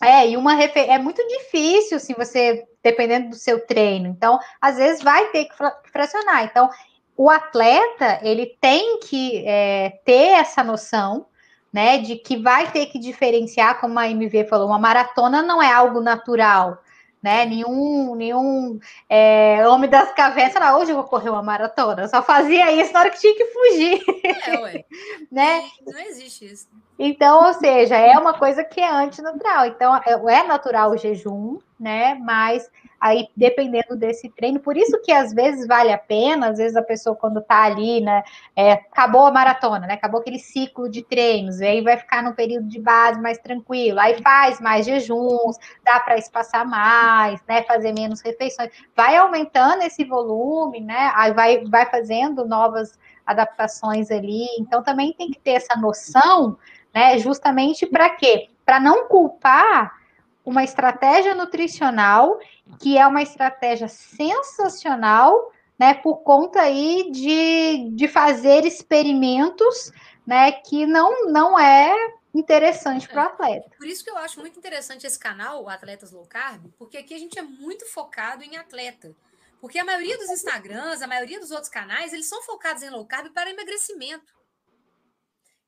É, 0.06 0.30
e 0.30 0.38
uma 0.38 0.54
refer... 0.54 0.90
é 0.90 0.98
muito 0.98 1.26
difícil, 1.28 1.98
assim, 1.98 2.14
você, 2.14 2.66
dependendo 2.84 3.30
do 3.30 3.36
seu 3.36 3.66
treino. 3.66 4.08
Então, 4.08 4.40
às 4.62 4.78
vezes 4.78 5.04
vai 5.04 5.26
ter 5.28 5.46
que 5.46 5.56
fracionar. 5.92 6.44
Então, 6.44 6.70
o 7.16 7.30
atleta, 7.30 8.20
ele 8.22 8.58
tem 8.60 9.00
que 9.00 9.44
é, 9.46 10.00
ter 10.04 10.34
essa 10.34 10.64
noção, 10.64 11.28
né, 11.72 11.98
de 11.98 12.18
que 12.18 12.38
vai 12.38 12.72
ter 12.72 12.88
que 12.88 13.00
diferenciar, 13.00 13.80
como 13.80 13.98
a 13.98 14.08
MV 14.08 14.46
falou, 14.46 14.68
uma 14.68 14.80
maratona 14.80 15.42
não 15.42 15.62
é 15.62 15.72
algo 15.72 16.02
natural 16.02 16.78
né? 17.24 17.46
Nenhum, 17.46 18.16
nenhum 18.16 18.80
é, 19.10 19.66
homem 19.66 19.90
das 19.90 20.14
cavernas, 20.14 20.54
não, 20.56 20.78
hoje 20.78 20.92
eu 20.92 20.98
vou 20.98 21.06
correr 21.06 21.30
uma 21.30 21.42
maratona. 21.42 22.02
Eu 22.02 22.10
só 22.10 22.22
fazia 22.22 22.70
isso 22.74 22.92
na 22.92 23.00
hora 23.00 23.10
que 23.10 23.20
tinha 23.20 23.34
que 23.34 23.46
fugir. 23.46 24.04
É, 24.46 24.60
ué. 24.60 24.86
né? 25.32 25.64
Não 25.88 26.00
existe 26.02 26.46
isso. 26.46 26.68
Então, 27.06 27.48
ou 27.48 27.54
seja, 27.54 27.98
é 27.98 28.18
uma 28.18 28.34
coisa 28.34 28.64
que 28.64 28.80
é 28.80 28.90
antinatural. 28.90 29.66
Então, 29.66 29.94
é, 29.94 30.36
é 30.36 30.44
natural 30.44 30.92
o 30.92 30.98
jejum, 30.98 31.60
né? 31.78 32.16
Mas 32.16 32.72
aí 32.98 33.28
dependendo 33.36 33.98
desse 33.98 34.30
treino, 34.30 34.62
por 34.62 34.78
isso 34.78 34.98
que 35.02 35.12
às 35.12 35.34
vezes 35.34 35.68
vale 35.68 35.92
a 35.92 35.98
pena, 35.98 36.48
às 36.48 36.58
vezes 36.58 36.78
a 36.78 36.82
pessoa 36.82 37.14
quando 37.14 37.42
tá 37.42 37.64
ali, 37.64 38.00
né, 38.00 38.24
é, 38.56 38.72
acabou 38.72 39.28
a 39.28 39.32
maratona, 39.32 39.86
né, 39.86 39.96
acabou 39.96 40.22
aquele 40.22 40.40
ciclo 40.40 40.88
de 40.90 41.04
treinos, 41.04 41.60
aí 41.60 41.82
vai 41.82 41.98
ficar 41.98 42.24
no 42.24 42.34
período 42.34 42.70
de 42.70 42.80
base 42.80 43.20
mais 43.20 43.38
tranquilo, 43.40 44.00
aí 44.00 44.22
faz 44.22 44.62
mais 44.62 44.86
jejuns, 44.86 45.58
dá 45.84 46.00
para 46.00 46.18
espaçar 46.18 46.66
mais, 46.66 47.42
né, 47.46 47.64
fazer 47.64 47.92
menos 47.92 48.22
refeições, 48.22 48.72
vai 48.96 49.18
aumentando 49.18 49.84
esse 49.84 50.06
volume, 50.06 50.80
né, 50.80 51.12
aí 51.14 51.34
vai, 51.34 51.66
vai 51.66 51.86
fazendo 51.86 52.46
novas 52.46 52.98
adaptações 53.26 54.10
ali, 54.12 54.46
então 54.58 54.82
também 54.82 55.12
tem 55.12 55.30
que 55.30 55.40
ter 55.40 55.52
essa 55.52 55.78
noção, 55.78 56.58
né, 56.94 57.18
justamente 57.18 57.86
para 57.86 58.10
quê? 58.10 58.50
Para 58.66 58.80
não 58.80 59.08
culpar 59.08 59.98
uma 60.46 60.64
estratégia 60.64 61.34
nutricional 61.34 62.40
que 62.80 62.98
é 62.98 63.06
uma 63.06 63.22
estratégia 63.22 63.88
sensacional, 63.88 65.52
né, 65.78 65.94
por 65.94 66.18
conta 66.18 66.62
aí 66.62 67.10
de, 67.12 67.90
de 67.92 68.08
fazer 68.08 68.66
experimentos, 68.66 69.92
né, 70.26 70.52
que 70.52 70.86
não, 70.86 71.26
não 71.26 71.60
é 71.60 71.94
interessante 72.34 73.08
para 73.08 73.24
o 73.24 73.28
atleta. 73.28 73.70
Por 73.78 73.88
isso 73.88 74.04
que 74.04 74.10
eu 74.10 74.18
acho 74.18 74.40
muito 74.40 74.58
interessante 74.58 75.06
esse 75.06 75.20
canal, 75.20 75.64
o 75.64 75.70
Atletas 75.70 76.12
Low 76.12 76.26
Carb, 76.26 76.66
porque 76.78 76.98
aqui 76.98 77.14
a 77.14 77.20
gente 77.20 77.38
é 77.38 77.44
muito 77.44 77.86
focado 77.86 78.44
em 78.44 78.58
atleta. 78.58 79.16
Porque 79.62 79.80
a 79.80 79.86
maioria 79.86 80.18
dos 80.18 80.30
Instagrams, 80.30 81.02
a 81.02 81.08
maioria 81.08 81.40
dos 81.40 81.52
outros 81.52 81.70
canais, 81.70 82.12
eles 82.12 82.28
são 82.28 82.42
focados 82.44 82.84
em 82.84 82.90
low 82.90 83.06
carb 83.06 83.32
para 83.32 83.50
emagrecimento. 83.50 84.34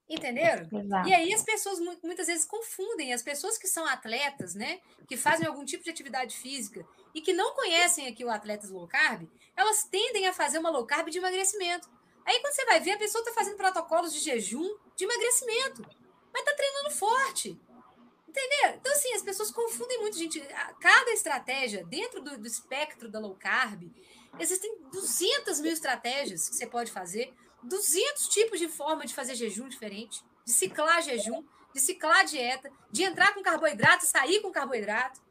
Entenderam? 0.07 0.68
Exato. 0.72 1.10
E 1.10 1.14
aí 1.14 1.34
as 1.34 1.41
pessoas 1.41 1.80
muitas 2.03 2.27
vezes 2.27 2.45
confundem 2.45 3.14
as 3.14 3.23
pessoas 3.23 3.57
que 3.57 3.68
são 3.68 3.86
atletas, 3.86 4.53
né? 4.53 4.80
Que 5.07 5.18
fazem 5.18 5.48
algum 5.48 5.65
tipo 5.65 5.84
de 5.84 5.90
atividade 5.90 6.38
física 6.38 6.86
e 7.14 7.22
que 7.22 7.34
não 7.34 7.56
conhecem 7.56 8.07
aqui 8.07 8.23
o 8.23 8.30
atletas 8.30 8.69
low 8.69 8.88
carb, 8.88 9.27
elas 9.56 9.84
tendem 9.86 10.27
a 10.27 10.34
fazer 10.34 10.60
uma 10.60 10.69
low 10.69 10.86
carb 10.86 11.10
de 11.10 11.18
emagrecimento. 11.18 11.90
Aí 12.26 12.40
quando 12.40 12.53
você 12.53 12.65
vai 12.65 12.80
ver, 12.80 12.91
a 12.91 12.98
pessoa 12.98 13.22
está 13.22 13.34
fazendo 13.34 13.57
protocolos 13.57 14.14
de 14.14 14.19
jejum 14.19 14.77
de 14.95 15.06
emagrecimento, 15.06 15.82
mas 16.32 16.41
está 16.41 16.53
treinando 16.56 16.91
forte. 16.91 17.60
Entendeu? 18.27 18.77
Então, 18.80 18.91
assim, 18.91 19.14
as 19.14 19.22
pessoas 19.22 19.49
confundem 19.49 19.98
muito, 20.02 20.18
gente. 20.18 20.41
Cada 20.82 21.11
estratégia, 21.11 21.86
dentro 21.86 22.22
do, 22.22 22.38
do 22.38 22.45
espectro 22.45 23.10
da 23.10 23.18
low 23.18 23.34
carb, 23.36 23.84
existem 24.38 24.77
200 24.91 25.61
mil 25.61 25.72
estratégias 25.72 26.49
que 26.49 26.56
você 26.56 26.68
pode 26.68 26.91
fazer 26.91 27.34
200 27.66 28.28
tipos 28.30 28.60
de 28.60 28.68
forma 28.68 29.06
de 29.06 29.14
fazer 29.14 29.36
jejum 29.36 29.68
diferente, 29.68 30.24
de 30.46 30.52
ciclar 30.52 31.02
jejum, 31.02 31.44
de 31.74 31.82
ciclar 31.82 32.26
dieta, 32.26 32.72
de 32.92 33.04
entrar 33.04 33.34
com 33.34 33.42
carboidrato 33.42 34.06
sair 34.06 34.42
com 34.42 34.52
carboidrato. 34.52 35.24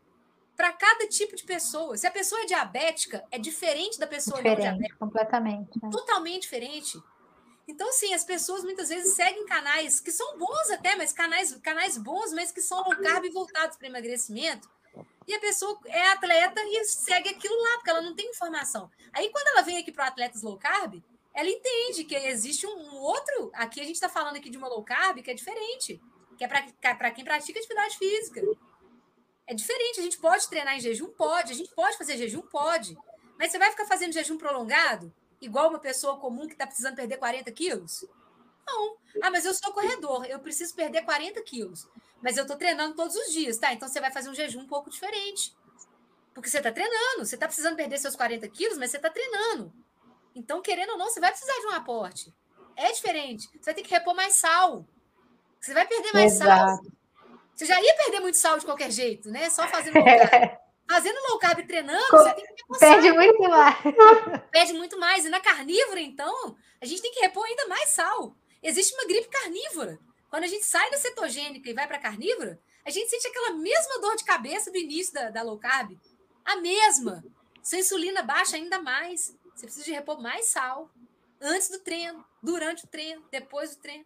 Para 0.56 0.73
cada 0.73 1.09
tipo 1.09 1.35
de 1.35 1.43
pessoa. 1.43 1.97
Se 1.97 2.06
a 2.06 2.12
pessoa 2.12 2.40
é 2.43 2.47
diabética, 2.47 3.24
é 3.32 3.39
diferente 3.39 3.98
da 3.98 4.06
pessoa 4.06 4.36
diferente, 4.36 4.59
não 4.59 4.65
diabética. 4.65 4.98
Completamente. 4.98 5.82
Né? 5.82 5.90
Totalmente 5.90 6.43
diferente. 6.43 7.02
Então, 7.66 7.90
sim, 7.93 8.15
as 8.15 8.24
pessoas 8.24 8.62
muitas 8.62 8.89
vezes 8.89 9.15
seguem 9.15 9.47
canais 9.47 9.98
que 9.98 10.12
são 10.12 10.39
bons 10.39 10.70
até, 10.70 10.94
mas 10.94 11.12
canais, 11.12 11.52
canais 11.56 11.98
bons, 11.98 12.32
mas 12.32 12.52
que 12.52 12.61
são 12.61 12.82
low 12.82 12.97
carb 13.02 13.24
voltados 13.32 13.77
para 13.77 13.89
emagrecimento. 13.89 14.70
E 15.27 15.35
a 15.35 15.40
pessoa 15.40 15.77
é 15.86 16.09
atleta 16.09 16.61
e 16.62 16.85
segue 16.85 17.31
aquilo 17.31 17.61
lá, 17.61 17.77
porque 17.77 17.90
ela 17.90 18.02
não 18.02 18.15
tem 18.15 18.28
informação. 18.28 18.90
Aí, 19.12 19.31
quando 19.31 19.48
ela 19.48 19.62
vem 19.62 19.78
aqui 19.78 19.90
para 19.90 20.06
atletas 20.06 20.43
low 20.43 20.59
carb, 20.59 21.02
ela 21.35 21.48
entende 21.48 22.05
que 22.05 22.15
existe 22.15 22.65
um 22.66 22.94
outro. 22.94 23.51
Aqui 23.55 23.81
a 23.81 23.85
gente 23.85 23.97
está 23.97 24.09
falando 24.09 24.36
aqui 24.36 24.48
de 24.48 24.56
uma 24.56 24.69
low 24.69 24.85
carb 24.85 25.20
que 25.20 25.31
é 25.31 25.35
diferente, 25.35 26.01
que 26.39 26.44
é 26.44 26.48
para 26.48 27.11
quem 27.11 27.24
pratica 27.24 27.59
atividade 27.59 27.98
física. 27.98 28.40
É 29.47 29.52
diferente. 29.52 30.01
A 30.01 30.02
gente 30.02 30.19
pode 30.19 30.48
treinar 30.48 30.77
em 30.77 30.81
jejum? 30.81 31.09
Pode. 31.09 31.52
A 31.52 31.56
gente 31.56 31.74
pode 31.74 31.98
fazer 31.98 32.16
jejum? 32.16 32.40
Pode. 32.43 32.97
Mas 33.36 33.51
você 33.51 33.59
vai 33.59 33.70
ficar 33.70 33.85
fazendo 33.85 34.12
jejum 34.12 34.39
prolongado, 34.39 35.12
igual 35.40 35.69
uma 35.69 35.81
pessoa 35.81 36.19
comum 36.19 36.47
que 36.47 36.52
está 36.52 36.66
precisando 36.66 36.94
perder 36.94 37.16
40 37.16 37.51
quilos? 37.51 38.06
Não. 38.65 38.97
Ah, 39.20 39.31
mas 39.31 39.44
eu 39.44 39.52
sou 39.52 39.73
corredor, 39.73 40.24
eu 40.27 40.39
preciso 40.39 40.74
perder 40.74 41.02
40 41.02 41.43
quilos. 41.43 41.89
Mas 42.23 42.36
eu 42.36 42.43
estou 42.43 42.56
treinando 42.56 42.94
todos 42.94 43.15
os 43.15 43.32
dias, 43.32 43.59
tá? 43.59 43.73
Então 43.73 43.89
você 43.89 44.01
vai 44.01 44.11
fazer 44.11 44.31
um 44.31 44.35
jejum 44.35 44.61
um 44.61 44.66
pouco 44.66 44.89
diferente. 44.89 45.55
Porque 46.32 46.48
você 46.48 46.59
está 46.59 46.73
treinando, 46.73 47.27
você 47.27 47.35
está 47.35 47.47
precisando 47.47 47.77
perder 47.77 47.98
seus 47.98 48.16
40 48.16 48.48
quilos, 48.48 48.78
mas 48.78 48.90
você 48.90 48.97
está 48.97 49.11
treinando. 49.11 49.73
Então, 50.35 50.61
querendo 50.61 50.90
ou 50.90 50.98
não, 50.98 51.09
você 51.09 51.20
vai 51.20 51.31
precisar 51.31 51.59
de 51.61 51.66
um 51.66 51.70
aporte. 51.70 52.35
É 52.77 52.90
diferente. 52.93 53.48
Você 53.52 53.66
vai 53.66 53.74
ter 53.74 53.82
que 53.82 53.90
repor 53.90 54.15
mais 54.15 54.35
sal. 54.35 54.86
Você 55.61 55.73
vai 55.73 55.86
perder 55.86 56.12
mais 56.12 56.32
Exato. 56.32 56.82
sal. 56.82 56.94
Você 57.55 57.66
já 57.66 57.81
ia 57.81 57.94
perder 57.94 58.20
muito 58.20 58.36
sal 58.36 58.59
de 58.59 58.65
qualquer 58.65 58.90
jeito, 58.90 59.31
né? 59.31 59.48
Só 59.48 59.66
fazendo 59.69 59.94
low 59.94 60.05
carb. 60.05 60.59
Fazendo 60.86 61.16
low 61.31 61.39
carb 61.39 61.66
treinando, 61.66 62.05
você 62.11 62.35
tem 62.35 62.44
que 62.44 62.52
repor 62.61 62.78
Perde 62.78 63.06
sal. 63.06 63.16
muito 63.16 63.43
mais. 63.48 63.77
Perde 64.52 64.73
muito 64.74 64.98
mais. 65.01 65.24
E 65.24 65.31
na 65.31 65.40
carnívora, 65.40 66.01
então, 66.01 66.56
a 66.78 66.85
gente 66.85 67.01
tem 67.01 67.11
que 67.11 67.20
repor 67.20 67.43
ainda 67.47 67.66
mais 67.69 67.89
sal. 67.89 68.36
Existe 68.62 68.94
uma 68.94 69.06
gripe 69.06 69.28
carnívora. 69.28 69.98
Quando 70.28 70.44
a 70.44 70.47
gente 70.47 70.66
sai 70.66 70.90
da 70.90 70.98
cetogênica 70.98 71.70
e 71.70 71.73
vai 71.73 71.86
para 71.86 71.98
carnívora, 71.98 72.61
a 72.85 72.90
gente 72.90 73.09
sente 73.09 73.27
aquela 73.27 73.52
mesma 73.52 73.98
dor 74.01 74.15
de 74.16 74.24
cabeça 74.24 74.70
do 74.70 74.77
início 74.77 75.15
da, 75.15 75.31
da 75.31 75.43
low 75.43 75.59
carb. 75.59 75.97
A 76.44 76.56
mesma. 76.56 77.24
Se 77.62 77.77
a 77.77 77.78
insulina 77.78 78.23
baixa 78.23 78.56
ainda 78.56 78.82
mais. 78.82 79.35
Você 79.55 79.66
precisa 79.66 79.85
de 79.85 79.93
repor 79.93 80.20
mais 80.20 80.47
sal 80.47 80.89
antes 81.40 81.68
do 81.70 81.78
treino, 81.78 82.24
durante 82.43 82.85
o 82.85 82.89
treino, 82.89 83.22
depois 83.31 83.76
do 83.76 83.82
treino. 83.82 84.05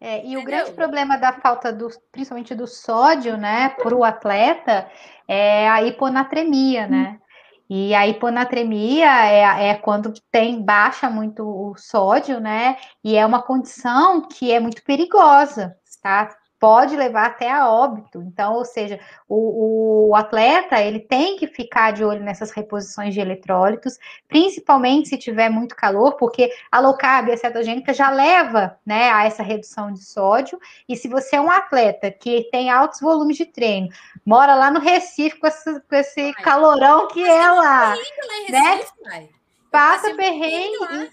É, 0.00 0.18
e 0.18 0.20
Entendeu? 0.20 0.40
o 0.40 0.44
grande 0.44 0.72
problema 0.72 1.16
da 1.16 1.32
falta 1.32 1.72
do, 1.72 1.88
principalmente 2.12 2.54
do 2.54 2.66
sódio, 2.66 3.36
né, 3.36 3.70
para 3.70 3.94
o 3.94 4.04
atleta 4.04 4.90
é 5.26 5.68
a 5.68 5.82
hiponatremia, 5.82 6.86
né? 6.86 7.20
E 7.68 7.94
a 7.94 8.06
hiponatremia 8.06 9.26
é, 9.26 9.68
é 9.70 9.74
quando 9.74 10.12
tem 10.30 10.62
baixa 10.62 11.08
muito 11.08 11.42
o 11.42 11.74
sódio, 11.76 12.38
né? 12.38 12.76
E 13.02 13.16
é 13.16 13.24
uma 13.24 13.40
condição 13.40 14.28
que 14.28 14.52
é 14.52 14.60
muito 14.60 14.82
perigosa, 14.84 15.74
tá? 16.02 16.36
Pode 16.64 16.96
levar 16.96 17.26
até 17.26 17.50
a 17.50 17.68
óbito. 17.68 18.22
Então, 18.22 18.54
ou 18.54 18.64
seja, 18.64 18.98
o, 19.28 20.08
o, 20.08 20.16
atleta 20.16 20.80
ele 20.80 20.98
tem 20.98 21.36
que 21.36 21.46
ficar 21.46 21.92
de 21.92 22.02
olho 22.02 22.22
nessas 22.22 22.52
reposições 22.52 23.12
de 23.12 23.20
eletrólitos, 23.20 23.98
principalmente 24.26 25.10
se 25.10 25.18
tiver 25.18 25.50
muito 25.50 25.76
calor, 25.76 26.16
porque 26.16 26.50
a 26.72 26.80
low 26.80 26.96
carb 26.96 27.28
e 27.28 27.32
a 27.32 27.36
cetogênica 27.36 27.92
já 27.92 28.08
leva 28.08 28.78
né, 28.86 29.10
a 29.10 29.26
essa 29.26 29.42
redução 29.42 29.92
de 29.92 30.02
sódio. 30.02 30.58
E 30.88 30.96
se 30.96 31.06
você 31.06 31.36
é 31.36 31.40
um 31.40 31.50
atleta 31.50 32.10
que 32.10 32.48
tem 32.50 32.70
altos 32.70 32.98
volumes 32.98 33.36
de 33.36 33.44
treino, 33.44 33.90
mora 34.24 34.54
lá 34.54 34.70
no 34.70 34.80
Recife 34.80 35.38
com 35.38 35.46
esse, 35.46 35.80
com 35.82 35.96
esse 35.96 36.32
calorão 36.32 37.08
que 37.08 37.22
é 37.22 37.50
lá, 37.50 37.94
né? 38.48 38.80
Passa 39.70 40.14
perrengue. 40.14 41.10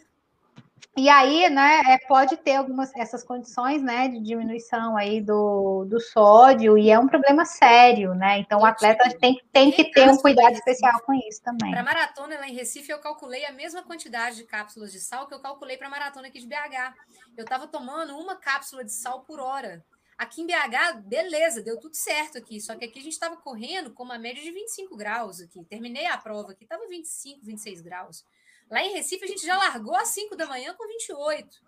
E 0.97 1.07
aí, 1.07 1.49
né, 1.49 1.81
é, 1.87 1.97
pode 2.05 2.35
ter 2.35 2.55
algumas 2.55 2.93
essas 2.95 3.23
condições, 3.23 3.81
né, 3.81 4.09
de 4.09 4.19
diminuição 4.19 4.97
aí 4.97 5.21
do, 5.21 5.85
do 5.85 6.01
sódio, 6.01 6.77
e 6.77 6.89
é 6.89 6.99
um 6.99 7.07
problema 7.07 7.45
sério, 7.45 8.13
né? 8.13 8.39
Então, 8.39 8.59
o 8.59 8.65
atleta 8.65 9.09
tem, 9.17 9.41
tem 9.53 9.71
que 9.71 9.89
ter 9.89 10.09
um 10.09 10.17
cuidado 10.17 10.51
especial 10.53 11.01
com 11.05 11.13
isso 11.13 11.41
também. 11.41 11.71
Para 11.71 11.83
maratona 11.83 12.37
lá 12.37 12.47
em 12.47 12.53
Recife, 12.53 12.91
eu 12.91 12.99
calculei 12.99 13.45
a 13.45 13.53
mesma 13.53 13.81
quantidade 13.83 14.35
de 14.35 14.43
cápsulas 14.43 14.91
de 14.91 14.99
sal 14.99 15.27
que 15.27 15.33
eu 15.33 15.39
calculei 15.39 15.77
para 15.77 15.89
maratona 15.89 16.27
aqui 16.27 16.39
de 16.39 16.47
BH. 16.47 16.93
Eu 17.37 17.43
estava 17.45 17.67
tomando 17.67 18.17
uma 18.17 18.35
cápsula 18.35 18.83
de 18.83 18.91
sal 18.91 19.21
por 19.21 19.39
hora. 19.39 19.83
Aqui 20.17 20.41
em 20.41 20.45
BH, 20.45 20.99
beleza, 21.05 21.63
deu 21.63 21.79
tudo 21.79 21.95
certo 21.95 22.37
aqui. 22.37 22.59
Só 22.59 22.75
que 22.75 22.83
aqui 22.83 22.99
a 22.99 23.01
gente 23.01 23.13
estava 23.13 23.37
correndo 23.37 23.91
com 23.91 24.03
uma 24.03 24.19
média 24.19 24.43
de 24.43 24.51
25 24.51 24.97
graus 24.97 25.39
aqui. 25.39 25.63
Terminei 25.63 26.05
a 26.05 26.17
prova 26.17 26.51
aqui, 26.51 26.65
estava 26.65 26.85
25, 26.87 27.45
26 27.45 27.81
graus. 27.81 28.25
Lá 28.71 28.81
em 28.81 28.93
Recife, 28.93 29.25
a 29.25 29.27
gente 29.27 29.45
já 29.45 29.57
largou 29.57 29.95
às 29.95 30.07
5 30.07 30.33
da 30.37 30.47
manhã 30.47 30.73
com 30.73 30.87
28. 30.87 31.61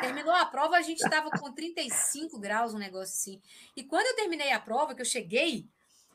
Terminou 0.00 0.34
a 0.34 0.44
prova, 0.44 0.76
a 0.76 0.82
gente 0.82 1.00
estava 1.00 1.30
com 1.30 1.52
35 1.52 2.38
graus, 2.40 2.74
um 2.74 2.78
negócio 2.78 3.14
assim. 3.14 3.40
E 3.76 3.84
quando 3.84 4.06
eu 4.06 4.16
terminei 4.16 4.50
a 4.50 4.58
prova, 4.58 4.94
que 4.94 5.00
eu 5.00 5.06
cheguei, 5.06 5.68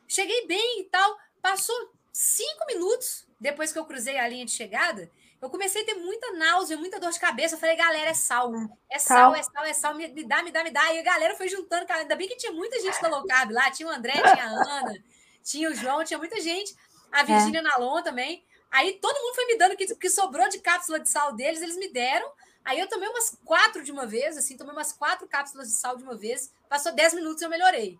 cheguei 0.06 0.46
bem 0.46 0.82
e 0.82 0.84
tal, 0.86 1.18
passou 1.42 1.76
cinco 2.12 2.66
minutos 2.68 3.26
depois 3.40 3.72
que 3.72 3.80
eu 3.80 3.86
cruzei 3.86 4.18
a 4.18 4.28
linha 4.28 4.46
de 4.46 4.52
chegada, 4.52 5.10
eu 5.42 5.50
comecei 5.50 5.84
a 5.84 5.86
ter 5.86 5.96
muita 5.96 6.34
náusea, 6.34 6.76
muita 6.76 7.00
dor 7.00 7.12
de 7.12 7.20
cabeça. 7.20 7.56
Eu 7.56 7.60
falei, 7.60 7.76
galera, 7.76 8.10
é 8.10 8.14
sal. 8.14 8.52
É 8.92 9.00
sal, 9.00 9.36
é 9.36 9.44
sal, 9.44 9.64
é 9.64 9.74
sal, 9.74 9.96
me, 9.96 10.08
me 10.08 10.28
dá, 10.28 10.42
me 10.44 10.52
dá, 10.52 10.64
me 10.64 10.72
dá. 10.72 10.94
E 10.94 11.00
a 11.00 11.04
galera 11.04 11.36
foi 11.36 11.48
juntando, 11.48 11.86
cara. 11.86 12.02
Ainda 12.02 12.16
bem 12.16 12.28
que 12.28 12.36
tinha 12.36 12.52
muita 12.52 12.80
gente 12.82 13.00
da 13.02 13.08
low 13.08 13.24
carb 13.26 13.52
lá. 13.52 13.70
Tinha 13.70 13.88
o 13.88 13.92
André, 13.92 14.14
tinha 14.14 14.44
a 14.44 14.80
Ana, 14.80 15.04
tinha 15.44 15.70
o 15.70 15.76
João, 15.76 16.04
tinha 16.04 16.18
muita 16.18 16.42
gente. 16.42 16.76
A 17.12 17.24
Virgínia 17.24 17.60
é. 17.60 17.62
Nalon 17.62 18.02
também. 18.02 18.44
Aí 18.72 18.94
todo 19.02 19.20
mundo 19.22 19.36
foi 19.36 19.46
me 19.46 19.58
dando 19.58 19.74
o 19.74 19.78
que, 19.78 19.96
que 19.96 20.10
sobrou 20.10 20.48
de 20.50 20.60
cápsula 20.60 21.00
de 21.00 21.10
sal 21.10 21.34
deles, 21.34 21.62
eles 21.62 21.78
me 21.78 21.92
deram. 21.92 22.30
Aí 22.64 22.80
eu 22.80 22.88
tomei 22.90 23.08
umas 23.08 23.38
quatro 23.46 23.84
de 23.84 23.92
uma 23.92 24.06
vez, 24.06 24.38
assim, 24.38 24.58
tomei 24.58 24.74
umas 24.74 24.92
quatro 24.92 25.26
cápsulas 25.28 25.70
de 25.70 25.76
sal 25.76 25.96
de 25.96 26.04
uma 26.04 26.18
vez. 26.18 26.52
Passou 26.68 26.94
dez 26.94 27.14
minutos 27.14 27.42
e 27.42 27.46
eu 27.46 27.50
melhorei. 27.50 27.98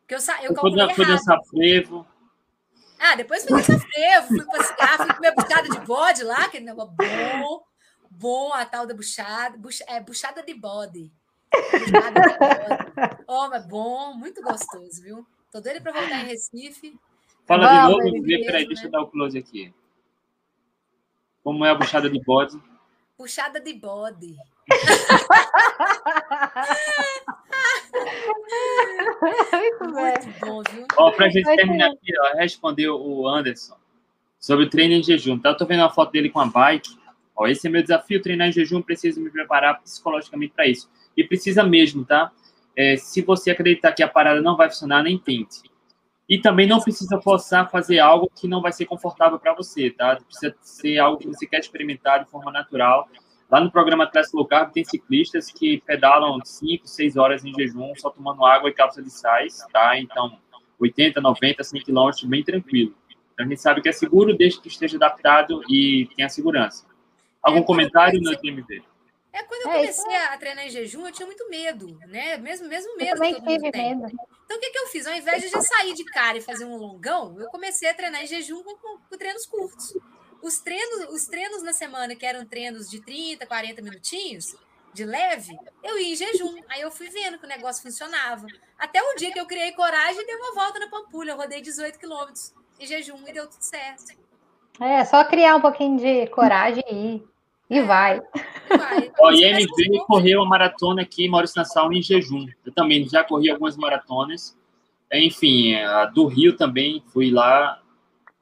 Porque 0.00 0.14
eu, 0.14 0.18
eu 0.42 0.54
calculei 0.54 0.94
Foi 0.94 1.06
dançar 1.06 1.38
frevo. 1.44 2.06
Ah, 2.98 3.14
depois 3.14 3.44
fui 3.44 3.56
dançar 3.56 3.78
frevo, 3.78 4.26
fui 4.28 4.44
passear, 4.44 4.96
fui 4.98 5.14
comer 5.14 5.34
buchada 5.34 5.68
de 5.68 5.80
bode 5.80 6.24
lá, 6.24 6.44
aquele 6.44 6.64
negócio 6.64 6.92
bom, 6.96 7.62
bom, 8.10 8.52
a 8.52 8.64
tal 8.64 8.86
da 8.86 8.94
buchada, 8.94 9.56
buch, 9.56 9.82
é, 9.86 10.00
buchada 10.00 10.42
de 10.42 10.54
bode. 10.54 11.12
Buchada 11.52 12.20
de 12.20 12.38
bode. 12.38 13.24
Oh, 13.26 13.48
mas 13.48 13.66
bom, 13.66 14.14
muito 14.14 14.42
gostoso, 14.42 15.02
viu? 15.02 15.26
Tô 15.50 15.60
doida 15.60 15.80
para 15.80 15.92
voltar 15.92 16.20
em 16.20 16.26
Recife. 16.26 16.98
Fala 17.46 17.86
Vamos, 17.86 18.04
de 18.04 18.10
novo, 18.10 18.44
peraí, 18.44 18.66
deixa 18.66 18.82
eu 18.82 18.86
né? 18.86 18.90
dar 18.90 19.02
o 19.02 19.08
close 19.08 19.38
aqui. 19.38 19.72
Como 21.42 21.64
é 21.64 21.70
a 21.70 21.74
buchada 21.74 22.08
de 22.08 22.20
bode? 22.20 22.60
Puxada 23.16 23.60
de 23.60 23.74
bode. 23.74 24.36
Muito 29.50 30.40
bom, 30.40 30.62
viu? 30.70 30.86
Ó, 30.96 31.10
pra 31.12 31.28
gente 31.28 31.44
terminar 31.56 31.90
aqui, 31.90 32.12
ó, 32.18 32.36
respondeu 32.36 33.00
o 33.00 33.28
Anderson 33.28 33.76
sobre 34.38 34.66
o 34.66 34.70
treino 34.70 34.94
em 34.94 35.02
jejum. 35.02 35.38
Tá? 35.38 35.50
Eu 35.50 35.56
tô 35.56 35.66
vendo 35.66 35.80
uma 35.80 35.90
foto 35.90 36.12
dele 36.12 36.30
com 36.30 36.40
a 36.40 36.46
bike. 36.46 36.96
Ó, 37.34 37.46
esse 37.46 37.66
é 37.66 37.70
meu 37.70 37.82
desafio, 37.82 38.22
treinar 38.22 38.48
em 38.48 38.52
jejum, 38.52 38.82
preciso 38.82 39.20
me 39.20 39.30
preparar 39.30 39.80
psicologicamente 39.80 40.52
para 40.54 40.66
isso. 40.66 40.88
E 41.16 41.24
precisa 41.24 41.62
mesmo, 41.62 42.04
tá? 42.04 42.30
É, 42.76 42.96
se 42.96 43.22
você 43.22 43.50
acreditar 43.50 43.92
que 43.92 44.02
a 44.02 44.08
parada 44.08 44.40
não 44.40 44.56
vai 44.56 44.68
funcionar, 44.68 45.02
nem 45.02 45.18
tente. 45.18 45.62
E 46.28 46.38
também 46.38 46.66
não 46.66 46.80
precisa 46.80 47.20
forçar 47.20 47.64
a 47.64 47.68
fazer 47.68 47.98
algo 47.98 48.30
que 48.34 48.48
não 48.48 48.62
vai 48.62 48.72
ser 48.72 48.86
confortável 48.86 49.38
para 49.38 49.54
você, 49.54 49.90
tá? 49.90 50.16
Precisa 50.16 50.54
ser 50.62 50.98
algo 50.98 51.18
que 51.18 51.26
você 51.26 51.46
quer 51.46 51.60
experimentar 51.60 52.24
de 52.24 52.30
forma 52.30 52.50
natural. 52.50 53.08
Lá 53.50 53.60
no 53.60 53.70
programa 53.70 54.04
Atlético 54.04 54.38
Low 54.38 54.46
Carb 54.46 54.72
tem 54.72 54.84
ciclistas 54.84 55.50
que 55.52 55.82
pedalam 55.82 56.40
5, 56.42 56.86
6 56.86 57.16
horas 57.16 57.44
em 57.44 57.52
jejum, 57.52 57.92
só 57.96 58.08
tomando 58.08 58.46
água 58.46 58.70
e 58.70 58.72
cápsula 58.72 59.04
de 59.04 59.12
sais, 59.12 59.58
tá? 59.72 59.98
Então, 59.98 60.38
80, 60.78 61.20
90, 61.20 61.62
100 61.62 61.82
quilômetros, 61.82 62.24
bem 62.24 62.42
tranquilo. 62.42 62.94
Então, 63.34 63.44
a 63.44 63.48
gente 63.48 63.60
sabe 63.60 63.82
que 63.82 63.88
é 63.88 63.92
seguro 63.92 64.34
desde 64.34 64.60
que 64.60 64.68
esteja 64.68 64.96
adaptado 64.96 65.62
e 65.68 66.08
tenha 66.16 66.28
segurança. 66.28 66.86
Algum 67.42 67.62
comentário 67.62 68.20
no 68.22 68.34
TMV? 68.34 68.82
É, 69.32 69.42
quando 69.44 69.62
eu 69.62 69.70
é, 69.70 69.74
comecei 69.76 70.12
é, 70.12 70.26
a 70.26 70.36
treinar 70.36 70.66
em 70.66 70.70
jejum, 70.70 71.06
eu 71.06 71.12
tinha 71.12 71.26
muito 71.26 71.48
medo, 71.48 71.98
né? 72.06 72.36
Mesmo, 72.36 72.68
mesmo 72.68 72.96
medo 72.96 73.24
eu 73.24 73.32
mundo 73.32 73.70
tem. 73.70 73.96
Medo. 73.96 74.06
Então, 74.44 74.56
o 74.58 74.60
que, 74.60 74.70
que 74.70 74.78
eu 74.78 74.86
fiz? 74.88 75.06
Ao 75.06 75.14
invés 75.14 75.42
de 75.42 75.48
já 75.48 75.60
sair 75.62 75.94
de 75.94 76.04
cara 76.04 76.36
e 76.36 76.42
fazer 76.42 76.66
um 76.66 76.76
longão, 76.76 77.40
eu 77.40 77.48
comecei 77.48 77.88
a 77.88 77.94
treinar 77.94 78.22
em 78.22 78.26
jejum 78.26 78.62
com, 78.62 78.76
com, 78.76 78.98
com 78.98 79.16
treinos 79.16 79.46
curtos. 79.46 79.96
Os 80.42 80.58
treinos, 80.58 81.08
os 81.14 81.24
treinos 81.26 81.62
na 81.62 81.72
semana, 81.72 82.14
que 82.14 82.26
eram 82.26 82.44
treinos 82.44 82.90
de 82.90 83.00
30, 83.00 83.46
40 83.46 83.80
minutinhos, 83.80 84.54
de 84.92 85.04
leve, 85.04 85.56
eu 85.82 85.98
ia 85.98 86.12
em 86.12 86.16
jejum. 86.16 86.60
Aí 86.68 86.82
eu 86.82 86.90
fui 86.90 87.08
vendo 87.08 87.38
que 87.38 87.46
o 87.46 87.48
negócio 87.48 87.82
funcionava. 87.82 88.46
Até 88.78 89.02
o 89.02 89.14
dia 89.14 89.32
que 89.32 89.40
eu 89.40 89.46
criei 89.46 89.72
coragem 89.72 90.20
e 90.20 90.26
dei 90.26 90.36
uma 90.36 90.54
volta 90.54 90.78
na 90.78 90.88
Pampulha. 90.88 91.30
Eu 91.30 91.36
rodei 91.36 91.62
18 91.62 91.98
quilômetros 91.98 92.52
em 92.78 92.86
jejum 92.86 93.26
e 93.26 93.32
deu 93.32 93.48
tudo 93.48 93.62
certo. 93.62 94.12
É, 94.80 95.04
só 95.04 95.24
criar 95.24 95.56
um 95.56 95.60
pouquinho 95.60 95.96
de 95.98 96.26
coragem 96.26 96.84
e 96.90 97.16
ir. 97.16 97.31
E 97.72 97.80
vai. 97.80 98.20
vai. 98.68 99.10
Ó, 99.18 99.32
e 99.32 99.44
MV 99.44 100.04
correu 100.06 100.42
a 100.42 100.46
maratona 100.46 101.00
aqui, 101.00 101.26
Maurício 101.26 101.56
Nassau, 101.56 101.90
em 101.90 102.02
jejum. 102.02 102.46
Eu 102.66 102.72
também 102.74 103.08
já 103.08 103.24
corri 103.24 103.50
algumas 103.50 103.78
maratonas. 103.78 104.54
Enfim, 105.10 105.74
a 105.76 106.04
do 106.04 106.26
Rio 106.26 106.54
também 106.54 107.02
fui 107.06 107.30
lá. 107.30 107.80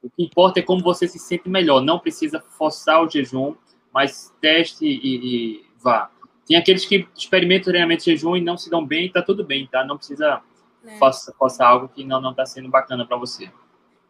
O 0.03 0.09
que 0.09 0.23
importa 0.23 0.59
é 0.59 0.63
como 0.63 0.83
você 0.83 1.07
se 1.07 1.17
sente 1.17 1.47
melhor. 1.47 1.81
Não 1.81 1.97
precisa 1.97 2.41
forçar 2.41 3.01
o 3.01 3.09
jejum, 3.09 3.55
mas 3.93 4.35
teste 4.41 4.85
e, 4.85 4.99
e 5.15 5.65
vá. 5.81 6.11
Tem 6.45 6.57
aqueles 6.57 6.83
que 6.83 7.07
experimentam 7.15 7.71
treinamento 7.71 8.03
de 8.03 8.11
jejum 8.11 8.35
e 8.35 8.41
não 8.41 8.57
se 8.57 8.69
dão 8.69 8.85
bem, 8.85 9.09
tá 9.09 9.21
tudo 9.21 9.45
bem, 9.45 9.65
tá? 9.65 9.85
Não 9.85 9.95
precisa 9.95 10.41
é. 10.83 10.99
forçar 11.37 11.69
algo 11.69 11.87
que 11.87 12.03
não 12.03 12.19
não 12.19 12.33
tá 12.33 12.45
sendo 12.45 12.67
bacana 12.67 13.05
para 13.05 13.15
você. 13.15 13.49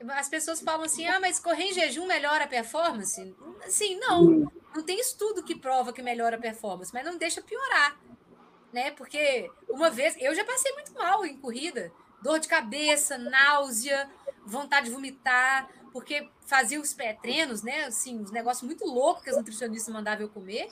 As 0.09 0.29
pessoas 0.29 0.61
falam 0.61 0.83
assim: 0.83 1.05
ah, 1.05 1.19
mas 1.19 1.39
correr 1.39 1.65
em 1.65 1.73
jejum 1.73 2.05
melhora 2.05 2.45
a 2.45 2.47
performance? 2.47 3.35
Sim, 3.67 3.99
não. 3.99 4.23
Hum. 4.23 4.47
Não 4.75 4.83
tem 4.83 4.99
estudo 4.99 5.43
que 5.43 5.55
prova 5.55 5.91
que 5.91 6.01
melhora 6.01 6.37
a 6.37 6.39
performance, 6.39 6.93
mas 6.93 7.05
não 7.05 7.17
deixa 7.17 7.41
piorar. 7.41 7.99
Né? 8.71 8.91
Porque 8.91 9.51
uma 9.67 9.89
vez 9.89 10.15
eu 10.19 10.33
já 10.33 10.45
passei 10.45 10.71
muito 10.73 10.93
mal 10.93 11.25
em 11.25 11.37
corrida, 11.37 11.91
dor 12.21 12.39
de 12.39 12.47
cabeça, 12.47 13.17
náusea, 13.17 14.09
vontade 14.45 14.85
de 14.85 14.93
vomitar, 14.93 15.69
porque 15.91 16.29
fazia 16.45 16.79
os 16.79 16.93
pré-treinos, 16.93 17.61
né? 17.61 17.85
Assim, 17.85 18.19
uns 18.19 18.31
negócios 18.31 18.63
muito 18.63 18.85
loucos 18.85 19.23
que 19.23 19.29
as 19.29 19.37
nutricionistas 19.37 19.93
mandavam 19.93 20.21
eu 20.21 20.29
comer. 20.29 20.69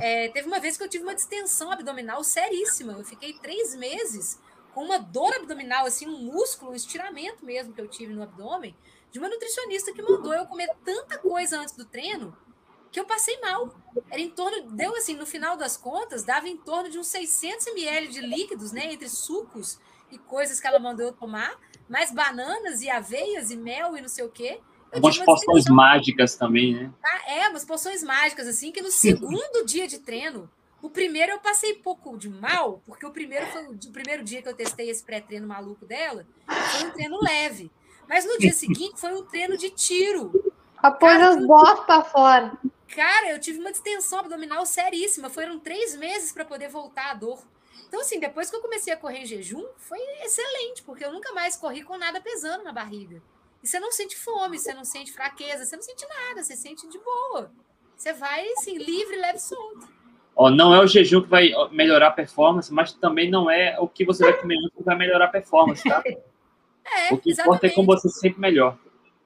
É, 0.00 0.28
teve 0.28 0.46
uma 0.46 0.60
vez 0.60 0.76
que 0.76 0.84
eu 0.84 0.88
tive 0.88 1.04
uma 1.04 1.14
distensão 1.14 1.70
abdominal 1.70 2.22
seríssima. 2.22 2.92
Eu 2.92 3.04
fiquei 3.04 3.32
três 3.34 3.74
meses 3.74 4.38
com 4.74 4.84
uma 4.84 4.98
dor 4.98 5.34
abdominal, 5.34 5.86
assim, 5.86 6.06
um 6.06 6.18
músculo, 6.18 6.72
um 6.72 6.74
estiramento 6.74 7.44
mesmo 7.44 7.72
que 7.72 7.80
eu 7.80 7.88
tive 7.88 8.12
no 8.12 8.22
abdômen, 8.22 8.74
de 9.10 9.18
uma 9.18 9.28
nutricionista 9.28 9.92
que 9.92 10.02
mandou 10.02 10.32
eu 10.32 10.46
comer 10.46 10.68
tanta 10.84 11.18
coisa 11.18 11.60
antes 11.60 11.76
do 11.76 11.84
treino 11.84 12.36
que 12.92 13.00
eu 13.00 13.06
passei 13.06 13.40
mal. 13.40 13.74
Era 14.10 14.20
em 14.20 14.30
torno, 14.30 14.70
deu 14.70 14.94
assim, 14.94 15.14
no 15.14 15.26
final 15.26 15.56
das 15.56 15.76
contas, 15.76 16.24
dava 16.24 16.46
em 16.48 16.56
torno 16.58 16.90
de 16.90 16.98
uns 16.98 17.06
600 17.06 17.68
ml 17.68 18.08
de 18.08 18.20
líquidos, 18.20 18.70
né, 18.70 18.92
entre 18.92 19.08
sucos 19.08 19.80
e 20.10 20.18
coisas 20.18 20.60
que 20.60 20.66
ela 20.66 20.78
mandou 20.78 21.06
eu 21.06 21.12
tomar, 21.12 21.58
mais 21.88 22.12
bananas 22.12 22.82
e 22.82 22.90
aveias 22.90 23.50
e 23.50 23.56
mel 23.56 23.96
e 23.96 24.02
não 24.02 24.08
sei 24.08 24.24
o 24.24 24.28
quê. 24.28 24.60
Algumas 24.92 25.18
poções 25.18 25.64
mágicas 25.66 26.36
também, 26.36 26.74
né? 26.74 26.92
Ah, 27.02 27.32
é, 27.32 27.48
umas 27.48 27.64
poções 27.64 28.02
mágicas, 28.02 28.46
assim, 28.46 28.70
que 28.70 28.82
no 28.82 28.90
segundo 28.92 29.64
dia 29.64 29.88
de 29.88 29.98
treino, 29.98 30.50
o 30.82 30.90
primeiro 30.90 31.32
eu 31.32 31.38
passei 31.38 31.74
pouco 31.74 32.18
de 32.18 32.28
mal, 32.28 32.82
porque 32.84 33.06
o 33.06 33.12
primeiro 33.12 33.46
foi 33.46 33.66
o 33.68 33.92
primeiro 33.92 34.24
dia 34.24 34.42
que 34.42 34.48
eu 34.48 34.54
testei 34.54 34.90
esse 34.90 35.04
pré-treino 35.04 35.46
maluco 35.46 35.86
dela, 35.86 36.26
foi 36.46 36.88
um 36.88 36.90
treino 36.90 37.18
leve. 37.22 37.70
Mas 38.08 38.24
no 38.24 38.36
dia 38.36 38.52
seguinte 38.52 39.00
foi 39.00 39.14
um 39.14 39.24
treino 39.24 39.56
de 39.56 39.70
tiro. 39.70 40.52
Após 40.76 41.22
as 41.22 41.46
botas 41.46 41.86
para 41.86 42.02
fora. 42.02 42.58
Cara, 42.88 43.30
eu 43.30 43.40
tive 43.40 43.60
uma 43.60 43.70
distensão 43.70 44.18
abdominal 44.18 44.66
seríssima. 44.66 45.30
Foram 45.30 45.58
três 45.60 45.96
meses 45.96 46.32
para 46.32 46.44
poder 46.44 46.68
voltar 46.68 47.12
a 47.12 47.14
dor. 47.14 47.42
Então, 47.86 48.00
assim, 48.00 48.18
depois 48.18 48.50
que 48.50 48.56
eu 48.56 48.60
comecei 48.60 48.92
a 48.92 48.96
correr 48.96 49.18
em 49.18 49.26
jejum, 49.26 49.64
foi 49.76 49.98
excelente, 50.24 50.82
porque 50.82 51.04
eu 51.04 51.12
nunca 51.12 51.32
mais 51.32 51.56
corri 51.56 51.82
com 51.82 51.96
nada 51.96 52.20
pesando 52.20 52.64
na 52.64 52.72
barriga. 52.72 53.22
E 53.62 53.68
você 53.68 53.78
não 53.78 53.92
sente 53.92 54.16
fome, 54.16 54.58
você 54.58 54.74
não 54.74 54.84
sente 54.84 55.12
fraqueza, 55.12 55.64
você 55.64 55.76
não 55.76 55.82
sente 55.82 56.06
nada, 56.08 56.42
você 56.42 56.56
sente 56.56 56.88
de 56.88 56.98
boa. 56.98 57.52
Você 57.96 58.12
vai, 58.12 58.46
assim, 58.54 58.76
livre, 58.76 59.16
leve, 59.16 59.38
solto. 59.38 60.01
Ó, 60.34 60.50
não 60.50 60.74
é 60.74 60.80
o 60.80 60.86
jejum 60.86 61.22
que 61.22 61.28
vai 61.28 61.50
melhorar 61.70 62.08
a 62.08 62.12
performance, 62.12 62.72
mas 62.72 62.92
também 62.92 63.30
não 63.30 63.50
é 63.50 63.78
o 63.78 63.86
que 63.86 64.04
você 64.04 64.24
vai 64.24 64.32
comer 64.32 64.56
que 64.76 64.82
vai 64.82 64.96
melhorar 64.96 65.26
a 65.26 65.28
performance, 65.28 65.88
tá? 65.88 66.02
É, 66.84 67.14
o 67.14 67.18
que 67.18 67.30
importa 67.30 67.68
é 67.68 67.70
como 67.70 67.86
você 67.86 68.08
se 68.08 68.18
sente 68.18 68.40
melhor. 68.40 68.76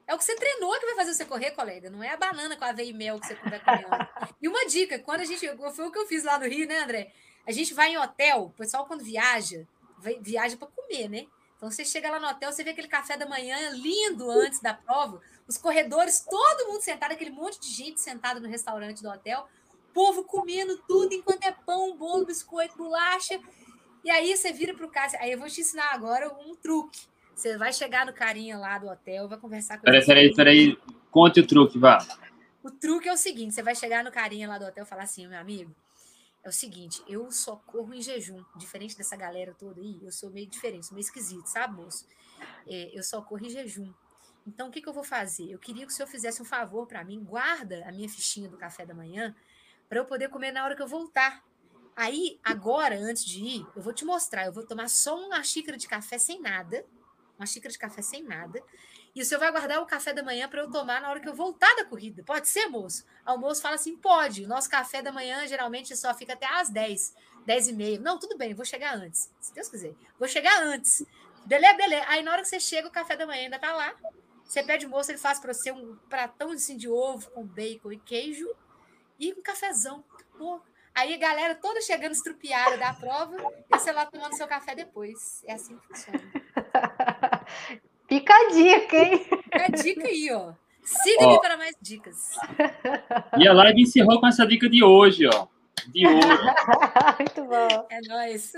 É 0.05 0.13
o 0.13 0.17
que 0.17 0.23
você 0.23 0.35
treinou 0.35 0.71
que 0.79 0.85
vai 0.85 0.95
fazer 0.95 1.15
você 1.15 1.25
correr, 1.25 1.51
colega. 1.51 1.89
Não 1.89 2.03
é 2.03 2.13
a 2.13 2.17
banana 2.17 2.55
com 2.55 2.63
aveia 2.63 2.89
e 2.89 2.93
mel 2.93 3.19
que 3.19 3.27
você 3.27 3.35
vai 3.35 3.59
comer. 3.59 4.09
e 4.39 4.47
uma 4.47 4.65
dica, 4.67 4.99
quando 4.99 5.21
a 5.21 5.25
gente. 5.25 5.45
Foi 5.73 5.87
o 5.87 5.91
que 5.91 5.97
eu 5.97 6.05
fiz 6.05 6.23
lá 6.23 6.37
no 6.37 6.45
Rio, 6.45 6.67
né, 6.67 6.79
André? 6.79 7.11
A 7.47 7.51
gente 7.51 7.73
vai 7.73 7.89
em 7.89 7.97
hotel, 7.97 8.43
o 8.43 8.49
pessoal, 8.51 8.85
quando 8.85 9.03
viaja, 9.03 9.67
viaja 10.21 10.55
para 10.55 10.67
comer, 10.67 11.09
né? 11.09 11.25
Então 11.57 11.71
você 11.71 11.83
chega 11.83 12.11
lá 12.11 12.19
no 12.19 12.27
hotel, 12.27 12.51
você 12.51 12.63
vê 12.63 12.69
aquele 12.69 12.87
café 12.87 13.17
da 13.17 13.25
manhã 13.25 13.57
lindo 13.71 14.29
antes 14.29 14.61
da 14.61 14.75
prova, 14.75 15.19
os 15.47 15.57
corredores, 15.57 16.19
todo 16.19 16.67
mundo 16.67 16.81
sentado, 16.81 17.13
aquele 17.13 17.31
monte 17.31 17.59
de 17.59 17.69
gente 17.69 17.99
sentada 17.99 18.39
no 18.39 18.47
restaurante 18.47 19.01
do 19.01 19.09
hotel, 19.09 19.47
povo 19.97 20.23
comendo 20.23 20.77
tudo 20.87 21.11
enquanto 21.11 21.43
é 21.43 21.51
pão, 21.51 21.97
bolo, 21.97 22.23
biscoito, 22.23 22.77
bolacha. 22.77 23.39
E 24.03 24.11
aí 24.11 24.37
você 24.37 24.53
vira 24.53 24.75
para 24.75 24.85
o 24.85 24.91
cara, 24.91 25.11
aí 25.19 25.31
eu 25.31 25.39
vou 25.39 25.49
te 25.49 25.61
ensinar 25.61 25.91
agora 25.91 26.31
um 26.45 26.53
truque. 26.53 27.01
Você 27.33 27.57
vai 27.57 27.73
chegar 27.73 28.05
no 28.05 28.13
carinha 28.13 28.59
lá 28.59 28.77
do 28.77 28.87
hotel, 28.87 29.27
vai 29.27 29.39
conversar 29.39 29.79
com 29.79 29.89
ele. 29.89 30.05
Peraí, 30.05 30.31
peraí, 30.31 30.75
peraí. 30.75 30.97
Conte 31.09 31.39
o 31.39 31.47
truque, 31.47 31.79
vá. 31.79 31.97
O 32.61 32.69
truque 32.69 33.09
é 33.09 33.13
o 33.13 33.17
seguinte: 33.17 33.55
você 33.55 33.63
vai 33.63 33.73
chegar 33.73 34.03
no 34.03 34.11
carinha 34.11 34.47
lá 34.47 34.59
do 34.59 34.65
hotel 34.65 34.83
e 34.83 34.87
falar 34.87 35.01
assim, 35.01 35.25
meu 35.25 35.39
amigo, 35.39 35.75
é 36.43 36.49
o 36.49 36.53
seguinte, 36.53 37.01
eu 37.07 37.31
só 37.31 37.55
corro 37.55 37.91
em 37.91 38.01
jejum, 38.01 38.43
diferente 38.55 38.95
dessa 38.95 39.15
galera 39.15 39.55
toda 39.57 39.81
aí, 39.81 39.99
eu 40.03 40.11
sou 40.11 40.29
meio 40.29 40.45
diferente, 40.45 40.85
sou 40.85 40.93
meio 40.93 41.03
esquisito, 41.03 41.47
sabe, 41.47 41.75
moço? 41.75 42.05
É, 42.67 42.91
eu 42.93 43.01
só 43.01 43.19
corro 43.19 43.43
em 43.43 43.49
jejum. 43.49 43.91
Então, 44.45 44.69
o 44.69 44.71
que, 44.71 44.79
que 44.79 44.87
eu 44.87 44.93
vou 44.93 45.03
fazer? 45.03 45.51
Eu 45.51 45.57
queria 45.57 45.87
que 45.87 45.91
o 45.91 45.95
senhor 45.95 46.07
fizesse 46.07 46.39
um 46.39 46.45
favor 46.45 46.85
para 46.85 47.03
mim, 47.03 47.19
guarda 47.23 47.83
a 47.87 47.91
minha 47.91 48.07
fichinha 48.07 48.47
do 48.47 48.57
café 48.57 48.85
da 48.85 48.93
manhã, 48.93 49.35
para 49.89 49.99
eu 49.99 50.05
poder 50.05 50.29
comer 50.29 50.51
na 50.51 50.63
hora 50.63 50.75
que 50.75 50.81
eu 50.81 50.87
voltar. 50.87 51.43
Aí, 51.95 52.39
agora, 52.43 52.95
antes 52.95 53.25
de 53.25 53.43
ir, 53.43 53.67
eu 53.75 53.81
vou 53.81 53.93
te 53.93 54.05
mostrar, 54.05 54.45
eu 54.45 54.53
vou 54.53 54.63
tomar 54.63 54.87
só 54.89 55.17
uma 55.17 55.43
xícara 55.43 55.77
de 55.77 55.87
café 55.87 56.17
sem 56.17 56.39
nada, 56.39 56.85
uma 57.37 57.45
xícara 57.45 57.71
de 57.71 57.79
café 57.79 58.01
sem 58.01 58.23
nada, 58.23 58.61
e 59.15 59.21
o 59.21 59.25
senhor 59.25 59.39
vai 59.39 59.51
guardar 59.51 59.81
o 59.81 59.85
café 59.87 60.13
da 60.13 60.21
manhã 60.21 60.47
para 60.47 60.61
eu 60.61 60.69
tomar 60.69 61.01
na 61.01 61.09
hora 61.09 61.19
que 61.19 61.27
eu 61.27 61.33
voltar 61.33 61.73
da 61.75 61.85
corrida. 61.85 62.23
Pode 62.23 62.47
ser, 62.47 62.67
moço? 62.67 63.03
O 63.25 63.35
moço 63.35 63.63
fala 63.63 63.73
assim: 63.73 63.97
pode. 63.97 64.45
Nosso 64.45 64.69
café 64.69 65.01
da 65.01 65.11
manhã 65.11 65.47
geralmente 65.47 65.97
só 65.97 66.13
fica 66.13 66.33
até 66.33 66.45
às 66.45 66.69
10, 66.69 67.15
10 67.43 67.67
e 67.67 67.73
meia. 67.73 67.99
Não, 67.99 68.19
tudo 68.19 68.37
bem, 68.37 68.53
vou 68.53 68.63
chegar 68.63 68.95
antes. 68.95 69.33
Se 69.39 69.51
Deus 69.55 69.69
quiser. 69.69 69.95
Vou 70.19 70.27
chegar 70.27 70.61
antes. 70.61 71.03
Beleza, 71.47 71.73
beleza. 71.73 72.05
Aí 72.09 72.21
na 72.21 72.31
hora 72.31 72.43
que 72.43 72.47
você 72.47 72.59
chega, 72.59 72.89
o 72.89 72.91
café 72.91 73.17
da 73.17 73.25
manhã 73.25 73.45
ainda 73.45 73.57
tá 73.57 73.73
lá. 73.73 73.95
Você 74.45 74.61
pede 74.61 74.85
o 74.85 74.89
moço, 74.89 75.09
ele 75.09 75.17
faz 75.17 75.39
para 75.39 75.51
você 75.51 75.71
um 75.71 75.95
pratão 76.07 76.51
assim, 76.51 76.77
de 76.77 76.87
ovo 76.87 77.27
com 77.31 77.43
bacon 77.43 77.91
e 77.91 77.97
queijo 77.97 78.47
e 79.19 79.33
um 79.33 79.41
cafezão. 79.41 80.03
Pô. 80.37 80.59
Aí 80.93 81.13
a 81.13 81.17
galera 81.17 81.53
toda 81.53 81.79
chegando 81.81 82.13
estrupiada 82.13 82.75
da 82.75 82.91
prova 82.93 83.37
e 83.71 83.77
você 83.77 83.91
lá 83.91 84.05
tomando 84.05 84.35
seu 84.35 84.47
café 84.47 84.73
depois. 84.73 85.43
É 85.45 85.53
assim 85.53 85.77
que 85.77 85.87
funciona. 85.87 86.19
Fica 88.09 88.33
a 88.33 88.49
dica, 88.49 88.97
hein? 88.97 89.17
Fica 89.19 89.65
a 89.65 89.67
dica 89.67 90.07
aí, 90.07 90.31
ó. 90.31 90.53
Siga-me 90.83 91.39
para 91.41 91.57
mais 91.57 91.75
dicas. 91.81 92.31
E 93.37 93.47
a 93.47 93.53
live 93.53 93.81
encerrou 93.81 94.19
com 94.19 94.27
essa 94.27 94.47
dica 94.47 94.69
de 94.69 94.83
hoje, 94.83 95.27
ó. 95.27 95.47
De 95.89 96.07
hoje. 96.07 96.17
muito 97.19 97.43
bom. 97.43 97.87
É 97.89 98.01
nóis. 98.07 98.53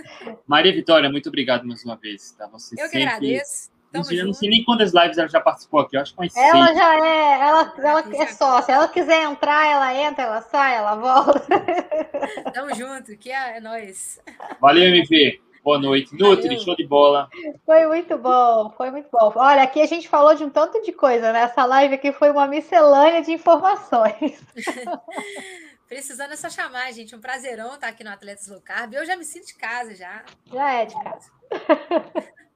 Maria 0.45 0.71
Vitória, 0.71 1.09
muito 1.09 1.27
obrigado 1.27 1.65
mais 1.65 1.83
uma 1.83 1.95
vez. 1.95 2.31
Tá? 2.31 2.47
Você 2.47 2.75
Eu 2.75 2.85
sempre... 2.85 2.99
que 2.99 3.05
agradeço. 3.05 3.71
Tamo 3.91 4.05
eu 4.11 4.25
não 4.27 4.33
sei 4.33 4.49
nem 4.49 4.63
quantas 4.63 4.93
lives 4.93 5.17
ela 5.17 5.27
já 5.27 5.41
participou 5.41 5.79
aqui, 5.79 5.97
eu 5.97 6.01
acho 6.01 6.13
que 6.13 6.21
umas 6.21 6.35
Ela 6.35 6.65
seis. 6.67 6.77
já 6.77 6.95
é, 7.05 7.39
ela, 7.41 7.73
ela 7.77 7.99
é 8.23 8.27
sócia. 8.27 8.61
Se 8.63 8.71
ela 8.71 8.87
quiser 8.87 9.23
entrar, 9.23 9.67
ela 9.67 9.93
entra, 9.95 10.25
ela 10.25 10.41
sai, 10.41 10.75
ela 10.75 10.95
volta. 10.95 11.43
Tamo 12.53 12.75
junto, 12.75 13.17
que 13.17 13.31
é, 13.31 13.57
é 13.57 13.59
nóis. 13.59 14.21
Valeu, 14.61 14.83
MV. 14.83 15.41
Boa 15.63 15.79
noite. 15.79 16.15
Nutri, 16.15 16.47
Valeu. 16.49 16.59
show 16.63 16.75
de 16.75 16.87
bola. 16.87 17.29
Foi 17.65 17.85
muito 17.87 18.17
bom, 18.17 18.69
foi 18.77 18.91
muito 18.91 19.09
bom. 19.11 19.33
Olha, 19.35 19.63
aqui 19.63 19.81
a 19.81 19.85
gente 19.85 20.07
falou 20.07 20.35
de 20.35 20.43
um 20.43 20.49
tanto 20.49 20.81
de 20.83 20.91
coisa, 20.91 21.33
né? 21.33 21.41
Essa 21.41 21.65
live 21.65 21.95
aqui 21.95 22.11
foi 22.11 22.29
uma 22.29 22.47
miscelânea 22.47 23.21
de 23.21 23.31
informações. 23.31 24.41
Precisando 25.87 26.33
é 26.33 26.35
só 26.35 26.49
chamar, 26.49 26.91
gente. 26.93 27.15
Um 27.15 27.19
prazerão 27.19 27.73
estar 27.73 27.87
aqui 27.87 28.03
no 28.03 28.11
Atletas 28.11 28.47
Low 28.47 28.61
Carb. 28.61 28.93
Eu 28.93 29.05
já 29.05 29.17
me 29.17 29.25
sinto 29.25 29.47
de 29.47 29.55
casa 29.55 29.95
já. 29.95 30.23
Já 30.45 30.73
é 30.73 30.85
de 30.85 30.93
casa. 30.93 31.31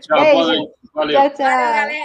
Tchau, 0.00 0.18
Beijo. 0.18 0.32
boa 0.36 0.46
noite. 0.46 0.72
Valeu. 0.94 1.20
Tchau, 1.20 1.30
tchau. 1.30 1.46
Valeu. 1.46 1.92